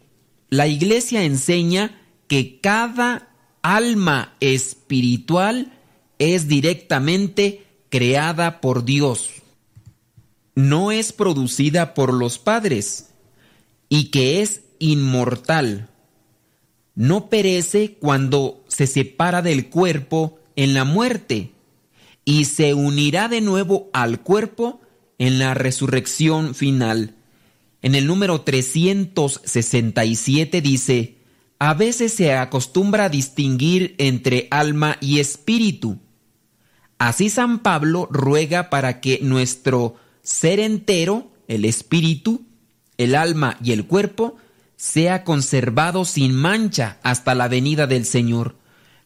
la 0.49 0.67
Iglesia 0.67 1.25
enseña 1.25 2.01
que 2.29 2.61
cada 2.61 3.29
alma 3.63 4.35
espiritual 4.41 5.73
es 6.19 6.49
directamente 6.49 7.65
creada 7.89 8.61
por 8.61 8.85
Dios. 8.85 9.31
No 10.55 10.93
es 10.93 11.13
producida 11.13 11.95
por 11.95 12.13
los 12.13 12.39
padres 12.39 13.07
y 13.89 14.11
que 14.11 14.43
es 14.43 14.61
inmortal. 14.79 15.89
No 16.95 17.29
perece 17.29 17.95
cuando 17.95 18.63
se 18.69 18.87
separa 18.87 19.43
del 19.43 19.69
cuerpo 19.69 20.39
en 20.57 20.75
la 20.75 20.85
muerte 20.85 21.53
y 22.25 22.45
se 22.47 22.75
unirá 22.75 23.29
de 23.29 23.41
nuevo 23.41 23.89
al 23.93 24.21
cuerpo 24.21 24.81
en 25.19 25.39
la 25.39 25.55
resurrección 25.55 26.55
final. 26.55 27.15
En 27.83 27.95
el 27.95 28.07
número 28.07 28.41
367 28.41 30.61
dice, 30.61 31.17
a 31.59 31.73
veces 31.75 32.13
se 32.13 32.35
acostumbra 32.35 33.05
a 33.05 33.09
distinguir 33.09 33.95
entre 33.99 34.49
alma 34.51 34.99
y 35.01 35.21
espíritu. 35.21 35.99
Así 36.99 37.29
San 37.29 37.61
Pablo 37.61 38.09
ruega 38.11 38.71
para 38.71 39.01
que 39.01 39.19
nuestro 39.23 39.97
ser 40.23 40.61
entero, 40.61 41.31
el 41.49 41.65
espíritu, 41.65 42.47
el 42.97 43.15
alma 43.15 43.59
y 43.63 43.73
el 43.73 43.87
cuerpo, 43.87 44.37
sea 44.77 45.25
conservado 45.25 46.05
sin 46.05 46.35
mancha 46.35 46.99
hasta 47.03 47.35
la 47.35 47.49
venida 47.49 47.87
del 47.87 48.05
Señor. 48.05 48.57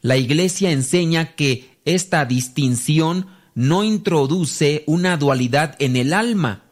La 0.02 0.16
Iglesia 0.16 0.70
enseña 0.70 1.34
que 1.34 1.78
esta 1.84 2.24
distinción 2.24 3.26
no 3.54 3.84
introduce 3.84 4.84
una 4.86 5.16
dualidad 5.16 5.76
en 5.78 5.96
el 5.96 6.12
alma. 6.12 6.64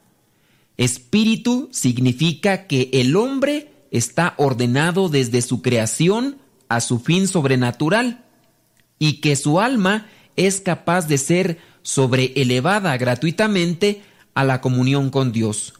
Espíritu 0.76 1.68
significa 1.72 2.66
que 2.66 2.90
el 2.92 3.16
hombre 3.16 3.72
está 3.90 4.34
ordenado 4.36 5.08
desde 5.08 5.42
su 5.42 5.62
creación 5.62 6.38
a 6.68 6.80
su 6.80 7.00
fin 7.00 7.26
sobrenatural 7.26 8.24
y 8.98 9.14
que 9.14 9.36
su 9.36 9.60
alma 9.60 10.06
es 10.38 10.62
capaz 10.62 11.06
de 11.06 11.18
ser 11.18 11.58
sobreelevada 11.82 12.96
gratuitamente 12.96 14.02
a 14.34 14.44
la 14.44 14.60
comunión 14.62 15.10
con 15.10 15.32
Dios. 15.32 15.74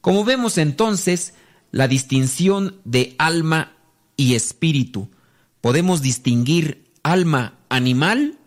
Como 0.00 0.24
vemos 0.24 0.58
entonces, 0.58 1.34
la 1.70 1.86
distinción 1.86 2.76
de 2.84 3.14
alma 3.18 3.72
y 4.16 4.34
espíritu. 4.34 5.10
Podemos 5.60 6.00
distinguir 6.00 6.90
alma 7.02 7.58
animal, 7.68 8.38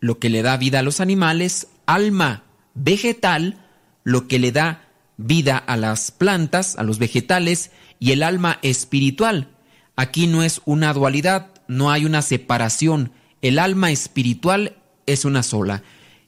lo 0.00 0.18
que 0.18 0.30
le 0.30 0.42
da 0.42 0.56
vida 0.56 0.80
a 0.80 0.82
los 0.82 1.00
animales, 1.00 1.68
alma 1.86 2.42
vegetal, 2.74 3.64
lo 4.02 4.26
que 4.26 4.38
le 4.38 4.52
da 4.52 4.88
vida 5.16 5.58
a 5.58 5.76
las 5.76 6.10
plantas, 6.10 6.76
a 6.76 6.82
los 6.82 6.98
vegetales, 6.98 7.70
y 8.00 8.12
el 8.12 8.22
alma 8.22 8.58
espiritual. 8.62 9.48
Aquí 9.94 10.26
no 10.26 10.42
es 10.42 10.60
una 10.64 10.92
dualidad, 10.92 11.50
no 11.68 11.90
hay 11.90 12.04
una 12.04 12.22
separación. 12.22 13.12
El 13.42 13.58
alma 13.58 13.90
espiritual 13.92 14.77
es 15.08 15.24
una 15.24 15.42
sola. 15.42 15.82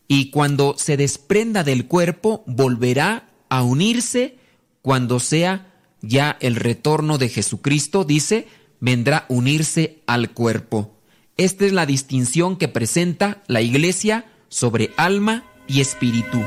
Y 0.09 0.31
cuando 0.31 0.75
se 0.77 0.97
desprenda 0.97 1.63
del 1.63 1.87
cuerpo, 1.87 2.43
volverá 2.47 3.29
a 3.49 3.63
unirse 3.63 4.39
cuando 4.83 5.21
sea 5.21 5.73
ya 6.03 6.37
el 6.41 6.57
retorno 6.57 7.19
de 7.19 7.29
Jesucristo, 7.29 8.05
dice, 8.05 8.49
vendrá 8.81 9.19
a 9.19 9.27
unirse 9.29 10.03
al 10.07 10.31
cuerpo. 10.33 10.97
Esta 11.37 11.67
es 11.67 11.73
la 11.73 11.87
distinción 11.87 12.57
que 12.57 12.69
presenta 12.69 13.43
la 13.47 13.61
Iglesia 13.61 14.27
sobre 14.49 14.91
alma 14.97 15.45
y 15.67 15.81
espíritu. 15.81 16.43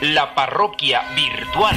La 0.00 0.34
parroquia 0.34 1.02
virtual. 1.14 1.76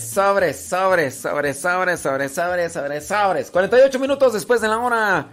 Sobres, 0.00 0.60
sobres, 0.60 1.14
sobres, 1.14 1.58
sobres, 1.58 2.00
sobres, 2.00 2.00
sobres, 2.00 2.32
sobres, 2.32 2.72
sobres, 2.72 3.06
sobres. 3.06 3.50
48 3.50 3.98
minutos 3.98 4.32
después 4.32 4.60
de 4.60 4.68
la 4.68 4.78
hora. 4.78 5.28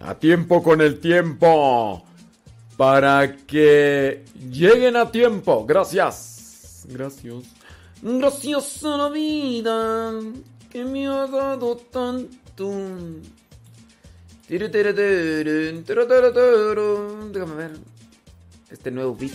A 0.00 0.14
tiempo 0.14 0.62
con 0.62 0.80
el 0.80 1.00
tiempo. 1.00 2.04
Para 2.76 3.36
que 3.36 4.24
lleguen 4.50 4.96
a 4.96 5.10
tiempo. 5.10 5.66
Gracias. 5.66 6.84
Gracias. 6.88 7.44
Gracias 8.00 8.84
a 8.84 8.96
la 8.96 9.08
vida 9.08 10.12
que 10.70 10.84
me 10.84 11.08
ha 11.08 11.26
dado 11.26 11.76
tanto. 11.76 12.72
Déjame 17.32 17.54
ver. 17.54 17.72
Este 18.70 18.90
nuevo 18.90 19.14
beat. 19.14 19.32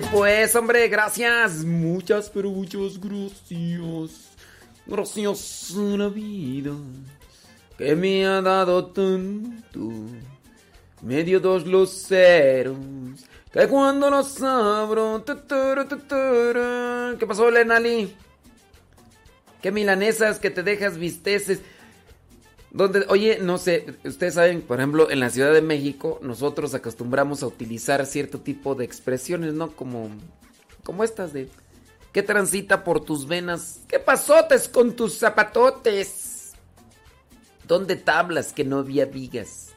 Pues, 0.00 0.54
hombre, 0.56 0.88
gracias. 0.88 1.64
Muchas, 1.64 2.30
pero 2.30 2.50
muchas 2.50 2.98
gracias. 3.00 4.36
Gracias 4.86 5.74
a 5.76 6.08
vida 6.08 6.72
que 7.76 7.96
me 7.96 8.26
ha 8.26 8.40
dado 8.40 8.86
tanto. 8.86 9.92
Medio 11.02 11.40
dos 11.40 11.66
luceros 11.66 12.76
que 13.52 13.68
cuando 13.68 14.10
los 14.10 14.42
abro. 14.42 15.24
¿Qué 17.18 17.26
pasó, 17.26 17.50
Lenali? 17.50 18.14
¿Qué 19.62 19.72
milanesas 19.72 20.38
que 20.38 20.50
te 20.50 20.62
dejas 20.62 20.98
visteces? 20.98 21.60
Donde, 22.76 23.06
oye, 23.08 23.38
no 23.40 23.56
sé, 23.56 23.86
ustedes 24.04 24.34
saben, 24.34 24.60
por 24.60 24.78
ejemplo, 24.78 25.10
en 25.10 25.18
la 25.18 25.30
Ciudad 25.30 25.50
de 25.50 25.62
México, 25.62 26.18
nosotros 26.20 26.74
acostumbramos 26.74 27.42
a 27.42 27.46
utilizar 27.46 28.04
cierto 28.04 28.40
tipo 28.40 28.74
de 28.74 28.84
expresiones, 28.84 29.54
¿no? 29.54 29.70
Como, 29.70 30.10
como 30.84 31.02
estas 31.02 31.32
de, 31.32 31.48
¿qué 32.12 32.22
transita 32.22 32.84
por 32.84 33.02
tus 33.02 33.26
venas? 33.26 33.80
¿Qué 33.88 33.98
pasotes 33.98 34.68
con 34.68 34.94
tus 34.94 35.18
zapatotes? 35.18 36.52
¿Dónde 37.66 37.96
tablas 37.96 38.52
que 38.52 38.64
no 38.64 38.80
había 38.80 39.06
vigas? 39.06 39.68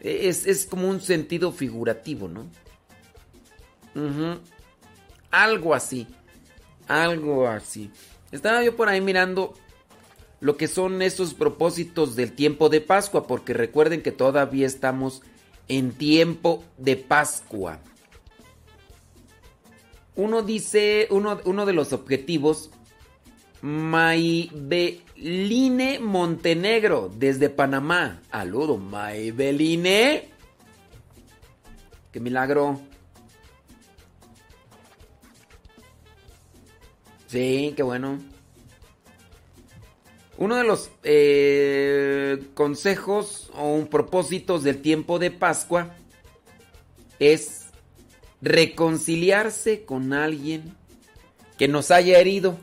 Es, 0.00 0.46
es 0.46 0.64
como 0.64 0.88
un 0.88 1.02
sentido 1.02 1.52
figurativo, 1.52 2.28
¿no? 2.28 2.46
Algo 5.30 5.74
así, 5.74 6.06
algo 6.88 7.46
así. 7.46 7.90
Estaba 8.32 8.64
yo 8.64 8.74
por 8.74 8.88
ahí 8.88 9.02
mirando 9.02 9.52
lo 10.40 10.56
que 10.56 10.66
son 10.68 11.02
esos 11.02 11.34
propósitos 11.34 12.16
del 12.16 12.32
tiempo 12.32 12.70
de 12.70 12.80
Pascua, 12.80 13.26
porque 13.26 13.52
recuerden 13.52 14.02
que 14.02 14.12
todavía 14.12 14.66
estamos 14.66 15.22
en 15.68 15.92
tiempo 15.92 16.64
de 16.78 16.96
Pascua. 16.96 17.78
Uno 20.16 20.42
dice, 20.42 21.06
uno, 21.10 21.40
uno 21.44 21.66
de 21.66 21.72
los 21.72 21.92
objetivos, 21.92 22.70
Maibeline 23.62 24.98
Montenegro, 26.00 27.12
desde 27.14 27.50
Panamá. 27.50 28.22
Aludo, 28.30 28.78
Maibeline. 28.78 30.30
Qué 32.10 32.20
milagro. 32.20 32.80
Sí, 37.28 37.74
qué 37.76 37.82
bueno. 37.82 38.18
Uno 40.40 40.56
de 40.56 40.64
los 40.64 40.90
eh, 41.02 42.42
consejos 42.54 43.50
o 43.54 43.84
propósitos 43.90 44.62
del 44.62 44.80
tiempo 44.80 45.18
de 45.18 45.30
Pascua 45.30 45.94
es 47.18 47.66
reconciliarse 48.40 49.84
con 49.84 50.14
alguien 50.14 50.74
que 51.58 51.68
nos 51.68 51.90
haya 51.90 52.18
herido. 52.18 52.56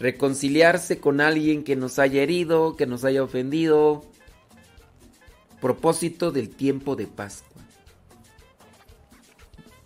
Reconciliarse 0.00 0.98
con 0.98 1.20
alguien 1.20 1.62
que 1.62 1.76
nos 1.76 2.00
haya 2.00 2.22
herido, 2.22 2.74
que 2.74 2.86
nos 2.86 3.04
haya 3.04 3.22
ofendido. 3.22 4.02
Propósito 5.60 6.32
del 6.32 6.50
tiempo 6.50 6.96
de 6.96 7.06
Pascua. 7.06 7.62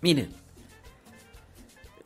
Miren, 0.00 0.30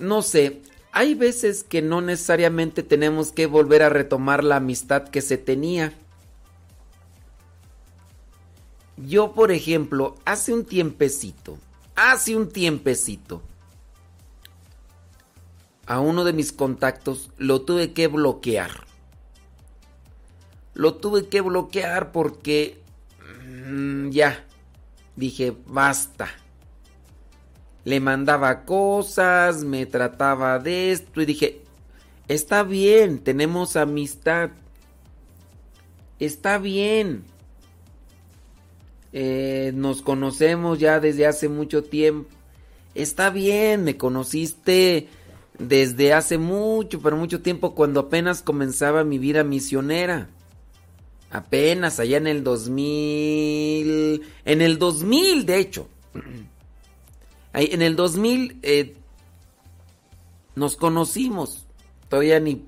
no 0.00 0.22
sé, 0.22 0.60
hay 0.98 1.14
veces 1.14 1.62
que 1.62 1.80
no 1.80 2.00
necesariamente 2.00 2.82
tenemos 2.82 3.30
que 3.30 3.46
volver 3.46 3.84
a 3.84 3.88
retomar 3.88 4.42
la 4.42 4.56
amistad 4.56 5.04
que 5.04 5.22
se 5.22 5.38
tenía. 5.38 5.92
Yo, 8.96 9.32
por 9.32 9.52
ejemplo, 9.52 10.16
hace 10.24 10.52
un 10.52 10.64
tiempecito, 10.64 11.56
hace 11.94 12.34
un 12.34 12.48
tiempecito, 12.48 13.40
a 15.86 16.00
uno 16.00 16.24
de 16.24 16.32
mis 16.32 16.50
contactos 16.50 17.30
lo 17.38 17.60
tuve 17.60 17.92
que 17.92 18.08
bloquear. 18.08 18.84
Lo 20.74 20.96
tuve 20.96 21.28
que 21.28 21.42
bloquear 21.42 22.10
porque 22.10 22.82
mm, 23.68 24.08
ya 24.08 24.44
dije, 25.14 25.56
basta. 25.64 26.28
Le 27.88 28.00
mandaba 28.00 28.66
cosas, 28.66 29.64
me 29.64 29.86
trataba 29.86 30.58
de 30.58 30.92
esto 30.92 31.22
y 31.22 31.24
dije, 31.24 31.62
está 32.28 32.62
bien, 32.62 33.18
tenemos 33.18 33.76
amistad. 33.76 34.50
Está 36.18 36.58
bien. 36.58 37.24
Eh, 39.14 39.72
nos 39.74 40.02
conocemos 40.02 40.78
ya 40.78 41.00
desde 41.00 41.26
hace 41.26 41.48
mucho 41.48 41.82
tiempo. 41.82 42.28
Está 42.94 43.30
bien, 43.30 43.84
me 43.84 43.96
conociste 43.96 45.08
desde 45.58 46.12
hace 46.12 46.36
mucho, 46.36 47.00
pero 47.00 47.16
mucho 47.16 47.40
tiempo 47.40 47.74
cuando 47.74 48.00
apenas 48.00 48.42
comenzaba 48.42 49.02
mi 49.02 49.18
vida 49.18 49.44
misionera. 49.44 50.28
Apenas 51.30 51.98
allá 52.00 52.18
en 52.18 52.26
el 52.26 52.44
2000, 52.44 54.22
en 54.44 54.60
el 54.60 54.78
2000 54.78 55.46
de 55.46 55.58
hecho. 55.58 55.88
En 57.66 57.82
el 57.82 57.96
2000 57.96 58.58
eh, 58.62 58.94
nos 60.54 60.76
conocimos. 60.76 61.66
Todavía 62.08 62.40
ni... 62.40 62.64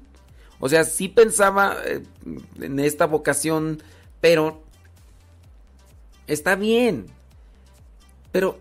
O 0.59 0.69
sea, 0.69 0.85
sí 0.85 1.09
pensaba 1.09 1.77
eh, 1.85 2.03
en 2.61 2.79
esta 2.81 3.07
vocación, 3.07 3.83
pero 4.21 4.63
está 6.27 6.55
bien. 6.55 7.07
Pero 8.33 8.59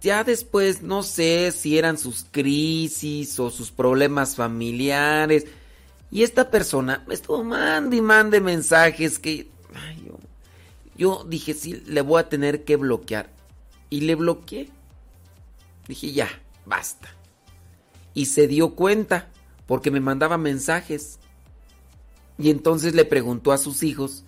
ya 0.00 0.24
después 0.24 0.82
no 0.82 1.02
sé 1.02 1.52
si 1.52 1.78
eran 1.78 1.96
sus 1.96 2.26
crisis 2.30 3.38
o 3.40 3.50
sus 3.50 3.70
problemas 3.70 4.36
familiares. 4.36 5.46
Y 6.10 6.22
esta 6.22 6.50
persona 6.50 7.04
me 7.06 7.14
estuvo 7.14 7.42
mande 7.42 7.96
y 7.96 8.00
mande 8.02 8.40
mensajes 8.40 9.18
que 9.18 9.48
ay, 9.74 10.04
yo, 10.06 10.18
yo 10.96 11.24
dije, 11.24 11.54
sí, 11.54 11.82
le 11.86 12.02
voy 12.02 12.20
a 12.20 12.28
tener 12.28 12.64
que 12.64 12.76
bloquear. 12.76 13.30
Y 13.88 14.02
le 14.02 14.14
bloqueé. 14.14 14.68
Dije, 15.88 16.12
ya, 16.12 16.28
basta. 16.66 17.08
Y 18.14 18.26
se 18.26 18.46
dio 18.46 18.74
cuenta 18.74 19.28
porque 19.66 19.90
me 19.90 20.00
mandaba 20.00 20.38
mensajes. 20.38 21.18
Y 22.38 22.50
entonces 22.50 22.94
le 22.94 23.04
preguntó 23.04 23.52
a 23.52 23.58
sus 23.58 23.82
hijos. 23.82 24.24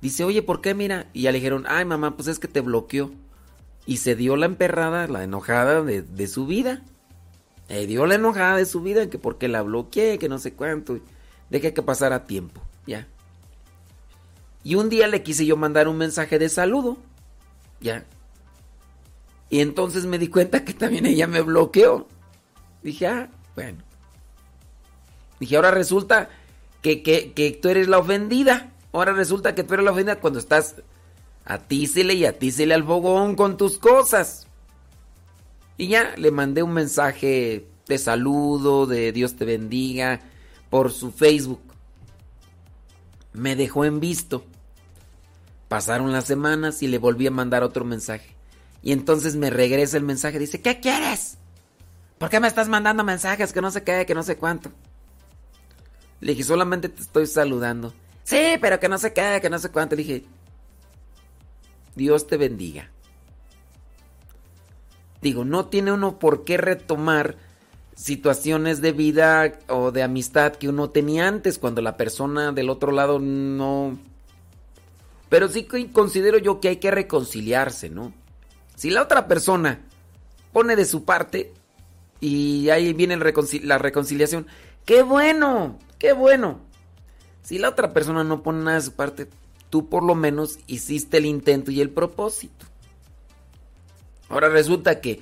Dice, 0.00 0.24
oye, 0.24 0.42
¿por 0.42 0.60
qué 0.60 0.74
mira? 0.74 1.08
Y 1.12 1.22
ya 1.22 1.32
le 1.32 1.38
dijeron, 1.38 1.64
ay 1.68 1.84
mamá, 1.84 2.16
pues 2.16 2.28
es 2.28 2.38
que 2.38 2.48
te 2.48 2.60
bloqueó. 2.60 3.12
Y 3.86 3.98
se 3.98 4.16
dio 4.16 4.36
la 4.36 4.46
emperrada, 4.46 5.06
la 5.06 5.24
enojada 5.24 5.82
de, 5.82 6.02
de 6.02 6.26
su 6.26 6.46
vida. 6.46 6.82
Le 7.68 7.86
dio 7.86 8.06
la 8.06 8.16
enojada 8.16 8.56
de 8.56 8.66
su 8.66 8.82
vida, 8.82 9.08
que 9.08 9.18
porque 9.18 9.48
la 9.48 9.62
bloqueé, 9.62 10.18
que 10.18 10.28
no 10.28 10.38
sé 10.38 10.52
cuánto. 10.52 10.98
Deja 11.50 11.72
que 11.72 11.82
pasara 11.82 12.24
tiempo. 12.24 12.60
Ya. 12.86 13.06
Y 14.64 14.74
un 14.76 14.88
día 14.88 15.08
le 15.08 15.22
quise 15.22 15.46
yo 15.46 15.56
mandar 15.56 15.88
un 15.88 15.98
mensaje 15.98 16.38
de 16.38 16.48
saludo. 16.48 16.98
Ya. 17.80 18.04
Y 19.52 19.60
entonces 19.60 20.06
me 20.06 20.18
di 20.18 20.28
cuenta 20.28 20.64
que 20.64 20.72
también 20.72 21.04
ella 21.04 21.26
me 21.26 21.42
bloqueó. 21.42 22.08
Dije, 22.82 23.06
ah, 23.06 23.30
bueno. 23.54 23.84
Dije, 25.38 25.56
ahora 25.56 25.70
resulta 25.70 26.30
que, 26.80 27.02
que, 27.02 27.34
que 27.34 27.50
tú 27.50 27.68
eres 27.68 27.86
la 27.86 27.98
ofendida. 27.98 28.72
Ahora 28.92 29.12
resulta 29.12 29.54
que 29.54 29.62
tú 29.62 29.74
eres 29.74 29.84
la 29.84 29.90
ofendida 29.90 30.20
cuando 30.20 30.38
estás 30.38 30.76
atícele 31.44 32.14
y 32.14 32.24
atícele 32.24 32.72
al 32.72 32.82
fogón 32.82 33.34
con 33.34 33.58
tus 33.58 33.76
cosas. 33.76 34.46
Y 35.76 35.88
ya 35.88 36.14
le 36.16 36.30
mandé 36.30 36.62
un 36.62 36.72
mensaje 36.72 37.68
de 37.86 37.98
saludo, 37.98 38.86
de 38.86 39.12
Dios 39.12 39.36
te 39.36 39.44
bendiga, 39.44 40.22
por 40.70 40.92
su 40.92 41.12
Facebook. 41.12 41.60
Me 43.34 43.54
dejó 43.54 43.84
en 43.84 44.00
visto. 44.00 44.46
Pasaron 45.68 46.10
las 46.10 46.24
semanas 46.24 46.82
y 46.82 46.88
le 46.88 46.96
volví 46.96 47.26
a 47.26 47.30
mandar 47.30 47.62
otro 47.62 47.84
mensaje. 47.84 48.34
Y 48.82 48.92
entonces 48.92 49.36
me 49.36 49.50
regresa 49.50 49.96
el 49.96 50.02
mensaje. 50.02 50.38
Dice, 50.38 50.60
¿qué 50.60 50.80
quieres? 50.80 51.38
¿Por 52.18 52.30
qué 52.30 52.40
me 52.40 52.48
estás 52.48 52.68
mandando 52.68 53.04
mensajes 53.04 53.52
que 53.52 53.60
no 53.60 53.70
sé 53.70 53.82
qué, 53.82 54.04
que 54.06 54.14
no 54.14 54.22
sé 54.22 54.36
cuánto? 54.36 54.70
Le 56.20 56.32
dije, 56.32 56.44
solamente 56.44 56.88
te 56.88 57.02
estoy 57.02 57.26
saludando. 57.26 57.92
Sí, 58.24 58.56
pero 58.60 58.78
que 58.78 58.88
no 58.88 58.98
sé 58.98 59.12
qué, 59.12 59.38
que 59.40 59.50
no 59.50 59.58
sé 59.58 59.70
cuánto. 59.70 59.96
Le 59.96 60.02
dije, 60.02 60.24
Dios 61.94 62.26
te 62.26 62.36
bendiga. 62.36 62.90
Digo, 65.20 65.44
no 65.44 65.66
tiene 65.66 65.92
uno 65.92 66.18
por 66.18 66.44
qué 66.44 66.56
retomar 66.56 67.36
situaciones 67.94 68.80
de 68.80 68.92
vida 68.92 69.52
o 69.68 69.92
de 69.92 70.02
amistad 70.02 70.54
que 70.54 70.68
uno 70.68 70.90
tenía 70.90 71.28
antes 71.28 71.58
cuando 71.58 71.82
la 71.82 71.96
persona 71.96 72.52
del 72.52 72.70
otro 72.70 72.90
lado 72.90 73.18
no... 73.20 73.98
Pero 75.28 75.48
sí 75.48 75.66
considero 75.92 76.38
yo 76.38 76.60
que 76.60 76.68
hay 76.68 76.76
que 76.76 76.90
reconciliarse, 76.90 77.88
¿no? 77.88 78.12
Si 78.82 78.90
la 78.90 79.02
otra 79.02 79.28
persona 79.28 79.78
pone 80.52 80.74
de 80.74 80.84
su 80.84 81.04
parte 81.04 81.52
y 82.18 82.68
ahí 82.70 82.92
viene 82.92 83.16
la 83.16 83.78
reconciliación, 83.78 84.48
qué 84.84 85.04
bueno, 85.04 85.78
qué 86.00 86.12
bueno. 86.12 86.58
Si 87.44 87.58
la 87.58 87.68
otra 87.68 87.92
persona 87.92 88.24
no 88.24 88.42
pone 88.42 88.64
nada 88.64 88.78
de 88.78 88.82
su 88.82 88.94
parte, 88.94 89.28
tú 89.70 89.88
por 89.88 90.02
lo 90.02 90.16
menos 90.16 90.58
hiciste 90.66 91.18
el 91.18 91.26
intento 91.26 91.70
y 91.70 91.80
el 91.80 91.90
propósito. 91.90 92.66
Ahora 94.28 94.48
resulta 94.48 95.00
que 95.00 95.20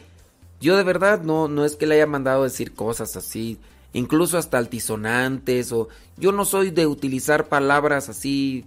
yo 0.59 0.79
de 0.79 0.83
verdad 0.83 1.21
no, 1.21 1.47
no 1.47 1.67
es 1.67 1.77
que 1.77 1.87
le 1.87 1.97
haya 1.97 2.07
mandado 2.07 2.45
decir 2.45 2.73
cosas 2.73 3.15
así, 3.15 3.59
incluso 3.93 4.39
hasta 4.39 4.57
altisonantes, 4.57 5.71
o 5.73 5.91
yo 6.17 6.33
no 6.33 6.47
soy 6.47 6.71
de 6.71 6.87
utilizar 6.87 7.49
palabras 7.49 8.09
así 8.09 8.65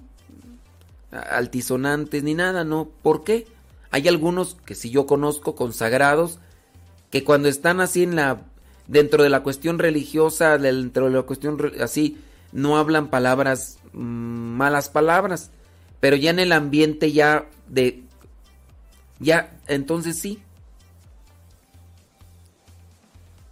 altisonantes 1.10 2.22
ni 2.22 2.36
nada, 2.36 2.64
¿no? 2.64 2.90
¿Por 3.02 3.24
qué? 3.24 3.48
Hay 3.94 4.10
algunos 4.10 4.58
que 4.66 4.76
si 4.76 4.90
yo 4.90 5.06
conozco 5.06 5.56
consagrados 5.56 6.40
que 7.10 7.24
cuando 7.24 7.48
están 7.48 7.80
así 7.80 8.04
en 8.04 8.18
la 8.18 8.42
dentro 8.88 9.24
de 9.24 9.30
la 9.30 9.44
cuestión 9.44 9.80
religiosa, 9.80 10.58
dentro 10.58 11.06
de 11.06 11.12
la 11.12 11.22
cuestión 11.22 11.58
así, 11.80 12.18
no 12.52 12.78
hablan 12.78 13.08
palabras 13.08 13.78
mm, 13.94 14.02
malas 14.02 14.90
palabras 14.90 15.52
pero 16.04 16.18
ya 16.18 16.32
en 16.32 16.40
el 16.40 16.52
ambiente 16.52 17.14
ya 17.14 17.46
de... 17.70 18.04
Ya, 19.22 19.58
entonces 19.68 20.20
sí. 20.20 20.38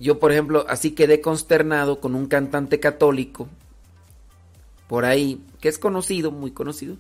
Yo, 0.02 0.20
por 0.20 0.34
ejemplo, 0.34 0.66
así 0.68 0.92
quedé 0.92 1.22
consternado 1.22 2.02
con 2.02 2.14
un 2.14 2.28
cantante 2.28 2.82
católico 2.82 3.48
por 4.90 5.06
ahí, 5.06 5.42
que 5.62 5.70
es 5.70 5.80
conocido, 5.80 6.30
muy 6.32 6.52
conocido. 6.52 6.98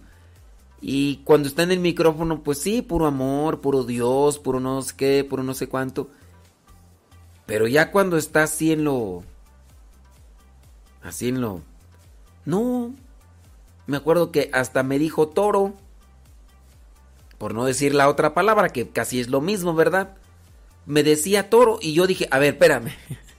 Y 0.81 1.17
cuando 1.17 1.47
está 1.47 1.61
en 1.61 1.71
el 1.71 1.79
micrófono, 1.79 2.41
pues 2.41 2.59
sí, 2.59 2.81
puro 2.81 3.05
amor, 3.05 3.61
puro 3.61 3.83
Dios, 3.83 4.39
puro 4.39 4.59
no 4.59 4.81
sé 4.81 4.95
qué, 4.97 5.23
puro 5.23 5.43
no 5.43 5.53
sé 5.53 5.67
cuánto. 5.67 6.09
Pero 7.45 7.67
ya 7.67 7.91
cuando 7.91 8.17
está 8.17 8.43
así 8.43 8.71
en 8.71 8.83
lo... 8.83 9.23
Así 11.03 11.29
en 11.29 11.39
lo... 11.39 11.61
No, 12.45 12.93
me 13.85 13.97
acuerdo 13.97 14.31
que 14.31 14.49
hasta 14.53 14.81
me 14.81 14.97
dijo 14.97 15.27
toro. 15.27 15.75
Por 17.37 17.53
no 17.53 17.65
decir 17.65 17.93
la 17.93 18.09
otra 18.09 18.33
palabra, 18.33 18.69
que 18.69 18.89
casi 18.89 19.19
es 19.19 19.29
lo 19.29 19.41
mismo, 19.41 19.75
¿verdad? 19.75 20.17
Me 20.87 21.03
decía 21.03 21.49
toro 21.49 21.77
y 21.79 21.93
yo 21.93 22.07
dije, 22.07 22.27
a 22.31 22.39
ver, 22.39 22.53
espérame. 22.53 22.91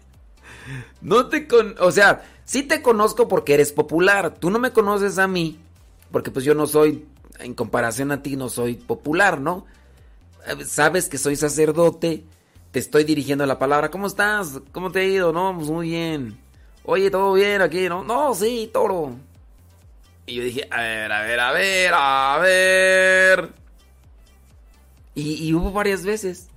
No 1.01 1.29
te 1.29 1.49
con... 1.49 1.75
O 1.81 1.91
sea, 1.91 2.23
sí 2.45 2.63
te 2.63 2.83
conozco 2.83 3.27
porque 3.27 3.55
eres 3.55 3.73
popular. 3.73 4.37
Tú 4.39 4.49
no 4.49 4.61
me 4.61 4.71
conoces 4.71 5.19
a 5.19 5.27
mí. 5.27 5.59
Porque 6.13 6.31
pues 6.31 6.45
yo 6.45 6.55
no 6.55 6.69
soy, 6.69 7.05
en 7.39 7.55
comparación 7.55 8.13
a 8.13 8.23
ti, 8.23 8.37
no 8.37 8.49
soy 8.49 8.75
popular, 8.75 9.41
¿no? 9.41 9.67
Eh, 10.47 10.65
sabes 10.65 11.09
que 11.09 11.19
soy 11.19 11.37
sacerdote. 11.37 12.25
Te 12.71 12.79
estoy 12.79 13.05
dirigiendo 13.05 13.45
la 13.47 13.59
palabra. 13.59 13.91
¿Cómo 13.91 14.07
estás? 14.07 14.61
¿Cómo 14.73 14.91
te 14.91 15.01
ha 15.01 15.05
ido? 15.05 15.33
No, 15.33 15.55
pues 15.55 15.69
muy 15.69 15.89
bien. 15.91 16.39
Oye, 16.85 17.11
¿todo 17.11 17.35
bien 17.35 17.61
aquí? 17.61 17.89
No, 17.89 18.03
no, 18.03 18.35
sí, 18.35 18.71
toro. 18.73 19.15
Y 20.27 20.35
yo 20.35 20.45
dije, 20.45 20.69
a 20.71 20.81
ver, 20.81 21.13
a 21.13 21.23
ver, 21.23 21.41
a 21.41 21.53
ver, 21.53 21.93
a 21.95 22.39
ver. 22.41 23.51
Y, 25.15 25.53
hubo 25.53 25.73
varias 25.73 26.05
veces. 26.05 26.49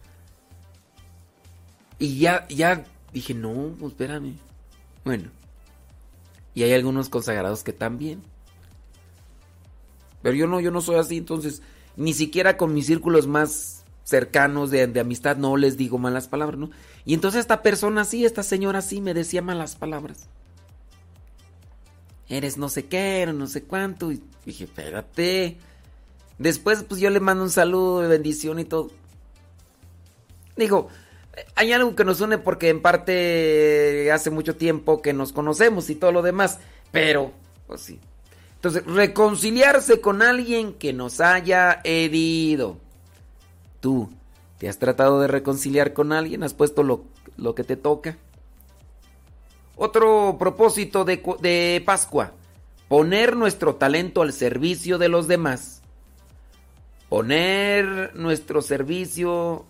Y 2.00 2.20
ya, 2.20 2.48
ya 2.48 2.86
dije, 3.12 3.34
no, 3.34 3.76
pues 3.80 3.92
espérame. 3.92 4.38
Bueno. 5.04 5.30
Y 6.54 6.64
hay 6.64 6.74
algunos 6.74 7.10
consagrados 7.10 7.64
que 7.64 7.74
también. 7.74 8.24
Pero 10.26 10.36
yo 10.36 10.48
no, 10.48 10.60
yo 10.60 10.72
no 10.72 10.82
soy 10.82 10.96
así, 10.96 11.18
entonces, 11.18 11.62
ni 11.98 12.14
siquiera 12.14 12.58
con 12.58 12.74
mis 12.74 12.88
círculos 12.88 13.28
más 13.28 13.84
cercanos 14.04 14.72
de, 14.72 15.00
amistad 15.00 15.38
no 15.38 15.56
les 15.56 15.78
digo 15.78 16.00
malas 16.00 16.28
palabras, 16.28 16.58
¿no? 16.58 16.72
Y 17.06 17.14
entonces 17.14 17.42
esta 17.42 17.62
persona 17.62 18.06
sí, 18.06 18.26
esta 18.26 18.42
señora 18.42 18.82
sí 18.82 19.02
me 19.02 19.14
decía 19.14 19.44
malas 19.44 19.76
palabras 19.76 20.28
eres 22.28 22.58
no 22.58 22.70
sé 22.70 22.86
qué, 22.86 23.32
no 23.32 23.46
sé 23.46 23.66
cuánto. 23.66 24.12
Y 24.12 24.20
dije, 24.48 24.64
espérate. 24.64 25.58
Después, 26.40 26.82
pues 26.82 27.00
yo 27.00 27.12
le 27.12 27.20
mando 27.20 27.44
un 27.44 27.52
saludo 27.52 28.02
de 28.02 28.08
bendición 28.08 28.58
y 28.58 28.66
todo. 28.66 28.90
Digo, 30.58 30.90
hay 31.54 31.72
algo 31.72 31.96
que 31.96 32.04
nos 32.04 32.20
une 32.20 32.40
porque 32.40 32.70
en 32.70 32.82
parte 32.82 34.12
hace 34.12 34.32
mucho 34.32 34.56
tiempo 34.56 35.04
que 35.04 35.14
nos 35.14 35.34
conocemos 35.34 35.92
y 35.92 35.96
todo 35.96 36.12
lo 36.12 36.24
demás. 36.24 36.58
Pero, 36.92 37.32
pues 37.68 37.82
sí. 37.82 38.00
Entonces, 38.66 38.92
reconciliarse 38.92 40.02
con 40.02 40.24
alguien 40.24 40.74
que 40.74 40.92
nos 40.92 41.22
haya 41.22 41.82
herido. 41.84 42.78
Tú, 43.80 44.10
¿te 44.58 44.68
has 44.68 44.80
tratado 44.80 45.22
de 45.22 45.28
reconciliar 45.28 45.94
con 45.94 46.12
alguien? 46.12 46.42
¿Has 46.42 46.56
puesto 46.56 46.82
lo, 46.82 47.04
lo 47.38 47.54
que 47.54 47.64
te 47.64 47.76
toca? 47.76 48.18
Otro 49.76 50.38
propósito 50.40 51.06
de, 51.06 51.84
Pascua, 51.86 52.32
poner 52.88 53.36
nuestro 53.36 53.76
talento 53.76 54.24
al 54.24 54.34
servicio 54.34 54.98
de 54.98 55.10
los 55.10 55.28
demás. 55.28 55.84
Poner 57.08 58.16
nuestro 58.16 58.64
servicio, 58.64 59.68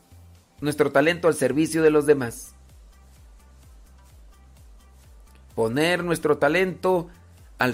nuestro 0.61 0.93
talento 0.93 1.27
al 1.27 1.35
servicio 1.35 1.83
de 1.83 1.89
los 1.89 2.05
demás. 2.05 2.55
Poner 5.53 6.01
nuestro 6.01 6.37
talento 6.37 7.09
al 7.09 7.24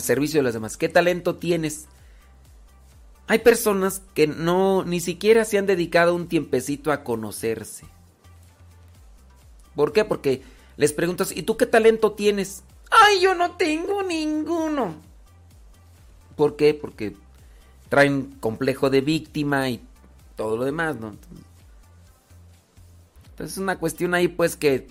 servicio 0.01 0.39
de 0.39 0.43
los 0.43 0.53
demás. 0.53 0.77
¿Qué 0.77 0.89
talento 0.89 1.35
tienes? 1.35 1.87
Hay 3.27 3.39
personas 3.39 4.01
que 4.13 4.27
no 4.27 4.83
ni 4.83 4.99
siquiera 4.99 5.45
se 5.45 5.57
han 5.57 5.65
dedicado 5.65 6.15
un 6.15 6.27
tiempecito 6.27 6.91
a 6.91 7.03
conocerse. 7.03 7.85
¿Por 9.75 9.93
qué? 9.93 10.03
Porque 10.03 10.41
les 10.77 10.93
preguntas, 10.93 11.31
¿y 11.35 11.43
tú 11.43 11.57
qué 11.57 11.65
talento 11.65 12.11
tienes? 12.11 12.63
Ay, 12.89 13.21
yo 13.21 13.35
no 13.35 13.55
tengo 13.55 14.03
ninguno. 14.03 14.95
¿Por 16.35 16.55
qué? 16.55 16.73
Porque 16.73 17.15
traen 17.89 18.31
complejo 18.39 18.89
de 18.89 19.01
víctima 19.01 19.69
y 19.69 19.81
todo 20.35 20.57
lo 20.57 20.65
demás, 20.65 20.97
¿no? 20.99 21.15
Entonces 23.29 23.53
es 23.53 23.57
una 23.57 23.79
cuestión 23.79 24.13
ahí 24.13 24.27
pues 24.27 24.55
que 24.55 24.87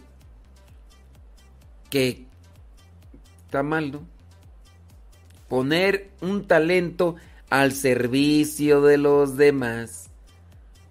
que 1.90 2.24
está 3.46 3.62
mal, 3.62 3.90
¿no? 3.90 4.06
Poner 5.51 6.12
un 6.20 6.47
talento 6.47 7.16
al 7.51 7.72
servicio 7.72 8.82
de 8.82 8.98
los 8.98 9.36
demás. 9.36 10.09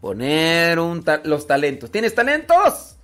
Poner 0.02 0.80
un 0.80 1.06
los 1.24 1.48
talentos. 1.48 1.90
¿Tienes 1.90 2.14
talentos? 2.14 2.98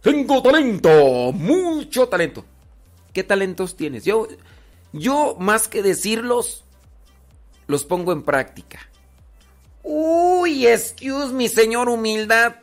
Tengo 0.00 0.42
talento, 0.42 1.30
mucho 1.32 2.08
talento. 2.08 2.46
¿Qué 3.12 3.22
talentos 3.22 3.76
tienes? 3.76 4.06
Yo, 4.06 4.28
yo 4.94 5.36
más 5.38 5.68
que 5.68 5.82
decirlos, 5.82 6.64
los 7.66 7.84
pongo 7.84 8.12
en 8.12 8.22
práctica. 8.22 8.88
Uy, 9.82 10.66
excuse 10.66 11.34
mi 11.34 11.50
señor 11.50 11.90
humildad. 11.90 12.56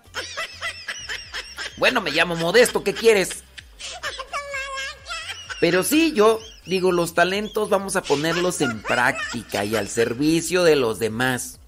Bueno, 1.78 2.02
me 2.02 2.10
llamo 2.10 2.36
Modesto, 2.36 2.84
¿qué 2.84 2.96
quieres? 2.96 3.44
Pero 5.60 5.84
sí, 5.84 6.14
yo, 6.16 6.40
Digo, 6.72 6.94
los 6.94 7.14
talentos 7.14 7.68
vamos 7.68 7.98
a 7.98 8.02
ponerlos 8.02 8.62
en 8.62 8.82
práctica 8.82 9.66
y 9.66 9.76
al 9.76 9.90
servicio 9.90 10.64
de 10.64 10.78
los 10.78 11.00
demás. 11.00 11.60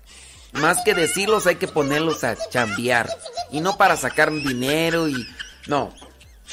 Más 0.53 0.81
que 0.85 0.93
decirlos 0.93 1.45
hay 1.45 1.57
que 1.57 1.67
ponerlos 1.67 2.23
a 2.23 2.37
chambear. 2.49 3.09
Y 3.51 3.59
no 3.59 3.75
para 3.75 3.97
sacar 3.97 4.31
dinero 4.31 5.09
y... 5.09 5.27
No. 5.67 5.93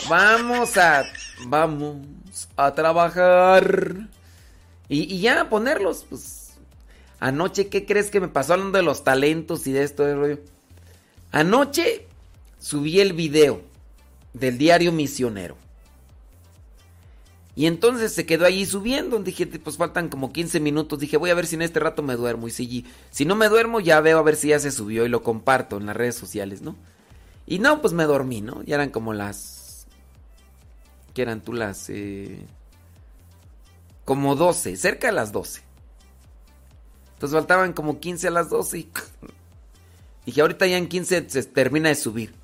Vamos 0.09 0.77
a... 0.79 1.05
Vamos 1.47 1.99
a 2.57 2.75
trabajar. 2.75 4.09
Y, 4.89 5.15
y 5.15 5.21
ya 5.21 5.49
ponerlos, 5.49 6.05
pues... 6.11 6.55
Anoche, 7.21 7.69
¿qué 7.69 7.87
crees 7.87 8.11
que 8.11 8.19
me 8.19 8.27
pasó 8.27 8.55
hablando 8.55 8.79
de 8.79 8.83
los 8.83 9.05
talentos 9.05 9.65
y 9.69 9.73
de 9.73 9.85
esto? 9.85 10.05
Anoche 11.31 12.09
subí 12.59 12.99
el 12.99 13.13
video 13.13 13.63
del 14.33 14.59
diario 14.59 14.91
misionero. 14.91 15.57
Y 17.57 17.67
entonces 17.67 18.13
se 18.13 18.27
quedó 18.27 18.47
ahí 18.47 18.65
subiendo. 18.65 19.19
Dije, 19.19 19.47
pues 19.47 19.77
faltan 19.77 20.09
como 20.09 20.33
15 20.33 20.61
minutos. 20.61 20.99
Dije, 20.99 21.17
voy 21.17 21.31
a 21.31 21.35
ver 21.35 21.47
si 21.47 21.57
en 21.57 21.63
este 21.63 21.81
rato 21.81 22.03
me 22.03 22.17
duermo. 22.17 22.49
Y 22.49 22.51
si, 22.51 22.87
si 23.11 23.25
no 23.25 23.35
me 23.35 23.49
duermo, 23.49 23.81
ya 23.81 24.01
veo 24.01 24.19
a 24.19 24.23
ver 24.23 24.37
si 24.37 24.49
ya 24.49 24.59
se 24.59 24.71
subió 24.71 25.05
y 25.05 25.09
lo 25.09 25.23
comparto 25.23 25.77
en 25.77 25.87
las 25.87 25.97
redes 25.97 26.15
sociales, 26.15 26.63
¿no? 26.63 26.77
Y 27.47 27.59
no, 27.59 27.81
pues 27.81 27.93
me 27.93 28.05
dormí, 28.05 28.41
¿no? 28.41 28.63
Ya 28.63 28.77
eran 28.77 28.91
como 28.91 29.13
las... 29.13 29.87
¿Qué 31.15 31.23
eran 31.23 31.41
tú 31.41 31.53
las? 31.53 31.91
Eh... 31.91 32.47
Como 34.05 34.37
12, 34.37 34.77
cerca 34.77 35.09
de 35.09 35.13
las 35.13 35.33
12. 35.33 35.63
Entonces 37.15 37.37
faltaban 37.37 37.73
como 37.73 37.99
15 37.99 38.29
a 38.29 38.31
las 38.31 38.51
12 38.51 38.79
y... 38.79 38.91
Dije, 40.27 40.41
ahorita 40.41 40.67
ya 40.67 40.77
en 40.77 40.89
15 40.89 41.29
se 41.29 41.43
termina 41.45 41.89
de 41.89 41.95
subir. 41.97 42.35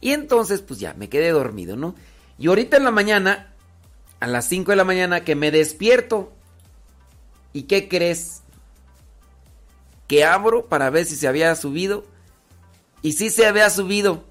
Y 0.00 0.12
entonces, 0.12 0.62
pues 0.62 0.80
ya, 0.80 0.94
me 0.94 1.08
quedé 1.08 1.30
dormido, 1.30 1.76
¿no? 1.76 1.94
Y 2.38 2.48
ahorita 2.48 2.76
en 2.76 2.84
la 2.84 2.90
mañana, 2.90 3.51
a 4.22 4.28
las 4.28 4.48
5 4.48 4.70
de 4.70 4.76
la 4.76 4.84
mañana, 4.84 5.24
que 5.24 5.34
me 5.34 5.50
despierto. 5.50 6.32
¿Y 7.52 7.64
qué 7.64 7.88
crees? 7.88 8.42
Que 10.06 10.24
abro 10.24 10.66
para 10.66 10.90
ver 10.90 11.06
si 11.06 11.16
se 11.16 11.26
había 11.26 11.56
subido. 11.56 12.04
Y 13.02 13.14
sí 13.14 13.30
se 13.30 13.46
había 13.46 13.68
subido, 13.68 14.22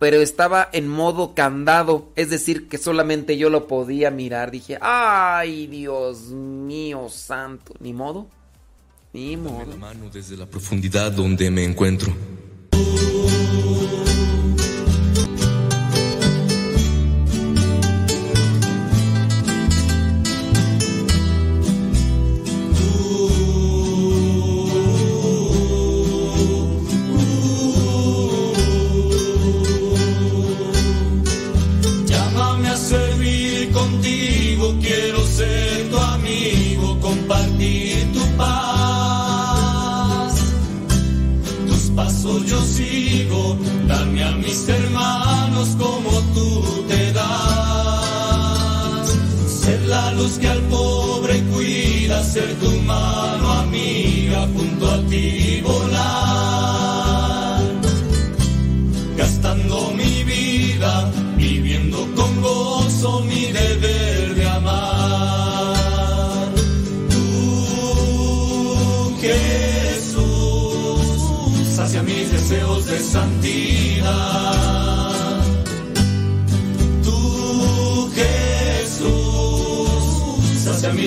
pero 0.00 0.16
estaba 0.16 0.68
en 0.72 0.88
modo 0.88 1.32
candado. 1.36 2.08
Es 2.16 2.28
decir, 2.28 2.68
que 2.68 2.76
solamente 2.76 3.38
yo 3.38 3.50
lo 3.50 3.68
podía 3.68 4.10
mirar. 4.10 4.50
Dije, 4.50 4.78
ay, 4.80 5.68
Dios 5.68 6.22
mío 6.30 7.08
santo. 7.08 7.74
Ni 7.78 7.92
modo. 7.92 8.26
Ni 9.12 9.36
modo. 9.36 9.64
desde 10.12 10.36
la 10.36 10.46
profundidad 10.46 11.12
donde 11.12 11.52
me 11.52 11.62
encuentro. 11.62 12.12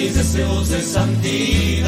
Mis 0.04 0.16
deseos 0.16 0.68
de 0.68 0.82
santidad. 0.82 1.80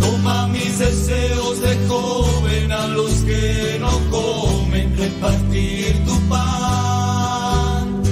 Toma 0.00 0.46
mis 0.48 0.78
deseos 0.78 1.60
de 1.60 1.88
joven 1.88 2.70
a 2.70 2.86
los 2.86 3.12
que 3.28 3.78
no 3.80 3.92
comen, 4.10 4.96
repartir 4.96 6.04
tu 6.04 6.16
pan. 6.28 8.02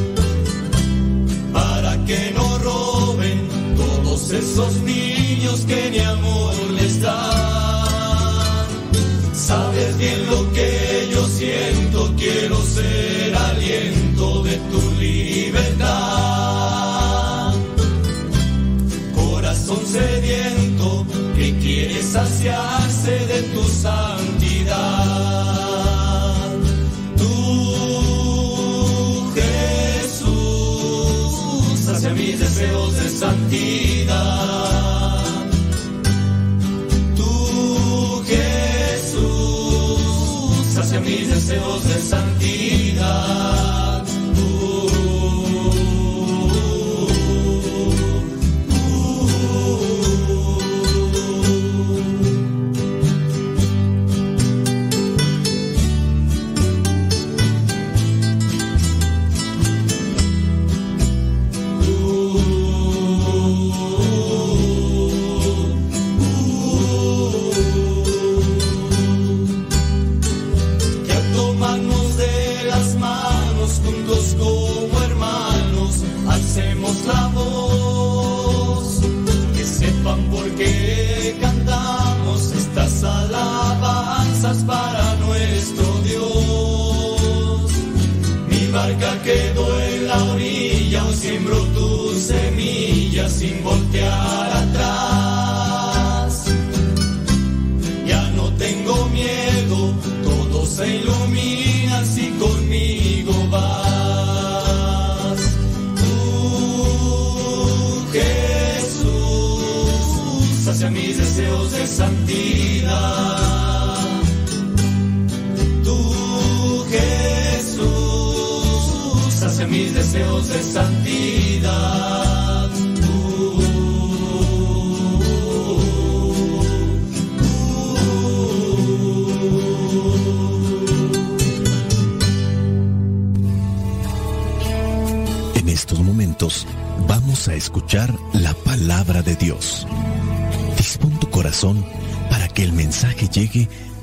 Para 1.52 2.04
que 2.04 2.32
no 2.34 2.58
roben 2.58 3.48
todos 3.76 4.32
esos 4.32 4.72
niños 4.82 5.60
que 5.68 5.90
ni 5.90 6.00
amor 6.00 6.54
les 6.78 7.00
dan. 7.00 7.59
Sabes 9.46 9.96
bien 9.96 10.26
lo 10.26 10.52
que 10.52 11.08
yo 11.12 11.26
siento, 11.26 12.14
quiero 12.16 12.56
ser 12.62 13.34
aliento 13.34 14.42
de 14.42 14.56
tu 14.70 14.80
libertad 15.00 16.40
corazón 19.14 19.80
sediento 19.86 21.06
que 21.34 21.56
quiere 21.58 22.02
saciarse 22.02 23.12
de 23.26 23.42
tu 23.54 23.64
santidad. 23.64 24.19
Deseos 41.40 41.84
de 41.88 42.00
santidad. 42.02 43.69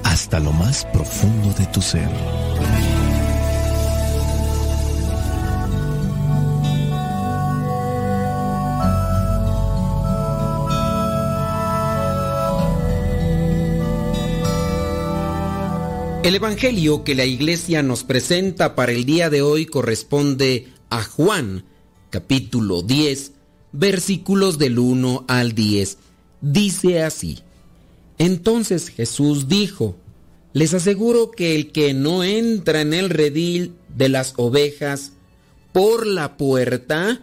Hasta 0.04 0.40
lo 0.40 0.52
más 0.52 0.86
profundo 0.86 1.54
de 1.54 1.66
tu 1.68 1.82
ser. 1.82 2.10
El 16.24 16.36
Evangelio 16.36 17.06
que 17.06 17.16
la 17.16 17.24
iglesia 17.24 17.82
nos 17.84 18.04
presenta 18.04 18.76
para 18.76 18.92
el 18.92 19.06
día 19.06 19.30
de 19.30 19.42
hoy 19.42 19.66
corresponde 19.66 20.68
a 20.90 21.02
Juan, 21.02 21.64
capítulo 22.10 22.82
10, 22.82 23.32
versículos 23.72 24.58
del 24.58 24.78
1 24.78 25.24
al 25.30 25.54
10. 25.54 25.98
Dice 26.42 27.02
así, 27.02 27.40
entonces 28.18 28.90
Jesús 28.90 29.48
dijo, 29.48 29.96
les 30.54 30.74
aseguro 30.74 31.32
que 31.32 31.56
el 31.56 31.72
que 31.72 31.94
no 31.94 32.24
entra 32.24 32.82
en 32.82 32.94
el 32.94 33.10
redil 33.10 33.76
de 33.96 34.10
las 34.10 34.34
ovejas 34.38 35.14
por 35.72 36.08
la 36.08 36.38
puerta 36.38 37.22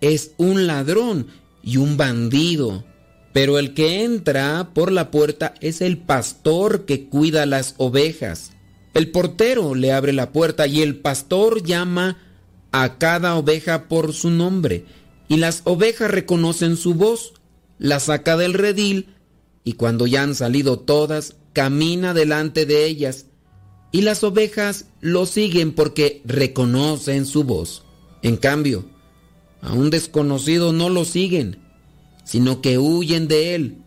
es 0.00 0.32
un 0.36 0.66
ladrón 0.66 1.28
y 1.62 1.76
un 1.76 1.96
bandido. 1.96 2.84
Pero 3.32 3.58
el 3.58 3.74
que 3.74 4.02
entra 4.02 4.70
por 4.74 4.92
la 4.92 5.10
puerta 5.10 5.54
es 5.60 5.80
el 5.80 5.98
pastor 5.98 6.84
que 6.84 7.06
cuida 7.06 7.46
las 7.46 7.74
ovejas. 7.78 8.52
El 8.92 9.10
portero 9.10 9.74
le 9.74 9.92
abre 9.92 10.12
la 10.12 10.30
puerta 10.32 10.66
y 10.66 10.82
el 10.82 10.96
pastor 10.96 11.62
llama 11.62 12.18
a 12.70 12.98
cada 12.98 13.36
oveja 13.36 13.88
por 13.88 14.12
su 14.12 14.30
nombre. 14.30 14.84
Y 15.28 15.36
las 15.36 15.62
ovejas 15.64 16.10
reconocen 16.10 16.76
su 16.76 16.94
voz, 16.94 17.34
la 17.78 17.98
saca 17.98 18.36
del 18.36 18.54
redil 18.54 19.13
y 19.64 19.72
cuando 19.72 20.06
ya 20.06 20.22
han 20.22 20.34
salido 20.34 20.78
todas, 20.78 21.36
camina 21.52 22.14
delante 22.14 22.66
de 22.66 22.86
ellas. 22.86 23.26
Y 23.90 24.02
las 24.02 24.22
ovejas 24.22 24.86
lo 25.00 25.26
siguen 25.26 25.72
porque 25.72 26.22
reconocen 26.24 27.26
su 27.26 27.44
voz. 27.44 27.84
En 28.22 28.36
cambio, 28.36 28.84
a 29.60 29.72
un 29.72 29.90
desconocido 29.90 30.72
no 30.72 30.88
lo 30.90 31.04
siguen 31.04 31.64
sino 32.24 32.62
que 32.62 32.78
huyen 32.78 33.28
de 33.28 33.54
él, 33.54 33.78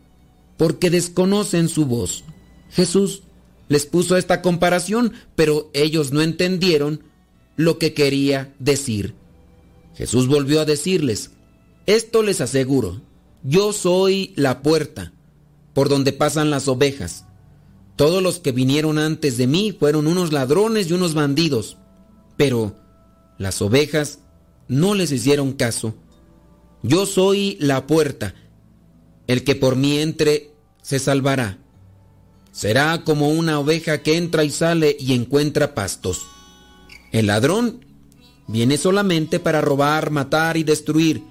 porque 0.56 0.90
desconocen 0.90 1.68
su 1.68 1.86
voz. 1.86 2.24
Jesús 2.70 3.24
les 3.68 3.86
puso 3.86 4.16
esta 4.16 4.42
comparación, 4.42 5.14
pero 5.36 5.70
ellos 5.74 6.14
no 6.14 6.22
entendieron 6.22 7.04
lo 7.56 7.80
que 7.80 7.94
quería 7.94 8.54
decir. 8.60 9.16
Jesús 9.96 10.28
volvió 10.28 10.62
a 10.62 10.66
decirles, 10.66 11.32
esto 11.88 12.22
les 12.22 12.40
aseguro, 12.40 13.02
yo 13.44 13.74
soy 13.74 14.34
la 14.36 14.62
puerta 14.62 15.12
por 15.78 15.90
donde 15.90 16.12
pasan 16.12 16.50
las 16.50 16.68
ovejas. 16.68 17.26
Todos 17.96 18.24
los 18.24 18.40
que 18.40 18.52
vinieron 18.52 18.98
antes 18.98 19.38
de 19.38 19.46
mí 19.46 19.72
fueron 19.72 20.08
unos 20.08 20.34
ladrones 20.34 20.90
y 20.90 20.94
unos 20.94 21.14
bandidos, 21.14 21.78
pero 22.36 22.76
las 23.38 23.62
ovejas 23.62 24.18
no 24.68 24.96
les 24.96 25.12
hicieron 25.12 25.54
caso 25.54 25.94
yo 26.82 27.06
soy 27.06 27.58
la 27.60 27.86
puerta. 27.86 28.34
El 29.28 29.44
que 29.44 29.54
por 29.56 29.76
mí 29.76 30.00
entre 30.00 30.52
se 30.82 30.98
salvará. 30.98 31.60
Será 32.52 33.04
como 33.04 33.30
una 33.30 33.60
oveja 33.60 34.02
que 34.02 34.18
entra 34.18 34.44
y 34.44 34.50
sale 34.50 34.96
y 35.00 35.14
encuentra 35.14 35.76
pastos. 35.76 36.26
El 37.12 37.28
ladrón 37.28 37.86
viene 38.48 38.80
solamente 38.80 39.40
para 39.40 39.62
robar, 39.62 40.10
matar 40.10 40.58
y 40.58 40.64
destruir. 40.64 41.24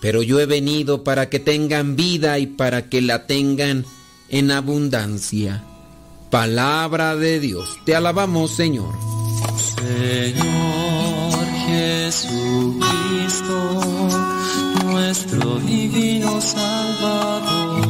Pero 0.00 0.22
yo 0.22 0.40
he 0.40 0.46
venido 0.46 1.04
para 1.04 1.28
que 1.28 1.38
tengan 1.38 1.96
vida 1.96 2.38
y 2.38 2.46
para 2.46 2.88
que 2.88 3.02
la 3.02 3.26
tengan 3.26 3.84
en 4.28 4.50
abundancia. 4.50 5.64
Palabra 6.30 7.16
de 7.16 7.40
Dios. 7.40 7.78
Te 7.84 7.94
alabamos, 7.94 8.52
Señor. 8.52 8.94
Señor 9.76 11.46
Jesucristo 11.66 13.00
nuestro 15.10 15.58
divino 15.60 16.40
Salvador. 16.40 17.80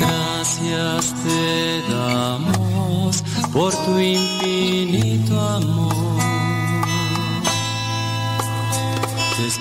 Gracias 0.00 1.14
te 1.22 1.92
damos 1.92 3.22
por 3.52 3.74
tu 3.84 3.98
infinito 3.98 5.40
amor. 5.40 6.07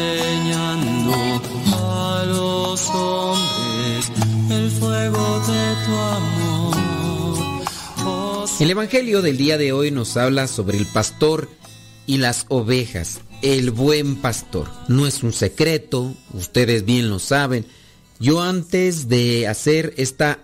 enseñando 0.00 1.14
a 1.76 2.24
los 2.26 2.88
hombres 2.90 4.12
el 4.50 4.70
fuego 4.70 5.40
de 5.40 5.74
tu 5.86 5.92
amor. 5.92 6.80
El 8.60 8.70
Evangelio 8.70 9.22
del 9.22 9.36
día 9.36 9.58
de 9.58 9.72
hoy 9.72 9.90
nos 9.90 10.16
habla 10.16 10.46
sobre 10.46 10.78
el 10.78 10.86
pastor 10.86 11.48
y 12.06 12.18
las 12.18 12.46
ovejas, 12.48 13.20
el 13.42 13.70
buen 13.70 14.16
pastor. 14.16 14.68
No 14.88 15.06
es 15.06 15.22
un 15.22 15.32
secreto, 15.32 16.14
ustedes 16.34 16.84
bien 16.84 17.08
lo 17.08 17.18
saben. 17.18 17.66
Yo 18.18 18.42
antes 18.42 19.08
de 19.08 19.48
hacer 19.48 19.94
esta 19.96 20.40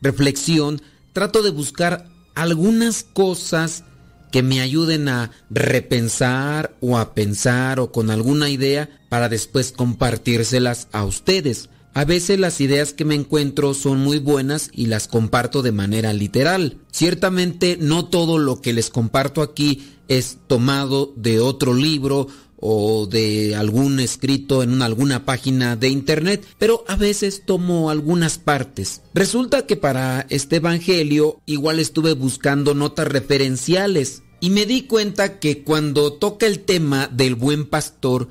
reflexión 0.00 0.80
trato 1.12 1.42
de 1.42 1.50
buscar 1.50 2.08
algunas 2.34 3.02
cosas 3.02 3.84
que 4.30 4.42
me 4.42 4.60
ayuden 4.60 5.08
a 5.08 5.30
repensar 5.50 6.76
o 6.80 6.98
a 6.98 7.14
pensar 7.14 7.80
o 7.80 7.92
con 7.92 8.10
alguna 8.10 8.48
idea 8.48 8.88
para 9.08 9.28
después 9.28 9.72
compartírselas 9.72 10.88
a 10.92 11.04
ustedes. 11.04 11.68
A 11.92 12.04
veces 12.04 12.38
las 12.38 12.60
ideas 12.60 12.92
que 12.92 13.04
me 13.04 13.16
encuentro 13.16 13.74
son 13.74 13.98
muy 13.98 14.18
buenas 14.18 14.70
y 14.72 14.86
las 14.86 15.08
comparto 15.08 15.62
de 15.62 15.72
manera 15.72 16.12
literal. 16.12 16.78
Ciertamente 16.92 17.76
no 17.80 18.04
todo 18.04 18.38
lo 18.38 18.60
que 18.60 18.72
les 18.72 18.90
comparto 18.90 19.42
aquí 19.42 19.82
es 20.06 20.38
tomado 20.46 21.12
de 21.16 21.40
otro 21.40 21.74
libro 21.74 22.28
o 22.60 23.06
de 23.06 23.56
algún 23.56 24.00
escrito 24.00 24.62
en 24.62 24.82
alguna 24.82 25.24
página 25.24 25.76
de 25.76 25.88
internet, 25.88 26.46
pero 26.58 26.84
a 26.88 26.96
veces 26.96 27.42
tomo 27.46 27.90
algunas 27.90 28.38
partes. 28.38 29.02
Resulta 29.14 29.66
que 29.66 29.76
para 29.76 30.26
este 30.28 30.56
evangelio 30.56 31.40
igual 31.46 31.80
estuve 31.80 32.12
buscando 32.12 32.74
notas 32.74 33.08
referenciales 33.08 34.22
y 34.40 34.50
me 34.50 34.66
di 34.66 34.82
cuenta 34.82 35.38
que 35.38 35.62
cuando 35.62 36.14
toca 36.14 36.46
el 36.46 36.60
tema 36.60 37.08
del 37.08 37.34
buen 37.34 37.66
pastor, 37.66 38.28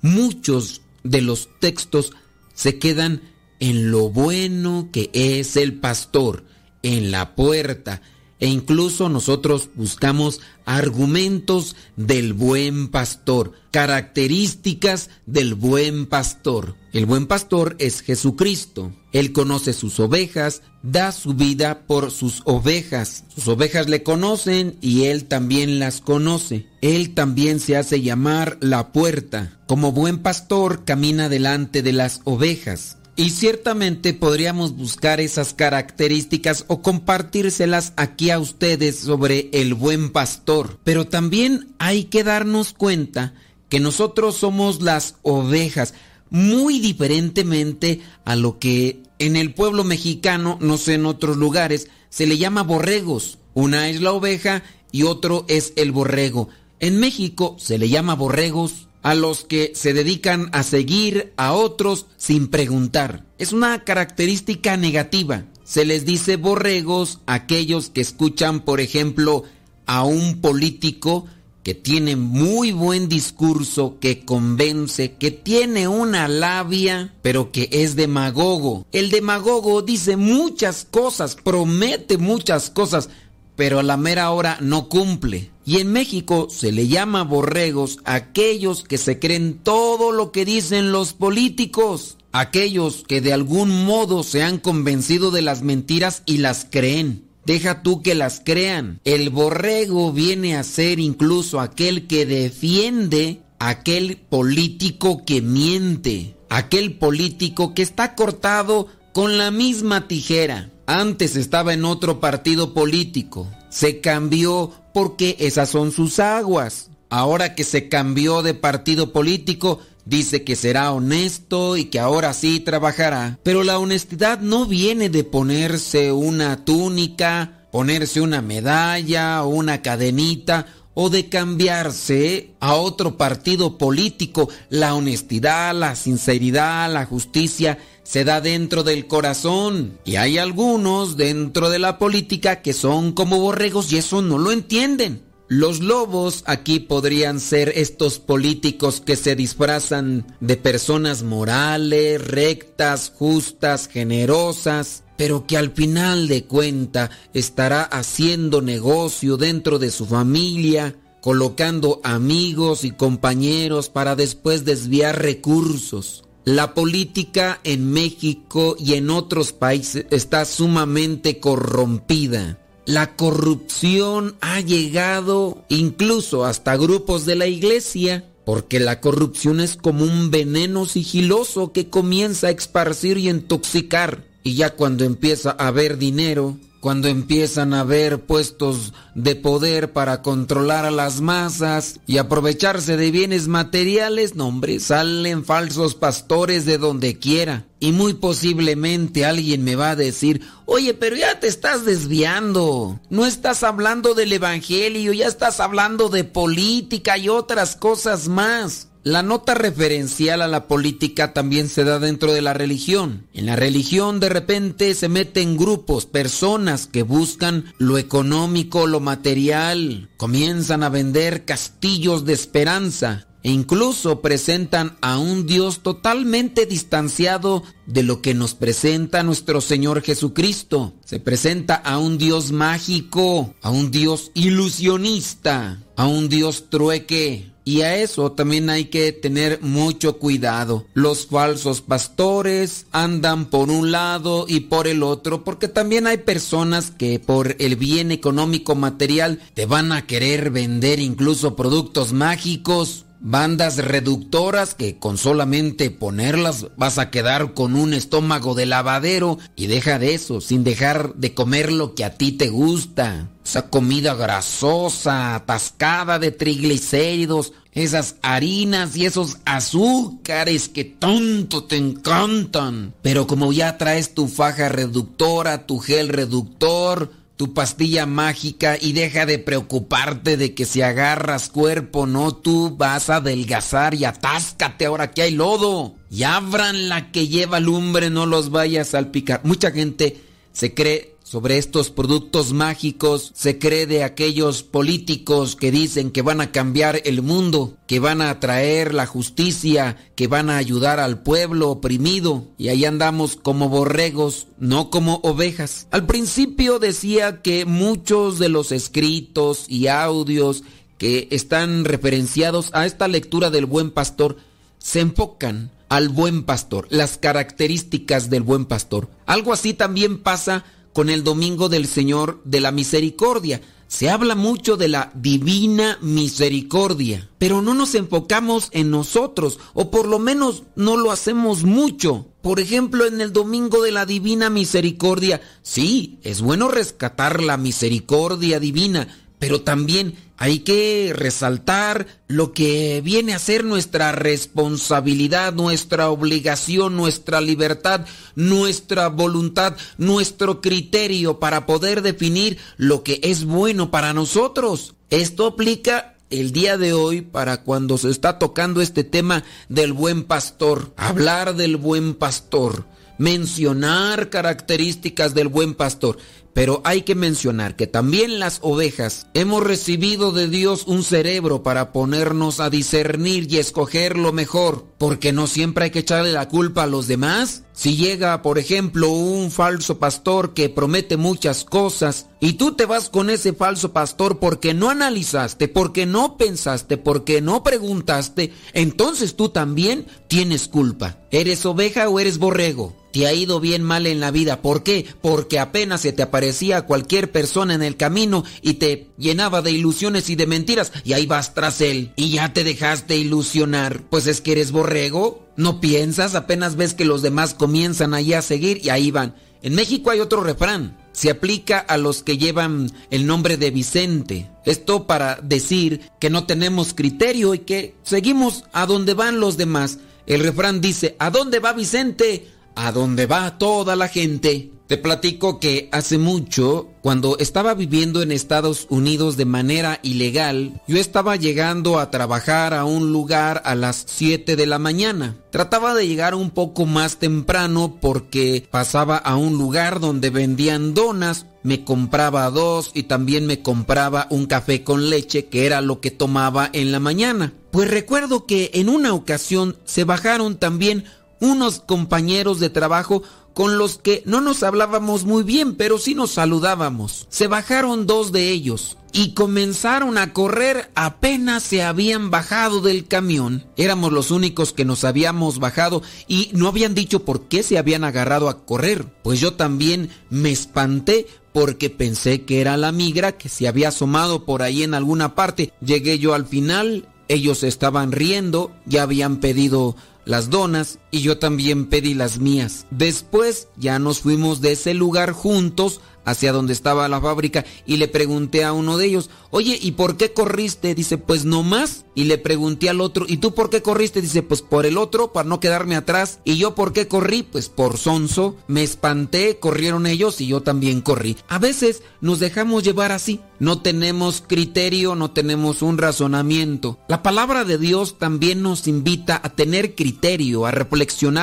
muchos 0.00 0.82
de 1.04 1.22
los 1.22 1.48
textos 1.60 2.12
se 2.54 2.78
quedan 2.78 3.22
en 3.60 3.90
lo 3.90 4.10
bueno 4.10 4.88
que 4.92 5.10
es 5.12 5.56
el 5.56 5.74
pastor, 5.74 6.44
en 6.82 7.10
la 7.12 7.36
puerta, 7.36 8.02
e 8.42 8.48
incluso 8.48 9.08
nosotros 9.08 9.68
buscamos 9.76 10.40
argumentos 10.64 11.76
del 11.96 12.32
buen 12.32 12.88
pastor, 12.88 13.52
características 13.70 15.10
del 15.26 15.54
buen 15.54 16.06
pastor. 16.06 16.74
El 16.92 17.06
buen 17.06 17.28
pastor 17.28 17.76
es 17.78 18.00
Jesucristo. 18.00 18.92
Él 19.12 19.32
conoce 19.32 19.72
sus 19.72 20.00
ovejas, 20.00 20.62
da 20.82 21.12
su 21.12 21.34
vida 21.34 21.86
por 21.86 22.10
sus 22.10 22.42
ovejas. 22.44 23.22
Sus 23.32 23.46
ovejas 23.46 23.88
le 23.88 24.02
conocen 24.02 24.76
y 24.80 25.04
él 25.04 25.26
también 25.26 25.78
las 25.78 26.00
conoce. 26.00 26.66
Él 26.80 27.14
también 27.14 27.60
se 27.60 27.76
hace 27.76 28.02
llamar 28.02 28.58
la 28.60 28.90
puerta. 28.90 29.60
Como 29.68 29.92
buen 29.92 30.18
pastor 30.18 30.84
camina 30.84 31.28
delante 31.28 31.82
de 31.82 31.92
las 31.92 32.22
ovejas. 32.24 32.96
Y 33.14 33.30
ciertamente 33.30 34.14
podríamos 34.14 34.74
buscar 34.74 35.20
esas 35.20 35.52
características 35.52 36.64
o 36.68 36.80
compartírselas 36.80 37.92
aquí 37.96 38.30
a 38.30 38.38
ustedes 38.38 38.98
sobre 38.98 39.50
el 39.52 39.74
buen 39.74 40.10
pastor. 40.10 40.78
Pero 40.82 41.06
también 41.06 41.74
hay 41.78 42.04
que 42.04 42.24
darnos 42.24 42.72
cuenta 42.72 43.34
que 43.68 43.80
nosotros 43.80 44.36
somos 44.36 44.80
las 44.80 45.16
ovejas, 45.22 45.92
muy 46.30 46.80
diferentemente 46.80 48.00
a 48.24 48.34
lo 48.34 48.58
que 48.58 49.02
en 49.18 49.36
el 49.36 49.52
pueblo 49.52 49.84
mexicano, 49.84 50.56
no 50.60 50.78
sé 50.78 50.94
en 50.94 51.04
otros 51.04 51.36
lugares, 51.36 51.88
se 52.08 52.26
le 52.26 52.38
llama 52.38 52.62
borregos. 52.62 53.38
Una 53.54 53.90
es 53.90 54.00
la 54.00 54.12
oveja 54.12 54.62
y 54.90 55.02
otro 55.02 55.44
es 55.48 55.74
el 55.76 55.92
borrego. 55.92 56.48
En 56.80 56.98
México 56.98 57.56
se 57.58 57.78
le 57.78 57.90
llama 57.90 58.14
borregos 58.14 58.88
a 59.02 59.14
los 59.14 59.44
que 59.44 59.72
se 59.74 59.92
dedican 59.92 60.48
a 60.52 60.62
seguir 60.62 61.32
a 61.36 61.52
otros 61.52 62.06
sin 62.16 62.48
preguntar. 62.48 63.24
Es 63.38 63.52
una 63.52 63.84
característica 63.84 64.76
negativa. 64.76 65.44
Se 65.64 65.84
les 65.84 66.04
dice 66.04 66.36
borregos 66.36 67.20
a 67.26 67.34
aquellos 67.34 67.90
que 67.90 68.00
escuchan, 68.00 68.60
por 68.60 68.80
ejemplo, 68.80 69.44
a 69.86 70.04
un 70.04 70.40
político 70.40 71.26
que 71.62 71.74
tiene 71.74 72.16
muy 72.16 72.72
buen 72.72 73.08
discurso, 73.08 73.98
que 74.00 74.24
convence, 74.24 75.14
que 75.14 75.30
tiene 75.30 75.86
una 75.86 76.26
labia, 76.26 77.14
pero 77.22 77.52
que 77.52 77.68
es 77.70 77.94
demagogo. 77.94 78.84
El 78.92 79.10
demagogo 79.10 79.82
dice 79.82 80.16
muchas 80.16 80.86
cosas, 80.90 81.36
promete 81.36 82.18
muchas 82.18 82.68
cosas, 82.68 83.10
pero 83.54 83.78
a 83.78 83.84
la 83.84 83.96
mera 83.96 84.30
hora 84.32 84.58
no 84.60 84.88
cumple. 84.88 85.51
Y 85.64 85.78
en 85.78 85.92
México 85.92 86.48
se 86.50 86.72
le 86.72 86.88
llama 86.88 87.22
borregos 87.22 87.98
a 88.04 88.14
aquellos 88.14 88.82
que 88.82 88.98
se 88.98 89.18
creen 89.18 89.60
todo 89.62 90.10
lo 90.10 90.32
que 90.32 90.44
dicen 90.44 90.90
los 90.90 91.12
políticos, 91.12 92.16
aquellos 92.32 93.04
que 93.06 93.20
de 93.20 93.32
algún 93.32 93.84
modo 93.84 94.22
se 94.24 94.42
han 94.42 94.58
convencido 94.58 95.30
de 95.30 95.42
las 95.42 95.62
mentiras 95.62 96.22
y 96.26 96.38
las 96.38 96.66
creen. 96.68 97.24
Deja 97.44 97.82
tú 97.82 98.02
que 98.02 98.14
las 98.14 98.40
crean. 98.44 99.00
El 99.04 99.30
borrego 99.30 100.12
viene 100.12 100.56
a 100.56 100.64
ser 100.64 101.00
incluso 101.00 101.60
aquel 101.60 102.06
que 102.06 102.26
defiende 102.26 103.42
aquel 103.58 104.16
político 104.16 105.24
que 105.24 105.42
miente, 105.42 106.34
aquel 106.48 106.98
político 106.98 107.74
que 107.74 107.82
está 107.82 108.14
cortado 108.14 108.88
con 109.12 109.38
la 109.38 109.50
misma 109.50 110.08
tijera. 110.08 110.70
Antes 110.86 111.36
estaba 111.36 111.72
en 111.74 111.84
otro 111.84 112.18
partido 112.18 112.74
político, 112.74 113.48
se 113.70 114.00
cambió 114.00 114.72
porque 114.92 115.36
esas 115.38 115.70
son 115.70 115.92
sus 115.92 116.18
aguas. 116.18 116.90
Ahora 117.10 117.54
que 117.54 117.64
se 117.64 117.88
cambió 117.88 118.42
de 118.42 118.54
partido 118.54 119.12
político, 119.12 119.80
Dice 120.04 120.42
que 120.42 120.56
será 120.56 120.92
honesto 120.92 121.76
y 121.76 121.84
que 121.84 122.00
ahora 122.00 122.32
sí 122.32 122.58
trabajará. 122.58 123.38
Pero 123.44 123.62
la 123.62 123.78
honestidad 123.78 124.40
no 124.40 124.66
viene 124.66 125.08
de 125.08 125.22
ponerse 125.22 126.10
una 126.10 126.64
túnica, 126.64 127.68
ponerse 127.70 128.20
una 128.20 128.42
medalla 128.42 129.44
o 129.44 129.48
una 129.48 129.80
cadenita 129.80 130.66
o 130.94 131.10
de 131.10 131.28
cambiarse 131.28 132.50
a 132.60 132.74
otro 132.74 133.16
partido 133.16 133.78
político. 133.78 134.48
La 134.68 134.94
honestidad, 134.94 135.74
la 135.74 135.94
sinceridad, 135.96 136.92
la 136.92 137.06
justicia 137.06 137.78
se 138.02 138.24
da 138.24 138.40
dentro 138.40 138.82
del 138.82 139.06
corazón. 139.06 139.98
Y 140.04 140.16
hay 140.16 140.38
algunos 140.38 141.16
dentro 141.16 141.70
de 141.70 141.78
la 141.78 141.98
política 141.98 142.62
que 142.62 142.72
son 142.72 143.12
como 143.12 143.38
borregos 143.38 143.92
y 143.92 143.98
eso 143.98 144.22
no 144.22 144.38
lo 144.38 144.52
entienden. 144.52 145.22
Los 145.48 145.80
lobos 145.80 146.44
aquí 146.46 146.80
podrían 146.80 147.38
ser 147.38 147.74
estos 147.76 148.18
políticos 148.18 149.02
que 149.04 149.16
se 149.16 149.36
disfrazan 149.36 150.24
de 150.40 150.56
personas 150.56 151.24
morales, 151.24 152.26
rectas, 152.26 153.12
justas, 153.14 153.86
generosas, 153.86 155.01
pero 155.22 155.46
que 155.46 155.56
al 155.56 155.70
final 155.70 156.26
de 156.26 156.42
cuenta 156.46 157.08
estará 157.32 157.82
haciendo 157.84 158.60
negocio 158.60 159.36
dentro 159.36 159.78
de 159.78 159.92
su 159.92 160.04
familia, 160.04 160.96
colocando 161.20 162.00
amigos 162.02 162.82
y 162.82 162.90
compañeros 162.90 163.88
para 163.88 164.16
después 164.16 164.64
desviar 164.64 165.22
recursos. 165.22 166.24
La 166.44 166.74
política 166.74 167.60
en 167.62 167.92
México 167.92 168.74
y 168.80 168.94
en 168.94 169.10
otros 169.10 169.52
países 169.52 170.06
está 170.10 170.44
sumamente 170.44 171.38
corrompida. 171.38 172.58
La 172.84 173.14
corrupción 173.14 174.34
ha 174.40 174.58
llegado 174.60 175.64
incluso 175.68 176.44
hasta 176.44 176.76
grupos 176.76 177.26
de 177.26 177.36
la 177.36 177.46
iglesia, 177.46 178.28
porque 178.44 178.80
la 178.80 179.00
corrupción 179.00 179.60
es 179.60 179.76
como 179.76 180.04
un 180.04 180.32
veneno 180.32 180.84
sigiloso 180.84 181.70
que 181.70 181.90
comienza 181.90 182.48
a 182.48 182.50
esparcir 182.50 183.18
y 183.18 183.28
intoxicar. 183.28 184.31
Y 184.42 184.54
ya 184.54 184.70
cuando 184.70 185.04
empieza 185.04 185.56
a 185.58 185.68
haber 185.68 185.98
dinero, 185.98 186.56
cuando 186.82 187.06
empiezan 187.06 187.74
a 187.74 187.80
haber 187.82 188.22
puestos 188.22 188.92
de 189.14 189.36
poder 189.36 189.92
para 189.92 190.20
controlar 190.20 190.84
a 190.84 190.90
las 190.90 191.20
masas 191.20 192.00
y 192.08 192.18
aprovecharse 192.18 192.96
de 192.96 193.12
bienes 193.12 193.46
materiales, 193.46 194.34
no 194.34 194.48
hombre, 194.48 194.80
salen 194.80 195.44
falsos 195.44 195.94
pastores 195.94 196.64
de 196.64 196.78
donde 196.78 197.20
quiera. 197.20 197.66
Y 197.78 197.92
muy 197.92 198.14
posiblemente 198.14 199.24
alguien 199.24 199.62
me 199.62 199.76
va 199.76 199.90
a 199.90 199.96
decir, 199.96 200.42
oye, 200.66 200.92
pero 200.92 201.14
ya 201.14 201.38
te 201.38 201.46
estás 201.46 201.84
desviando, 201.84 202.98
no 203.10 203.26
estás 203.26 203.62
hablando 203.62 204.14
del 204.14 204.32
Evangelio, 204.32 205.12
ya 205.12 205.28
estás 205.28 205.60
hablando 205.60 206.08
de 206.08 206.24
política 206.24 207.16
y 207.16 207.28
otras 207.28 207.76
cosas 207.76 208.26
más. 208.26 208.88
La 209.04 209.24
nota 209.24 209.54
referencial 209.54 210.42
a 210.42 210.46
la 210.46 210.68
política 210.68 211.32
también 211.32 211.68
se 211.68 211.82
da 211.82 211.98
dentro 211.98 212.32
de 212.32 212.40
la 212.40 212.54
religión. 212.54 213.26
En 213.34 213.46
la 213.46 213.56
religión 213.56 214.20
de 214.20 214.28
repente 214.28 214.94
se 214.94 215.08
meten 215.08 215.56
grupos, 215.56 216.06
personas 216.06 216.86
que 216.86 217.02
buscan 217.02 217.64
lo 217.78 217.98
económico, 217.98 218.86
lo 218.86 219.00
material, 219.00 220.08
comienzan 220.16 220.84
a 220.84 220.88
vender 220.88 221.44
castillos 221.44 222.24
de 222.24 222.34
esperanza 222.34 223.26
e 223.42 223.50
incluso 223.50 224.20
presentan 224.20 224.96
a 225.00 225.18
un 225.18 225.46
Dios 225.46 225.80
totalmente 225.80 226.64
distanciado 226.64 227.64
de 227.86 228.04
lo 228.04 228.22
que 228.22 228.34
nos 228.34 228.54
presenta 228.54 229.24
nuestro 229.24 229.60
Señor 229.60 230.02
Jesucristo. 230.02 230.94
Se 231.04 231.18
presenta 231.18 231.74
a 231.74 231.98
un 231.98 232.18
Dios 232.18 232.52
mágico, 232.52 233.52
a 233.62 233.70
un 233.70 233.90
Dios 233.90 234.30
ilusionista, 234.34 235.82
a 235.96 236.06
un 236.06 236.28
Dios 236.28 236.70
trueque, 236.70 237.51
y 237.64 237.82
a 237.82 237.96
eso 237.96 238.32
también 238.32 238.70
hay 238.70 238.86
que 238.86 239.12
tener 239.12 239.60
mucho 239.62 240.18
cuidado. 240.18 240.86
Los 240.94 241.26
falsos 241.26 241.80
pastores 241.80 242.86
andan 242.92 243.46
por 243.46 243.70
un 243.70 243.92
lado 243.92 244.46
y 244.48 244.60
por 244.60 244.88
el 244.88 245.02
otro 245.02 245.44
porque 245.44 245.68
también 245.68 246.06
hay 246.06 246.18
personas 246.18 246.90
que 246.90 247.18
por 247.18 247.56
el 247.58 247.76
bien 247.76 248.12
económico 248.12 248.74
material 248.74 249.40
te 249.54 249.66
van 249.66 249.92
a 249.92 250.06
querer 250.06 250.50
vender 250.50 250.98
incluso 250.98 251.56
productos 251.56 252.12
mágicos 252.12 253.04
bandas 253.22 253.76
reductoras 253.76 254.74
que 254.74 254.98
con 254.98 255.16
solamente 255.16 255.90
ponerlas 255.90 256.66
vas 256.76 256.98
a 256.98 257.10
quedar 257.10 257.54
con 257.54 257.76
un 257.76 257.94
estómago 257.94 258.54
de 258.54 258.66
lavadero 258.66 259.38
y 259.54 259.68
deja 259.68 259.98
de 259.98 260.14
eso, 260.14 260.40
sin 260.40 260.64
dejar 260.64 261.14
de 261.14 261.32
comer 261.32 261.72
lo 261.72 261.94
que 261.94 262.04
a 262.04 262.14
ti 262.16 262.32
te 262.32 262.48
gusta. 262.48 263.28
Esa 263.44 263.68
comida 263.70 264.14
grasosa, 264.14 265.34
atascada 265.34 266.18
de 266.18 266.30
triglicéridos, 266.30 267.52
esas 267.72 268.16
harinas 268.22 268.96
y 268.96 269.06
esos 269.06 269.38
azúcares 269.44 270.68
que 270.68 270.84
tonto 270.84 271.64
te 271.64 271.76
encantan. 271.76 272.94
Pero 273.02 273.26
como 273.26 273.52
ya 273.52 273.78
traes 273.78 274.14
tu 274.14 274.28
faja 274.28 274.68
reductora, 274.68 275.66
tu 275.66 275.78
gel 275.78 276.08
reductor, 276.08 277.10
tu 277.36 277.54
pastilla 277.54 278.06
mágica 278.06 278.76
y 278.80 278.92
deja 278.92 279.26
de 279.26 279.38
preocuparte 279.38 280.36
de 280.36 280.54
que 280.54 280.64
si 280.64 280.82
agarras 280.82 281.48
cuerpo 281.48 282.06
no 282.06 282.34
tú 282.34 282.76
vas 282.76 283.10
a 283.10 283.16
adelgazar 283.16 283.94
y 283.94 284.04
atáscate 284.04 284.86
ahora 284.86 285.10
que 285.10 285.22
hay 285.22 285.32
lodo. 285.32 285.94
Y 286.10 286.24
abran 286.24 286.88
la 286.88 287.10
que 287.10 287.28
lleva 287.28 287.58
lumbre, 287.58 288.10
no 288.10 288.26
los 288.26 288.50
vayas 288.50 288.88
a 288.88 288.90
salpicar. 288.92 289.40
Mucha 289.44 289.70
gente 289.70 290.20
se 290.52 290.74
cree 290.74 291.11
sobre 291.32 291.56
estos 291.56 291.88
productos 291.88 292.52
mágicos 292.52 293.32
se 293.34 293.58
cree 293.58 293.86
de 293.86 294.04
aquellos 294.04 294.62
políticos 294.62 295.56
que 295.56 295.70
dicen 295.70 296.10
que 296.10 296.20
van 296.20 296.42
a 296.42 296.52
cambiar 296.52 297.00
el 297.06 297.22
mundo, 297.22 297.78
que 297.86 298.00
van 298.00 298.20
a 298.20 298.38
traer 298.38 298.92
la 298.92 299.06
justicia, 299.06 299.96
que 300.14 300.26
van 300.26 300.50
a 300.50 300.58
ayudar 300.58 301.00
al 301.00 301.22
pueblo 301.22 301.70
oprimido. 301.70 302.48
Y 302.58 302.68
ahí 302.68 302.84
andamos 302.84 303.36
como 303.36 303.70
borregos, 303.70 304.46
no 304.58 304.90
como 304.90 305.20
ovejas. 305.22 305.86
Al 305.90 306.04
principio 306.04 306.78
decía 306.78 307.40
que 307.40 307.64
muchos 307.64 308.38
de 308.38 308.50
los 308.50 308.70
escritos 308.70 309.64
y 309.68 309.86
audios 309.86 310.64
que 310.98 311.28
están 311.30 311.86
referenciados 311.86 312.68
a 312.74 312.84
esta 312.84 313.08
lectura 313.08 313.48
del 313.48 313.64
buen 313.64 313.90
pastor 313.90 314.36
se 314.76 315.00
enfocan 315.00 315.70
al 315.88 316.10
buen 316.10 316.42
pastor, 316.42 316.88
las 316.90 317.16
características 317.16 318.28
del 318.28 318.42
buen 318.42 318.66
pastor. 318.66 319.08
Algo 319.24 319.54
así 319.54 319.72
también 319.72 320.18
pasa 320.18 320.66
con 320.92 321.10
el 321.10 321.24
Domingo 321.24 321.68
del 321.68 321.86
Señor 321.86 322.40
de 322.44 322.60
la 322.60 322.72
Misericordia. 322.72 323.60
Se 323.88 324.08
habla 324.08 324.34
mucho 324.34 324.78
de 324.78 324.88
la 324.88 325.12
divina 325.14 325.98
misericordia, 326.00 327.28
pero 327.38 327.60
no 327.60 327.74
nos 327.74 327.94
enfocamos 327.94 328.68
en 328.72 328.90
nosotros, 328.90 329.58
o 329.74 329.90
por 329.90 330.08
lo 330.08 330.18
menos 330.18 330.62
no 330.76 330.96
lo 330.96 331.10
hacemos 331.10 331.64
mucho. 331.64 332.26
Por 332.40 332.58
ejemplo, 332.58 333.06
en 333.06 333.20
el 333.20 333.34
Domingo 333.34 333.82
de 333.82 333.92
la 333.92 334.06
Divina 334.06 334.48
Misericordia, 334.48 335.42
sí, 335.60 336.18
es 336.22 336.40
bueno 336.40 336.68
rescatar 336.68 337.42
la 337.42 337.58
misericordia 337.58 338.58
divina, 338.58 339.08
pero 339.38 339.60
también 339.60 340.14
hay 340.42 340.58
que 340.58 341.12
resaltar 341.14 342.08
lo 342.26 342.52
que 342.52 343.00
viene 343.00 343.32
a 343.32 343.38
ser 343.38 343.62
nuestra 343.62 344.10
responsabilidad, 344.10 345.52
nuestra 345.52 346.10
obligación, 346.10 346.96
nuestra 346.96 347.40
libertad, 347.40 348.06
nuestra 348.34 349.06
voluntad, 349.06 349.76
nuestro 349.98 350.60
criterio 350.60 351.38
para 351.38 351.64
poder 351.64 352.02
definir 352.02 352.58
lo 352.76 353.04
que 353.04 353.20
es 353.22 353.44
bueno 353.44 353.92
para 353.92 354.14
nosotros. 354.14 354.96
Esto 355.10 355.46
aplica 355.46 356.16
el 356.28 356.50
día 356.50 356.76
de 356.76 356.92
hoy 356.92 357.20
para 357.20 357.62
cuando 357.62 357.96
se 357.96 358.10
está 358.10 358.40
tocando 358.40 358.80
este 358.80 359.04
tema 359.04 359.44
del 359.68 359.92
buen 359.92 360.24
pastor, 360.24 360.92
hablar 360.96 361.54
del 361.54 361.76
buen 361.76 362.14
pastor, 362.14 362.84
mencionar 363.16 364.28
características 364.28 365.34
del 365.34 365.46
buen 365.46 365.74
pastor. 365.74 366.18
Pero 366.54 366.82
hay 366.84 367.02
que 367.02 367.14
mencionar 367.14 367.76
que 367.76 367.86
también 367.86 368.38
las 368.38 368.58
ovejas 368.62 369.26
hemos 369.32 369.62
recibido 369.62 370.32
de 370.32 370.48
Dios 370.48 370.84
un 370.86 371.02
cerebro 371.02 371.62
para 371.62 371.92
ponernos 371.92 372.60
a 372.60 372.68
discernir 372.68 373.50
y 373.50 373.56
escoger 373.56 374.18
lo 374.18 374.32
mejor, 374.32 374.84
porque 374.98 375.32
no 375.32 375.46
siempre 375.46 375.84
hay 375.84 375.90
que 375.90 376.00
echarle 376.00 376.32
la 376.32 376.48
culpa 376.48 376.82
a 376.82 376.86
los 376.86 377.06
demás. 377.06 377.64
Si 377.72 377.96
llega, 377.96 378.42
por 378.42 378.58
ejemplo, 378.58 379.08
un 379.08 379.50
falso 379.50 379.98
pastor 379.98 380.52
que 380.52 380.68
promete 380.68 381.16
muchas 381.16 381.64
cosas 381.64 382.26
y 382.38 382.54
tú 382.54 382.74
te 382.74 382.84
vas 382.84 383.08
con 383.08 383.30
ese 383.30 383.54
falso 383.54 383.92
pastor 383.92 384.38
porque 384.38 384.74
no 384.74 384.90
analizaste, 384.90 385.68
porque 385.68 386.04
no 386.04 386.36
pensaste, 386.36 386.98
porque 386.98 387.40
no 387.40 387.62
preguntaste, 387.62 388.52
entonces 388.74 389.36
tú 389.36 389.48
también 389.48 390.06
tienes 390.28 390.68
culpa. 390.68 391.18
¿Eres 391.30 391.64
oveja 391.64 392.10
o 392.10 392.20
eres 392.20 392.36
borrego? 392.36 393.01
Te 393.12 393.26
ha 393.26 393.32
ido 393.32 393.60
bien 393.60 393.82
mal 393.82 394.06
en 394.06 394.20
la 394.20 394.30
vida. 394.30 394.62
¿Por 394.62 394.82
qué? 394.82 395.06
Porque 395.20 395.58
apenas 395.58 396.00
se 396.00 396.12
te 396.12 396.22
aparecía 396.22 396.82
cualquier 396.82 397.30
persona 397.30 397.74
en 397.74 397.82
el 397.82 397.96
camino 397.96 398.44
y 398.62 398.74
te 398.74 399.08
llenaba 399.18 399.62
de 399.62 399.70
ilusiones 399.70 400.30
y 400.30 400.36
de 400.36 400.46
mentiras 400.46 400.92
y 401.04 401.12
ahí 401.12 401.26
vas 401.26 401.54
tras 401.54 401.80
él 401.80 402.12
y 402.16 402.30
ya 402.30 402.52
te 402.52 402.64
dejaste 402.64 403.16
ilusionar. 403.16 404.02
Pues 404.10 404.26
es 404.26 404.40
que 404.40 404.52
eres 404.52 404.72
borrego, 404.72 405.46
no 405.56 405.80
piensas, 405.80 406.34
apenas 406.34 406.76
ves 406.76 406.94
que 406.94 407.04
los 407.04 407.22
demás 407.22 407.54
comienzan 407.54 408.14
ahí 408.14 408.32
a 408.32 408.42
seguir 408.42 408.80
y 408.82 408.88
ahí 408.88 409.10
van. 409.10 409.34
En 409.62 409.74
México 409.74 410.10
hay 410.10 410.20
otro 410.20 410.42
refrán. 410.42 410.98
Se 411.12 411.30
aplica 411.30 411.78
a 411.78 411.98
los 411.98 412.22
que 412.22 412.38
llevan 412.38 412.90
el 413.10 413.26
nombre 413.26 413.58
de 413.58 413.70
Vicente. 413.70 414.50
Esto 414.64 415.06
para 415.06 415.36
decir 415.42 416.00
que 416.18 416.30
no 416.30 416.46
tenemos 416.46 416.94
criterio 416.94 417.54
y 417.54 417.60
que 417.60 417.94
seguimos 418.02 418.64
a 418.72 418.86
donde 418.86 419.14
van 419.14 419.38
los 419.38 419.56
demás. 419.56 419.98
El 420.26 420.40
refrán 420.40 420.80
dice, 420.80 421.16
¿a 421.18 421.30
dónde 421.30 421.58
va 421.58 421.74
Vicente? 421.74 422.48
A 422.74 422.92
donde 422.92 423.26
va 423.26 423.58
toda 423.58 423.96
la 423.96 424.08
gente. 424.08 424.72
Te 424.92 424.98
platico 424.98 425.58
que 425.58 425.88
hace 425.90 426.18
mucho, 426.18 426.90
cuando 427.00 427.38
estaba 427.38 427.72
viviendo 427.72 428.20
en 428.20 428.30
Estados 428.30 428.86
Unidos 428.90 429.38
de 429.38 429.46
manera 429.46 430.00
ilegal, 430.02 430.82
yo 430.86 430.98
estaba 430.98 431.36
llegando 431.36 431.98
a 431.98 432.10
trabajar 432.10 432.74
a 432.74 432.84
un 432.84 433.10
lugar 433.10 433.62
a 433.64 433.74
las 433.74 434.04
7 434.06 434.54
de 434.54 434.66
la 434.66 434.78
mañana. 434.78 435.38
Trataba 435.50 435.94
de 435.94 436.06
llegar 436.06 436.34
un 436.34 436.50
poco 436.50 436.84
más 436.84 437.16
temprano 437.16 437.96
porque 438.02 438.68
pasaba 438.70 439.16
a 439.16 439.36
un 439.36 439.56
lugar 439.56 439.98
donde 439.98 440.28
vendían 440.28 440.92
donas, 440.92 441.46
me 441.62 441.84
compraba 441.84 442.50
dos 442.50 442.90
y 442.92 443.04
también 443.04 443.46
me 443.46 443.62
compraba 443.62 444.26
un 444.28 444.44
café 444.44 444.84
con 444.84 445.08
leche 445.08 445.46
que 445.46 445.64
era 445.64 445.80
lo 445.80 446.00
que 446.00 446.10
tomaba 446.10 446.68
en 446.70 446.92
la 446.92 447.00
mañana. 447.00 447.54
Pues 447.70 447.90
recuerdo 447.90 448.44
que 448.44 448.70
en 448.74 448.90
una 448.90 449.14
ocasión 449.14 449.78
se 449.84 450.04
bajaron 450.04 450.58
también 450.58 451.04
unos 451.42 451.80
compañeros 451.80 452.60
de 452.60 452.70
trabajo 452.70 453.22
con 453.52 453.76
los 453.76 453.98
que 453.98 454.22
no 454.24 454.40
nos 454.40 454.62
hablábamos 454.62 455.24
muy 455.24 455.42
bien, 455.42 455.74
pero 455.74 455.98
sí 455.98 456.14
nos 456.14 456.30
saludábamos. 456.30 457.26
Se 457.28 457.48
bajaron 457.48 458.06
dos 458.06 458.32
de 458.32 458.48
ellos 458.48 458.96
y 459.12 459.34
comenzaron 459.34 460.16
a 460.16 460.32
correr 460.32 460.90
apenas 460.94 461.64
se 461.64 461.82
habían 461.82 462.30
bajado 462.30 462.80
del 462.80 463.06
camión. 463.06 463.66
Éramos 463.76 464.12
los 464.12 464.30
únicos 464.30 464.72
que 464.72 464.84
nos 464.84 465.04
habíamos 465.04 465.58
bajado 465.58 466.02
y 466.28 466.50
no 466.54 466.68
habían 466.68 466.94
dicho 466.94 467.24
por 467.24 467.48
qué 467.48 467.62
se 467.62 467.76
habían 467.76 468.04
agarrado 468.04 468.48
a 468.48 468.64
correr. 468.64 469.04
Pues 469.22 469.40
yo 469.40 469.54
también 469.54 470.10
me 470.30 470.50
espanté 470.50 471.26
porque 471.52 471.90
pensé 471.90 472.44
que 472.44 472.60
era 472.60 472.76
la 472.76 472.92
migra 472.92 473.32
que 473.32 473.48
se 473.48 473.68
había 473.68 473.88
asomado 473.88 474.46
por 474.46 474.62
ahí 474.62 474.82
en 474.82 474.94
alguna 474.94 475.34
parte. 475.34 475.72
Llegué 475.84 476.18
yo 476.18 476.32
al 476.34 476.46
final, 476.46 477.08
ellos 477.28 477.64
estaban 477.64 478.12
riendo, 478.12 478.72
ya 478.86 479.02
habían 479.02 479.38
pedido 479.38 479.96
las 480.24 480.48
donas 480.50 481.00
y 481.12 481.20
yo 481.20 481.38
también 481.38 481.86
pedí 481.86 482.14
las 482.14 482.40
mías. 482.40 482.86
Después 482.90 483.68
ya 483.76 484.00
nos 484.00 484.18
fuimos 484.20 484.60
de 484.60 484.72
ese 484.72 484.94
lugar 484.94 485.30
juntos 485.30 486.00
hacia 486.24 486.52
donde 486.52 486.72
estaba 486.72 487.08
la 487.08 487.20
fábrica 487.20 487.64
y 487.86 487.96
le 487.96 488.08
pregunté 488.08 488.64
a 488.64 488.72
uno 488.72 488.96
de 488.96 489.06
ellos, 489.06 489.30
oye, 489.50 489.78
¿y 489.80 489.92
por 489.92 490.16
qué 490.16 490.32
corriste? 490.32 490.94
Dice, 490.94 491.18
pues 491.18 491.44
no 491.44 491.62
más. 491.62 492.04
Y 492.14 492.24
le 492.24 492.36
pregunté 492.36 492.90
al 492.90 493.00
otro, 493.00 493.24
¿y 493.26 493.38
tú 493.38 493.54
por 493.54 493.70
qué 493.70 493.80
corriste? 493.80 494.20
Dice, 494.20 494.42
pues 494.42 494.60
por 494.60 494.84
el 494.84 494.98
otro, 494.98 495.32
para 495.32 495.48
no 495.48 495.60
quedarme 495.60 495.96
atrás. 495.96 496.40
¿Y 496.44 496.58
yo 496.58 496.74
por 496.74 496.92
qué 496.92 497.08
corrí? 497.08 497.42
Pues 497.42 497.68
por 497.68 497.96
sonso. 497.96 498.56
Me 498.68 498.82
espanté, 498.82 499.58
corrieron 499.58 500.06
ellos 500.06 500.40
y 500.40 500.46
yo 500.46 500.62
también 500.62 501.00
corrí. 501.00 501.38
A 501.48 501.58
veces 501.58 502.02
nos 502.20 502.38
dejamos 502.38 502.82
llevar 502.82 503.12
así. 503.12 503.40
No 503.58 503.80
tenemos 503.80 504.42
criterio, 504.46 505.14
no 505.14 505.30
tenemos 505.30 505.82
un 505.82 505.96
razonamiento. 505.96 506.98
La 507.08 507.22
palabra 507.22 507.64
de 507.64 507.78
Dios 507.78 508.18
también 508.18 508.60
nos 508.60 508.88
invita 508.88 509.40
a 509.42 509.50
tener 509.50 509.94
criterio, 509.94 510.66
a 510.66 510.70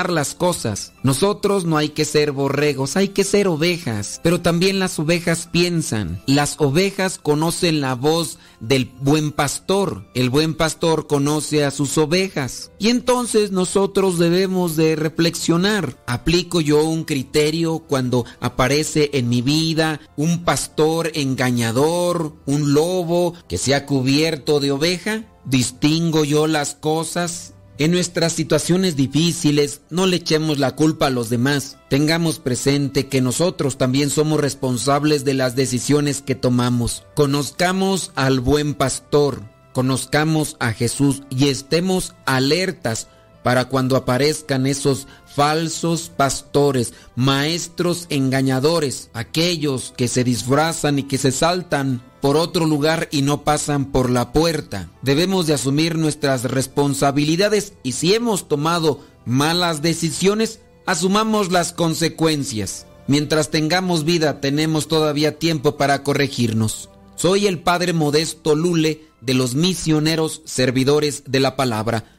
las 0.09 0.35
cosas. 0.35 0.93
Nosotros 1.03 1.65
no 1.65 1.77
hay 1.77 1.89
que 1.89 2.05
ser 2.05 2.31
borregos, 2.31 2.95
hay 2.95 3.09
que 3.09 3.23
ser 3.23 3.47
ovejas. 3.47 4.19
Pero 4.23 4.41
también 4.41 4.79
las 4.79 4.99
ovejas 4.99 5.49
piensan. 5.51 6.21
Las 6.27 6.55
ovejas 6.59 7.17
conocen 7.17 7.81
la 7.81 7.95
voz 7.95 8.37
del 8.59 8.91
buen 9.01 9.31
pastor. 9.31 10.05
El 10.13 10.29
buen 10.29 10.55
pastor 10.55 11.07
conoce 11.07 11.65
a 11.65 11.71
sus 11.71 11.97
ovejas. 11.97 12.71
Y 12.79 12.89
entonces 12.89 13.51
nosotros 13.51 14.17
debemos 14.17 14.75
de 14.75 14.95
reflexionar. 14.95 15.97
¿Aplico 16.07 16.61
yo 16.61 16.83
un 16.83 17.03
criterio 17.03 17.79
cuando 17.79 18.25
aparece 18.39 19.09
en 19.13 19.29
mi 19.29 19.41
vida 19.41 19.99
un 20.15 20.43
pastor 20.43 21.11
engañador, 21.15 22.33
un 22.45 22.73
lobo 22.73 23.33
que 23.47 23.57
se 23.57 23.75
ha 23.75 23.85
cubierto 23.85 24.59
de 24.59 24.71
oveja? 24.71 25.25
¿Distingo 25.45 26.23
yo 26.23 26.47
las 26.47 26.75
cosas? 26.75 27.53
En 27.79 27.91
nuestras 27.91 28.33
situaciones 28.33 28.97
difíciles 28.97 29.79
no 29.89 30.05
le 30.05 30.17
echemos 30.17 30.59
la 30.59 30.75
culpa 30.75 31.07
a 31.07 31.09
los 31.09 31.29
demás. 31.29 31.77
Tengamos 31.89 32.37
presente 32.37 33.07
que 33.07 33.21
nosotros 33.21 33.77
también 33.77 34.09
somos 34.09 34.41
responsables 34.41 35.23
de 35.23 35.33
las 35.33 35.55
decisiones 35.55 36.21
que 36.21 36.35
tomamos. 36.35 37.05
Conozcamos 37.15 38.11
al 38.15 38.41
buen 38.41 38.73
pastor, 38.73 39.43
conozcamos 39.71 40.57
a 40.59 40.73
Jesús 40.73 41.23
y 41.29 41.47
estemos 41.47 42.15
alertas 42.25 43.07
para 43.43 43.65
cuando 43.65 43.95
aparezcan 43.95 44.67
esos 44.67 45.07
falsos 45.35 46.11
pastores, 46.15 46.93
maestros 47.15 48.05
engañadores, 48.09 49.09
aquellos 49.13 49.93
que 49.95 50.07
se 50.07 50.23
disfrazan 50.23 50.99
y 50.99 51.03
que 51.03 51.17
se 51.17 51.31
saltan 51.31 52.01
por 52.21 52.35
otro 52.35 52.65
lugar 52.65 53.07
y 53.11 53.21
no 53.21 53.43
pasan 53.43 53.85
por 53.85 54.09
la 54.09 54.33
puerta. 54.33 54.89
Debemos 55.01 55.47
de 55.47 55.53
asumir 55.53 55.97
nuestras 55.97 56.43
responsabilidades 56.43 57.73
y 57.83 57.93
si 57.93 58.13
hemos 58.13 58.47
tomado 58.47 59.01
malas 59.25 59.81
decisiones, 59.81 60.59
asumamos 60.85 61.51
las 61.51 61.71
consecuencias. 61.71 62.85
Mientras 63.07 63.49
tengamos 63.49 64.03
vida 64.03 64.41
tenemos 64.41 64.87
todavía 64.87 65.39
tiempo 65.39 65.77
para 65.77 66.03
corregirnos. 66.03 66.89
Soy 67.15 67.47
el 67.47 67.59
Padre 67.59 67.93
Modesto 67.93 68.55
Lule 68.55 69.01
de 69.21 69.33
los 69.33 69.55
misioneros 69.55 70.41
servidores 70.45 71.23
de 71.25 71.39
la 71.39 71.55
palabra. 71.55 72.18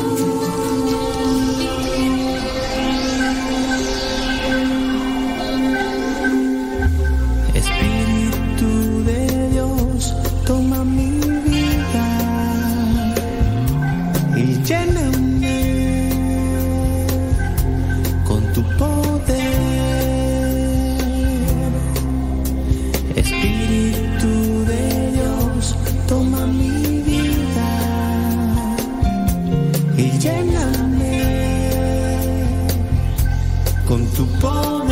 con 33.91 34.05
tu 34.11 34.25
poder. 34.39 34.87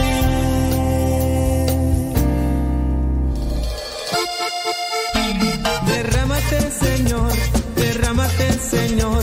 Derrámate, 5.88 6.60
Señor, 6.70 7.32
derrámate, 7.78 8.52
Señor 8.60 9.19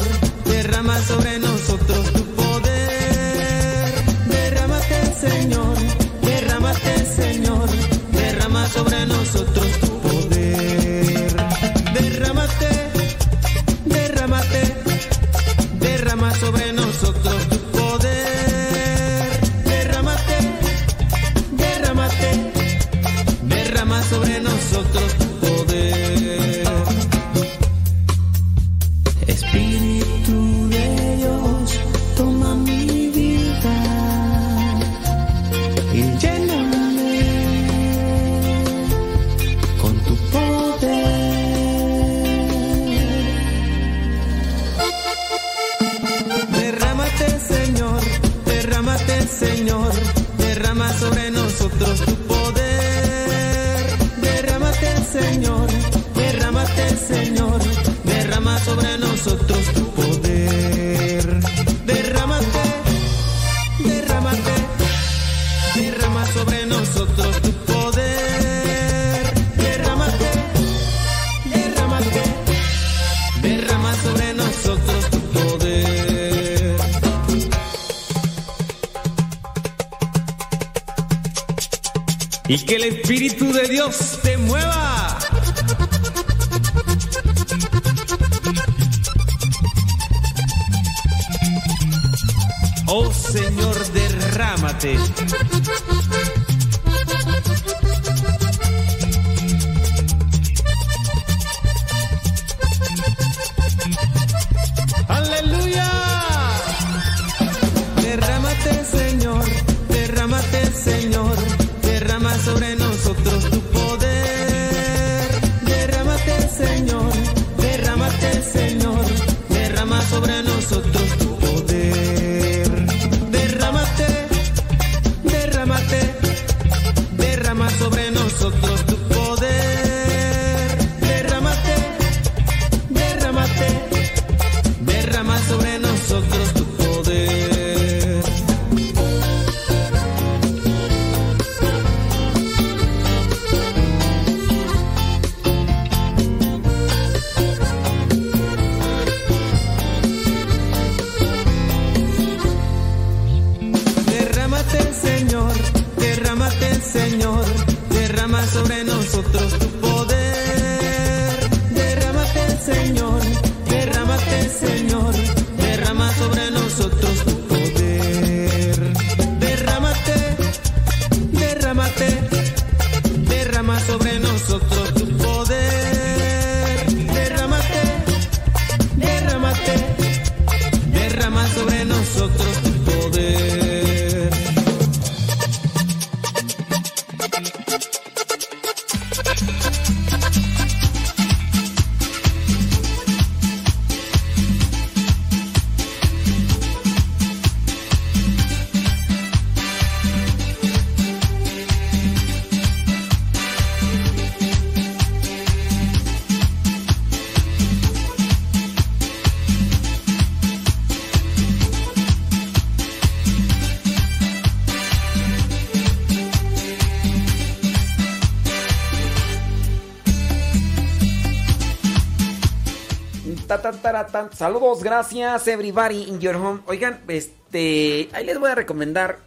Saludos, 224.32 224.82
gracias, 224.82 225.48
everybody 225.48 226.02
in 226.02 226.20
your 226.20 226.36
home. 226.36 226.60
Oigan, 226.66 227.00
este. 227.08 228.10
Ahí 228.12 228.26
les 228.26 228.38
voy 228.38 228.50
a 228.50 228.54
recomendar 228.54 229.20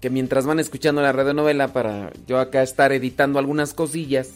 que 0.00 0.08
mientras 0.08 0.46
van 0.46 0.60
escuchando 0.60 1.02
la 1.02 1.12
radionovela 1.12 1.74
para 1.74 2.10
yo 2.26 2.38
acá 2.38 2.62
estar 2.62 2.92
editando 2.92 3.38
algunas 3.38 3.74
cosillas. 3.74 4.30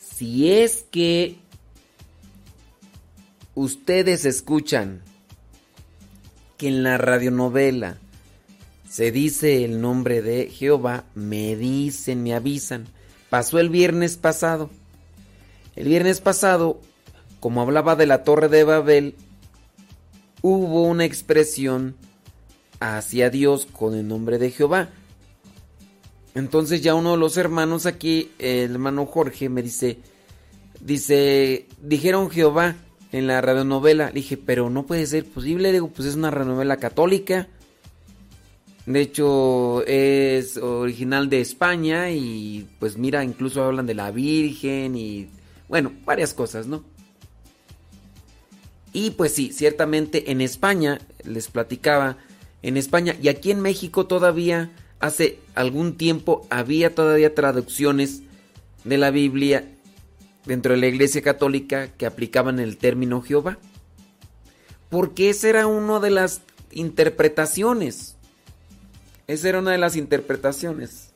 Si 0.00 0.50
es 0.50 0.84
que 0.90 1.36
ustedes 3.54 4.24
escuchan 4.24 5.02
que 6.56 6.68
en 6.68 6.82
la 6.82 6.98
radionovela 6.98 7.98
se 8.88 9.12
dice 9.12 9.64
el 9.64 9.80
nombre 9.80 10.20
de 10.20 10.46
Jehová, 10.46 11.04
me 11.14 11.54
dicen, 11.54 12.24
me 12.24 12.34
avisan. 12.34 12.86
Pasó 13.30 13.60
el 13.60 13.68
viernes 13.68 14.16
pasado. 14.16 14.70
El 15.76 15.86
viernes 15.86 16.20
pasado, 16.20 16.80
como 17.44 17.60
hablaba 17.60 17.94
de 17.94 18.06
la 18.06 18.24
torre 18.24 18.48
de 18.48 18.64
Babel, 18.64 19.16
hubo 20.40 20.84
una 20.84 21.04
expresión 21.04 21.94
hacia 22.80 23.28
Dios 23.28 23.68
con 23.70 23.94
el 23.94 24.08
nombre 24.08 24.38
de 24.38 24.50
Jehová. 24.50 24.88
Entonces 26.34 26.80
ya 26.80 26.94
uno 26.94 27.10
de 27.10 27.18
los 27.18 27.36
hermanos 27.36 27.84
aquí, 27.84 28.30
el 28.38 28.70
hermano 28.70 29.04
Jorge, 29.04 29.50
me 29.50 29.60
dice, 29.60 29.98
dice, 30.80 31.66
dijeron 31.82 32.30
Jehová 32.30 32.76
en 33.12 33.26
la 33.26 33.42
radionovela. 33.42 34.06
Le 34.06 34.14
dije, 34.14 34.38
pero 34.38 34.70
no 34.70 34.86
puede 34.86 35.04
ser 35.04 35.26
posible. 35.26 35.70
Digo, 35.70 35.88
pues 35.88 36.08
es 36.08 36.14
una 36.14 36.30
radionovela 36.30 36.78
católica. 36.78 37.48
De 38.86 39.02
hecho, 39.02 39.84
es 39.86 40.56
original 40.56 41.28
de 41.28 41.42
España 41.42 42.10
y 42.10 42.66
pues 42.78 42.96
mira, 42.96 43.22
incluso 43.22 43.62
hablan 43.62 43.84
de 43.84 43.92
la 43.92 44.10
Virgen 44.12 44.96
y 44.96 45.28
bueno, 45.68 45.92
varias 46.06 46.32
cosas, 46.32 46.66
¿no? 46.66 46.93
Y 48.94 49.10
pues 49.10 49.34
sí, 49.34 49.52
ciertamente 49.52 50.30
en 50.30 50.40
España, 50.40 51.00
les 51.24 51.48
platicaba, 51.48 52.16
en 52.62 52.76
España 52.76 53.16
y 53.20 53.26
aquí 53.28 53.50
en 53.50 53.60
México 53.60 54.06
todavía, 54.06 54.70
hace 55.00 55.40
algún 55.56 55.96
tiempo, 55.96 56.46
había 56.48 56.94
todavía 56.94 57.34
traducciones 57.34 58.22
de 58.84 58.96
la 58.96 59.10
Biblia 59.10 59.68
dentro 60.46 60.74
de 60.74 60.80
la 60.80 60.86
Iglesia 60.86 61.22
Católica 61.22 61.88
que 61.88 62.06
aplicaban 62.06 62.60
el 62.60 62.76
término 62.76 63.20
Jehová. 63.20 63.58
Porque 64.90 65.28
esa 65.28 65.48
era 65.48 65.66
una 65.66 65.98
de 65.98 66.10
las 66.10 66.42
interpretaciones. 66.70 68.14
Esa 69.26 69.48
era 69.48 69.58
una 69.58 69.72
de 69.72 69.78
las 69.78 69.96
interpretaciones. 69.96 71.10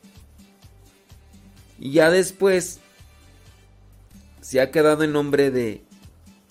Y 1.79 1.91
ya 1.91 2.11
después 2.11 2.81
se 4.41 4.59
ha 4.59 4.69
quedado 4.69 5.03
el 5.05 5.13
nombre 5.13 5.49
de 5.49 5.81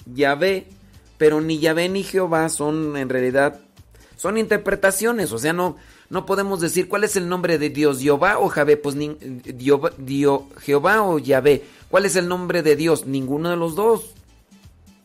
Yahvé, 0.07 0.69
pero 1.19 1.41
ni 1.41 1.59
Yahvé 1.59 1.89
ni 1.89 2.03
Jehová 2.03 2.49
son 2.49 2.97
en 2.97 3.09
realidad 3.09 3.61
son 4.17 4.39
interpretaciones, 4.39 5.33
o 5.33 5.39
sea, 5.39 5.53
no 5.53 5.77
no 6.11 6.25
podemos 6.25 6.61
decir 6.61 6.89
cuál 6.89 7.05
es 7.05 7.17
el 7.17 7.29
nombre 7.29 7.59
de 7.59 7.69
Dios, 7.69 8.01
Jehová 8.01 8.39
o 8.39 8.49
Javé, 8.49 8.79
pues 8.79 8.95
ni, 8.95 9.15
Jehová 10.61 11.03
o 11.03 11.19
Yahvé. 11.19 11.65
¿Cuál 11.91 12.07
es 12.07 12.17
el 12.17 12.29
nombre 12.29 12.63
de 12.63 12.77
Dios? 12.77 13.07
Ninguno 13.07 13.51
de 13.51 13.57
los 13.57 13.75
dos. 13.75 14.15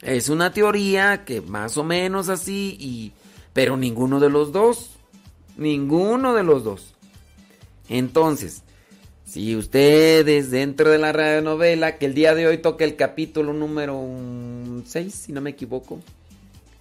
Es 0.01 0.29
una 0.29 0.53
teoría 0.53 1.25
que 1.25 1.41
más 1.41 1.77
o 1.77 1.83
menos 1.83 2.29
así 2.29 2.77
y 2.79 3.11
pero 3.51 3.75
ninguno 3.75 4.21
de 4.21 4.29
los 4.29 4.53
dos. 4.53 4.91
Ninguno 5.57 6.33
de 6.33 6.43
los 6.43 6.63
dos. 6.63 6.93
Entonces, 7.89 8.63
si 9.25 9.57
ustedes 9.57 10.51
dentro 10.51 10.89
de 10.89 10.99
la 10.99 11.11
radionovela, 11.11 11.97
que 11.97 12.05
el 12.05 12.13
día 12.13 12.33
de 12.33 12.47
hoy 12.47 12.59
toca 12.59 12.85
el 12.85 12.95
capítulo 12.95 13.51
número 13.51 13.95
6, 14.85 15.13
si 15.13 15.31
no 15.31 15.41
me 15.41 15.51
equivoco, 15.51 15.99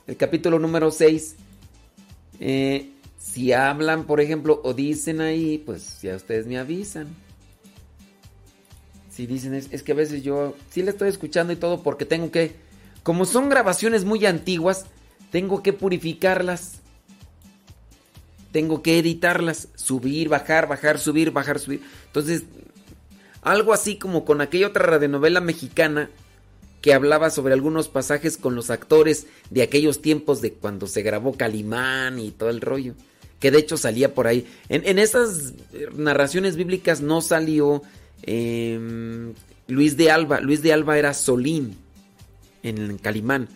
el 0.06 0.16
capítulo 0.16 0.58
número 0.58 0.90
6, 0.90 1.36
eh, 2.40 2.90
si 3.18 3.52
hablan, 3.52 4.04
por 4.04 4.20
ejemplo, 4.20 4.60
o 4.64 4.74
dicen 4.74 5.20
ahí, 5.20 5.58
pues 5.58 6.00
ya 6.02 6.16
ustedes 6.16 6.46
me 6.46 6.58
avisan. 6.58 7.08
Si 9.10 9.26
dicen, 9.26 9.54
es, 9.54 9.68
es 9.70 9.82
que 9.82 9.92
a 9.92 9.96
veces 9.96 10.22
yo 10.22 10.56
sí 10.70 10.82
le 10.82 10.90
estoy 10.90 11.08
escuchando 11.08 11.52
y 11.52 11.56
todo 11.56 11.82
porque 11.82 12.04
tengo 12.04 12.30
que, 12.30 12.56
como 13.02 13.24
son 13.24 13.48
grabaciones 13.48 14.04
muy 14.04 14.24
antiguas, 14.26 14.86
tengo 15.30 15.62
que 15.62 15.72
purificarlas 15.72 16.82
tengo 18.52 18.82
que 18.82 18.98
editarlas, 18.98 19.68
subir, 19.74 20.28
bajar, 20.28 20.68
bajar, 20.68 20.98
subir, 20.98 21.32
bajar, 21.32 21.58
subir. 21.58 21.82
Entonces, 22.06 22.44
algo 23.40 23.72
así 23.72 23.96
como 23.96 24.24
con 24.24 24.40
aquella 24.40 24.68
otra 24.68 24.86
radionovela 24.86 25.40
mexicana 25.40 26.10
que 26.82 26.92
hablaba 26.92 27.30
sobre 27.30 27.54
algunos 27.54 27.88
pasajes 27.88 28.36
con 28.36 28.54
los 28.54 28.68
actores 28.68 29.26
de 29.50 29.62
aquellos 29.62 30.02
tiempos 30.02 30.42
de 30.42 30.52
cuando 30.52 30.86
se 30.86 31.02
grabó 31.02 31.32
Calimán 31.32 32.18
y 32.18 32.32
todo 32.32 32.50
el 32.50 32.60
rollo. 32.60 32.94
Que 33.40 33.50
de 33.50 33.58
hecho 33.58 33.76
salía 33.76 34.14
por 34.14 34.26
ahí. 34.26 34.46
En, 34.68 34.98
esas 34.98 35.54
narraciones 35.96 36.56
bíblicas 36.56 37.00
no 37.00 37.22
salió 37.22 37.82
em, 38.22 39.32
Luis 39.68 39.96
de 39.96 40.10
Alba. 40.10 40.40
Luis 40.40 40.62
de 40.62 40.72
Alba 40.72 40.98
era 40.98 41.14
Solín 41.14 41.76
en 42.62 42.98
Calimán 42.98 43.48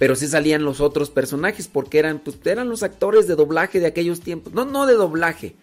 pero 0.00 0.16
sí 0.16 0.28
salían 0.28 0.64
los 0.64 0.80
otros 0.80 1.10
personajes 1.10 1.68
porque 1.68 1.98
eran, 1.98 2.20
pues, 2.20 2.38
eran 2.46 2.70
los 2.70 2.82
actores 2.82 3.28
de 3.28 3.34
doblaje 3.34 3.80
de 3.80 3.86
aquellos 3.86 4.20
tiempos. 4.20 4.54
No, 4.54 4.64
no 4.64 4.86
de 4.86 4.94
doblaje, 4.94 5.56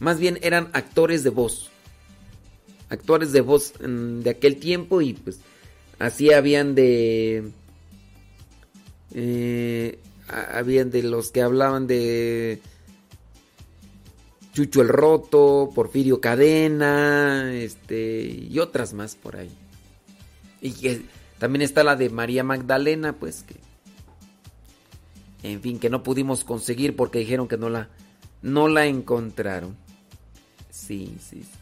más 0.00 0.18
bien 0.18 0.40
eran 0.42 0.70
actores 0.72 1.22
de 1.22 1.30
voz. 1.30 1.70
Actores 2.88 3.30
de 3.30 3.42
voz 3.42 3.74
de 3.78 4.28
aquel 4.28 4.56
tiempo 4.56 5.02
y 5.02 5.12
pues 5.12 5.38
así 5.98 6.32
habían 6.32 6.74
de... 6.74 7.50
Eh, 9.14 9.98
habían 10.28 10.90
de 10.90 11.02
los 11.02 11.30
que 11.30 11.42
hablaban 11.42 11.86
de... 11.86 12.60
Chucho 14.52 14.80
el 14.80 14.88
Roto, 14.88 15.70
Porfirio 15.74 16.20
Cadena, 16.20 17.52
este, 17.52 18.22
y 18.22 18.58
otras 18.58 18.94
más 18.94 19.14
por 19.14 19.36
ahí. 19.36 19.50
Y 20.62 20.72
que 20.72 21.02
también 21.38 21.60
está 21.60 21.84
la 21.84 21.94
de 21.94 22.08
María 22.08 22.42
Magdalena, 22.42 23.12
pues 23.12 23.42
que 23.42 23.56
en 25.42 25.60
fin, 25.60 25.78
que 25.78 25.90
no 25.90 26.02
pudimos 26.02 26.44
conseguir 26.44 26.96
porque 26.96 27.20
dijeron 27.20 27.46
que 27.48 27.56
no 27.56 27.68
la, 27.70 27.88
no 28.42 28.68
la 28.68 28.86
encontraron. 28.86 29.76
Sí, 30.70 31.16
sí, 31.20 31.42
sí. 31.42 31.58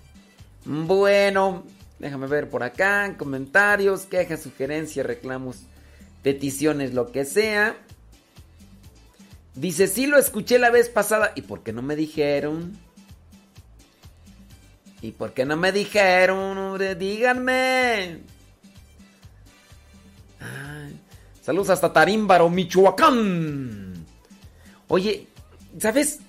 Bueno, 0.65 1.65
déjame 2.05 2.27
ver 2.27 2.51
por 2.51 2.63
acá, 2.63 3.17
comentarios, 3.17 4.03
quejas, 4.03 4.43
sugerencias, 4.43 5.07
reclamos, 5.07 5.61
peticiones, 6.23 6.93
lo 6.93 7.11
que 7.11 7.25
sea. 7.25 7.79
Dice, 9.55 9.87
sí 9.87 10.07
lo 10.07 10.19
escuché 10.19 10.59
la 10.59 10.69
vez 10.69 10.91
pasada. 10.91 11.33
¿Y 11.35 11.41
por 11.41 11.63
qué 11.63 11.73
no 11.73 11.81
me 11.81 11.97
dijeron? 11.97 12.77
¿Y 15.01 15.13
por 15.13 15.33
qué 15.33 15.47
no 15.47 15.57
me 15.57 15.73
dijeron? 15.73 16.79
Díganme. 16.99 18.21
Saludos 21.41 21.71
hasta 21.71 21.91
Tarímbaro, 21.91 22.51
Michoacán. 22.51 24.05
Oye, 24.89 25.27
¿sabes? 25.79 26.21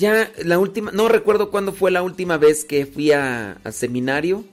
Ya 0.00 0.32
la 0.42 0.58
última, 0.58 0.92
no 0.92 1.08
recuerdo 1.08 1.50
cuándo 1.50 1.74
fue 1.74 1.90
la 1.90 2.02
última 2.02 2.38
vez 2.38 2.64
que 2.64 2.86
fui 2.86 3.12
a, 3.12 3.60
seminario, 3.70 4.46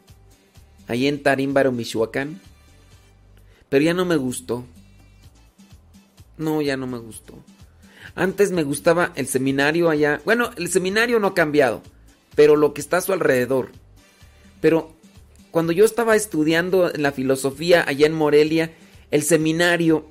ahí 0.90 1.08
en 1.08 1.24
Tarímbaro, 1.24 1.72
Michoacán. 1.72 2.42
Pero 3.70 3.86
ya 3.86 3.94
no 3.94 4.04
me 4.04 4.18
gustó. 4.18 4.66
No, 6.38 6.62
ya 6.62 6.76
no 6.76 6.86
me 6.86 6.98
gustó. 6.98 7.34
Antes 8.14 8.52
me 8.52 8.64
gustaba 8.64 9.14
el 9.16 9.26
seminario 9.26 9.90
allá. 9.90 10.20
Bueno, 10.26 10.50
el 10.58 10.68
seminario 10.68 11.18
no 11.22 11.28
ha 11.28 11.34
cambiado, 11.34 11.82
pero 12.36 12.58
lo 12.58 12.74
que 12.74 12.82
está 12.82 12.98
a 12.98 13.02
su 13.02 13.14
alrededor. 13.14 13.70
Pero 14.60 14.98
cuando 15.52 15.72
yo 15.72 15.86
estaba 15.86 16.18
estudiando 16.18 16.92
la 16.94 17.14
filosofía 17.14 17.86
allá 17.88 18.06
en 18.06 18.14
Morelia, 18.14 18.74
el 19.12 19.24
seminario 19.24 20.10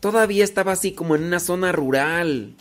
todavía 0.00 0.44
estaba 0.44 0.72
así 0.72 0.92
como 0.92 1.14
en 1.14 1.24
una 1.24 1.40
zona 1.40 1.72
rural. 1.72 2.56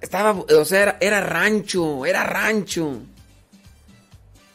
Estaba, 0.00 0.32
o 0.32 0.64
sea, 0.64 0.96
era, 1.00 1.20
rancho, 1.20 2.06
era 2.06 2.24
rancho. 2.24 3.02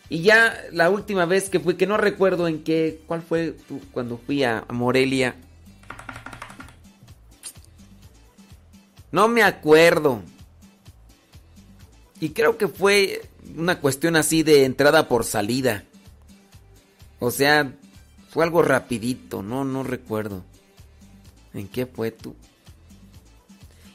Y 0.10 0.24
ya 0.24 0.58
la 0.72 0.90
última 0.90 1.26
vez 1.26 1.50
que 1.50 1.60
fui, 1.60 1.76
que 1.76 1.86
no 1.86 1.98
recuerdo 1.98 2.48
en 2.48 2.64
qué, 2.64 3.02
cuál 3.06 3.22
fue 3.22 3.56
cuando 3.92 4.18
fui 4.18 4.44
a, 4.44 4.66
Morelia. 4.70 5.36
No 9.12 9.28
me 9.28 9.44
acuerdo. 9.44 10.22
Y 12.20 12.30
creo 12.30 12.58
que 12.58 12.68
fue 12.68 13.22
una 13.56 13.80
cuestión 13.80 14.16
así 14.16 14.44
de 14.44 14.66
entrada 14.66 15.08
por 15.08 15.24
salida. 15.24 15.84
O 17.20 17.32
sea, 17.32 17.72
fue 18.30 18.44
algo 18.44 18.62
rapidito, 18.62 19.42
no, 19.42 19.64
no 19.64 19.84
recuerdo. 19.84 20.44
¿En 21.54 21.68
qué 21.68 21.86
fue 21.86 22.12
tú? 22.12 22.36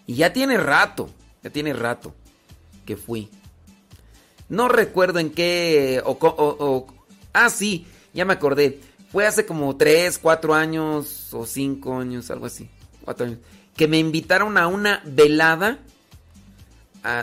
Y 0.06 0.16
ya 0.16 0.32
tiene 0.32 0.58
rato, 0.58 1.08
ya 1.44 1.50
tiene 1.50 1.74
rato 1.74 2.14
que 2.84 2.96
fui. 2.96 3.28
No 4.48 4.68
recuerdo 4.68 5.18
en 5.18 5.30
qué... 5.30 6.02
O, 6.04 6.86
ah, 7.32 7.50
sí, 7.50 7.86
ya 8.12 8.24
me 8.24 8.32
acordé. 8.32 8.80
fue 9.12 9.26
hace 9.26 9.46
como 9.46 9.76
3, 9.76 10.18
4 10.18 10.54
años 10.54 11.32
o 11.32 11.46
5 11.46 11.98
años, 11.98 12.30
algo 12.30 12.46
así. 12.46 12.68
4 13.04 13.26
años. 13.26 13.38
Que 13.76 13.86
me 13.86 13.98
invitaron 13.98 14.56
a 14.56 14.66
una 14.66 15.02
velada. 15.04 15.78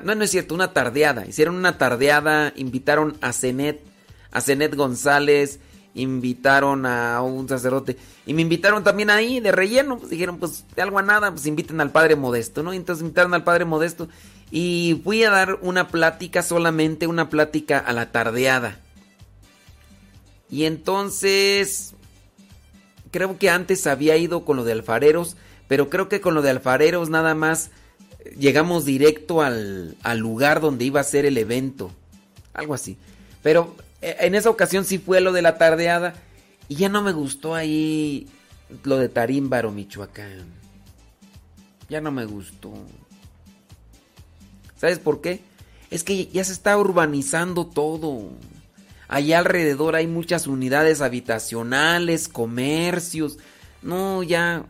no, 0.04 0.16
no 0.16 0.24
es 0.24 0.32
cierto, 0.32 0.54
una 0.54 0.72
tardeada. 0.72 1.26
Hicieron 1.26 1.56
una 1.56 1.78
tardeada, 1.78 2.54
invitaron 2.56 3.18
a 3.22 3.34
Zenet, 3.34 3.82
a 4.32 4.42
Zenet 4.42 4.76
González, 4.76 5.60
invitaron 5.94 6.86
a 6.86 7.22
un 7.22 7.48
sacerdote. 7.48 7.98
Y 8.26 8.34
me 8.34 8.42
invitaron 8.42 8.84
también 8.84 9.10
ahí 9.10 9.40
de 9.40 9.52
relleno. 9.52 9.98
Pues 9.98 10.10
dijeron, 10.10 10.38
pues 10.38 10.66
de 10.76 10.82
algo 10.82 11.00
a 11.00 11.02
nada, 11.02 11.32
pues 11.32 11.46
inviten 11.46 11.82
al 11.82 11.92
Padre 11.92 12.16
Modesto, 12.16 12.64
¿no? 12.64 12.74
Entonces 12.74 13.02
invitaron 13.02 13.34
al 13.34 13.44
Padre 13.44 13.66
Modesto. 13.66 14.08
Y 14.52 15.02
fui 15.04 15.24
a 15.24 15.30
dar 15.30 15.60
una 15.62 15.88
plática, 15.88 16.44
solamente 16.44 17.08
una 17.08 17.30
plática 17.30 17.78
a 17.80 17.94
la 17.94 18.12
tardeada. 18.12 18.80
Y 20.50 20.66
entonces, 20.66 21.94
creo 23.12 23.38
que 23.38 23.50
antes 23.50 23.88
había 23.88 24.18
ido 24.18 24.44
con 24.44 24.58
lo 24.58 24.66
de 24.66 24.74
alfareros, 24.74 25.38
pero 25.70 25.90
creo 25.90 26.10
que 26.10 26.20
con 26.20 26.34
lo 26.34 26.42
de 26.42 26.50
alfareros 26.50 27.10
nada 27.10 27.36
más 27.36 27.72
eh, 28.20 28.36
llegamos 28.38 28.84
directo 28.84 29.42
al, 29.42 29.96
al 30.04 30.20
lugar 30.20 30.60
donde 30.60 30.84
iba 30.84 31.00
a 31.00 31.06
ser 31.06 31.26
el 31.26 31.38
evento. 31.38 31.92
Algo 32.54 32.74
así. 32.74 32.98
Pero 33.42 33.74
en 34.02 34.36
esa 34.36 34.50
ocasión 34.50 34.86
sí 34.86 34.98
fue 34.98 35.22
lo 35.22 35.32
de 35.32 35.42
la 35.42 35.58
tardeada 35.58 36.16
y 36.68 36.76
ya 36.76 36.90
no 36.90 37.02
me 37.02 37.12
gustó 37.12 37.54
ahí 37.54 38.28
lo 38.84 38.98
de 38.98 39.10
Tarímbaro, 39.10 39.72
Michoacán. 39.72 40.46
Ya 41.90 42.02
no 42.02 42.12
me 42.12 42.26
gustó. 42.26 42.72
¿Sabes 44.78 44.98
por 44.98 45.22
qué? 45.22 45.42
Es 45.90 46.04
que 46.04 46.28
ya 46.28 46.44
se 46.44 46.54
está 46.54 46.78
urbanizando 46.78 47.68
todo. 47.68 48.30
Allá 49.08 49.40
alrededor 49.40 49.96
hay 49.96 50.08
muchas 50.08 50.48
unidades 50.48 51.02
habitacionales, 51.02 52.30
comercios. 52.30 53.38
No, 53.82 54.24
ya. 54.24 54.64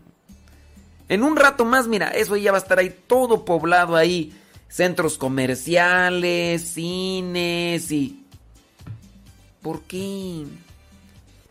En 1.07 1.23
un 1.23 1.35
rato 1.35 1.63
más, 1.63 1.87
mira, 1.87 2.09
eso 2.09 2.35
ya 2.37 2.51
va 2.51 2.57
a 2.57 2.61
estar 2.61 2.79
ahí 2.79 2.95
todo 3.05 3.45
poblado 3.45 3.95
ahí. 3.95 4.33
Centros 4.67 5.17
comerciales, 5.17 6.63
cines 6.63 7.91
y... 7.91 8.20
¿Por 9.61 9.81
qué? 9.83 10.45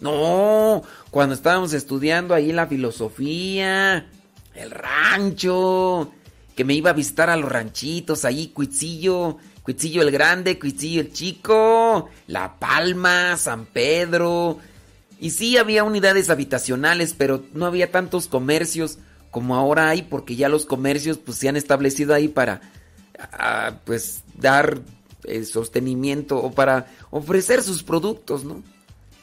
No, 0.00 0.82
cuando 1.10 1.34
estábamos 1.34 1.72
estudiando 1.72 2.34
ahí 2.34 2.52
la 2.52 2.66
filosofía, 2.66 4.06
el 4.54 4.70
rancho, 4.70 6.10
que 6.56 6.64
me 6.64 6.74
iba 6.74 6.90
a 6.90 6.94
visitar 6.94 7.30
a 7.30 7.36
los 7.36 7.50
ranchitos, 7.50 8.24
ahí 8.24 8.48
Cuitzillo, 8.48 9.36
Cuitzillo 9.62 10.02
el 10.02 10.10
Grande, 10.10 10.58
Cuitzillo 10.58 11.02
el 11.02 11.12
Chico, 11.12 12.08
La 12.26 12.58
Palma, 12.58 13.36
San 13.36 13.66
Pedro. 13.66 14.58
Y 15.20 15.30
sí 15.30 15.58
había 15.58 15.84
unidades 15.84 16.30
habitacionales, 16.30 17.14
pero 17.16 17.44
no 17.52 17.66
había 17.66 17.92
tantos 17.92 18.26
comercios 18.26 18.98
como 19.30 19.54
ahora 19.54 19.90
hay, 19.90 20.02
porque 20.02 20.34
ya 20.34 20.48
los 20.48 20.66
comercios 20.66 21.18
pues 21.18 21.38
se 21.38 21.48
han 21.48 21.56
establecido 21.56 22.14
ahí 22.14 22.26
para 22.26 22.62
ah, 23.32 23.74
pues 23.84 24.22
dar 24.34 24.80
eh, 25.24 25.44
sostenimiento 25.44 26.38
o 26.38 26.52
para 26.52 26.86
ofrecer 27.10 27.62
sus 27.62 27.82
productos, 27.82 28.44
¿no? 28.44 28.62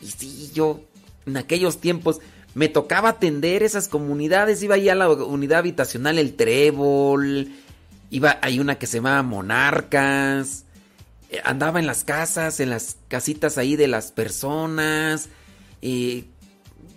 Y 0.02 0.08
sí, 0.08 0.52
yo 0.54 0.82
en 1.26 1.38
aquellos 1.38 1.80
tiempos 1.80 2.20
me 2.54 2.70
tocaba 2.70 3.10
atender 3.10 3.64
esas 3.64 3.88
comunidades, 3.88 4.64
iba 4.64 4.76
ahí 4.76 4.90
a 4.90 4.96
la 4.96 5.10
unidad 5.10 5.60
habitacional 5.60 6.18
El 6.18 6.34
Trébol, 6.34 7.52
iba 8.10 8.40
hay 8.42 8.60
una 8.60 8.76
que 8.76 8.88
se 8.88 8.98
llamaba 8.98 9.22
Monarcas, 9.22 10.64
eh, 11.30 11.40
andaba 11.44 11.80
en 11.80 11.86
las 11.86 12.04
casas, 12.04 12.60
en 12.60 12.70
las 12.70 12.98
casitas 13.10 13.58
ahí 13.58 13.76
de 13.76 13.88
las 13.88 14.12
personas, 14.12 15.30
eh, 15.82 16.24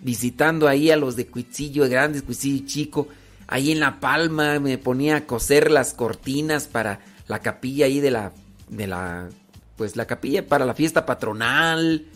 visitando 0.01 0.67
ahí 0.67 0.89
a 0.89 0.97
los 0.97 1.15
de 1.15 1.27
Cuitzillo 1.27 1.87
Grandes, 1.87 2.23
Cuitzillo 2.23 2.65
Chico, 2.65 3.07
ahí 3.47 3.71
en 3.71 3.79
La 3.79 3.99
Palma 3.99 4.59
me 4.59 4.77
ponía 4.77 5.17
a 5.17 5.25
coser 5.27 5.69
las 5.69 5.93
cortinas 5.93 6.67
para 6.67 7.01
la 7.27 7.39
capilla 7.39 7.85
ahí 7.85 7.99
de 7.99 8.11
la, 8.11 8.31
de 8.71 8.87
la, 8.87 9.29
pues 9.75 9.95
la 9.95 10.07
capilla 10.07 10.47
para 10.47 10.65
la 10.65 10.73
fiesta 10.73 11.05
patronal, 11.05 12.07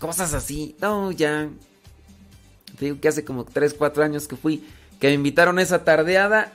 cosas 0.00 0.34
así, 0.34 0.74
no, 0.80 1.12
ya, 1.12 1.48
te 2.76 2.86
digo 2.86 3.00
que 3.00 3.06
hace 3.06 3.24
como 3.24 3.44
3, 3.44 3.74
4 3.74 4.02
años 4.02 4.26
que 4.26 4.34
fui, 4.34 4.64
que 4.98 5.06
me 5.08 5.14
invitaron 5.14 5.58
a 5.58 5.62
esa 5.62 5.84
tardeada, 5.84 6.52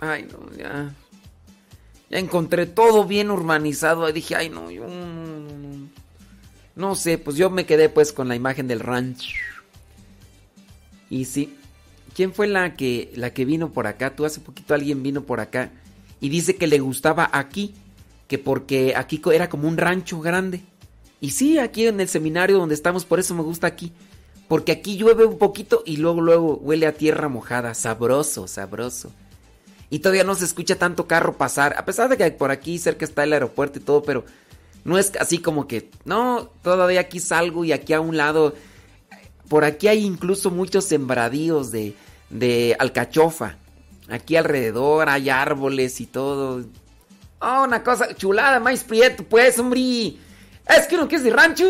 ay 0.00 0.26
no, 0.32 0.56
ya, 0.56 0.94
ya 2.08 2.18
encontré 2.18 2.64
todo 2.64 3.04
bien 3.04 3.30
urbanizado, 3.30 4.08
y 4.08 4.12
dije, 4.12 4.36
ay 4.36 4.48
no, 4.48 4.70
yo... 4.70 4.86
no, 4.86 5.36
no 6.76 6.94
sé, 6.94 7.16
pues 7.18 7.36
yo 7.36 7.48
me 7.50 7.64
quedé 7.64 7.88
pues 7.88 8.12
con 8.12 8.28
la 8.28 8.36
imagen 8.36 8.68
del 8.68 8.80
ranch. 8.80 9.34
Y 11.08 11.24
sí, 11.24 11.56
¿quién 12.14 12.34
fue 12.34 12.46
la 12.46 12.74
que 12.74 13.12
la 13.16 13.32
que 13.32 13.46
vino 13.46 13.72
por 13.72 13.86
acá? 13.86 14.14
Tú 14.14 14.26
hace 14.26 14.40
poquito 14.40 14.74
alguien 14.74 15.02
vino 15.02 15.22
por 15.22 15.40
acá 15.40 15.70
y 16.20 16.28
dice 16.28 16.56
que 16.56 16.66
le 16.66 16.78
gustaba 16.78 17.28
aquí, 17.32 17.74
que 18.28 18.38
porque 18.38 18.94
aquí 18.96 19.20
era 19.32 19.48
como 19.48 19.68
un 19.68 19.76
rancho 19.76 20.20
grande. 20.20 20.62
Y 21.20 21.30
sí, 21.30 21.58
aquí 21.58 21.86
en 21.86 22.00
el 22.00 22.08
seminario 22.08 22.58
donde 22.58 22.74
estamos, 22.74 23.04
por 23.04 23.20
eso 23.20 23.34
me 23.34 23.42
gusta 23.42 23.66
aquí, 23.66 23.92
porque 24.48 24.72
aquí 24.72 24.96
llueve 24.96 25.24
un 25.24 25.38
poquito 25.38 25.82
y 25.86 25.96
luego 25.96 26.20
luego 26.20 26.56
huele 26.56 26.86
a 26.86 26.92
tierra 26.92 27.28
mojada, 27.28 27.74
sabroso, 27.74 28.46
sabroso. 28.46 29.12
Y 29.88 30.00
todavía 30.00 30.24
no 30.24 30.34
se 30.34 30.44
escucha 30.44 30.76
tanto 30.76 31.06
carro 31.06 31.36
pasar, 31.36 31.74
a 31.78 31.84
pesar 31.84 32.08
de 32.08 32.16
que 32.16 32.30
por 32.32 32.50
aquí 32.50 32.78
cerca 32.78 33.04
está 33.04 33.24
el 33.24 33.32
aeropuerto 33.32 33.78
y 33.78 33.82
todo, 33.82 34.02
pero 34.02 34.24
no 34.84 34.98
es 34.98 35.12
así 35.18 35.38
como 35.38 35.66
que, 35.66 35.90
no, 36.04 36.50
todavía 36.62 37.00
aquí 37.00 37.20
salgo 37.20 37.64
y 37.64 37.72
aquí 37.72 37.92
a 37.92 38.00
un 38.00 38.16
lado, 38.16 38.54
por 39.48 39.64
aquí 39.64 39.88
hay 39.88 40.04
incluso 40.04 40.50
muchos 40.50 40.84
sembradíos 40.84 41.70
de, 41.70 41.94
de 42.30 42.76
alcachofa. 42.78 43.58
Aquí 44.08 44.36
alrededor 44.36 45.08
hay 45.08 45.30
árboles 45.30 46.00
y 46.00 46.06
todo. 46.06 46.64
Oh, 47.40 47.64
una 47.64 47.82
cosa 47.82 48.14
chulada, 48.14 48.60
maíz 48.60 48.84
prieto, 48.84 49.24
pues, 49.24 49.58
hombre. 49.58 50.16
Es 50.68 50.86
que 50.88 50.96
uno 50.96 51.08
que 51.08 51.16
es 51.16 51.32
rancho. 51.32 51.66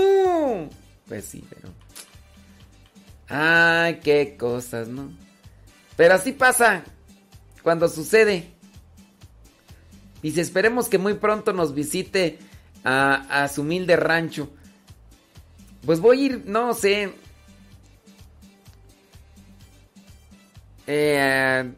Pues 1.06 1.24
sí, 1.24 1.44
pero... 1.48 1.68
Ay, 3.28 4.00
qué 4.02 4.36
cosas, 4.38 4.88
¿no? 4.88 5.10
Pero 5.96 6.14
así 6.14 6.32
pasa 6.32 6.84
cuando 7.62 7.88
sucede. 7.88 8.50
Dice, 10.22 10.40
esperemos 10.40 10.88
que 10.88 10.98
muy 10.98 11.14
pronto 11.14 11.52
nos 11.52 11.74
visite 11.74 12.38
a, 12.84 13.44
a 13.44 13.48
su 13.48 13.62
humilde 13.62 13.96
rancho. 13.96 14.50
Pues 15.84 16.00
voy 16.00 16.20
a 16.20 16.26
ir, 16.26 16.42
no 16.46 16.74
sé. 16.74 17.12
Eh, 20.86 21.72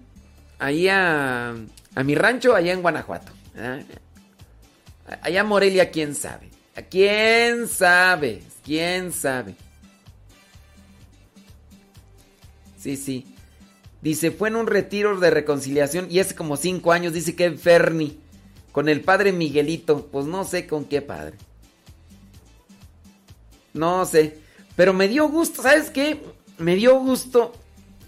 ahí 0.59 0.89
a, 0.89 1.55
a 1.95 2.03
mi 2.05 2.15
rancho, 2.15 2.55
allá 2.55 2.73
en 2.73 2.83
Guanajuato. 2.83 3.33
¿eh? 3.57 3.85
Allá 5.23 5.45
Morelia, 5.45 5.91
quién 5.91 6.15
sabe. 6.15 6.51
¿A 6.77 6.83
quién 6.83 7.67
sabe? 7.69 8.43
¿Quién 8.65 9.13
sabe? 9.13 9.55
Sí, 12.79 12.97
sí. 12.97 13.27
Dice, 14.01 14.31
fue 14.31 14.49
en 14.49 14.57
un 14.57 14.67
retiro 14.67 15.19
de 15.19 15.31
reconciliación 15.31 16.07
y 16.11 16.21
hace 16.21 16.35
como 16.35 16.57
cinco 16.57 16.93
años, 16.93 17.13
dice 17.13 17.35
que 17.35 17.51
Ferni, 17.53 18.19
con 18.71 18.89
el 18.89 19.01
padre 19.01 19.33
Miguelito. 19.33 20.07
Pues 20.07 20.27
no 20.27 20.45
sé 20.45 20.67
con 20.67 20.85
qué 20.85 21.03
padre. 21.03 21.37
No 23.75 24.05
sé. 24.07 24.39
Pero 24.77 24.93
me 24.93 25.09
dio 25.09 25.29
gusto, 25.29 25.63
¿sabes 25.63 25.91
qué? 25.91 26.23
Me 26.59 26.77
dio 26.77 26.99
gusto 27.01 27.53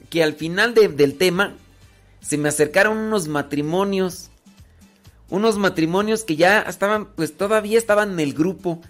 que 0.08 0.22
al 0.22 0.34
final 0.34 0.74
de- 0.74 0.88
del 0.88 1.16
tema 1.18 1.56
se 2.20 2.38
me 2.38 2.48
acercaron 2.48 2.96
unos 2.96 3.28
matrimonios. 3.28 4.30
Unos 5.28 5.58
matrimonios 5.58 6.24
que 6.24 6.36
ya 6.36 6.60
estaban, 6.62 7.06
pues 7.14 7.36
todavía 7.36 7.78
estaban 7.78 8.12
en 8.12 8.20
el 8.20 8.34
grupo. 8.34 8.80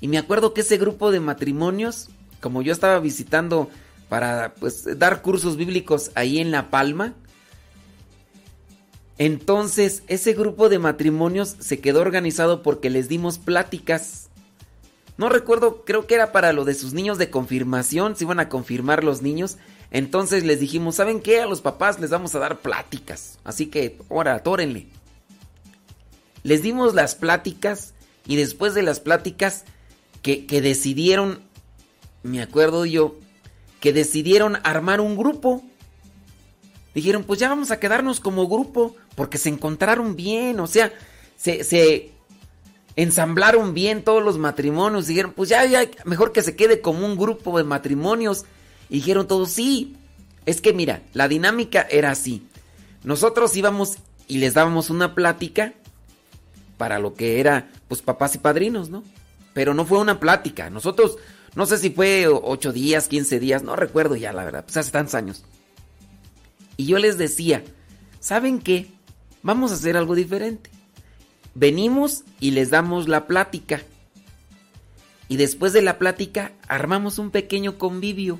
Y 0.00 0.08
me 0.08 0.18
acuerdo 0.18 0.52
que 0.52 0.60
ese 0.60 0.76
grupo 0.76 1.10
de 1.10 1.20
matrimonios, 1.20 2.08
como 2.40 2.62
yo 2.62 2.72
estaba 2.72 2.98
visitando 3.00 3.70
para 4.08 4.54
pues 4.54 4.98
dar 4.98 5.22
cursos 5.22 5.56
bíblicos 5.56 6.10
ahí 6.14 6.38
en 6.38 6.50
La 6.50 6.70
Palma, 6.70 7.14
entonces 9.18 10.02
ese 10.08 10.34
grupo 10.34 10.68
de 10.68 10.78
matrimonios 10.78 11.56
se 11.58 11.80
quedó 11.80 12.00
organizado 12.00 12.62
porque 12.62 12.90
les 12.90 13.08
dimos 13.08 13.38
pláticas. 13.38 14.28
No 15.16 15.30
recuerdo, 15.30 15.84
creo 15.84 16.06
que 16.06 16.14
era 16.14 16.32
para 16.32 16.52
lo 16.52 16.66
de 16.66 16.74
sus 16.74 16.92
niños 16.92 17.16
de 17.16 17.30
confirmación, 17.30 18.16
se 18.16 18.24
iban 18.24 18.40
a 18.40 18.50
confirmar 18.50 19.02
los 19.02 19.22
niños. 19.22 19.56
Entonces 19.90 20.44
les 20.44 20.60
dijimos, 20.60 20.96
¿saben 20.96 21.20
qué? 21.20 21.40
A 21.40 21.46
los 21.46 21.60
papás 21.60 22.00
les 22.00 22.10
vamos 22.10 22.34
a 22.34 22.38
dar 22.38 22.60
pláticas. 22.60 23.38
Así 23.44 23.66
que, 23.66 23.98
ahora, 24.10 24.34
atórenle. 24.34 24.88
Les 26.42 26.62
dimos 26.62 26.94
las 26.94 27.14
pláticas 27.14 27.94
y 28.26 28.36
después 28.36 28.74
de 28.74 28.82
las 28.82 29.00
pláticas 29.00 29.64
que, 30.22 30.60
decidieron, 30.60 31.40
me 32.24 32.42
acuerdo 32.42 32.84
yo, 32.84 33.14
que 33.80 33.92
decidieron 33.92 34.56
armar 34.64 35.00
un 35.00 35.16
grupo. 35.16 35.62
Dijeron, 36.94 37.24
pues 37.24 37.38
ya 37.38 37.48
vamos 37.48 37.70
a 37.70 37.78
quedarnos 37.78 38.18
como 38.18 38.48
grupo, 38.48 38.96
porque 39.14 39.38
se 39.38 39.50
encontraron 39.50 40.16
bien, 40.16 40.58
o 40.58 40.66
sea, 40.66 40.92
se, 41.36 42.10
ensamblaron 42.96 43.74
bien 43.74 44.02
todos 44.02 44.22
los 44.22 44.38
matrimonios. 44.38 45.06
Dijeron, 45.06 45.32
pues 45.32 45.48
ya, 45.48 45.62
mejor 46.04 46.32
que 46.32 46.42
se 46.42 46.56
quede 46.56 46.80
como 46.80 47.06
un 47.06 47.16
grupo 47.16 47.56
de 47.58 47.64
matrimonios. 47.64 48.46
Y 48.88 48.96
dijeron 48.96 49.26
todos, 49.26 49.50
sí. 49.50 49.96
Es 50.44 50.60
que 50.60 50.72
mira, 50.72 51.02
la 51.12 51.28
dinámica 51.28 51.86
era 51.90 52.10
así. 52.10 52.46
Nosotros 53.02 53.56
íbamos 53.56 53.96
y 54.28 54.38
les 54.38 54.54
dábamos 54.54 54.90
una 54.90 55.14
plática 55.14 55.74
para 56.76 56.98
lo 56.98 57.14
que 57.14 57.40
era, 57.40 57.70
pues 57.88 58.02
papás 58.02 58.34
y 58.34 58.38
padrinos, 58.38 58.90
¿no? 58.90 59.02
Pero 59.54 59.74
no 59.74 59.86
fue 59.86 59.98
una 59.98 60.20
plática. 60.20 60.70
Nosotros, 60.70 61.16
no 61.54 61.66
sé 61.66 61.78
si 61.78 61.90
fue 61.90 62.26
8 62.28 62.72
días, 62.72 63.08
15 63.08 63.40
días, 63.40 63.62
no 63.62 63.76
recuerdo 63.76 64.16
ya, 64.16 64.32
la 64.32 64.44
verdad, 64.44 64.64
pues 64.64 64.76
hace 64.76 64.90
tantos 64.90 65.14
años. 65.14 65.44
Y 66.76 66.86
yo 66.86 66.98
les 66.98 67.16
decía, 67.16 67.64
¿saben 68.20 68.60
qué? 68.60 68.88
Vamos 69.42 69.70
a 69.70 69.74
hacer 69.74 69.96
algo 69.96 70.14
diferente. 70.14 70.70
Venimos 71.54 72.24
y 72.38 72.50
les 72.50 72.70
damos 72.70 73.08
la 73.08 73.26
plática. 73.26 73.80
Y 75.28 75.36
después 75.36 75.72
de 75.72 75.82
la 75.82 75.98
plática 75.98 76.52
armamos 76.68 77.18
un 77.18 77.30
pequeño 77.30 77.78
convivio. 77.78 78.38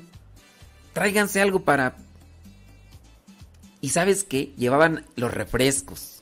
Tráiganse 0.97 1.39
algo 1.39 1.59
para... 1.59 1.95
Y 3.81 3.89
sabes 3.89 4.23
qué? 4.23 4.51
Llevaban 4.57 5.05
los 5.15 5.31
refrescos. 5.31 6.21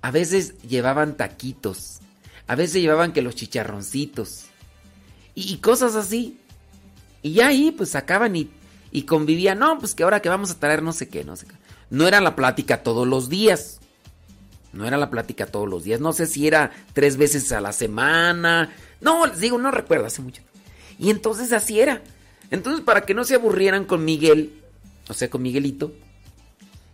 A 0.00 0.10
veces 0.10 0.56
llevaban 0.62 1.18
taquitos. 1.18 1.98
A 2.46 2.54
veces 2.54 2.80
llevaban 2.80 3.12
que 3.12 3.20
los 3.20 3.34
chicharroncitos. 3.34 4.46
Y, 5.34 5.58
cosas 5.58 5.96
así. 5.96 6.40
Y 7.20 7.34
ya 7.34 7.48
ahí 7.48 7.70
pues 7.70 7.90
sacaban 7.90 8.36
y, 8.36 8.50
y 8.90 9.02
convivían. 9.02 9.58
No, 9.58 9.78
pues 9.78 9.94
que 9.94 10.02
ahora 10.02 10.22
que 10.22 10.30
vamos 10.30 10.50
a 10.50 10.58
traer 10.58 10.82
no 10.82 10.94
sé 10.94 11.10
qué, 11.10 11.22
no 11.22 11.36
sé 11.36 11.44
qué. 11.44 11.54
No 11.90 12.08
era 12.08 12.22
la 12.22 12.36
plática 12.36 12.82
todos 12.82 13.06
los 13.06 13.28
días. 13.28 13.80
No 14.72 14.86
era 14.86 14.96
la 14.96 15.10
plática 15.10 15.44
todos 15.44 15.68
los 15.68 15.84
días. 15.84 16.00
No 16.00 16.14
sé 16.14 16.24
si 16.24 16.46
era 16.46 16.72
tres 16.94 17.18
veces 17.18 17.52
a 17.52 17.60
la 17.60 17.72
semana. 17.72 18.70
No, 19.02 19.26
les 19.26 19.40
digo, 19.40 19.58
no 19.58 19.70
recuerdo 19.70 20.06
hace 20.06 20.22
mucho. 20.22 20.40
Y 20.98 21.10
entonces 21.10 21.52
así 21.52 21.80
era. 21.80 22.00
Entonces, 22.50 22.84
para 22.84 23.02
que 23.02 23.14
no 23.14 23.24
se 23.24 23.34
aburrieran 23.34 23.84
con 23.84 24.04
Miguel, 24.04 24.62
o 25.08 25.14
sea, 25.14 25.28
con 25.28 25.42
Miguelito, 25.42 25.92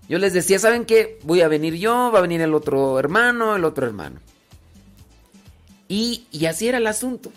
yo 0.08 0.18
les 0.18 0.32
decía, 0.32 0.58
¿saben 0.58 0.84
qué? 0.84 1.18
Voy 1.22 1.40
a 1.40 1.48
venir 1.48 1.74
yo, 1.76 2.10
va 2.12 2.18
a 2.18 2.22
venir 2.22 2.40
el 2.40 2.54
otro 2.54 2.98
hermano, 2.98 3.56
el 3.56 3.64
otro 3.64 3.86
hermano. 3.86 4.20
Y, 5.88 6.26
y 6.30 6.46
así 6.46 6.68
era 6.68 6.78
el 6.78 6.86
asunto. 6.86 7.32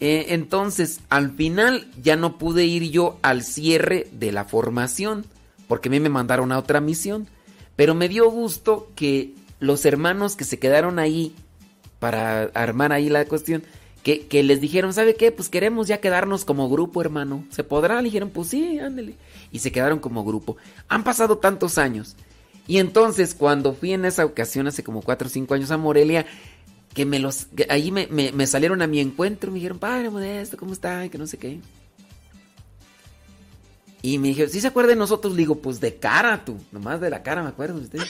Eh, 0.00 0.26
entonces, 0.34 1.00
al 1.08 1.30
final 1.30 1.88
ya 2.02 2.16
no 2.16 2.36
pude 2.36 2.64
ir 2.64 2.90
yo 2.90 3.18
al 3.22 3.42
cierre 3.42 4.08
de 4.12 4.32
la 4.32 4.44
formación, 4.44 5.24
porque 5.68 5.88
a 5.88 5.92
mí 5.92 6.00
me 6.00 6.08
mandaron 6.08 6.52
a 6.52 6.58
otra 6.58 6.80
misión. 6.80 7.28
Pero 7.76 7.94
me 7.94 8.08
dio 8.08 8.30
gusto 8.30 8.90
que 8.94 9.34
los 9.60 9.84
hermanos 9.84 10.36
que 10.36 10.44
se 10.44 10.58
quedaron 10.58 10.98
ahí 10.98 11.34
para 11.98 12.42
armar 12.54 12.92
ahí 12.92 13.08
la 13.08 13.24
cuestión, 13.24 13.64
que, 14.04 14.42
les 14.42 14.60
dijeron, 14.60 14.92
¿sabe 14.92 15.14
qué? 15.14 15.32
Pues 15.32 15.48
queremos 15.48 15.88
ya 15.88 15.98
quedarnos 15.98 16.44
como 16.44 16.68
grupo, 16.68 17.00
hermano. 17.00 17.46
¿Se 17.48 17.64
podrá? 17.64 17.96
Le 17.96 18.04
dijeron, 18.04 18.28
pues 18.28 18.48
sí, 18.48 18.78
ándele. 18.78 19.14
Y 19.50 19.60
se 19.60 19.72
quedaron 19.72 19.98
como 19.98 20.24
grupo. 20.24 20.58
Han 20.88 21.04
pasado 21.04 21.38
tantos 21.38 21.78
años. 21.78 22.14
Y 22.66 22.78
entonces, 22.78 23.34
cuando 23.34 23.72
fui 23.72 23.94
en 23.94 24.04
esa 24.04 24.26
ocasión, 24.26 24.66
hace 24.66 24.84
como 24.84 25.00
4 25.00 25.26
o 25.26 25.30
5 25.30 25.54
años 25.54 25.70
a 25.70 25.78
Morelia, 25.78 26.26
que 26.92 27.06
me 27.06 27.18
los. 27.18 27.46
Ahí 27.70 27.90
me, 27.90 28.06
me, 28.08 28.46
salieron 28.46 28.82
a 28.82 28.86
mi 28.86 29.00
encuentro, 29.00 29.50
me 29.50 29.56
dijeron, 29.56 29.78
padre 29.78 30.10
Modesto, 30.10 30.58
¿cómo 30.58 30.74
está? 30.74 31.08
Que 31.08 31.16
no 31.16 31.26
sé 31.26 31.38
qué. 31.38 31.60
Y 34.02 34.18
me 34.18 34.28
dijeron, 34.28 34.52
¿sí 34.52 34.60
se 34.60 34.66
acuerda 34.66 34.90
de 34.90 34.96
nosotros? 34.96 35.32
Le 35.32 35.38
digo, 35.38 35.56
pues 35.56 35.80
de 35.80 35.96
cara 35.96 36.44
tú, 36.44 36.58
nomás 36.72 37.00
de 37.00 37.08
la 37.08 37.22
cara 37.22 37.42
me 37.42 37.48
acuerdo 37.48 37.78
de 37.78 37.84
usted. 37.84 38.02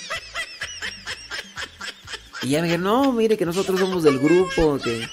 Y 2.43 2.49
ya 2.49 2.59
me 2.59 2.65
dijeron, 2.65 2.85
no, 2.85 3.13
mire 3.13 3.37
que 3.37 3.47
nosotros 3.47 3.79
somos 3.79 4.03
del 4.03 4.19
grupo, 4.19 4.79
que, 4.83 5.07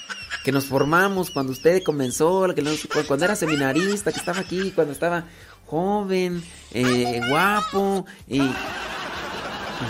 que 0.43 0.51
nos 0.51 0.65
formamos 0.65 1.31
cuando 1.31 1.51
usted 1.51 1.83
comenzó, 1.83 2.47
que 2.53 2.63
cuando 3.07 3.25
era 3.25 3.35
seminarista, 3.35 4.11
que 4.11 4.19
estaba 4.19 4.39
aquí, 4.39 4.71
cuando 4.71 4.93
estaba 4.93 5.25
joven, 5.67 6.43
eh, 6.71 7.21
guapo, 7.27 8.05
y... 8.27 8.41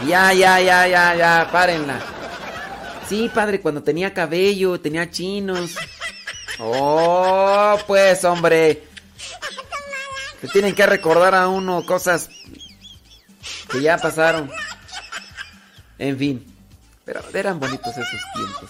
Ya, 0.08 0.32
ya, 0.34 0.60
ya, 0.62 0.88
ya, 0.88 1.16
ya, 1.16 1.50
párenla. 1.52 2.00
Sí, 3.08 3.30
padre, 3.34 3.60
cuando 3.60 3.84
tenía 3.84 4.14
cabello, 4.14 4.80
tenía 4.80 5.12
chinos. 5.12 5.76
Oh, 6.60 7.78
pues, 7.88 8.24
hombre. 8.24 8.84
Se 10.40 10.48
tienen 10.48 10.74
que 10.74 10.86
recordar 10.86 11.36
a 11.36 11.50
uno 11.50 11.86
cosas 11.86 12.30
que 13.70 13.82
ya 13.82 13.98
pasaron. 13.98 14.50
En 16.00 16.18
fin. 16.18 16.56
Pero 17.04 17.22
eran 17.34 17.60
bonitos 17.60 17.92
esos 17.98 18.22
tiempos. 18.34 18.70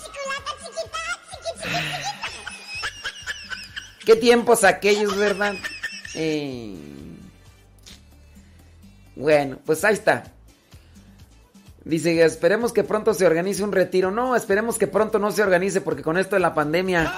¿Qué 4.05 4.15
tiempos 4.15 4.63
aquellos, 4.63 5.15
verdad? 5.17 5.55
Eh... 6.15 6.75
Bueno, 9.15 9.59
pues 9.65 9.83
ahí 9.83 9.93
está. 9.93 10.23
Dice, 11.83 12.23
esperemos 12.23 12.73
que 12.73 12.83
pronto 12.83 13.13
se 13.13 13.25
organice 13.25 13.63
un 13.63 13.71
retiro. 13.71 14.11
No, 14.11 14.35
esperemos 14.35 14.77
que 14.77 14.87
pronto 14.87 15.19
no 15.19 15.31
se 15.31 15.43
organice 15.43 15.81
porque 15.81 16.03
con 16.03 16.17
esto 16.17 16.35
de 16.35 16.39
la 16.39 16.53
pandemia 16.53 17.13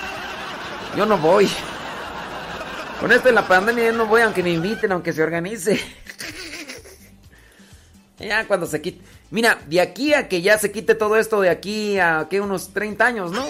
yo 0.98 1.06
no 1.06 1.18
voy. 1.18 1.50
Con 3.00 3.12
esto 3.12 3.28
de 3.28 3.36
la 3.36 3.48
pandemia 3.48 3.86
yo 3.86 3.94
no 3.94 4.08
voy 4.08 4.22
aunque 4.22 4.44
me 4.44 4.52
inviten, 4.52 4.92
aunque 4.92 5.14
se 5.14 5.22
organice. 5.22 5.80
ya 8.20 8.48
cuando 8.48 8.66
se 8.66 8.82
quite. 8.82 9.04
Mira, 9.32 9.60
de 9.68 9.82
aquí 9.82 10.14
a 10.14 10.28
que 10.28 10.42
ya 10.42 10.58
se 10.58 10.72
quite 10.72 10.96
todo 10.96 11.18
esto, 11.18 11.42
de 11.42 11.50
aquí 11.50 12.00
a 12.00 12.28
que 12.30 12.40
unos 12.40 12.74
30 12.74 13.06
años, 13.06 13.32
¿no? 13.32 13.46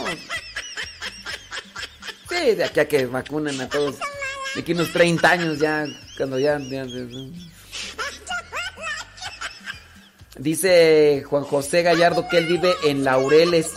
De 2.33 2.63
aquí 2.63 2.79
a 2.79 2.87
que 2.87 3.05
vacunen 3.05 3.61
a 3.61 3.69
todos. 3.69 3.95
De 4.55 4.61
aquí 4.61 4.73
unos 4.73 4.91
30 4.91 5.29
años 5.29 5.59
ya, 5.59 5.85
cuando 6.17 6.39
ya... 6.39 6.59
ya, 6.59 6.85
ya 6.85 7.07
Dice 10.37 11.23
Juan 11.27 11.43
José 11.43 11.83
Gallardo 11.83 12.27
que 12.27 12.39
él 12.39 12.47
vive 12.47 12.73
en 12.85 13.03
Laureles. 13.03 13.71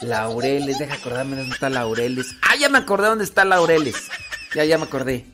Laureles, 0.00 0.78
deja 0.78 0.94
acordarme 0.94 1.36
dónde 1.36 1.54
está 1.54 1.70
Laureles. 1.70 2.34
Ah, 2.42 2.56
ya 2.56 2.68
me 2.68 2.78
acordé 2.78 3.06
dónde 3.06 3.24
está 3.24 3.44
Laureles. 3.44 4.08
Ya, 4.54 4.64
ya 4.64 4.78
me 4.78 4.84
acordé. 4.84 5.24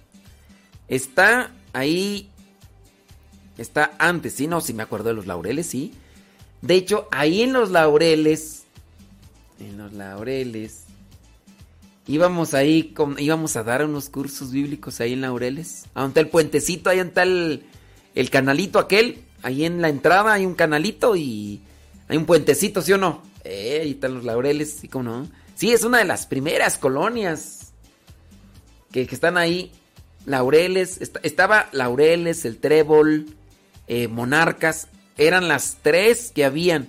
Está 0.88 1.50
ahí. 1.72 2.30
Está 3.56 3.92
antes, 3.98 4.34
sí, 4.34 4.46
no, 4.46 4.60
sí 4.60 4.74
me 4.74 4.82
acuerdo 4.82 5.08
de 5.08 5.14
los 5.14 5.26
Laureles, 5.26 5.66
sí. 5.66 5.94
De 6.60 6.74
hecho, 6.74 7.08
ahí 7.10 7.42
en 7.42 7.54
los 7.54 7.70
Laureles. 7.70 8.64
En 9.58 9.78
los 9.78 9.92
Laureles. 9.94 10.87
Íbamos 12.08 12.54
ahí, 12.54 12.94
íbamos 13.18 13.56
a 13.56 13.62
dar 13.62 13.84
unos 13.84 14.08
cursos 14.08 14.50
bíblicos 14.50 15.00
ahí 15.00 15.12
en 15.12 15.20
Laureles. 15.20 15.84
Ante 15.94 16.20
el 16.20 16.28
puentecito, 16.28 16.88
ahí 16.88 17.00
está 17.00 17.22
el, 17.22 17.64
el 18.14 18.30
canalito 18.30 18.78
aquel. 18.78 19.22
Ahí 19.42 19.64
en 19.66 19.82
la 19.82 19.90
entrada 19.90 20.32
hay 20.32 20.46
un 20.46 20.54
canalito 20.54 21.14
y 21.14 21.60
hay 22.08 22.16
un 22.16 22.24
puentecito, 22.24 22.80
¿sí 22.80 22.94
o 22.94 22.98
no? 22.98 23.22
Eh, 23.44 23.80
ahí 23.82 23.90
están 23.92 24.14
los 24.14 24.24
laureles, 24.24 24.78
¿sí 24.80 24.88
como 24.88 25.04
no? 25.04 25.28
Sí, 25.54 25.72
es 25.72 25.84
una 25.84 25.98
de 25.98 26.04
las 26.04 26.26
primeras 26.26 26.78
colonias 26.78 27.72
que, 28.90 29.02
están 29.02 29.36
ahí. 29.36 29.72
Laureles, 30.24 31.00
est 31.00 31.16
estaba 31.22 31.68
Laureles, 31.72 32.44
el 32.44 32.58
Trébol, 32.58 33.26
eh, 33.86 34.08
Monarcas, 34.08 34.88
eran 35.16 35.48
las 35.48 35.78
tres 35.82 36.32
que 36.34 36.44
habían. 36.44 36.88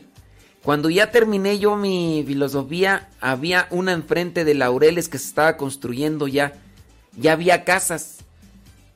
Cuando 0.63 0.89
ya 0.89 1.11
terminé 1.11 1.57
yo 1.57 1.75
mi 1.75 2.23
filosofía, 2.27 3.09
había 3.21 3.67
una 3.71 3.93
enfrente 3.93 4.43
de 4.43 4.53
Laureles 4.53 5.07
que 5.07 5.17
se 5.17 5.27
estaba 5.27 5.57
construyendo 5.57 6.27
ya. 6.27 6.53
Ya 7.17 7.33
había 7.33 7.63
casas, 7.63 8.17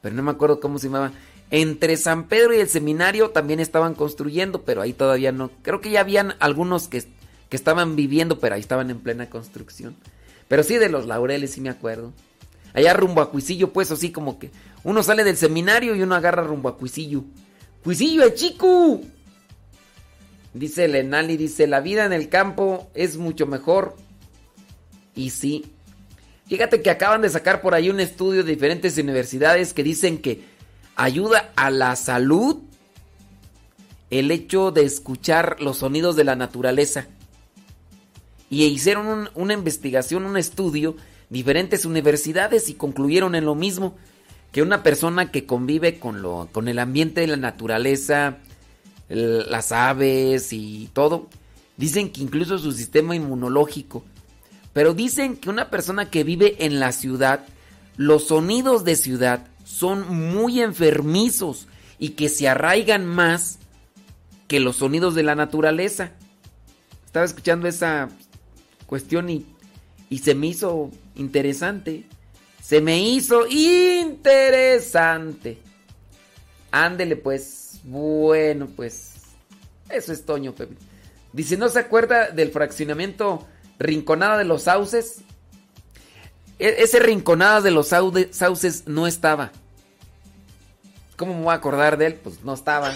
pero 0.01 0.15
no 0.15 0.23
me 0.23 0.31
acuerdo 0.31 0.59
cómo 0.59 0.77
se 0.77 0.87
llamaba. 0.87 1.11
Entre 1.51 1.97
San 1.97 2.27
Pedro 2.27 2.53
y 2.53 2.59
el 2.59 2.67
seminario 2.67 3.29
también 3.29 3.59
estaban 3.59 3.95
construyendo, 3.95 4.63
pero 4.63 4.81
ahí 4.81 4.93
todavía 4.93 5.31
no. 5.31 5.51
Creo 5.61 5.81
que 5.81 5.91
ya 5.91 6.01
habían 6.01 6.35
algunos 6.39 6.87
que, 6.87 7.03
que 7.49 7.55
estaban 7.55 7.95
viviendo, 7.95 8.39
pero 8.39 8.55
ahí 8.55 8.61
estaban 8.61 8.89
en 8.89 8.99
plena 8.99 9.29
construcción. 9.29 9.95
Pero 10.47 10.63
sí 10.63 10.77
de 10.77 10.89
los 10.89 11.07
laureles, 11.07 11.51
sí 11.51 11.61
me 11.61 11.69
acuerdo. 11.69 12.11
Allá 12.73 12.93
rumbo 12.93 13.21
a 13.21 13.29
Cuisillo, 13.29 13.71
pues 13.71 13.91
así 13.91 14.11
como 14.11 14.39
que 14.39 14.51
uno 14.83 15.03
sale 15.03 15.23
del 15.23 15.37
seminario 15.37 15.95
y 15.95 16.01
uno 16.01 16.15
agarra 16.15 16.43
rumbo 16.43 16.69
a 16.69 16.77
Cuisillo. 16.77 17.23
¡Cuisillo, 17.83 18.23
es 18.23 18.35
chico! 18.35 19.01
Dice 20.53 20.87
Lenali, 20.87 21.35
dice, 21.35 21.67
la 21.67 21.81
vida 21.81 22.05
en 22.05 22.13
el 22.13 22.29
campo 22.29 22.89
es 22.93 23.17
mucho 23.17 23.47
mejor. 23.47 23.95
Y 25.15 25.31
sí. 25.31 25.65
Fíjate 26.47 26.81
que 26.81 26.89
acaban 26.89 27.21
de 27.21 27.29
sacar 27.29 27.61
por 27.61 27.73
ahí 27.73 27.89
un 27.89 27.99
estudio 27.99 28.43
de 28.43 28.51
diferentes 28.51 28.97
universidades 28.97 29.73
que 29.73 29.83
dicen 29.83 30.19
que 30.19 30.43
ayuda 30.95 31.51
a 31.55 31.71
la 31.71 31.95
salud 31.95 32.57
el 34.09 34.29
hecho 34.29 34.71
de 34.71 34.83
escuchar 34.83 35.57
los 35.59 35.77
sonidos 35.77 36.15
de 36.15 36.23
la 36.23 36.35
naturaleza. 36.35 37.07
Y 38.49 38.63
hicieron 38.65 39.07
un, 39.07 39.29
una 39.33 39.53
investigación, 39.53 40.25
un 40.25 40.37
estudio, 40.37 40.95
diferentes 41.29 41.85
universidades 41.85 42.69
y 42.69 42.75
concluyeron 42.75 43.33
en 43.33 43.45
lo 43.45 43.55
mismo, 43.55 43.95
que 44.51 44.61
una 44.61 44.83
persona 44.83 45.31
que 45.31 45.47
convive 45.47 45.97
con, 45.97 46.21
lo, 46.21 46.47
con 46.51 46.67
el 46.67 46.77
ambiente 46.77 47.21
de 47.21 47.27
la 47.27 47.37
naturaleza, 47.37 48.37
las 49.13 49.71
aves 49.71 50.53
y 50.53 50.89
todo, 50.93 51.29
Dicen 51.77 52.11
que 52.11 52.21
incluso 52.21 52.57
su 52.59 52.71
sistema 52.71 53.15
inmunológico. 53.15 54.03
Pero 54.73 54.93
dicen 54.93 55.37
que 55.37 55.49
una 55.49 55.69
persona 55.69 56.09
que 56.09 56.23
vive 56.23 56.65
en 56.65 56.79
la 56.79 56.91
ciudad, 56.91 57.45
los 57.97 58.27
sonidos 58.27 58.83
de 58.83 58.95
ciudad 58.95 59.47
son 59.65 60.31
muy 60.31 60.61
enfermizos 60.61 61.67
y 61.99 62.09
que 62.09 62.29
se 62.29 62.47
arraigan 62.47 63.05
más 63.05 63.59
que 64.47 64.59
los 64.59 64.77
sonidos 64.77 65.15
de 65.15 65.23
la 65.23 65.35
naturaleza. 65.35 66.11
Estaba 67.05 67.25
escuchando 67.25 67.67
esa 67.67 68.09
cuestión 68.85 69.29
y, 69.29 69.45
y 70.09 70.19
se 70.19 70.35
me 70.35 70.47
hizo 70.47 70.91
interesante. 71.15 72.05
Se 72.61 72.81
me 72.81 72.99
hizo 72.99 73.47
interesante. 73.47 74.77
Ándele 76.71 77.15
pues. 77.15 77.62
Bueno, 77.83 78.67
pues. 78.75 79.11
Eso 79.89 80.13
es 80.13 80.25
Toño, 80.25 80.53
Pepe. 80.53 80.75
Dice, 81.33 81.57
¿no 81.57 81.69
se 81.69 81.79
acuerda 81.79 82.29
del 82.29 82.51
fraccionamiento 82.51 83.47
Rinconada 83.79 84.37
de 84.37 84.45
los 84.45 84.63
Sauces? 84.63 85.17
E- 86.59 86.75
ese 86.79 86.99
Rinconada 86.99 87.61
de 87.61 87.71
los 87.71 87.87
Sauces 87.89 88.83
no 88.87 89.07
estaba. 89.07 89.51
¿Cómo 91.17 91.35
me 91.35 91.43
voy 91.43 91.51
a 91.51 91.57
acordar 91.57 91.97
de 91.97 92.07
él? 92.07 92.15
Pues 92.15 92.43
no 92.43 92.53
estaba. 92.53 92.93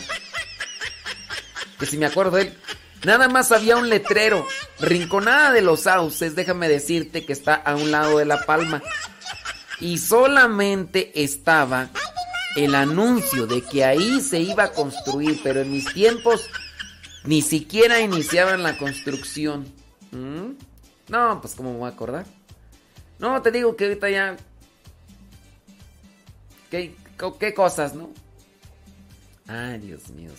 Que 1.80 1.86
si 1.86 1.98
me 1.98 2.06
acuerdo 2.06 2.38
de 2.38 2.44
él. 2.44 2.58
Nada 3.04 3.28
más 3.28 3.52
había 3.52 3.78
un 3.78 3.90
letrero. 3.90 4.46
Rinconada 4.80 5.52
de 5.52 5.62
los 5.62 5.82
Sauces, 5.82 6.36
déjame 6.36 6.68
decirte 6.68 7.26
que 7.26 7.34
está 7.34 7.56
a 7.56 7.76
un 7.76 7.92
lado 7.92 8.18
de 8.18 8.26
la 8.26 8.44
palma. 8.46 8.82
Y 9.80 10.00
solamente 10.00 11.24
estaba 11.24 11.90
el 12.58 12.76
anuncio 12.76 13.46
de 13.48 13.62
que 13.62 13.86
ahí 13.86 14.20
se 14.20 14.40
iba 14.42 14.64
a 14.66 14.72
construir, 14.74 15.40
pero 15.44 15.62
en 15.62 15.72
mis 15.72 15.94
tiempos 15.94 16.50
ni 17.24 17.42
siquiera 17.42 18.02
iniciaban 18.02 18.64
la 18.64 18.78
construcción. 18.78 19.66
¿Mm? 20.12 20.54
No, 21.10 21.40
pues 21.40 21.54
cómo 21.56 21.72
me 21.72 21.78
voy 21.80 21.90
a 21.90 21.94
acordar. 21.94 22.26
No, 23.20 23.42
te 23.42 23.52
digo 23.52 23.76
que 23.76 23.86
ahorita 23.86 24.10
ya... 24.10 24.38
¿Qué, 26.72 26.96
co- 27.18 27.38
qué 27.38 27.54
cosas, 27.54 27.94
no? 27.94 28.10
Ay, 29.48 29.80
Dios 29.80 30.10
mío. 30.10 30.32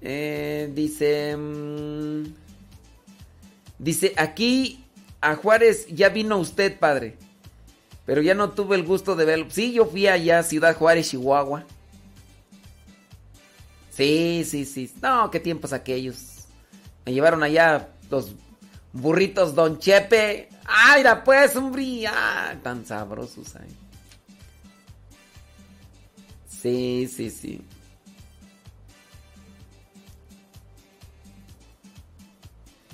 Eh, 0.00 0.70
dice... 0.74 1.36
mm, 1.36 2.24
dice, 3.78 4.12
aquí 4.16 4.84
a 5.20 5.34
Juárez 5.36 5.86
ya 5.88 6.10
vino 6.10 6.36
usted, 6.38 6.78
padre. 6.78 7.16
Pero 8.04 8.20
ya 8.20 8.34
no 8.34 8.50
tuve 8.50 8.76
el 8.76 8.84
gusto 8.84 9.14
de 9.14 9.24
verlo. 9.24 9.46
Sí, 9.50 9.72
yo 9.72 9.86
fui 9.86 10.06
allá 10.06 10.40
a 10.40 10.42
Ciudad 10.42 10.76
Juárez, 10.76 11.10
Chihuahua. 11.10 11.64
Sí, 13.90 14.44
sí, 14.44 14.64
sí. 14.64 14.92
No, 15.00 15.30
qué 15.30 15.38
tiempos 15.38 15.72
aquellos. 15.72 16.46
Me 17.04 17.12
llevaron 17.12 17.42
allá 17.42 17.90
los 18.10 18.34
burritos 18.92 19.54
Don 19.54 19.78
Chepe. 19.78 20.48
¡Ay, 20.64 20.98
mira 20.98 21.22
pues, 21.22 21.54
hombre! 21.56 22.06
¡Ah, 22.06 22.54
tan 22.62 22.86
sabrosos 22.86 23.54
ahí! 23.56 23.76
Sí, 26.48 27.08
sí, 27.12 27.30
sí. 27.30 27.60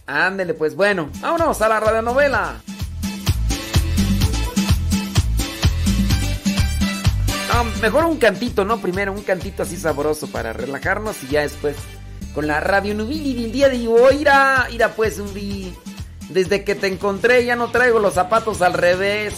Ándele, 0.07 0.55
pues 0.55 0.75
bueno, 0.75 1.11
vámonos 1.21 1.61
a 1.61 1.69
la 1.69 1.81
radionovela. 1.81 2.63
Ah, 7.51 7.65
mejor 7.81 8.05
un 8.05 8.19
cantito, 8.19 8.65
¿no? 8.65 8.81
Primero 8.81 9.13
un 9.13 9.23
cantito 9.23 9.63
así 9.63 9.77
sabroso 9.77 10.27
para 10.27 10.53
relajarnos 10.53 11.23
y 11.25 11.29
ya 11.29 11.43
después 11.43 11.77
con 12.35 12.47
la 12.47 12.61
radio 12.61 12.95
Nubili 12.95 13.35
del 13.35 13.53
día 13.53 13.69
de 13.69 13.89
hoy. 13.89 14.17
Ira, 14.21 14.69
ira 14.71 14.91
pues, 14.95 15.19
un 15.19 15.33
Desde 16.29 16.63
que 16.63 16.75
te 16.75 16.89
encontré 16.89 17.45
ya 17.45 17.57
no 17.57 17.71
traigo 17.71 17.99
los 17.99 18.15
zapatos 18.15 18.61
al 18.61 18.75
revés. 18.75 19.35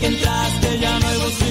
Que 0.00 0.06
entraste 0.06 0.78
ya 0.78 0.98
no 0.98 1.08
hay 1.08 1.47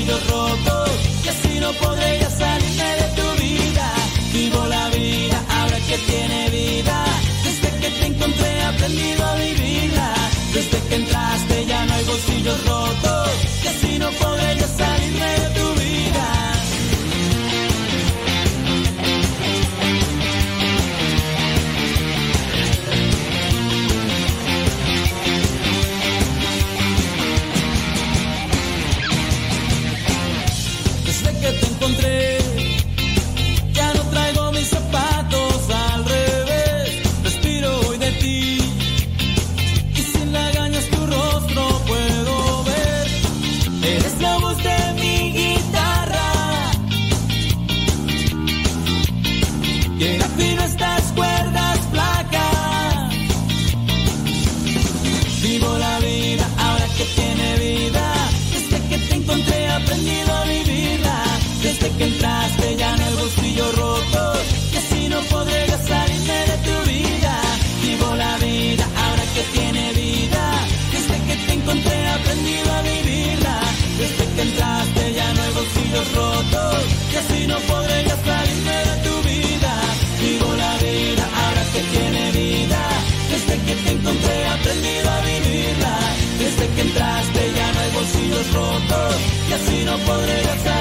Y 89.97 90.49
así 90.49 90.69
no 90.69 90.76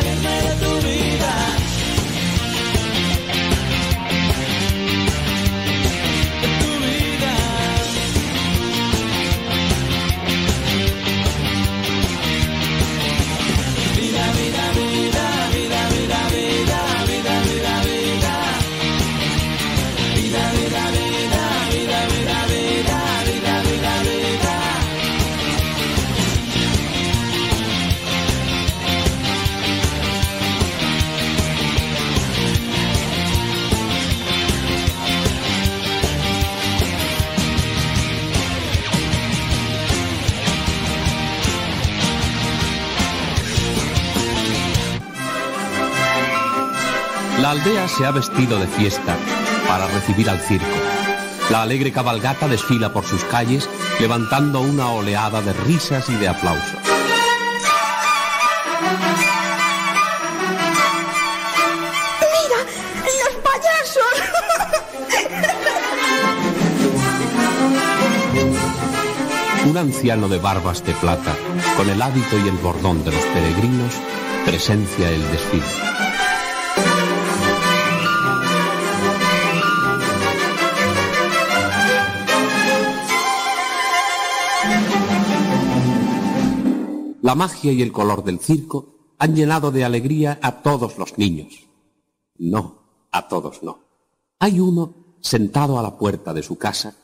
se 47.96 48.04
ha 48.04 48.10
vestido 48.10 48.58
de 48.58 48.66
fiesta 48.66 49.16
para 49.66 49.86
recibir 49.86 50.28
al 50.28 50.38
circo. 50.40 50.66
La 51.50 51.62
alegre 51.62 51.92
cabalgata 51.92 52.46
desfila 52.46 52.92
por 52.92 53.06
sus 53.06 53.24
calles 53.24 53.70
levantando 54.00 54.60
una 54.60 54.90
oleada 54.90 55.40
de 55.40 55.54
risas 55.54 56.10
y 56.10 56.16
de 56.16 56.28
aplausos. 56.28 56.78
¡Mira! 62.20 62.60
¡Los 63.24 63.34
payasos! 63.42 64.04
Un 69.64 69.78
anciano 69.78 70.28
de 70.28 70.38
barbas 70.38 70.84
de 70.84 70.92
plata, 70.94 71.34
con 71.78 71.88
el 71.88 72.02
hábito 72.02 72.38
y 72.44 72.48
el 72.48 72.56
bordón 72.58 73.02
de 73.04 73.12
los 73.12 73.24
peregrinos, 73.24 73.94
presencia 74.44 75.08
el 75.10 75.22
desfile. 75.30 75.85
La 87.26 87.34
magia 87.34 87.72
y 87.72 87.82
el 87.82 87.90
color 87.90 88.22
del 88.22 88.38
circo 88.38 89.14
han 89.18 89.34
llenado 89.34 89.72
de 89.72 89.82
alegría 89.82 90.38
a 90.42 90.62
todos 90.62 90.96
los 90.96 91.18
niños. 91.18 91.66
No, 92.38 93.08
a 93.10 93.26
todos 93.26 93.64
no. 93.64 93.80
Hay 94.38 94.60
uno 94.60 95.16
sentado 95.22 95.76
a 95.76 95.82
la 95.82 95.98
puerta 95.98 96.32
de 96.32 96.44
su 96.44 96.56
casa 96.56 96.94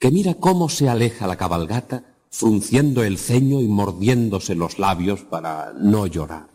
que 0.00 0.10
mira 0.10 0.34
cómo 0.34 0.68
se 0.68 0.88
aleja 0.88 1.28
la 1.28 1.36
cabalgata, 1.36 2.16
frunciendo 2.28 3.04
el 3.04 3.18
ceño 3.18 3.60
y 3.60 3.68
mordiéndose 3.68 4.56
los 4.56 4.80
labios 4.80 5.20
para 5.20 5.72
no 5.78 6.08
llorar. 6.08 6.48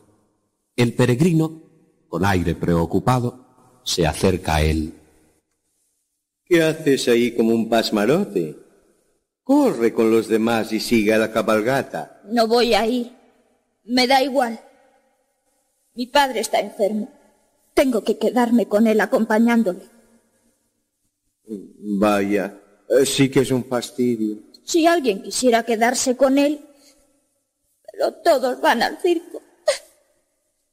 El 0.76 0.94
peregrino, 0.94 1.62
con 2.10 2.26
aire 2.26 2.56
preocupado, 2.56 3.80
se 3.86 4.06
acerca 4.06 4.56
a 4.56 4.64
él. 4.64 4.96
¿Qué 6.44 6.62
haces 6.62 7.08
ahí 7.08 7.34
como 7.34 7.56
un 7.56 7.70
pasmarote? 7.70 8.67
Corre 9.48 9.94
con 9.94 10.12
los 10.12 10.28
demás 10.28 10.74
y 10.74 10.82
sigue 10.82 11.14
a 11.14 11.18
la 11.18 11.32
cabalgata. 11.32 12.20
No 12.26 12.48
voy 12.48 12.74
a 12.74 12.86
ir. 12.86 13.14
Me 13.86 14.06
da 14.06 14.22
igual. 14.22 14.60
Mi 15.96 16.06
padre 16.06 16.42
está 16.42 16.60
enfermo. 16.60 17.10
Tengo 17.74 18.04
que 18.04 18.18
quedarme 18.18 18.66
con 18.66 18.88
él 18.88 19.00
acompañándole. 19.00 19.84
Vaya, 21.48 22.60
eh, 22.90 23.06
sí 23.06 23.30
que 23.30 23.40
es 23.40 23.52
un 23.52 23.64
fastidio. 23.64 24.38
Si 24.66 24.86
alguien 24.86 25.24
quisiera 25.24 25.64
quedarse 25.64 26.18
con 26.18 26.38
él, 26.38 26.60
pero 27.90 28.16
todos 28.16 28.60
van 28.60 28.84
al 28.84 28.98
circo. 28.98 29.42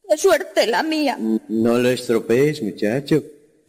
¡Qué 0.09 0.17
suerte 0.17 0.67
la 0.67 0.83
mía! 0.83 1.17
No 1.47 1.77
lo 1.77 1.87
estropees, 1.87 2.61
muchacho. 2.61 3.23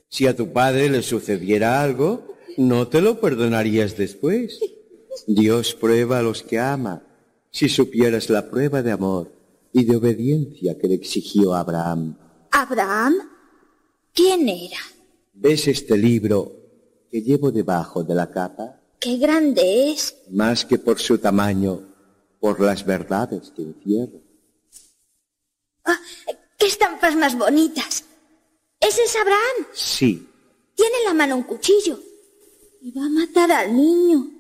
Si 0.09 0.27
a 0.27 0.35
tu 0.35 0.53
padre 0.53 0.91
le 0.91 1.03
sucediera 1.03 1.81
algo, 1.81 2.35
no 2.57 2.89
te 2.89 3.01
lo 3.01 3.21
perdonarías 3.21 3.97
después. 3.97 4.59
Dios 5.27 5.75
prueba 5.75 6.19
a 6.19 6.23
los 6.23 6.43
que 6.43 6.59
ama. 6.59 7.03
Si 7.51 7.69
supieras 7.69 8.29
la 8.29 8.51
prueba 8.51 8.83
de 8.83 8.93
amor 8.93 9.33
y 9.73 9.85
de 9.85 9.97
obediencia 9.97 10.79
que 10.79 10.89
le 10.89 10.95
exigió 10.95 11.55
a 11.55 11.61
Abraham. 11.61 12.17
¿Abraham? 12.51 13.15
¿Quién 14.13 14.49
era? 14.49 14.79
¿Ves 15.35 15.69
este 15.69 15.97
libro 15.97 16.53
que 17.11 17.23
llevo 17.23 17.51
debajo 17.51 18.03
de 18.03 18.15
la 18.15 18.31
capa? 18.31 18.81
¡Qué 18.99 19.19
grande 19.19 19.91
es! 19.91 20.17
Más 20.31 20.65
que 20.65 20.79
por 20.79 20.99
su 20.99 21.19
tamaño, 21.19 21.81
por 22.41 22.61
las 22.61 22.85
verdades 22.85 23.53
que 23.55 23.63
encierra. 23.63 24.19
Ah, 25.85 26.01
¡Qué 26.59 26.67
estampas 26.67 27.15
más 27.17 27.37
bonitas! 27.37 28.05
¿Ese 28.81 29.03
es 29.05 29.17
Abraham? 29.17 29.67
Sí, 29.73 30.27
Tiene 30.75 30.99
en 30.99 31.05
la 31.05 31.15
mano 31.15 31.37
un 31.37 31.43
cuchillo. 31.45 31.99
Y 32.83 32.93
va 32.93 33.07
a 33.07 33.09
matar 33.09 33.51
al 33.51 33.75
niño. 33.75 34.31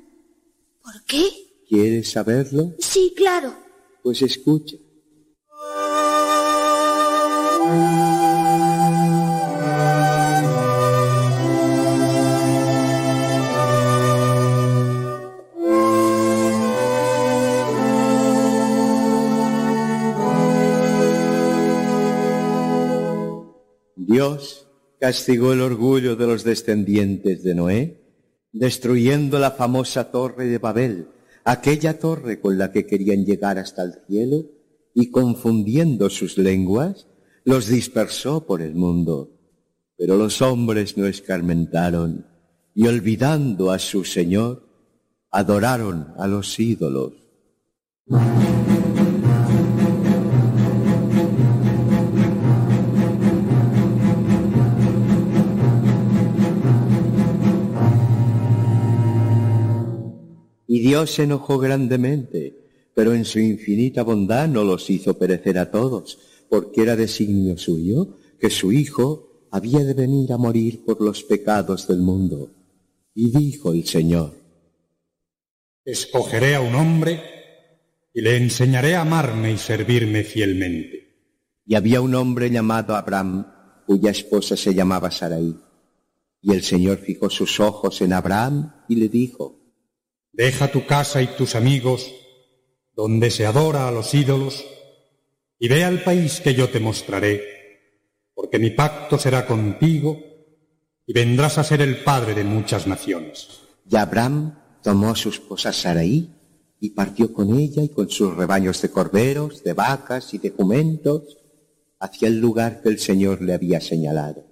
¿Por 0.86 1.02
qué? 1.02 1.28
¿quieres 1.68 2.12
saberlo? 2.12 2.72
Sí, 2.78 3.12
claro. 3.16 3.52
Pues 4.04 4.22
escucha. 4.22 4.76
Dios 23.96 24.68
castigó 25.00 25.52
el 25.52 25.62
orgullo 25.62 26.14
de 26.14 26.28
los 26.28 26.44
descendientes 26.44 27.42
de 27.42 27.54
Noé, 27.56 28.05
destruyendo 28.58 29.38
la 29.38 29.50
famosa 29.50 30.10
torre 30.10 30.46
de 30.46 30.58
Babel, 30.58 31.08
aquella 31.44 31.98
torre 31.98 32.40
con 32.40 32.58
la 32.58 32.72
que 32.72 32.86
querían 32.86 33.24
llegar 33.24 33.58
hasta 33.58 33.82
el 33.82 33.94
cielo, 34.06 34.44
y 34.94 35.10
confundiendo 35.10 36.08
sus 36.08 36.38
lenguas, 36.38 37.06
los 37.44 37.68
dispersó 37.68 38.46
por 38.46 38.62
el 38.62 38.74
mundo. 38.74 39.30
Pero 39.98 40.16
los 40.16 40.40
hombres 40.40 40.96
no 40.96 41.06
escarmentaron, 41.06 42.26
y 42.74 42.86
olvidando 42.86 43.70
a 43.70 43.78
su 43.78 44.04
Señor, 44.04 44.66
adoraron 45.30 46.14
a 46.16 46.26
los 46.26 46.58
ídolos. 46.58 47.12
Dios 60.86 61.10
se 61.10 61.24
enojó 61.24 61.58
grandemente, 61.58 62.90
pero 62.94 63.12
en 63.12 63.24
su 63.24 63.40
infinita 63.40 64.04
bondad 64.04 64.46
no 64.46 64.62
los 64.62 64.88
hizo 64.88 65.18
perecer 65.18 65.58
a 65.58 65.72
todos, 65.72 66.16
porque 66.48 66.82
era 66.82 66.94
designio 66.94 67.58
suyo 67.58 68.18
que 68.38 68.50
su 68.50 68.70
Hijo 68.70 69.48
había 69.50 69.80
de 69.80 69.94
venir 69.94 70.32
a 70.32 70.36
morir 70.36 70.84
por 70.84 71.00
los 71.00 71.24
pecados 71.24 71.88
del 71.88 71.98
mundo. 71.98 72.52
Y 73.16 73.36
dijo 73.36 73.72
el 73.72 73.84
Señor, 73.84 74.34
Escogeré 75.84 76.54
a 76.54 76.60
un 76.60 76.76
hombre 76.76 77.20
y 78.14 78.20
le 78.20 78.36
enseñaré 78.36 78.94
a 78.94 79.00
amarme 79.00 79.50
y 79.50 79.58
servirme 79.58 80.22
fielmente. 80.22 81.02
y 81.66 81.74
había 81.74 82.00
un 82.00 82.14
hombre 82.14 82.48
llamado 82.48 82.94
Abraham, 82.94 83.44
cuya 83.86 84.12
esposa 84.12 84.56
se 84.56 84.72
llamaba 84.72 85.10
Sarai. 85.10 85.52
Y 86.42 86.52
el 86.52 86.62
Señor 86.62 86.98
fijó 86.98 87.28
sus 87.28 87.58
ojos 87.58 88.00
en 88.02 88.12
Abraham 88.12 88.72
y 88.88 88.94
le 88.94 89.08
dijo, 89.08 89.65
Deja 90.36 90.70
tu 90.70 90.84
casa 90.84 91.22
y 91.22 91.28
tus 91.28 91.54
amigos, 91.54 92.12
donde 92.94 93.30
se 93.30 93.46
adora 93.46 93.88
a 93.88 93.90
los 93.90 94.12
ídolos, 94.12 94.66
y 95.58 95.66
ve 95.68 95.82
al 95.82 96.04
país 96.04 96.42
que 96.42 96.52
yo 96.52 96.68
te 96.68 96.78
mostraré, 96.78 97.42
porque 98.34 98.58
mi 98.58 98.68
pacto 98.68 99.18
será 99.18 99.46
contigo, 99.46 100.20
y 101.06 101.14
vendrás 101.14 101.56
a 101.56 101.64
ser 101.64 101.80
el 101.80 102.04
padre 102.04 102.34
de 102.34 102.44
muchas 102.44 102.86
naciones. 102.86 103.60
Y 103.90 103.96
Abraham 103.96 104.58
tomó 104.82 105.08
a 105.08 105.16
su 105.16 105.30
esposa 105.30 105.72
Sarai 105.72 106.28
y 106.80 106.90
partió 106.90 107.32
con 107.32 107.58
ella 107.58 107.82
y 107.82 107.88
con 107.88 108.10
sus 108.10 108.36
rebaños 108.36 108.82
de 108.82 108.90
corderos, 108.90 109.64
de 109.64 109.72
vacas 109.72 110.34
y 110.34 110.38
de 110.38 110.50
jumentos 110.50 111.38
hacia 111.98 112.28
el 112.28 112.40
lugar 112.40 112.82
que 112.82 112.90
el 112.90 112.98
Señor 112.98 113.40
le 113.40 113.54
había 113.54 113.80
señalado. 113.80 114.44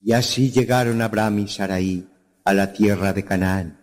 Y 0.00 0.12
así 0.12 0.52
llegaron 0.52 1.02
Abraham 1.02 1.40
y 1.40 1.48
Sarai 1.48 2.06
a 2.44 2.54
la 2.54 2.72
tierra 2.72 3.12
de 3.12 3.24
Canaán, 3.24 3.80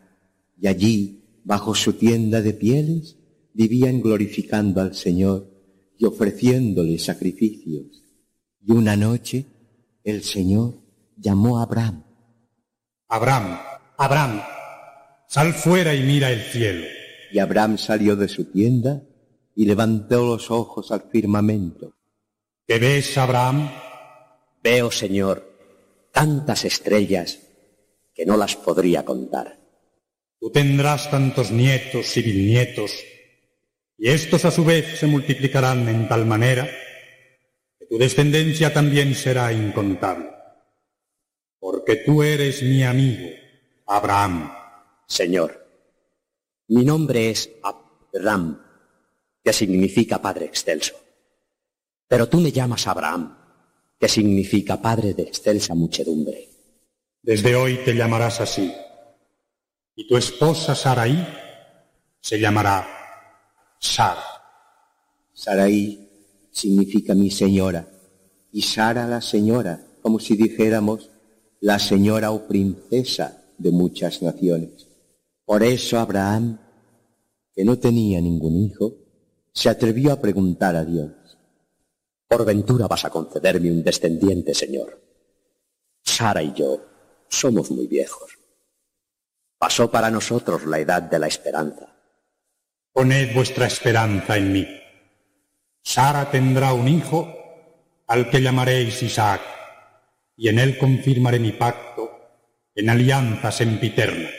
y 0.57 0.67
allí, 0.67 1.41
bajo 1.43 1.75
su 1.75 1.93
tienda 1.93 2.41
de 2.41 2.53
pieles, 2.53 3.17
vivían 3.53 4.01
glorificando 4.01 4.79
al 4.79 4.95
Señor 4.95 5.51
y 5.97 6.05
ofreciéndole 6.05 6.97
sacrificios. 6.97 8.03
Y 8.61 8.71
una 8.71 8.95
noche 8.95 9.45
el 10.03 10.23
Señor 10.23 10.75
llamó 11.17 11.59
a 11.59 11.63
Abraham. 11.63 12.03
Abraham, 13.09 13.59
Abraham, 13.97 14.41
sal 15.27 15.53
fuera 15.53 15.93
y 15.93 16.03
mira 16.03 16.31
el 16.31 16.41
cielo. 16.43 16.85
Y 17.33 17.39
Abraham 17.39 17.77
salió 17.77 18.15
de 18.15 18.29
su 18.29 18.45
tienda 18.45 19.03
y 19.55 19.65
levantó 19.65 20.25
los 20.25 20.51
ojos 20.51 20.91
al 20.91 21.03
firmamento. 21.09 21.93
¿Qué 22.65 22.79
ves, 22.79 23.17
Abraham? 23.17 23.69
Veo, 24.63 24.89
Señor, 24.91 26.09
tantas 26.11 26.65
estrellas 26.65 27.39
que 28.13 28.25
no 28.25 28.37
las 28.37 28.55
podría 28.55 29.03
contar. 29.03 29.59
Tú 30.39 30.51
tendrás 30.51 31.09
tantos 31.09 31.51
nietos 31.51 32.15
y 32.17 32.21
bisnietos, 32.21 32.91
y 33.97 34.09
estos 34.09 34.45
a 34.45 34.51
su 34.51 34.65
vez 34.65 34.99
se 34.99 35.07
multiplicarán 35.07 35.87
en 35.87 36.07
tal 36.07 36.25
manera 36.25 36.69
que 37.79 37.85
tu 37.85 37.97
descendencia 37.97 38.73
también 38.73 39.15
será 39.15 39.53
incontable. 39.53 40.31
Porque 41.59 41.97
tú 41.97 42.23
eres 42.23 42.61
mi 42.63 42.83
amigo, 42.83 43.29
Abraham. 43.87 44.51
Señor, 45.07 45.63
Mi 46.67 46.85
nombre 46.85 47.29
es 47.29 47.51
Abram, 47.61 48.62
que 49.43 49.53
significa 49.53 50.21
Padre 50.21 50.45
Excelso. 50.45 50.95
Pero 52.07 52.29
tú 52.29 52.39
me 52.39 52.51
llamas 52.51 52.87
Abraham, 52.87 53.35
que 53.99 54.07
significa 54.07 54.81
Padre 54.81 55.13
de 55.13 55.23
excelsa 55.23 55.73
muchedumbre. 55.73 56.49
Desde 57.21 57.55
hoy 57.55 57.79
te 57.85 57.95
llamarás 57.95 58.41
así. 58.41 58.71
Y 59.95 60.07
tu 60.07 60.17
esposa 60.17 60.75
Saraí 60.75 61.25
se 62.19 62.39
llamará 62.39 62.85
Sara. 63.79 64.23
Saraí 65.33 66.07
significa 66.51 67.15
mi 67.15 67.31
señora 67.31 67.87
y 68.51 68.61
Sara 68.61 69.07
la 69.07 69.21
señora, 69.21 69.83
como 70.01 70.19
si 70.19 70.35
dijéramos 70.35 71.09
la 71.61 71.79
señora 71.79 72.31
o 72.31 72.47
princesa 72.47 73.43
de 73.57 73.71
muchas 73.71 74.21
naciones. 74.21 74.87
Por 75.45 75.63
eso 75.63 75.97
Abraham, 75.97 76.59
que 77.55 77.63
no 77.63 77.79
tenía 77.79 78.19
ningún 78.19 78.57
hijo, 78.57 79.02
se 79.53 79.69
atrevió 79.69 80.11
a 80.11 80.19
preguntar 80.19 80.75
a 80.75 80.83
Dios. 80.83 81.11
Por 82.27 82.45
ventura 82.45 82.87
vas 82.87 83.05
a 83.05 83.11
concederme 83.11 83.71
un 83.71 83.83
descendiente, 83.83 84.53
Señor. 84.53 84.99
Sara 86.01 86.41
y 86.41 86.53
yo 86.53 86.83
somos 87.29 87.69
muy 87.71 87.87
viejos. 87.87 88.37
Pasó 89.57 89.89
para 89.89 90.09
nosotros 90.09 90.65
la 90.65 90.79
edad 90.79 91.03
de 91.03 91.19
la 91.19 91.27
esperanza. 91.27 91.87
Poned 92.91 93.33
vuestra 93.33 93.67
esperanza 93.67 94.37
en 94.37 94.51
mí. 94.51 94.67
Sara 95.81 96.29
tendrá 96.29 96.73
un 96.73 96.87
hijo 96.87 97.27
al 98.07 98.29
que 98.29 98.41
llamaréis 98.41 99.01
Isaac, 99.03 99.41
y 100.35 100.49
en 100.49 100.59
él 100.59 100.77
confirmaré 100.77 101.39
mi 101.39 101.51
pacto 101.51 102.09
en 102.75 102.89
alianza 102.89 103.51
sempiterna. 103.51 104.29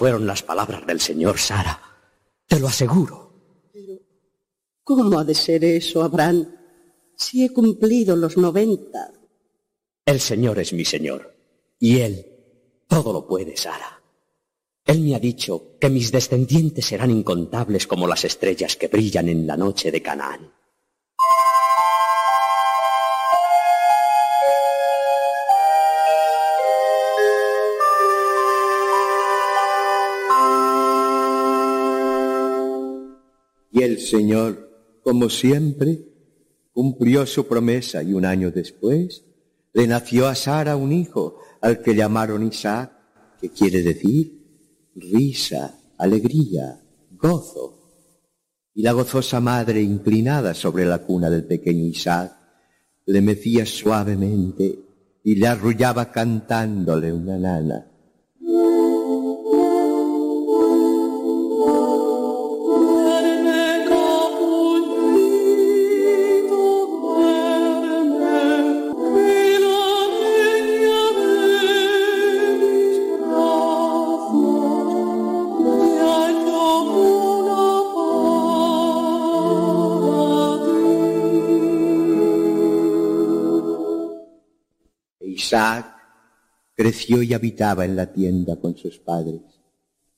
Fueron 0.00 0.26
las 0.26 0.42
palabras 0.42 0.86
del 0.86 0.98
señor 0.98 1.36
Sara. 1.36 1.78
Te 2.46 2.58
lo 2.58 2.68
aseguro. 2.68 3.34
¿Cómo 4.82 5.18
ha 5.18 5.24
de 5.24 5.34
ser 5.34 5.62
eso, 5.62 6.02
Abraham? 6.02 6.56
Si 7.14 7.44
he 7.44 7.52
cumplido 7.52 8.16
los 8.16 8.38
noventa. 8.38 9.12
El 10.06 10.18
Señor 10.18 10.58
es 10.58 10.72
mi 10.72 10.86
Señor. 10.86 11.36
Y 11.78 11.98
Él 11.98 12.24
todo 12.88 13.12
lo 13.12 13.26
puede, 13.26 13.58
Sara. 13.58 14.00
Él 14.86 15.00
me 15.00 15.14
ha 15.16 15.18
dicho 15.18 15.76
que 15.78 15.90
mis 15.90 16.10
descendientes 16.10 16.86
serán 16.86 17.10
incontables 17.10 17.86
como 17.86 18.06
las 18.06 18.24
estrellas 18.24 18.76
que 18.76 18.88
brillan 18.88 19.28
en 19.28 19.46
la 19.46 19.58
noche 19.58 19.92
de 19.92 20.00
Canaán. 20.00 20.50
El 34.00 34.06
Señor, 34.06 35.00
como 35.02 35.28
siempre, 35.28 35.98
cumplió 36.72 37.26
su 37.26 37.46
promesa 37.46 38.02
y 38.02 38.14
un 38.14 38.24
año 38.24 38.50
después 38.50 39.24
le 39.72 39.86
nació 39.86 40.26
a 40.26 40.34
Sara 40.34 40.76
un 40.76 40.92
hijo 40.92 41.38
al 41.60 41.82
que 41.82 41.94
llamaron 41.94 42.46
Isaac, 42.46 42.92
que 43.40 43.50
quiere 43.50 43.82
decir 43.82 44.40
risa, 44.94 45.78
alegría, 45.98 46.80
gozo. 47.12 47.76
Y 48.74 48.82
la 48.82 48.92
gozosa 48.92 49.40
madre, 49.40 49.82
inclinada 49.82 50.54
sobre 50.54 50.86
la 50.86 50.98
cuna 50.98 51.28
del 51.28 51.44
pequeño 51.44 51.84
Isaac, 51.84 52.32
le 53.06 53.20
mecía 53.20 53.66
suavemente 53.66 54.78
y 55.22 55.34
le 55.34 55.46
arrullaba 55.46 56.10
cantándole 56.10 57.12
una 57.12 57.38
nana. 57.38 57.89
Isaac 85.50 85.96
creció 86.76 87.22
y 87.24 87.34
habitaba 87.34 87.84
en 87.84 87.96
la 87.96 88.12
tienda 88.12 88.54
con 88.60 88.76
sus 88.76 88.98
padres. 88.98 89.40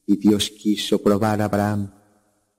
Y 0.06 0.18
Dios 0.18 0.50
quiso 0.50 1.02
probar 1.02 1.40
a 1.40 1.46
Abraham 1.46 1.94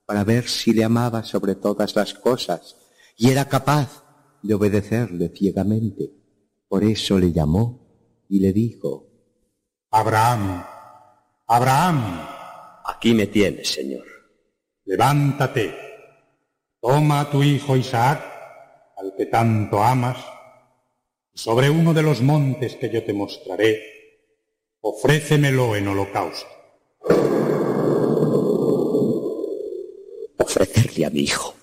para 0.07 0.23
ver 0.23 0.49
si 0.49 0.73
le 0.73 0.83
amaba 0.83 1.23
sobre 1.23 1.53
todas 1.53 1.95
las 1.95 2.15
cosas 2.15 2.75
y 3.15 3.29
era 3.29 3.47
capaz 3.47 4.03
de 4.41 4.55
obedecerle 4.55 5.29
ciegamente. 5.29 6.09
Por 6.67 6.83
eso 6.83 7.19
le 7.19 7.31
llamó 7.31 8.25
y 8.27 8.39
le 8.39 8.51
dijo, 8.51 9.07
Abraham, 9.91 10.65
Abraham. 11.45 12.27
Aquí 12.85 13.13
me 13.13 13.27
tienes, 13.27 13.71
Señor. 13.71 14.05
Levántate, 14.85 15.75
toma 16.81 17.21
a 17.21 17.29
tu 17.29 17.43
hijo 17.43 17.77
Isaac, 17.77 18.19
al 18.97 19.13
que 19.15 19.27
tanto 19.27 19.81
amas, 19.81 20.17
sobre 21.33 21.69
uno 21.69 21.93
de 21.93 22.03
los 22.03 22.21
montes 22.21 22.75
que 22.75 22.89
yo 22.89 23.03
te 23.03 23.13
mostraré, 23.13 23.81
ofrécemelo 24.81 25.75
en 25.75 25.87
holocausto. 25.87 26.47
Ofrecerle 30.37 31.05
a 31.05 31.09
mi 31.09 31.21
hijo, 31.21 31.55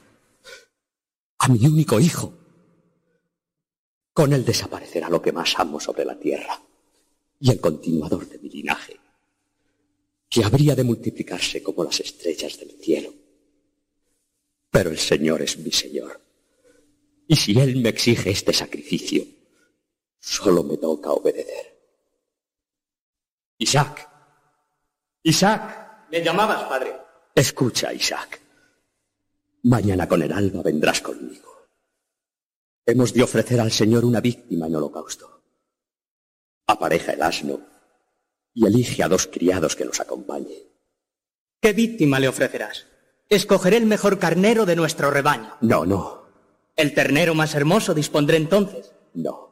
a 1.38 1.48
mi 1.48 1.64
único 1.66 2.00
hijo. 2.00 2.32
Con 4.12 4.32
él 4.32 4.44
desaparecerá 4.44 5.08
lo 5.08 5.22
que 5.22 5.32
más 5.32 5.58
amo 5.58 5.78
sobre 5.78 6.04
la 6.04 6.18
tierra 6.18 6.60
y 7.38 7.50
el 7.50 7.60
continuador 7.60 8.28
de 8.28 8.38
mi 8.38 8.48
linaje, 8.48 8.96
que 10.28 10.44
habría 10.44 10.74
de 10.74 10.84
multiplicarse 10.84 11.62
como 11.62 11.84
las 11.84 12.00
estrellas 12.00 12.58
del 12.58 12.72
cielo. 12.72 13.12
Pero 14.70 14.90
el 14.90 14.98
Señor 14.98 15.42
es 15.42 15.58
mi 15.58 15.70
Señor. 15.70 16.20
Y 17.28 17.36
si 17.36 17.58
Él 17.58 17.76
me 17.76 17.90
exige 17.90 18.30
este 18.30 18.52
sacrificio, 18.52 19.24
solo 20.20 20.62
me 20.62 20.76
toca 20.76 21.10
obedecer. 21.10 21.78
Isaac. 23.58 24.08
Isaac. 25.22 26.06
Me 26.10 26.22
llamabas, 26.22 26.64
padre. 26.64 26.96
Escucha, 27.34 27.92
Isaac. 27.92 28.40
Mañana 29.64 30.08
con 30.08 30.22
el 30.22 30.32
alba 30.32 30.62
vendrás 30.62 31.00
conmigo. 31.00 31.48
Hemos 32.86 33.12
de 33.12 33.22
ofrecer 33.22 33.60
al 33.60 33.70
Señor 33.70 34.04
una 34.04 34.20
víctima 34.20 34.66
en 34.66 34.76
holocausto. 34.76 35.42
Apareja 36.66 37.12
el 37.12 37.22
asno 37.22 37.60
y 38.54 38.66
elige 38.66 39.02
a 39.02 39.08
dos 39.08 39.26
criados 39.26 39.76
que 39.76 39.84
nos 39.84 40.00
acompañen. 40.00 40.62
¿Qué 41.60 41.72
víctima 41.72 42.18
le 42.18 42.28
ofrecerás? 42.28 42.86
Escogeré 43.28 43.76
el 43.76 43.86
mejor 43.86 44.18
carnero 44.18 44.64
de 44.66 44.76
nuestro 44.76 45.10
rebaño. 45.10 45.56
No, 45.60 45.84
no, 45.84 46.24
El 46.74 46.94
ternero 46.94 47.34
más 47.34 47.54
hermoso 47.54 47.94
dispondré 47.94 48.38
entonces. 48.38 48.92
no, 49.14 49.49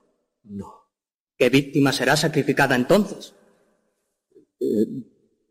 no. 0.49 0.75
¿Qué 1.37 1.51
víctima 1.51 1.93
será 1.93 2.17
sacrificada 2.17 2.75
entonces? 2.75 3.35
Eh, 4.61 4.87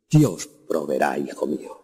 Dios 0.10 0.48
proveerá, 0.68 1.18
hijo 1.18 1.48
mío. 1.48 1.78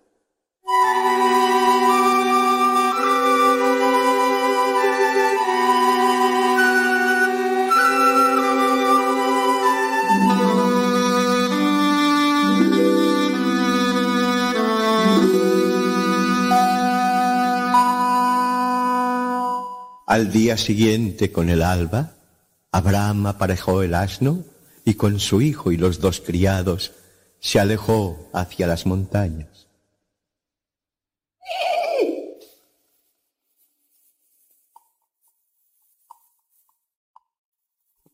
Al 20.05 20.31
día 20.31 20.57
siguiente, 20.57 21.31
con 21.31 21.49
el 21.49 21.63
alba, 21.63 22.22
Abraham 22.73 23.27
aparejó 23.27 23.83
el 23.83 23.93
asno 23.93 24.43
y 24.83 24.95
con 24.95 25.19
su 25.19 25.41
hijo 25.41 25.71
y 25.71 25.77
los 25.77 25.99
dos 25.99 26.21
criados 26.21 26.91
se 27.39 27.59
alejó 27.59 28.31
hacia 28.33 28.65
las 28.65 28.87
montañas. 28.87 29.67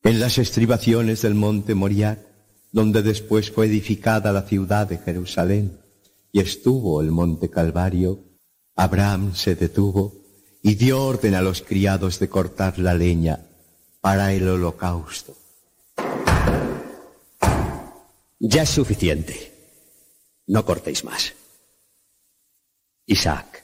En 0.03 0.19
las 0.19 0.37
estribaciones 0.37 1.21
del 1.21 1.35
monte 1.35 1.73
Moriac, 1.73 2.19
donde 2.73 3.01
después 3.01 3.51
fue 3.51 3.67
edificada 3.67 4.33
la 4.33 4.41
ciudad 4.41 4.87
de 4.87 4.97
Jerusalén 4.97 5.79
y 6.33 6.41
estuvo 6.41 7.01
el 7.01 7.11
monte 7.11 7.49
Calvario, 7.49 8.25
Abraham 8.75 9.35
se 9.35 9.55
detuvo 9.55 10.15
y 10.61 10.75
dio 10.75 11.01
orden 11.01 11.35
a 11.35 11.41
los 11.41 11.61
criados 11.61 12.19
de 12.19 12.27
cortar 12.27 12.77
la 12.77 12.93
leña 12.93 13.45
para 14.01 14.33
el 14.33 14.47
holocausto. 14.47 15.35
Ya 18.39 18.63
es 18.63 18.69
suficiente. 18.69 19.53
No 20.47 20.65
cortéis 20.65 21.03
más. 21.03 21.33
Isaac, 23.05 23.63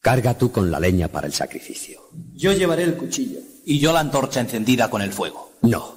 carga 0.00 0.36
tú 0.36 0.50
con 0.50 0.70
la 0.70 0.80
leña 0.80 1.08
para 1.08 1.26
el 1.26 1.32
sacrificio. 1.32 2.08
Yo 2.32 2.52
llevaré 2.52 2.82
el 2.82 2.96
cuchillo 2.96 3.40
y 3.64 3.78
yo 3.78 3.92
la 3.92 4.00
antorcha 4.00 4.40
encendida 4.40 4.90
con 4.90 5.02
el 5.02 5.12
fuego. 5.12 5.52
No. 5.62 5.96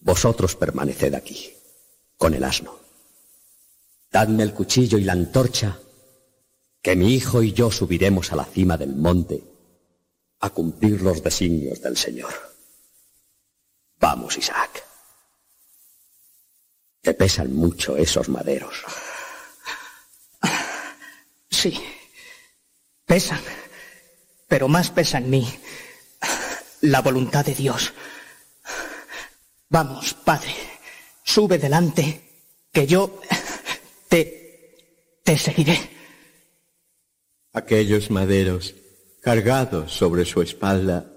Vosotros 0.00 0.54
permaneced 0.54 1.14
aquí, 1.14 1.50
con 2.16 2.34
el 2.34 2.44
asno. 2.44 2.78
Dadme 4.12 4.42
el 4.42 4.52
cuchillo 4.52 4.98
y 4.98 5.04
la 5.04 5.12
antorcha, 5.12 5.78
que 6.80 6.94
mi 6.94 7.14
hijo 7.14 7.42
y 7.42 7.52
yo 7.52 7.70
subiremos 7.70 8.30
a 8.32 8.36
la 8.36 8.44
cima 8.44 8.76
del 8.76 8.94
monte 8.94 9.53
a 10.44 10.50
cumplir 10.50 11.00
los 11.00 11.22
designios 11.22 11.80
del 11.80 11.96
Señor. 11.96 12.34
Vamos, 13.98 14.36
Isaac. 14.36 14.84
Te 17.00 17.14
pesan 17.14 17.54
mucho 17.54 17.96
esos 17.96 18.28
maderos. 18.28 18.84
Sí, 21.48 21.82
pesan, 23.06 23.40
pero 24.46 24.68
más 24.68 24.90
pesa 24.90 25.16
en 25.16 25.30
mí 25.30 25.48
la 26.82 27.00
voluntad 27.00 27.42
de 27.46 27.54
Dios. 27.54 27.94
Vamos, 29.70 30.12
Padre, 30.12 30.54
sube 31.22 31.56
delante, 31.56 32.20
que 32.70 32.86
yo 32.86 33.18
te, 34.08 35.20
te 35.22 35.38
seguiré. 35.38 35.78
Aquellos 37.54 38.10
maderos, 38.10 38.74
cargados 39.24 39.90
sobre 39.90 40.26
su 40.26 40.42
espalda, 40.42 41.10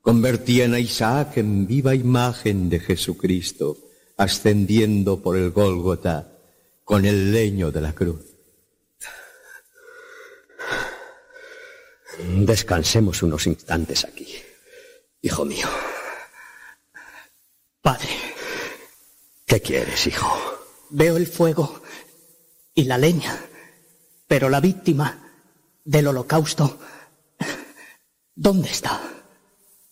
convertían 0.00 0.72
a 0.72 0.78
Isaac 0.78 1.36
en 1.36 1.66
viva 1.66 1.94
imagen 1.94 2.70
de 2.70 2.80
Jesucristo, 2.80 3.76
ascendiendo 4.16 5.20
por 5.20 5.36
el 5.36 5.50
Gólgota 5.50 6.32
con 6.82 7.04
el 7.04 7.30
leño 7.30 7.70
de 7.70 7.80
la 7.82 7.92
cruz. 7.92 8.24
Descansemos 12.38 13.22
unos 13.22 13.46
instantes 13.46 14.06
aquí, 14.06 14.34
hijo 15.20 15.44
mío. 15.44 15.66
Padre, 17.82 18.08
¿qué 19.44 19.60
quieres, 19.60 20.06
hijo? 20.06 20.28
Veo 20.88 21.18
el 21.18 21.26
fuego 21.26 21.82
y 22.74 22.84
la 22.84 22.96
leña, 22.96 23.38
pero 24.26 24.48
la 24.48 24.60
víctima 24.60 25.22
del 25.84 26.06
holocausto, 26.06 26.78
¿dónde 28.34 28.68
está? 28.68 29.00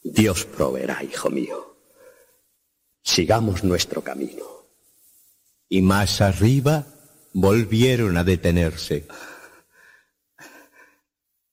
Dios 0.02 0.44
proveerá, 0.44 1.02
hijo 1.02 1.30
mío. 1.30 1.76
Sigamos 3.02 3.64
nuestro 3.64 4.02
camino. 4.02 4.44
Y 5.68 5.82
más 5.82 6.20
arriba 6.20 6.86
volvieron 7.32 8.16
a 8.16 8.24
detenerse. 8.24 9.06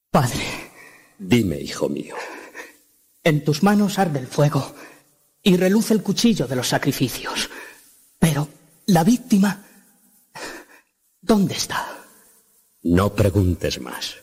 Padre, 0.10 0.72
dime, 1.20 1.60
hijo 1.60 1.90
mío. 1.90 2.16
En 3.24 3.44
tus 3.44 3.62
manos 3.62 4.00
arde 4.00 4.20
el 4.20 4.28
fuego 4.28 4.74
y 5.44 5.58
reluce 5.58 5.94
el 5.94 6.02
cuchillo 6.02 6.48
de 6.48 6.56
los 6.56 6.70
sacrificios. 6.70 7.50
Pero 8.18 8.48
la 8.88 9.04
víctima, 9.04 9.66
¿dónde 11.22 11.54
está? 11.54 11.86
No 12.84 13.14
preguntes 13.14 13.80
más. 13.82 14.16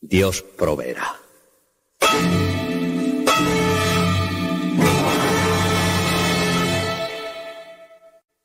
Dios 0.00 0.42
proveerá. 0.42 1.21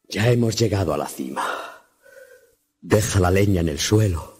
Ya 0.09 0.29
hemos 0.29 0.55
llegado 0.55 0.93
a 0.93 0.97
la 0.97 1.07
cima. 1.07 1.45
Deja 2.79 3.19
la 3.19 3.31
leña 3.31 3.61
en 3.61 3.69
el 3.69 3.79
suelo 3.79 4.37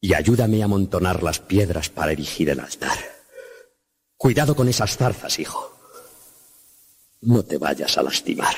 y 0.00 0.14
ayúdame 0.14 0.62
a 0.62 0.66
amontonar 0.66 1.22
las 1.22 1.40
piedras 1.40 1.88
para 1.88 2.12
erigir 2.12 2.50
el 2.50 2.60
altar. 2.60 2.98
Cuidado 4.16 4.54
con 4.54 4.68
esas 4.68 4.96
zarzas, 4.96 5.38
hijo. 5.38 5.72
No 7.22 7.42
te 7.42 7.58
vayas 7.58 7.96
a 7.98 8.02
lastimar. 8.02 8.54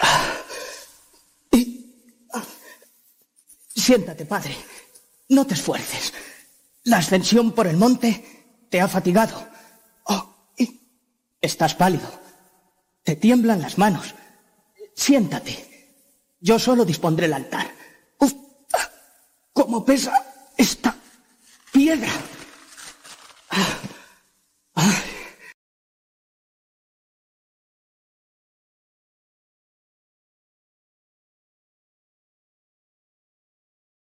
Siéntate, 3.75 4.27
padre. 4.27 4.55
No 5.31 5.47
te 5.47 5.55
esfuerces. 5.55 6.13
La 6.85 6.99
ascensión 6.99 7.53
por 7.53 7.67
el 7.67 7.77
monte 7.77 8.67
te 8.69 8.81
ha 8.81 8.89
fatigado. 8.89 9.47
Estás 11.41 11.75
pálido. 11.75 12.09
Te 13.03 13.17
tiemblan 13.17 13.63
las 13.63 13.79
manos. 13.79 14.15
Siéntate. 14.95 15.69
Yo 16.41 16.59
solo 16.59 16.85
dispondré 16.85 17.27
el 17.27 17.33
altar. 17.33 17.67
Uf, 18.19 18.33
¿Cómo 19.53 19.85
pesa 19.85 20.13
esta 20.57 20.95
piedra? 21.73 22.09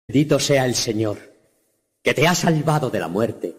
Bendito 0.09 0.39
sea 0.39 0.65
el 0.65 0.73
Señor, 0.73 1.19
que 2.01 2.15
te 2.15 2.27
ha 2.27 2.33
salvado 2.33 2.89
de 2.89 2.99
la 2.99 3.07
muerte 3.07 3.56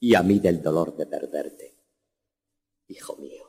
y 0.00 0.16
a 0.16 0.22
mí 0.24 0.40
del 0.40 0.60
dolor 0.60 0.96
de 0.96 1.06
perderte, 1.06 1.65
hijo 2.88 3.16
mío. 3.16 3.44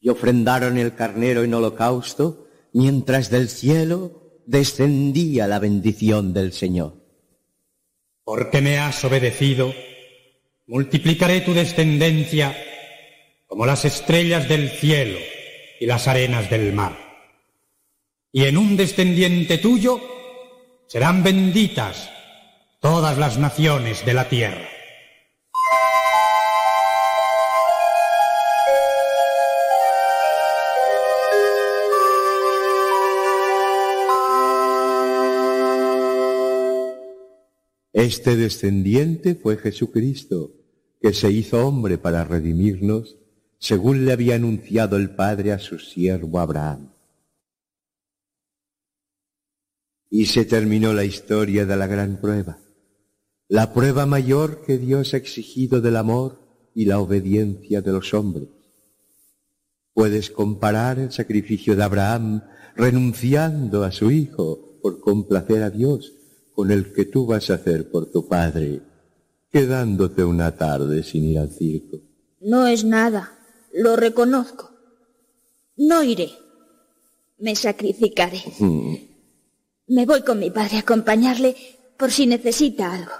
Y 0.00 0.08
ofrendaron 0.08 0.76
el 0.76 0.94
carnero 0.94 1.44
en 1.44 1.54
holocausto, 1.54 2.48
mientras 2.72 3.30
del 3.30 3.48
cielo 3.48 4.42
descendía 4.46 5.46
la 5.46 5.58
bendición 5.58 6.32
del 6.32 6.52
Señor. 6.52 6.94
Porque 8.24 8.60
me 8.60 8.78
has 8.78 9.04
obedecido, 9.04 9.72
multiplicaré 10.66 11.40
tu 11.40 11.54
descendencia 11.54 12.56
como 13.46 13.66
las 13.66 13.84
estrellas 13.84 14.48
del 14.48 14.70
cielo 14.70 15.18
y 15.80 15.86
las 15.86 16.08
arenas 16.08 16.50
del 16.50 16.72
mar. 16.72 16.96
Y 18.32 18.44
en 18.44 18.58
un 18.58 18.76
descendiente 18.76 19.58
tuyo 19.58 20.00
serán 20.88 21.22
benditas 21.22 22.10
todas 22.80 23.16
las 23.16 23.38
naciones 23.38 24.04
de 24.04 24.14
la 24.14 24.28
tierra. 24.28 24.68
Este 37.94 38.34
descendiente 38.34 39.36
fue 39.36 39.56
Jesucristo, 39.56 40.50
que 41.00 41.14
se 41.14 41.30
hizo 41.30 41.64
hombre 41.64 41.96
para 41.96 42.24
redimirnos, 42.24 43.16
según 43.60 44.04
le 44.04 44.12
había 44.12 44.34
anunciado 44.34 44.96
el 44.96 45.14
Padre 45.14 45.52
a 45.52 45.60
su 45.60 45.78
siervo 45.78 46.40
Abraham. 46.40 46.92
Y 50.10 50.26
se 50.26 50.44
terminó 50.44 50.92
la 50.92 51.04
historia 51.04 51.66
de 51.66 51.76
la 51.76 51.86
gran 51.86 52.20
prueba, 52.20 52.58
la 53.46 53.72
prueba 53.72 54.06
mayor 54.06 54.64
que 54.66 54.76
Dios 54.76 55.14
ha 55.14 55.18
exigido 55.18 55.80
del 55.80 55.94
amor 55.94 56.40
y 56.74 56.86
la 56.86 56.98
obediencia 56.98 57.80
de 57.80 57.92
los 57.92 58.12
hombres. 58.12 58.48
Puedes 59.92 60.30
comparar 60.30 60.98
el 60.98 61.12
sacrificio 61.12 61.76
de 61.76 61.84
Abraham 61.84 62.42
renunciando 62.74 63.84
a 63.84 63.92
su 63.92 64.10
hijo 64.10 64.80
por 64.82 64.98
complacer 64.98 65.62
a 65.62 65.70
Dios 65.70 66.12
con 66.54 66.70
el 66.70 66.92
que 66.92 67.04
tú 67.06 67.26
vas 67.26 67.50
a 67.50 67.54
hacer 67.54 67.90
por 67.90 68.10
tu 68.10 68.28
padre, 68.28 68.80
quedándote 69.50 70.24
una 70.24 70.56
tarde 70.56 71.02
sin 71.02 71.24
ir 71.24 71.38
al 71.38 71.50
circo. 71.50 71.98
No 72.40 72.66
es 72.66 72.84
nada, 72.84 73.36
lo 73.72 73.96
reconozco. 73.96 74.70
No 75.76 76.02
iré. 76.02 76.30
Me 77.38 77.56
sacrificaré. 77.56 78.42
Mm. 78.58 78.94
Me 79.88 80.06
voy 80.06 80.22
con 80.22 80.38
mi 80.38 80.50
padre 80.50 80.76
a 80.76 80.80
acompañarle 80.80 81.56
por 81.98 82.10
si 82.10 82.26
necesita 82.26 82.94
algo. 82.94 83.12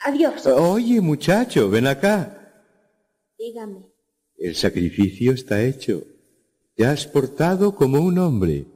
Adiós. 0.00 0.44
Oye, 0.46 1.00
muchacho, 1.00 1.70
ven 1.70 1.86
acá. 1.86 2.64
Dígame. 3.38 3.86
El 4.36 4.56
sacrificio 4.56 5.32
está 5.32 5.62
hecho. 5.62 6.02
Te 6.74 6.86
has 6.86 7.06
portado 7.06 7.74
como 7.74 8.00
un 8.00 8.18
hombre. 8.18 8.66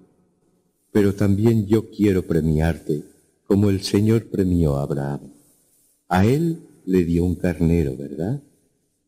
Pero 0.93 1.15
también 1.15 1.67
yo 1.67 1.91
quiero 1.91 2.23
premiarte 2.23 3.14
como 3.47 3.71
el 3.71 3.83
Señor 3.83 4.27
premió 4.27 4.77
a 4.77 4.83
Abraham. 4.83 5.33
A 6.09 6.25
él 6.27 6.61
le 6.87 7.05
dio 7.05 7.25
un 7.25 7.35
carnero, 7.35 7.97
¿verdad? 7.97 8.43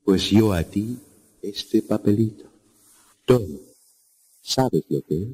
Pues 0.04 0.30
yo 0.30 0.52
a 0.52 0.62
ti 0.62 0.98
este 1.42 1.82
papelito. 1.82 2.44
Toma. 3.24 3.58
¿Sabes 4.40 4.84
lo 4.88 5.02
que 5.02 5.22
es? 5.22 5.28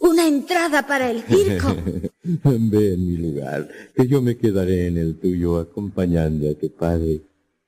Una 0.00 0.26
entrada 0.26 0.86
para 0.86 1.10
el 1.10 1.22
circo. 1.22 1.74
Ve 2.22 2.94
en 2.94 3.06
mi 3.06 3.16
lugar, 3.16 3.68
que 3.94 4.06
yo 4.06 4.20
me 4.22 4.36
quedaré 4.36 4.86
en 4.86 4.98
el 4.98 5.18
tuyo 5.18 5.58
acompañando 5.58 6.50
a 6.50 6.54
tu 6.54 6.70
padre 6.70 7.22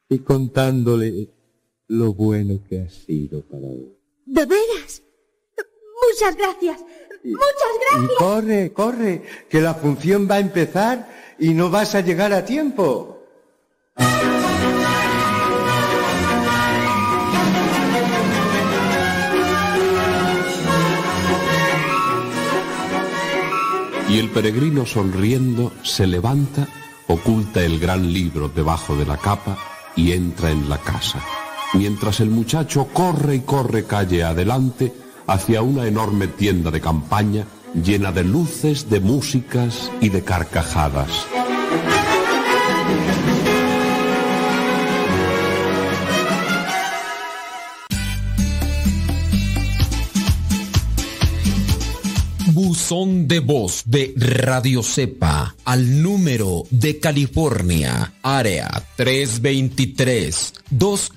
y 0.09 0.19
contándole 0.19 1.29
lo 1.89 2.13
bueno 2.15 2.61
que 2.69 2.81
ha 2.81 2.91
sido 2.91 3.43
para 3.43 3.67
él. 3.67 3.97
¿De 4.25 4.45
veras? 4.45 5.03
Muchas 6.09 6.37
gracias. 6.37 6.85
Muchas 7.31 7.73
Y 7.75 7.99
gracias. 7.99 8.19
corre, 8.19 8.73
corre, 8.73 9.23
que 9.49 9.61
la 9.61 9.75
función 9.75 10.29
va 10.31 10.37
a 10.37 10.41
empezar 10.41 11.09
y 11.39 11.51
no 11.51 11.71
vas 11.71 11.95
a 11.95 12.01
llegar 12.01 12.33
a 12.33 12.45
tiempo. 12.45 13.13
Y 24.09 24.19
el 24.21 24.31
peregrino 24.31 24.87
sonriendo 24.87 25.73
se 25.83 26.07
levanta, 26.07 26.69
oculta 27.09 27.63
el 27.63 27.81
gran 27.81 28.13
libro 28.13 28.49
debajo 28.49 28.97
de 28.97 29.05
la 29.05 29.17
capa 29.17 29.59
y 29.97 30.13
entra 30.13 30.51
en 30.51 30.69
la 30.69 30.79
casa. 30.79 31.21
Mientras 31.75 32.21
el 32.21 32.31
muchacho 32.31 32.87
corre 32.93 33.35
y 33.37 33.41
corre 33.41 33.85
calle 33.85 34.23
adelante 34.23 34.93
hacia 35.27 35.63
una 35.63 35.87
enorme 35.87 36.29
tienda 36.29 36.71
de 36.71 36.81
campaña 36.81 37.47
llena 37.75 38.13
de 38.13 38.25
luces, 38.25 38.89
de 38.89 39.01
músicas 39.01 39.91
y 40.01 40.09
de 40.09 40.23
carcajadas. 40.23 41.27
Buzón 52.53 53.29
de 53.29 53.41
voz 53.41 53.83
de 53.85 54.15
Radio 54.17 54.83
Cepa 54.83 55.55
al 55.65 56.03
número 56.03 56.63
de 56.71 56.99
California, 56.99 58.15
área 58.23 58.71
323 58.97 60.55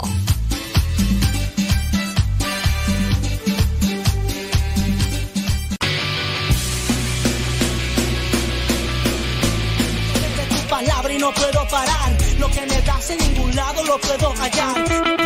Lo 12.38 12.50
que 12.50 12.66
me 12.66 12.82
das 12.82 13.10
en 13.10 13.18
ningún 13.18 13.56
lado 13.56 13.82
lo 13.84 13.98
puedo 13.98 14.32
hallar. 14.34 15.25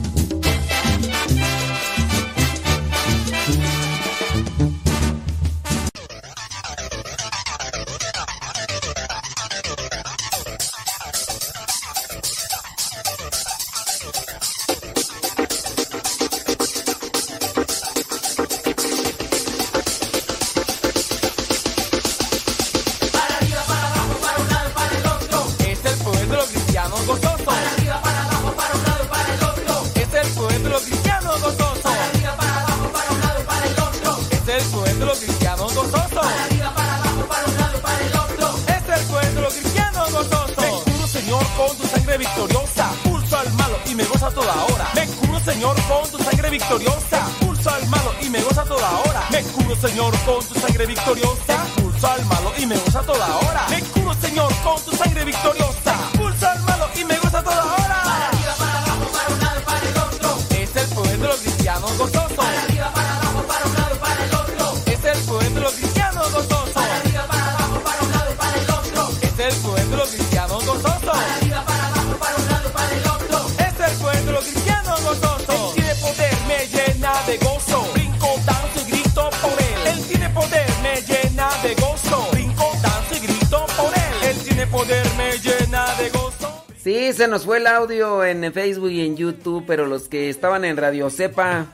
Nos 87.31 87.45
fue 87.45 87.59
el 87.59 87.67
audio 87.67 88.25
en 88.25 88.51
Facebook 88.51 88.89
y 88.91 89.05
en 89.05 89.15
YouTube, 89.15 89.63
pero 89.65 89.85
los 89.85 90.09
que 90.09 90.29
estaban 90.29 90.65
en 90.65 90.75
Radio 90.75 91.09
Cepa, 91.09 91.65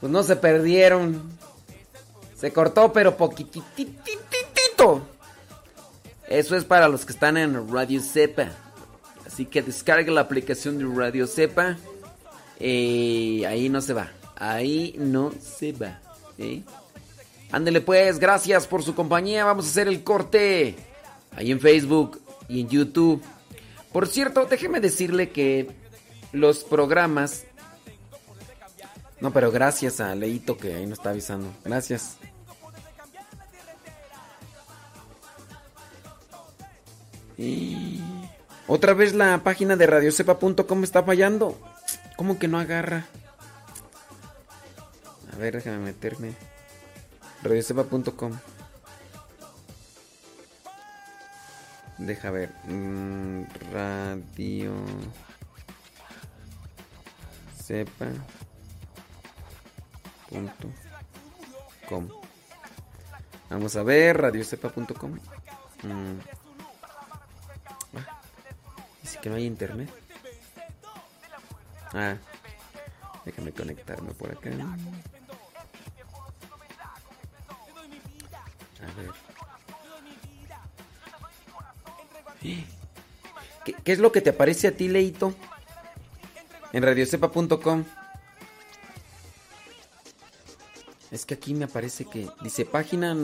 pues 0.00 0.12
no 0.12 0.22
se 0.22 0.36
perdieron. 0.36 1.36
Se 2.36 2.52
cortó, 2.52 2.92
pero 2.92 3.16
poquitititito. 3.16 5.02
Eso 6.28 6.54
es 6.54 6.64
para 6.64 6.86
los 6.86 7.04
que 7.04 7.12
están 7.12 7.36
en 7.36 7.68
Radio 7.68 8.00
Cepa. 8.00 8.50
Así 9.26 9.44
que 9.44 9.60
descarga 9.60 10.12
la 10.12 10.20
aplicación 10.20 10.78
de 10.78 10.84
Radio 10.84 11.26
Cepa. 11.26 11.78
Eh, 12.60 13.44
ahí 13.44 13.68
no 13.68 13.80
se 13.80 13.92
va. 13.92 14.08
Ahí 14.36 14.94
no 14.98 15.32
se 15.32 15.72
va. 15.72 15.98
¿eh? 16.38 16.62
Ándele 17.50 17.80
pues, 17.80 18.20
gracias 18.20 18.68
por 18.68 18.84
su 18.84 18.94
compañía. 18.94 19.44
Vamos 19.44 19.66
a 19.66 19.70
hacer 19.70 19.88
el 19.88 20.04
corte. 20.04 20.76
Ahí 21.32 21.50
en 21.50 21.58
Facebook 21.58 22.20
y 22.48 22.60
en 22.60 22.68
YouTube. 22.68 23.20
Por 23.92 24.06
cierto, 24.06 24.46
déjeme 24.46 24.80
decirle 24.80 25.30
que 25.30 25.70
los 26.32 26.64
programas... 26.64 27.44
No, 29.20 29.32
pero 29.32 29.50
gracias 29.50 30.00
a 30.00 30.14
Leito 30.14 30.56
que 30.56 30.74
ahí 30.74 30.86
nos 30.86 30.98
está 30.98 31.10
avisando. 31.10 31.52
Gracias. 31.64 32.18
Y... 37.36 38.00
Otra 38.66 38.92
vez 38.92 39.14
la 39.14 39.42
página 39.42 39.76
de 39.76 39.86
radiocepa.com 39.86 40.84
está 40.84 41.02
fallando. 41.02 41.58
¿Cómo 42.16 42.38
que 42.38 42.48
no 42.48 42.58
agarra? 42.58 43.06
A 45.32 45.36
ver, 45.36 45.54
déjame 45.54 45.78
meterme. 45.78 46.34
Radiocepa.com. 47.42 48.32
Deja 51.98 52.30
ver. 52.30 52.50
Mm, 52.64 53.44
radio. 53.72 54.72
Sepa. 57.60 58.06
Punto 60.28 60.68
com. 61.88 62.08
Vamos 63.50 63.76
a 63.76 63.82
ver, 63.82 64.20
radiocepa.com. 64.20 65.12
Mm. 65.82 66.18
Ah, 67.94 68.20
dice 69.02 69.18
que 69.20 69.30
no 69.30 69.36
hay 69.36 69.46
internet. 69.46 69.90
Ah, 71.94 72.16
déjame 73.24 73.52
conectarme 73.52 74.12
por 74.12 74.30
acá. 74.30 74.50
A 78.80 79.00
ver. 79.00 79.27
¿Qué, 82.40 83.92
es 83.92 83.98
lo 83.98 84.12
que 84.12 84.20
te 84.20 84.30
aparece 84.30 84.68
a 84.68 84.72
ti, 84.72 84.88
Leito? 84.88 85.34
En 86.72 86.82
radiocepa.com. 86.82 87.84
Es 91.10 91.24
que 91.24 91.34
aquí 91.34 91.54
me 91.54 91.64
aparece 91.64 92.04
que 92.04 92.28
dice 92.42 92.66
página 92.66 93.16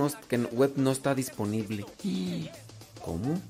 web 0.53 0.73
no 0.77 0.91
está 0.91 1.15
disponible. 1.15 1.85
¿Cómo? 3.05 3.41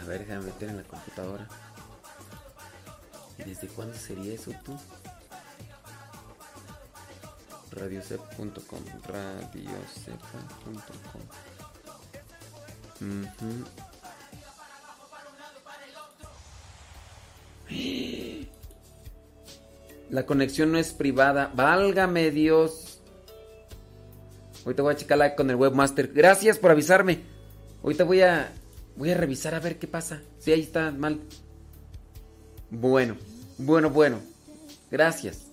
A 0.00 0.04
ver, 0.06 0.26
déjame 0.26 0.46
meter 0.46 0.70
en 0.70 0.76
la 0.78 0.82
computadora. 0.82 1.48
¿Desde 3.38 3.68
cuándo 3.68 3.96
sería 3.96 4.34
eso 4.34 4.52
tú? 4.64 4.76
Radiocep.com 7.76 8.80
uh 13.00 13.64
La 20.08 20.24
conexión 20.24 20.72
no 20.72 20.78
es 20.78 20.92
privada. 20.92 21.50
Válgame 21.54 22.30
Dios. 22.30 23.00
Ahorita 24.64 24.82
voy 24.82 24.94
a 24.94 24.96
checarla 24.96 25.34
con 25.34 25.50
el 25.50 25.56
webmaster. 25.56 26.12
Gracias 26.12 26.58
por 26.58 26.70
avisarme. 26.70 27.22
Ahorita 27.82 28.04
voy 28.04 28.22
a 28.22 28.52
voy 28.96 29.10
a 29.10 29.16
revisar 29.16 29.54
a 29.54 29.60
ver 29.60 29.78
qué 29.78 29.86
pasa. 29.86 30.22
Si 30.38 30.52
ahí 30.52 30.60
está 30.60 30.90
mal. 30.92 31.20
Bueno, 32.70 33.16
bueno, 33.58 33.90
bueno. 33.90 34.20
Gracias. 34.90 35.45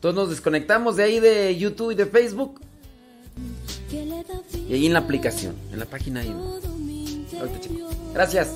Todos 0.00 0.14
nos 0.14 0.30
desconectamos 0.30 0.96
de 0.96 1.02
ahí 1.02 1.20
de 1.20 1.56
YouTube 1.56 1.90
y 1.90 1.94
de 1.94 2.06
Facebook. 2.06 2.60
Y 4.68 4.72
ahí 4.74 4.86
en 4.86 4.92
la 4.92 5.00
aplicación, 5.00 5.54
en 5.72 5.78
la 5.78 5.86
página 5.86 6.20
ahí. 6.20 6.34
Ahorita 7.38 7.60
checo. 7.60 7.88
Gracias. 8.14 8.48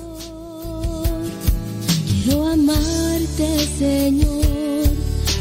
Quiero 2.23 2.47
amarte, 2.47 3.59
Señor, 3.77 4.85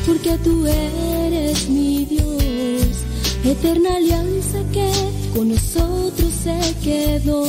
porque 0.06 0.36
tú 0.42 0.66
eres 0.66 1.68
mi 1.68 2.04
Dios, 2.06 3.04
eterna 3.44 3.96
alianza 3.96 4.58
que 4.72 4.90
con 5.34 5.48
nosotros 5.50 6.32
se 6.42 6.58
quedó. 6.82 7.46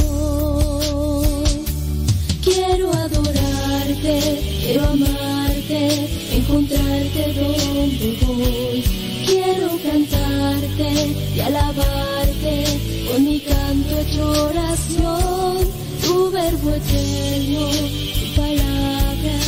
Quiero 2.44 2.92
adorarte, 2.94 4.60
quiero 4.62 4.86
amarte, 4.86 5.53
encontrarte 5.70 7.34
donde 7.34 8.18
voy. 8.26 8.84
Quiero 9.26 9.80
cantarte 9.82 11.16
y 11.36 11.40
alabarte 11.40 12.66
con 13.12 13.24
mi 13.24 13.40
canto 13.40 14.00
hecho 14.00 14.30
oración, 14.50 15.58
tu 16.04 16.32
verbo 16.32 16.70
eterno, 16.72 17.70
tu 17.70 18.36
palabra, 18.36 19.40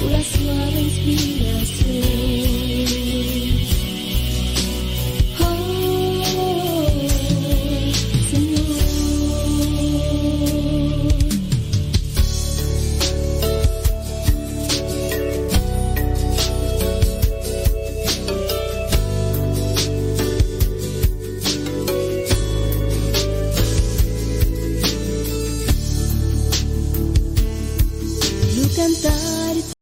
pura 0.00 0.20
suave 0.24 0.80
inspiración. 0.82 2.49